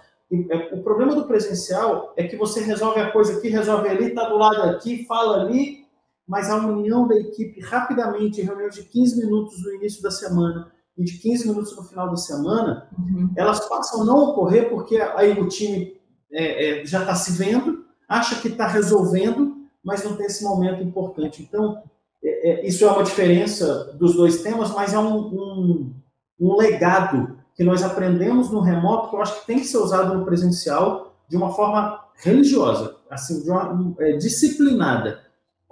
É, 0.51 0.75
o 0.75 0.83
problema 0.83 1.15
do 1.15 1.27
presencial 1.27 2.15
é 2.17 2.27
que 2.27 2.37
você 2.37 2.61
resolve 2.61 3.01
a 3.01 3.13
coisa 3.13 3.37
aqui, 3.37 3.49
resolve 3.49 3.89
ali, 3.89 4.07
está 4.07 4.29
do 4.29 4.39
lado 4.39 4.63
aqui, 4.63 5.05
fala 5.05 5.43
ali, 5.43 5.82
mas 6.27 6.49
a 6.49 6.57
união 6.57 7.07
da 7.07 7.17
equipe 7.17 7.61
rapidamente, 7.61 8.43
reunião 8.43 8.69
de 8.69 8.83
15 8.85 9.19
minutos 9.19 9.63
no 9.63 9.75
início 9.75 10.03
da 10.03 10.11
semana 10.11 10.71
e 10.97 11.05
de 11.05 11.19
15 11.19 11.49
minutos 11.49 11.77
no 11.77 11.85
final 11.85 12.09
da 12.11 12.17
semana, 12.17 12.89
uhum. 12.99 13.31
elas 13.37 13.67
passam 13.69 14.03
a 14.03 14.05
não 14.05 14.31
ocorrer 14.31 14.69
porque 14.71 14.97
aí 14.97 15.39
o 15.39 15.49
time 15.49 15.97
é, 16.31 16.83
é, 16.83 16.87
já 16.87 17.01
está 17.01 17.15
se 17.15 17.33
vendo, 17.33 17.85
acha 18.09 18.41
que 18.41 18.49
está 18.49 18.67
resolvendo, 18.67 19.57
mas 19.85 20.05
não 20.05 20.17
tem 20.17 20.27
esse 20.27 20.45
momento 20.45 20.83
importante. 20.83 21.43
Então, 21.43 21.83
é, 22.23 22.51
é, 22.51 22.67
isso 22.67 22.85
é 22.85 22.91
uma 22.91 23.03
diferença 23.03 23.93
dos 23.99 24.15
dois 24.15 24.43
temas, 24.43 24.71
mas 24.71 24.95
é 24.95 24.99
um, 24.99 25.17
um, 25.17 25.95
um 26.39 26.57
legado 26.57 27.39
que 27.55 27.65
nós 27.65 27.83
aprendemos 27.83 28.51
no 28.51 28.61
remoto 28.61 29.11
que 29.11 29.17
eu 29.17 29.23
acho 29.23 29.41
que 29.41 29.47
tem 29.47 29.59
que 29.59 29.67
ser 29.67 29.79
usado 29.79 30.17
no 30.17 30.25
presencial 30.25 31.15
de 31.29 31.37
uma 31.37 31.51
forma 31.51 32.01
religiosa, 32.17 32.97
assim, 33.11 33.43
de 33.43 33.51
uma, 33.51 33.95
é, 33.99 34.13
disciplinada 34.17 35.21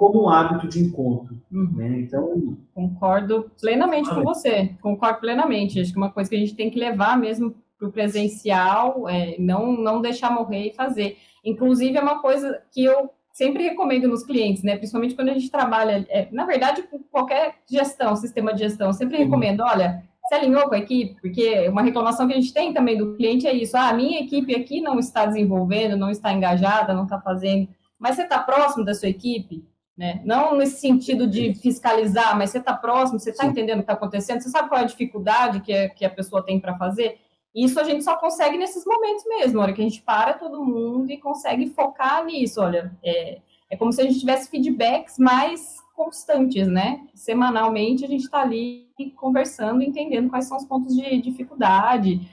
como 0.01 0.25
um 0.25 0.31
hábito 0.31 0.67
de 0.67 0.81
encontro. 0.83 1.39
Uhum. 1.53 1.73
Né? 1.77 2.01
Então. 2.01 2.57
Concordo 2.75 3.51
plenamente 3.61 4.09
com 4.09 4.23
você. 4.23 4.75
Concordo 4.81 5.21
plenamente. 5.21 5.79
Acho 5.79 5.93
que 5.93 5.99
uma 5.99 6.11
coisa 6.11 6.31
que 6.31 6.37
a 6.37 6.39
gente 6.39 6.55
tem 6.55 6.71
que 6.71 6.79
levar 6.79 7.19
mesmo 7.19 7.55
para 7.79 7.87
o 7.87 7.93
presencial, 7.93 9.07
é 9.07 9.37
não, 9.39 9.73
não 9.73 10.01
deixar 10.01 10.33
morrer 10.33 10.69
e 10.69 10.73
fazer. 10.73 11.19
Inclusive, 11.45 11.99
é 11.99 12.01
uma 12.01 12.23
coisa 12.23 12.63
que 12.73 12.83
eu 12.83 13.11
sempre 13.31 13.63
recomendo 13.63 14.09
nos 14.09 14.25
clientes, 14.25 14.63
né? 14.63 14.77
Principalmente 14.77 15.15
quando 15.15 15.29
a 15.29 15.35
gente 15.35 15.51
trabalha, 15.51 16.07
é, 16.09 16.29
na 16.33 16.47
verdade, 16.47 16.83
com 16.85 16.99
qualquer 17.01 17.57
gestão, 17.71 18.17
sistema 18.17 18.55
de 18.55 18.61
gestão, 18.61 18.95
sempre 18.95 19.19
uhum. 19.19 19.25
recomendo, 19.25 19.61
olha, 19.61 20.03
se 20.29 20.35
alinhou 20.35 20.67
com 20.67 20.75
a 20.77 20.79
equipe, 20.79 21.21
porque 21.21 21.69
uma 21.69 21.83
reclamação 21.83 22.27
que 22.27 22.33
a 22.33 22.41
gente 22.41 22.55
tem 22.55 22.73
também 22.73 22.97
do 22.97 23.17
cliente 23.17 23.47
é 23.47 23.53
isso, 23.53 23.77
ah, 23.77 23.91
a 23.91 23.95
minha 23.95 24.21
equipe 24.21 24.55
aqui 24.55 24.81
não 24.81 24.99
está 24.99 25.27
desenvolvendo, 25.27 25.95
não 25.95 26.11
está 26.11 26.33
engajada, 26.33 26.95
não 26.95 27.05
está 27.05 27.21
fazendo, 27.21 27.69
mas 27.99 28.17
você 28.17 28.23
está 28.23 28.39
próximo 28.39 28.83
da 28.83 28.95
sua 28.95 29.11
equipe? 29.11 29.63
Né? 30.01 30.19
Não 30.25 30.57
nesse 30.57 30.81
sentido 30.81 31.27
de 31.27 31.53
fiscalizar, 31.53 32.35
mas 32.35 32.49
você 32.49 32.57
está 32.57 32.73
próximo, 32.73 33.21
você 33.21 33.33
está 33.33 33.45
entendendo 33.45 33.81
o 33.81 33.83
que 33.83 33.83
está 33.83 33.93
acontecendo, 33.93 34.41
você 34.41 34.49
sabe 34.49 34.71
qual 34.71 34.81
é 34.81 34.85
a 34.85 34.87
dificuldade 34.87 35.61
que, 35.61 35.71
é, 35.71 35.91
que 35.91 36.07
a 36.07 36.09
pessoa 36.09 36.43
tem 36.43 36.59
para 36.59 36.75
fazer. 36.79 37.19
Isso 37.55 37.79
a 37.79 37.85
gente 37.85 38.03
só 38.03 38.17
consegue 38.17 38.57
nesses 38.57 38.83
momentos 38.87 39.27
mesmo, 39.27 39.59
na 39.59 39.65
hora 39.65 39.73
que 39.75 39.83
a 39.83 39.85
gente 39.85 40.01
para 40.01 40.33
todo 40.33 40.65
mundo 40.65 41.13
e 41.13 41.19
consegue 41.19 41.69
focar 41.69 42.25
nisso. 42.25 42.63
Olha, 42.63 42.97
é, 43.05 43.43
é 43.69 43.77
como 43.77 43.93
se 43.93 44.01
a 44.01 44.05
gente 44.05 44.19
tivesse 44.19 44.49
feedbacks 44.49 45.19
mais 45.19 45.77
constantes, 45.95 46.67
né? 46.67 47.07
Semanalmente 47.15 48.03
a 48.03 48.09
gente 48.09 48.23
está 48.23 48.41
ali 48.41 48.89
conversando, 49.17 49.83
entendendo 49.83 50.31
quais 50.31 50.47
são 50.47 50.57
os 50.57 50.65
pontos 50.65 50.97
de 50.97 51.21
dificuldade. 51.21 52.27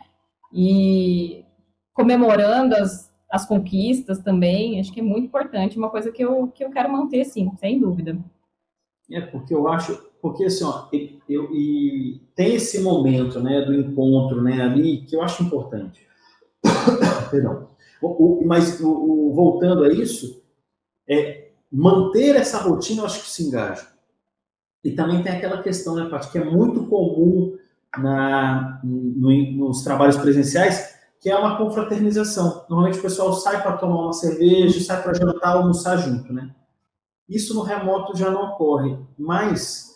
e 0.54 1.44
comemorando 1.94 2.76
as, 2.76 3.07
as 3.30 3.46
conquistas 3.46 4.20
também, 4.20 4.80
acho 4.80 4.92
que 4.92 5.00
é 5.00 5.04
muito 5.04 5.26
importante, 5.26 5.78
uma 5.78 5.90
coisa 5.90 6.12
que 6.12 6.24
eu, 6.24 6.48
que 6.48 6.64
eu 6.64 6.72
quero 6.72 6.92
manter, 6.92 7.26
sim, 7.26 7.52
sem 7.60 7.80
dúvida. 7.80 8.18
É, 9.12 9.22
porque 9.22 9.54
eu 9.54 9.68
acho, 9.68 9.96
porque 10.22 10.46
assim, 10.46 10.64
ó, 10.64 10.88
eu, 11.30 11.54
e 11.54 12.22
tem 12.36 12.56
esse 12.56 12.82
momento, 12.82 13.40
né, 13.40 13.62
do 13.62 13.74
encontro, 13.74 14.42
né, 14.42 14.62
ali, 14.62 15.02
que 15.02 15.16
eu 15.16 15.22
acho 15.22 15.44
importante. 15.44 16.06
Perdão. 17.32 17.68
O, 18.02 18.42
o, 18.42 18.46
mas 18.46 18.80
o, 18.82 19.34
voltando 19.34 19.84
a 19.84 19.92
isso, 19.92 20.44
é 21.08 21.50
manter 21.72 22.36
essa 22.36 22.62
rotina, 22.62 23.02
eu 23.02 23.06
acho 23.06 23.24
que 23.24 23.30
se 23.30 23.44
engaja. 23.44 23.88
E 24.84 24.92
também 24.92 25.22
tem 25.22 25.34
aquela 25.34 25.62
questão, 25.62 25.96
né, 25.96 26.08
Paty, 26.10 26.32
que 26.32 26.38
é 26.38 26.44
muito 26.44 26.86
comum 26.86 27.58
na, 27.98 28.80
no, 28.84 29.52
nos 29.54 29.84
trabalhos 29.84 30.18
presenciais, 30.18 30.97
que 31.28 31.32
é 31.32 31.36
uma 31.36 31.58
confraternização. 31.58 32.64
Normalmente 32.70 33.00
o 33.00 33.02
pessoal 33.02 33.34
sai 33.34 33.62
para 33.62 33.76
tomar 33.76 34.02
uma 34.02 34.14
cerveja, 34.14 34.80
sai 34.80 35.04
para 35.04 35.14
jantar, 35.14 35.58
almoçar 35.58 35.98
junto, 35.98 36.32
né? 36.32 36.56
Isso 37.28 37.54
no 37.54 37.64
remoto 37.64 38.18
já 38.18 38.32
não 38.32 38.54
ocorre. 38.54 38.98
Mas, 39.20 39.94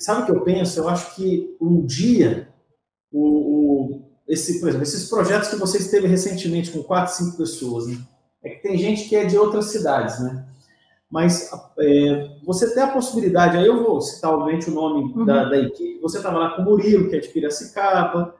sabe 0.00 0.22
o 0.22 0.26
que 0.26 0.32
eu 0.32 0.40
penso? 0.42 0.80
Eu 0.80 0.88
acho 0.88 1.14
que 1.14 1.56
um 1.60 1.86
dia, 1.86 2.48
o, 3.12 3.28
o, 3.28 4.02
esse, 4.26 4.58
por 4.58 4.70
exemplo, 4.70 4.82
esses 4.82 5.08
projetos 5.08 5.50
que 5.50 5.54
você 5.54 5.78
esteve 5.78 6.08
recentemente 6.08 6.72
com 6.72 6.82
quatro, 6.82 7.14
cinco 7.14 7.36
pessoas, 7.36 7.86
né? 7.86 7.98
é 8.42 8.50
que 8.50 8.62
tem 8.62 8.76
gente 8.76 9.08
que 9.08 9.14
é 9.14 9.24
de 9.26 9.38
outras 9.38 9.66
cidades, 9.66 10.18
né? 10.18 10.48
Mas 11.08 11.48
é, 11.78 12.38
você 12.44 12.74
tem 12.74 12.82
a 12.82 12.92
possibilidade, 12.92 13.56
aí 13.56 13.66
eu 13.66 13.84
vou 13.84 14.00
citar, 14.00 14.32
obviamente, 14.32 14.68
o 14.68 14.74
nome 14.74 15.12
uhum. 15.14 15.24
da, 15.24 15.44
da, 15.44 15.58
equipe. 15.58 16.00
Você 16.00 16.16
estava 16.16 16.38
lá 16.38 16.56
com 16.56 16.62
o 16.62 16.64
Murilo, 16.64 17.08
que 17.08 17.14
é 17.14 17.20
de 17.20 17.28
Piracicaba, 17.28 18.34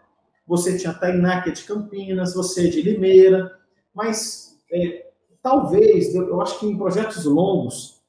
você 0.46 0.76
tinha 0.76 0.92
Tainá, 0.92 1.42
que 1.42 1.50
é 1.50 1.52
de 1.52 1.64
Campinas, 1.64 2.34
você 2.34 2.66
é 2.66 2.70
de 2.70 2.82
Limeira, 2.82 3.56
mas 3.94 4.58
é, 4.72 5.10
talvez, 5.42 6.14
eu 6.14 6.40
acho 6.40 6.58
que 6.58 6.66
em 6.66 6.76
projetos 6.76 7.24
longos, 7.24 8.00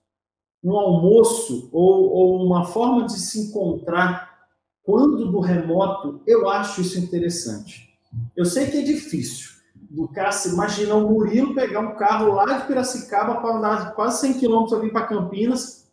um 0.63 0.75
almoço 0.77 1.69
ou, 1.71 2.09
ou 2.11 2.45
uma 2.45 2.65
forma 2.65 3.05
de 3.05 3.19
se 3.19 3.39
encontrar 3.39 4.31
quando 4.83 5.31
do 5.31 5.39
remoto, 5.39 6.21
eu 6.25 6.49
acho 6.49 6.81
isso 6.81 6.99
interessante. 6.99 7.89
Eu 8.35 8.45
sei 8.45 8.67
que 8.67 8.77
é 8.77 8.81
difícil. 8.81 9.51
Do 9.75 10.07
cara, 10.07 10.31
se 10.31 10.49
o 10.49 11.09
Murilo 11.09 11.53
pegar 11.53 11.81
um 11.81 11.95
carro 11.95 12.33
lá 12.33 12.59
de 12.59 12.67
Piracicaba 12.67 13.41
para 13.41 13.57
andar 13.57 13.93
quase 13.93 14.21
100 14.21 14.39
quilômetros 14.39 14.79
ali 14.79 14.91
para 14.91 15.07
Campinas, 15.07 15.91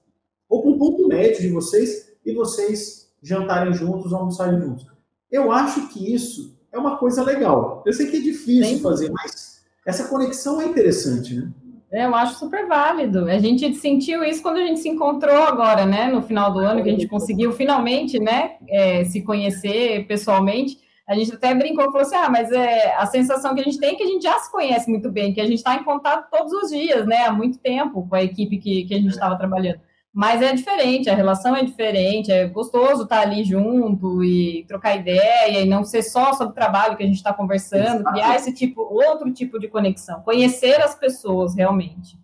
ou 0.48 0.62
para 0.62 0.70
um 0.70 0.78
ponto 0.78 1.08
médio 1.08 1.42
de 1.42 1.50
vocês, 1.50 2.12
e 2.24 2.32
vocês 2.32 3.10
jantarem 3.22 3.72
juntos, 3.72 4.12
almoçarem 4.12 4.60
juntos. 4.60 4.86
Eu 5.30 5.52
acho 5.52 5.88
que 5.88 6.14
isso 6.14 6.56
é 6.72 6.78
uma 6.78 6.96
coisa 6.96 7.22
legal. 7.22 7.82
Eu 7.86 7.92
sei 7.92 8.06
que 8.10 8.16
é 8.16 8.20
difícil 8.20 8.76
Sim. 8.76 8.82
fazer, 8.82 9.10
mas 9.10 9.62
essa 9.86 10.08
conexão 10.08 10.60
é 10.60 10.66
interessante, 10.66 11.34
né? 11.34 11.50
É, 11.90 12.04
eu 12.04 12.14
acho 12.14 12.38
super 12.38 12.66
válido. 12.66 13.24
A 13.24 13.38
gente 13.38 13.74
sentiu 13.74 14.22
isso 14.22 14.42
quando 14.42 14.58
a 14.58 14.66
gente 14.66 14.80
se 14.80 14.88
encontrou 14.88 15.42
agora, 15.42 15.86
né? 15.86 16.08
No 16.08 16.20
final 16.20 16.52
do 16.52 16.58
ano, 16.58 16.82
que 16.82 16.90
a 16.90 16.92
gente 16.92 17.08
conseguiu 17.08 17.52
finalmente, 17.52 18.18
né? 18.18 18.56
É, 18.68 19.04
se 19.04 19.22
conhecer 19.22 20.06
pessoalmente. 20.06 20.78
A 21.08 21.14
gente 21.14 21.32
até 21.32 21.54
brincou 21.54 21.84
e 21.84 21.86
falou 21.86 22.02
assim: 22.02 22.16
ah, 22.16 22.28
mas 22.28 22.52
é, 22.52 22.94
a 22.94 23.06
sensação 23.06 23.54
que 23.54 23.62
a 23.62 23.64
gente 23.64 23.78
tem 23.78 23.94
é 23.94 23.94
que 23.94 24.02
a 24.02 24.06
gente 24.06 24.22
já 24.22 24.38
se 24.38 24.52
conhece 24.52 24.90
muito 24.90 25.10
bem, 25.10 25.32
que 25.32 25.40
a 25.40 25.46
gente 25.46 25.58
está 25.58 25.74
em 25.76 25.84
contato 25.84 26.28
todos 26.30 26.52
os 26.52 26.68
dias, 26.68 27.06
né? 27.06 27.24
Há 27.24 27.32
muito 27.32 27.58
tempo 27.58 28.06
com 28.06 28.14
a 28.14 28.22
equipe 28.22 28.58
que, 28.58 28.84
que 28.84 28.94
a 28.94 28.98
gente 28.98 29.12
estava 29.12 29.36
trabalhando. 29.38 29.80
Mas 30.12 30.42
é 30.42 30.52
diferente, 30.52 31.10
a 31.10 31.14
relação 31.14 31.54
é 31.54 31.62
diferente, 31.62 32.32
é 32.32 32.46
gostoso 32.46 33.02
estar 33.02 33.20
ali 33.20 33.44
junto 33.44 34.24
e 34.24 34.64
trocar 34.66 34.96
ideia 34.96 35.60
e 35.60 35.68
não 35.68 35.84
ser 35.84 36.02
só 36.02 36.32
sobre 36.32 36.52
o 36.52 36.54
trabalho 36.54 36.96
que 36.96 37.02
a 37.02 37.06
gente 37.06 37.16
está 37.16 37.32
conversando, 37.32 38.00
Exato. 38.00 38.10
criar 38.12 38.36
esse 38.36 38.52
tipo, 38.52 38.82
outro 38.82 39.32
tipo 39.32 39.58
de 39.58 39.68
conexão, 39.68 40.22
conhecer 40.22 40.80
as 40.80 40.94
pessoas 40.94 41.54
realmente. 41.54 42.18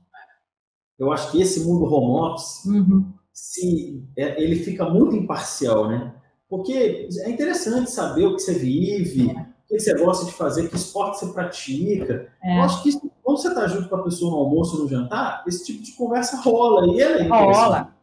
Eu 0.98 1.12
acho 1.12 1.31
que 1.31 1.40
esse 1.40 1.61
mundo 1.65 1.85
home 1.85 2.32
office, 2.32 2.65
uhum. 2.65 3.12
se, 3.32 4.02
é, 4.16 4.43
ele 4.43 4.56
fica 4.56 4.89
muito 4.89 5.15
imparcial, 5.15 5.89
né? 5.89 6.15
Porque 6.48 7.09
é 7.24 7.31
interessante 7.31 7.90
saber 7.90 8.27
o 8.27 8.36
que 8.36 8.43
você 8.43 8.55
vive, 8.55 9.31
é. 9.31 9.53
Que 9.77 9.83
você 9.83 9.95
gosta 9.95 10.27
de 10.27 10.33
fazer, 10.33 10.69
que 10.69 10.77
esporte 10.77 11.19
você 11.19 11.33
pratica. 11.33 12.29
É. 12.43 12.59
Eu 12.59 12.63
acho 12.63 12.83
que 12.83 12.93
quando 13.23 13.39
você 13.39 13.49
está 13.49 13.67
junto 13.67 13.89
com 13.89 13.97
a 13.97 14.03
pessoa 14.03 14.31
no 14.31 14.39
almoço, 14.39 14.81
no 14.81 14.89
jantar, 14.89 15.43
esse 15.47 15.65
tipo 15.65 15.83
de 15.83 15.93
conversa 15.93 16.37
rola 16.41 16.87
e 16.95 17.01
ela 17.01 17.19
é 17.19 17.29
Rola. 17.29 17.95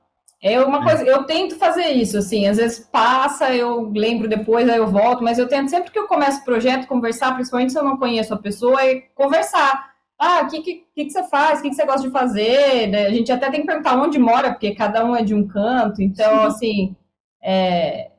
É 0.43 0.59
uma 0.59 0.83
coisa, 0.83 1.03
eu 1.03 1.23
tento 1.25 1.55
fazer 1.55 1.89
isso, 1.89 2.17
assim, 2.17 2.47
às 2.47 2.57
vezes 2.57 2.79
passa, 2.79 3.53
eu 3.53 3.91
lembro 3.95 4.27
depois, 4.27 4.67
aí 4.67 4.77
eu 4.77 4.87
volto, 4.87 5.23
mas 5.23 5.37
eu 5.37 5.47
tento 5.47 5.69
sempre 5.69 5.91
que 5.91 5.99
eu 5.99 6.07
começo 6.07 6.41
o 6.41 6.43
projeto, 6.43 6.87
conversar, 6.87 7.35
principalmente 7.35 7.71
se 7.71 7.77
eu 7.77 7.83
não 7.83 7.95
conheço 7.95 8.33
a 8.33 8.39
pessoa, 8.39 8.83
é 8.83 9.01
conversar. 9.13 9.91
Ah, 10.17 10.41
o 10.41 10.47
que, 10.47 10.61
que, 10.61 10.85
que, 10.95 11.11
você 11.11 11.23
faz? 11.29 11.59
O 11.59 11.61
que, 11.61 11.69
que 11.69 11.75
você 11.75 11.85
gosta 11.85 12.01
de 12.01 12.11
fazer? 12.11 12.95
A 12.95 13.11
gente 13.11 13.31
até 13.31 13.51
tem 13.51 13.61
que 13.61 13.67
perguntar 13.67 14.01
onde 14.01 14.17
mora, 14.17 14.49
porque 14.49 14.73
cada 14.73 15.05
um 15.05 15.15
é 15.15 15.21
de 15.21 15.35
um 15.35 15.47
canto, 15.47 16.01
então, 16.01 16.41
Sim. 16.41 16.45
assim, 16.47 16.95
é, 17.43 18.09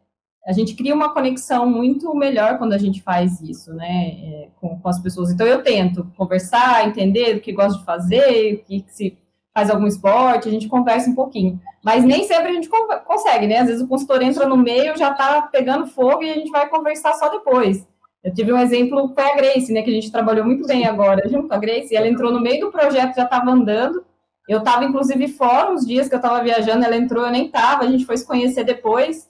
a 0.47 0.53
gente 0.53 0.75
cria 0.75 0.95
uma 0.95 1.15
conexão 1.15 1.67
muito 1.67 2.15
melhor 2.15 2.59
quando 2.59 2.73
a 2.73 2.79
gente 2.79 3.01
faz 3.03 3.41
isso, 3.41 3.73
né, 3.73 4.09
é, 4.09 4.49
com, 4.61 4.79
com, 4.79 4.89
as 4.89 5.01
pessoas. 5.01 5.31
Então, 5.31 5.47
eu 5.47 5.63
tento 5.63 6.11
conversar, 6.17 6.87
entender 6.87 7.37
o 7.37 7.41
que 7.41 7.53
gosta 7.53 7.79
de 7.79 7.85
fazer, 7.85 8.55
o 8.55 8.65
que, 8.65 8.85
se 8.89 9.17
faz 9.55 9.71
algum 9.71 9.87
esporte, 9.87 10.49
a 10.49 10.51
gente 10.51 10.69
conversa 10.69 11.11
um 11.11 11.15
pouquinho. 11.15 11.61
Mas 11.85 12.05
nem 12.05 12.25
sempre 12.25 12.49
a 12.49 12.53
gente 12.53 12.69
consegue, 13.05 13.47
né? 13.47 13.59
Às 13.59 13.67
vezes 13.67 13.83
o 13.83 13.89
consultor 13.89 14.23
entra 14.23 14.49
no 14.49 14.57
meio, 14.57 14.97
já 14.97 15.11
está 15.11 15.43
pegando 15.43 15.87
fogo 15.87 16.23
e 16.23 16.31
a 16.31 16.35
gente 16.35 16.51
vai 16.51 16.69
conversar 16.69 17.13
só 17.15 17.29
depois. 17.29 17.87
Eu 18.25 18.33
tive 18.33 18.53
um 18.53 18.59
exemplo, 18.59 19.13
foi 19.15 19.25
a 19.25 19.35
Grace, 19.35 19.73
né, 19.73 19.83
que 19.83 19.91
a 19.91 19.93
gente 19.93 20.13
trabalhou 20.13 20.45
muito 20.45 20.67
bem 20.67 20.87
agora 20.87 21.29
junto 21.29 21.49
com 21.49 21.55
a 21.55 21.59
Grace, 21.59 21.93
e 21.93 21.97
ela 21.97 22.07
entrou 22.07 22.33
no 22.33 22.41
meio 22.41 22.61
do 22.61 22.71
projeto, 22.71 23.17
já 23.17 23.25
estava 23.25 23.51
andando, 23.51 24.05
eu 24.49 24.59
estava, 24.59 24.85
inclusive, 24.85 25.27
fora 25.29 25.73
os 25.73 25.85
dias 25.85 26.09
que 26.09 26.15
eu 26.15 26.19
estava 26.19 26.43
viajando, 26.43 26.85
ela 26.85 26.97
entrou, 26.97 27.25
eu 27.25 27.33
nem 27.33 27.47
estava, 27.47 27.83
a 27.83 27.91
gente 27.91 28.07
foi 28.07 28.17
se 28.17 28.27
conhecer 28.27 28.63
depois, 28.63 29.29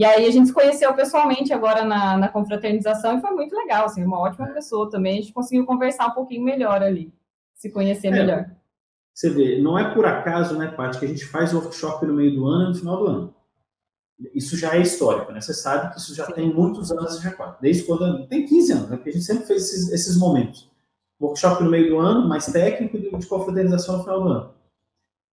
e 0.00 0.04
aí 0.06 0.26
a 0.26 0.30
gente 0.30 0.46
se 0.46 0.54
conheceu 0.54 0.94
pessoalmente 0.94 1.52
agora 1.52 1.84
na, 1.84 2.16
na 2.16 2.26
confraternização 2.30 3.18
e 3.18 3.20
foi 3.20 3.32
muito 3.32 3.54
legal, 3.54 3.84
assim, 3.84 4.02
uma 4.02 4.18
ótima 4.18 4.46
pessoa 4.46 4.88
também. 4.88 5.18
A 5.18 5.20
gente 5.20 5.34
conseguiu 5.34 5.66
conversar 5.66 6.06
um 6.06 6.14
pouquinho 6.14 6.42
melhor 6.42 6.82
ali, 6.82 7.12
se 7.54 7.70
conhecer 7.70 8.06
é, 8.06 8.10
melhor. 8.10 8.50
Você 9.12 9.28
vê, 9.28 9.60
não 9.60 9.78
é 9.78 9.92
por 9.92 10.06
acaso, 10.06 10.56
né, 10.56 10.68
Paty, 10.68 11.00
que 11.00 11.04
a 11.04 11.08
gente 11.08 11.26
faz 11.26 11.52
workshop 11.52 12.06
no 12.06 12.14
meio 12.14 12.34
do 12.34 12.46
ano 12.46 12.64
e 12.64 12.68
no 12.68 12.74
final 12.76 12.96
do 12.96 13.06
ano. 13.08 13.34
Isso 14.34 14.56
já 14.56 14.74
é 14.74 14.80
histórico, 14.80 15.32
né? 15.32 15.40
Você 15.42 15.52
sabe 15.52 15.92
que 15.92 16.00
isso 16.00 16.14
já 16.14 16.24
Sim. 16.24 16.32
tem 16.32 16.54
muitos 16.54 16.90
anos 16.90 17.20
já 17.20 17.58
desde 17.60 17.82
quando 17.82 18.26
tem 18.26 18.46
15 18.46 18.72
anos, 18.72 18.88
né? 18.88 18.96
Porque 18.96 19.10
a 19.10 19.12
gente 19.12 19.26
sempre 19.26 19.44
fez 19.44 19.64
esses, 19.64 19.92
esses 19.92 20.16
momentos. 20.16 20.70
Workshop 21.20 21.62
no 21.62 21.68
meio 21.68 21.90
do 21.90 21.98
ano, 21.98 22.26
mais 22.26 22.46
técnico 22.46 22.98
de 22.98 23.10
confraternização 23.26 23.98
no 23.98 24.04
final 24.04 24.22
do 24.22 24.28
ano, 24.30 24.54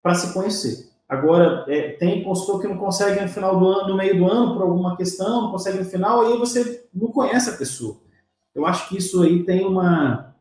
para 0.03 0.13
se 0.13 0.33
conhecer. 0.33 0.86
Agora, 1.07 1.63
é, 1.69 1.91
tem 1.91 2.21
consultor 2.21 2.59
que 2.59 2.67
não 2.67 2.77
consegue 2.77 3.21
no 3.21 3.29
final 3.29 3.57
do 3.57 3.65
ano, 3.65 3.89
no 3.89 3.95
meio 3.95 4.17
do 4.17 4.29
ano, 4.29 4.53
por 4.53 4.63
alguma 4.63 4.97
questão, 4.97 5.43
não 5.43 5.51
consegue 5.51 5.77
no 5.77 5.85
final, 5.85 6.21
aí 6.21 6.37
você 6.37 6.85
não 6.93 7.07
conhece 7.11 7.49
a 7.49 7.55
pessoa. 7.55 7.97
Eu 8.53 8.65
acho 8.65 8.89
que 8.89 8.97
isso 8.97 9.21
aí 9.21 9.43
tem 9.43 9.65
uma. 9.65 10.35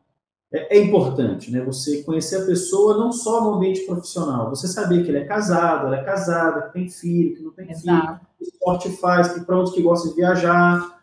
É, 0.51 0.77
é, 0.77 0.81
importante, 0.81 1.51
né? 1.51 1.61
Você 1.61 2.03
conhecer 2.03 2.41
a 2.41 2.45
pessoa 2.45 2.97
não 2.97 3.11
só 3.11 3.43
no 3.43 3.55
ambiente 3.55 3.81
profissional, 3.81 4.49
você 4.49 4.67
saber 4.67 5.03
que 5.03 5.09
ele 5.09 5.19
é 5.19 5.25
casado, 5.25 5.87
ela 5.87 5.97
é 5.97 6.03
casada, 6.03 6.63
que 6.63 6.73
tem 6.73 6.89
filho, 6.89 7.35
que 7.35 7.43
não 7.43 7.51
tem 7.51 7.69
Exato. 7.69 8.07
filho, 8.07 8.19
que 8.37 8.43
esporte 8.45 8.89
faz, 8.97 9.33
que 9.33 9.41
para 9.41 9.59
onde 9.59 9.71
que 9.71 9.81
gosta 9.81 10.09
de 10.09 10.15
viajar. 10.15 10.97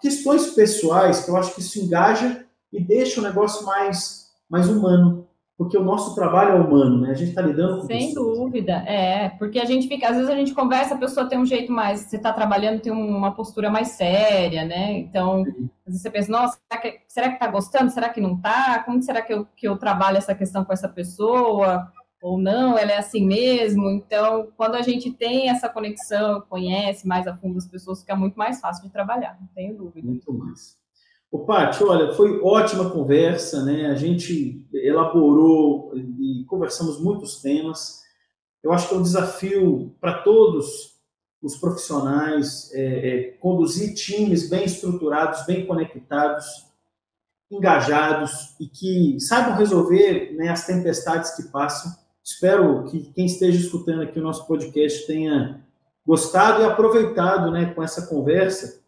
Questões 0.00 0.48
pessoais 0.48 1.24
que 1.24 1.30
eu 1.30 1.36
acho 1.36 1.54
que 1.54 1.60
isso 1.60 1.80
engaja 1.80 2.44
e 2.72 2.80
deixa 2.80 3.20
o 3.20 3.24
negócio 3.24 3.66
mais, 3.66 4.30
mais 4.48 4.68
humano 4.68 5.26
porque 5.56 5.76
o 5.78 5.84
nosso 5.84 6.14
trabalho 6.14 6.56
é 6.56 6.60
humano, 6.60 7.00
né? 7.00 7.10
A 7.10 7.14
gente 7.14 7.28
está 7.28 7.40
lidando 7.40 7.80
com 7.80 7.86
Sem 7.86 8.08
pessoas. 8.08 8.38
dúvida, 8.38 8.72
é, 8.86 9.28
porque 9.30 9.60
a 9.60 9.64
gente 9.64 9.86
fica, 9.86 10.08
às 10.08 10.16
vezes 10.16 10.28
a 10.30 10.34
gente 10.34 10.52
conversa, 10.52 10.94
a 10.94 10.98
pessoa 10.98 11.28
tem 11.28 11.38
um 11.38 11.46
jeito 11.46 11.70
mais, 11.70 12.00
você 12.00 12.16
está 12.16 12.32
trabalhando, 12.32 12.80
tem 12.80 12.92
uma 12.92 13.32
postura 13.32 13.70
mais 13.70 13.88
séria, 13.88 14.64
né? 14.64 14.98
Então, 14.98 15.42
às 15.42 15.86
vezes 15.86 16.02
você 16.02 16.10
pensa, 16.10 16.32
nossa, 16.32 16.58
será 16.68 16.80
que, 16.82 17.00
será 17.06 17.32
que 17.32 17.38
tá 17.38 17.46
gostando? 17.46 17.90
Será 17.90 18.08
que 18.08 18.20
não 18.20 18.36
tá? 18.36 18.82
Como 18.84 19.00
será 19.00 19.22
que 19.22 19.32
eu, 19.32 19.46
que 19.56 19.68
eu 19.68 19.76
trabalho 19.76 20.16
essa 20.16 20.34
questão 20.34 20.64
com 20.64 20.72
essa 20.72 20.88
pessoa? 20.88 21.88
Ou 22.20 22.38
não, 22.38 22.76
ela 22.76 22.90
é 22.90 22.96
assim 22.96 23.24
mesmo. 23.24 23.90
Então, 23.90 24.48
quando 24.56 24.74
a 24.74 24.82
gente 24.82 25.12
tem 25.12 25.50
essa 25.50 25.68
conexão, 25.68 26.40
conhece 26.48 27.06
mais 27.06 27.26
a 27.26 27.36
fundo 27.36 27.58
as 27.58 27.66
pessoas, 27.68 28.00
fica 28.00 28.16
muito 28.16 28.34
mais 28.34 28.60
fácil 28.60 28.82
de 28.84 28.90
trabalhar, 28.90 29.36
não 29.38 29.46
tenho 29.54 29.76
dúvida. 29.76 30.06
Muito 30.06 30.32
mais. 30.32 30.83
O 31.34 31.40
Paty, 31.40 31.82
olha, 31.82 32.12
foi 32.12 32.40
ótima 32.40 32.90
conversa, 32.90 33.64
né? 33.64 33.86
A 33.86 33.96
gente 33.96 34.64
elaborou 34.72 35.90
e 35.96 36.44
conversamos 36.46 37.00
muitos 37.00 37.42
temas. 37.42 38.04
Eu 38.62 38.72
acho 38.72 38.88
que 38.88 38.94
é 38.94 38.98
um 38.98 39.02
desafio 39.02 39.92
para 40.00 40.22
todos 40.22 40.94
os 41.42 41.56
profissionais 41.56 42.72
é, 42.72 42.82
é, 42.82 43.22
conduzir 43.40 43.94
times 43.94 44.48
bem 44.48 44.64
estruturados, 44.64 45.44
bem 45.44 45.66
conectados, 45.66 46.46
engajados 47.50 48.54
e 48.60 48.68
que 48.68 49.18
saibam 49.18 49.56
resolver 49.56 50.36
né, 50.36 50.50
as 50.50 50.64
tempestades 50.64 51.34
que 51.34 51.50
passam. 51.50 51.90
Espero 52.22 52.84
que 52.84 53.12
quem 53.12 53.26
esteja 53.26 53.58
escutando 53.58 54.02
aqui 54.02 54.20
o 54.20 54.22
nosso 54.22 54.46
podcast 54.46 55.04
tenha 55.08 55.66
gostado 56.06 56.62
e 56.62 56.64
aproveitado 56.64 57.50
né, 57.50 57.74
com 57.74 57.82
essa 57.82 58.06
conversa 58.06 58.83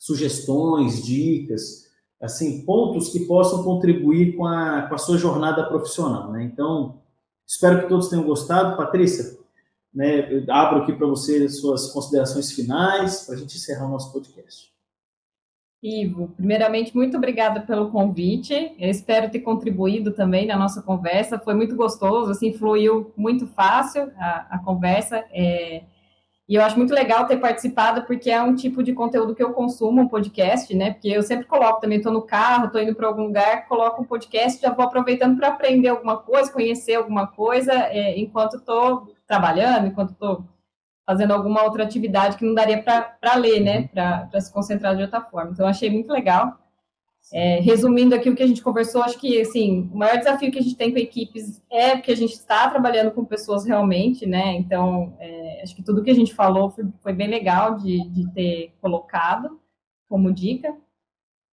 sugestões, 0.00 1.04
dicas, 1.04 1.90
assim, 2.18 2.64
pontos 2.64 3.10
que 3.10 3.20
possam 3.20 3.62
contribuir 3.62 4.34
com 4.34 4.46
a, 4.46 4.82
com 4.88 4.94
a 4.94 4.98
sua 4.98 5.18
jornada 5.18 5.62
profissional, 5.64 6.32
né? 6.32 6.42
Então, 6.42 7.02
espero 7.46 7.82
que 7.82 7.88
todos 7.88 8.08
tenham 8.08 8.24
gostado. 8.24 8.78
Patrícia, 8.78 9.38
né, 9.94 10.32
eu 10.32 10.42
abro 10.48 10.82
aqui 10.82 10.94
para 10.94 11.06
você 11.06 11.44
as 11.44 11.58
suas 11.60 11.92
considerações 11.92 12.50
finais, 12.50 13.26
para 13.26 13.34
a 13.34 13.38
gente 13.38 13.56
encerrar 13.56 13.86
o 13.86 13.90
nosso 13.90 14.10
podcast. 14.10 14.70
Ivo, 15.82 16.28
primeiramente, 16.36 16.94
muito 16.94 17.16
obrigada 17.18 17.60
pelo 17.60 17.90
convite. 17.90 18.74
Eu 18.78 18.90
espero 18.90 19.30
ter 19.30 19.40
contribuído 19.40 20.12
também 20.12 20.46
na 20.46 20.56
nossa 20.56 20.82
conversa. 20.82 21.38
Foi 21.38 21.54
muito 21.54 21.76
gostoso, 21.76 22.30
assim, 22.30 22.52
fluiu 22.52 23.12
muito 23.16 23.46
fácil 23.46 24.10
a, 24.16 24.56
a 24.56 24.58
conversa. 24.58 25.24
É, 25.30 25.82
e 26.50 26.56
eu 26.56 26.62
acho 26.64 26.76
muito 26.76 26.92
legal 26.92 27.28
ter 27.28 27.36
participado, 27.36 28.02
porque 28.02 28.28
é 28.28 28.42
um 28.42 28.56
tipo 28.56 28.82
de 28.82 28.92
conteúdo 28.92 29.36
que 29.36 29.42
eu 29.42 29.52
consumo, 29.52 30.00
um 30.00 30.08
podcast, 30.08 30.74
né? 30.74 30.90
Porque 30.90 31.06
eu 31.06 31.22
sempre 31.22 31.46
coloco 31.46 31.80
também, 31.80 31.98
estou 31.98 32.12
no 32.12 32.22
carro, 32.22 32.66
estou 32.66 32.82
indo 32.82 32.92
para 32.92 33.06
algum 33.06 33.22
lugar, 33.22 33.68
coloco 33.68 34.02
um 34.02 34.04
podcast, 34.04 34.60
já 34.60 34.72
vou 34.72 34.84
aproveitando 34.84 35.36
para 35.38 35.46
aprender 35.46 35.86
alguma 35.86 36.16
coisa, 36.16 36.52
conhecer 36.52 36.96
alguma 36.96 37.28
coisa, 37.28 37.72
é, 37.72 38.18
enquanto 38.18 38.56
estou 38.56 39.14
trabalhando, 39.28 39.86
enquanto 39.86 40.10
estou 40.10 40.44
fazendo 41.06 41.32
alguma 41.32 41.62
outra 41.62 41.84
atividade 41.84 42.36
que 42.36 42.44
não 42.44 42.52
daria 42.52 42.82
para 42.82 43.34
ler, 43.36 43.60
né? 43.60 43.86
Para 43.86 44.40
se 44.40 44.52
concentrar 44.52 44.96
de 44.96 45.02
outra 45.02 45.20
forma. 45.20 45.52
Então, 45.52 45.68
achei 45.68 45.88
muito 45.88 46.10
legal. 46.12 46.59
É, 47.32 47.60
resumindo 47.60 48.12
aqui 48.12 48.28
o 48.28 48.34
que 48.34 48.42
a 48.42 48.46
gente 48.46 48.62
conversou, 48.62 49.02
acho 49.02 49.18
que 49.18 49.40
assim, 49.40 49.88
o 49.92 49.96
maior 49.96 50.18
desafio 50.18 50.50
que 50.50 50.58
a 50.58 50.62
gente 50.62 50.74
tem 50.74 50.90
com 50.90 50.98
equipes 50.98 51.62
é 51.70 51.96
que 51.96 52.10
a 52.10 52.16
gente 52.16 52.32
está 52.32 52.68
trabalhando 52.68 53.12
com 53.12 53.24
pessoas 53.24 53.64
realmente, 53.64 54.26
né? 54.26 54.56
Então, 54.56 55.14
é, 55.20 55.62
acho 55.62 55.76
que 55.76 55.82
tudo 55.82 56.02
que 56.02 56.10
a 56.10 56.14
gente 56.14 56.34
falou 56.34 56.70
foi, 56.70 56.84
foi 57.00 57.12
bem 57.12 57.28
legal 57.28 57.76
de, 57.76 58.08
de, 58.08 58.28
ter 58.32 58.72
colocado 58.80 59.60
como 60.08 60.32
dica. 60.32 60.74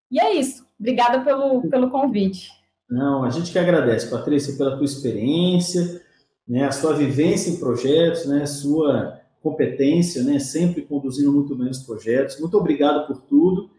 E 0.09 0.19
é 0.19 0.33
isso. 0.33 0.65
Obrigada 0.79 1.23
pelo, 1.23 1.61
pelo 1.69 1.91
convite. 1.91 2.49
Não, 2.89 3.23
a 3.23 3.29
gente 3.29 3.51
que 3.51 3.59
agradece, 3.59 4.09
Patrícia, 4.09 4.57
pela 4.57 4.77
tua 4.77 4.85
experiência, 4.85 6.01
né, 6.47 6.65
a 6.65 6.71
sua 6.71 6.93
vivência 6.93 7.51
em 7.51 7.59
projetos, 7.59 8.25
né, 8.25 8.43
a 8.43 8.47
sua 8.47 9.21
competência, 9.43 10.23
né, 10.23 10.39
sempre 10.39 10.81
conduzindo 10.81 11.31
muito 11.31 11.55
bem 11.55 11.69
os 11.69 11.83
projetos. 11.83 12.39
Muito 12.39 12.57
obrigado 12.57 13.05
por 13.05 13.21
tudo 13.21 13.69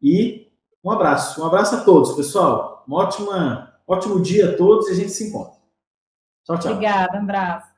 e 0.00 0.49
um 0.82 0.90
abraço. 0.90 1.42
Um 1.42 1.46
abraço 1.46 1.76
a 1.76 1.80
todos, 1.80 2.12
pessoal. 2.12 2.84
Um 2.88 2.94
ótima, 2.94 3.74
ótimo 3.86 4.20
dia 4.20 4.52
a 4.52 4.56
todos 4.56 4.88
e 4.88 4.92
a 4.92 4.94
gente 4.94 5.10
se 5.10 5.28
encontra. 5.28 5.58
Tchau, 6.44 6.58
tchau. 6.58 6.72
Obrigada, 6.72 7.18
um 7.18 7.22
abraço. 7.22 7.69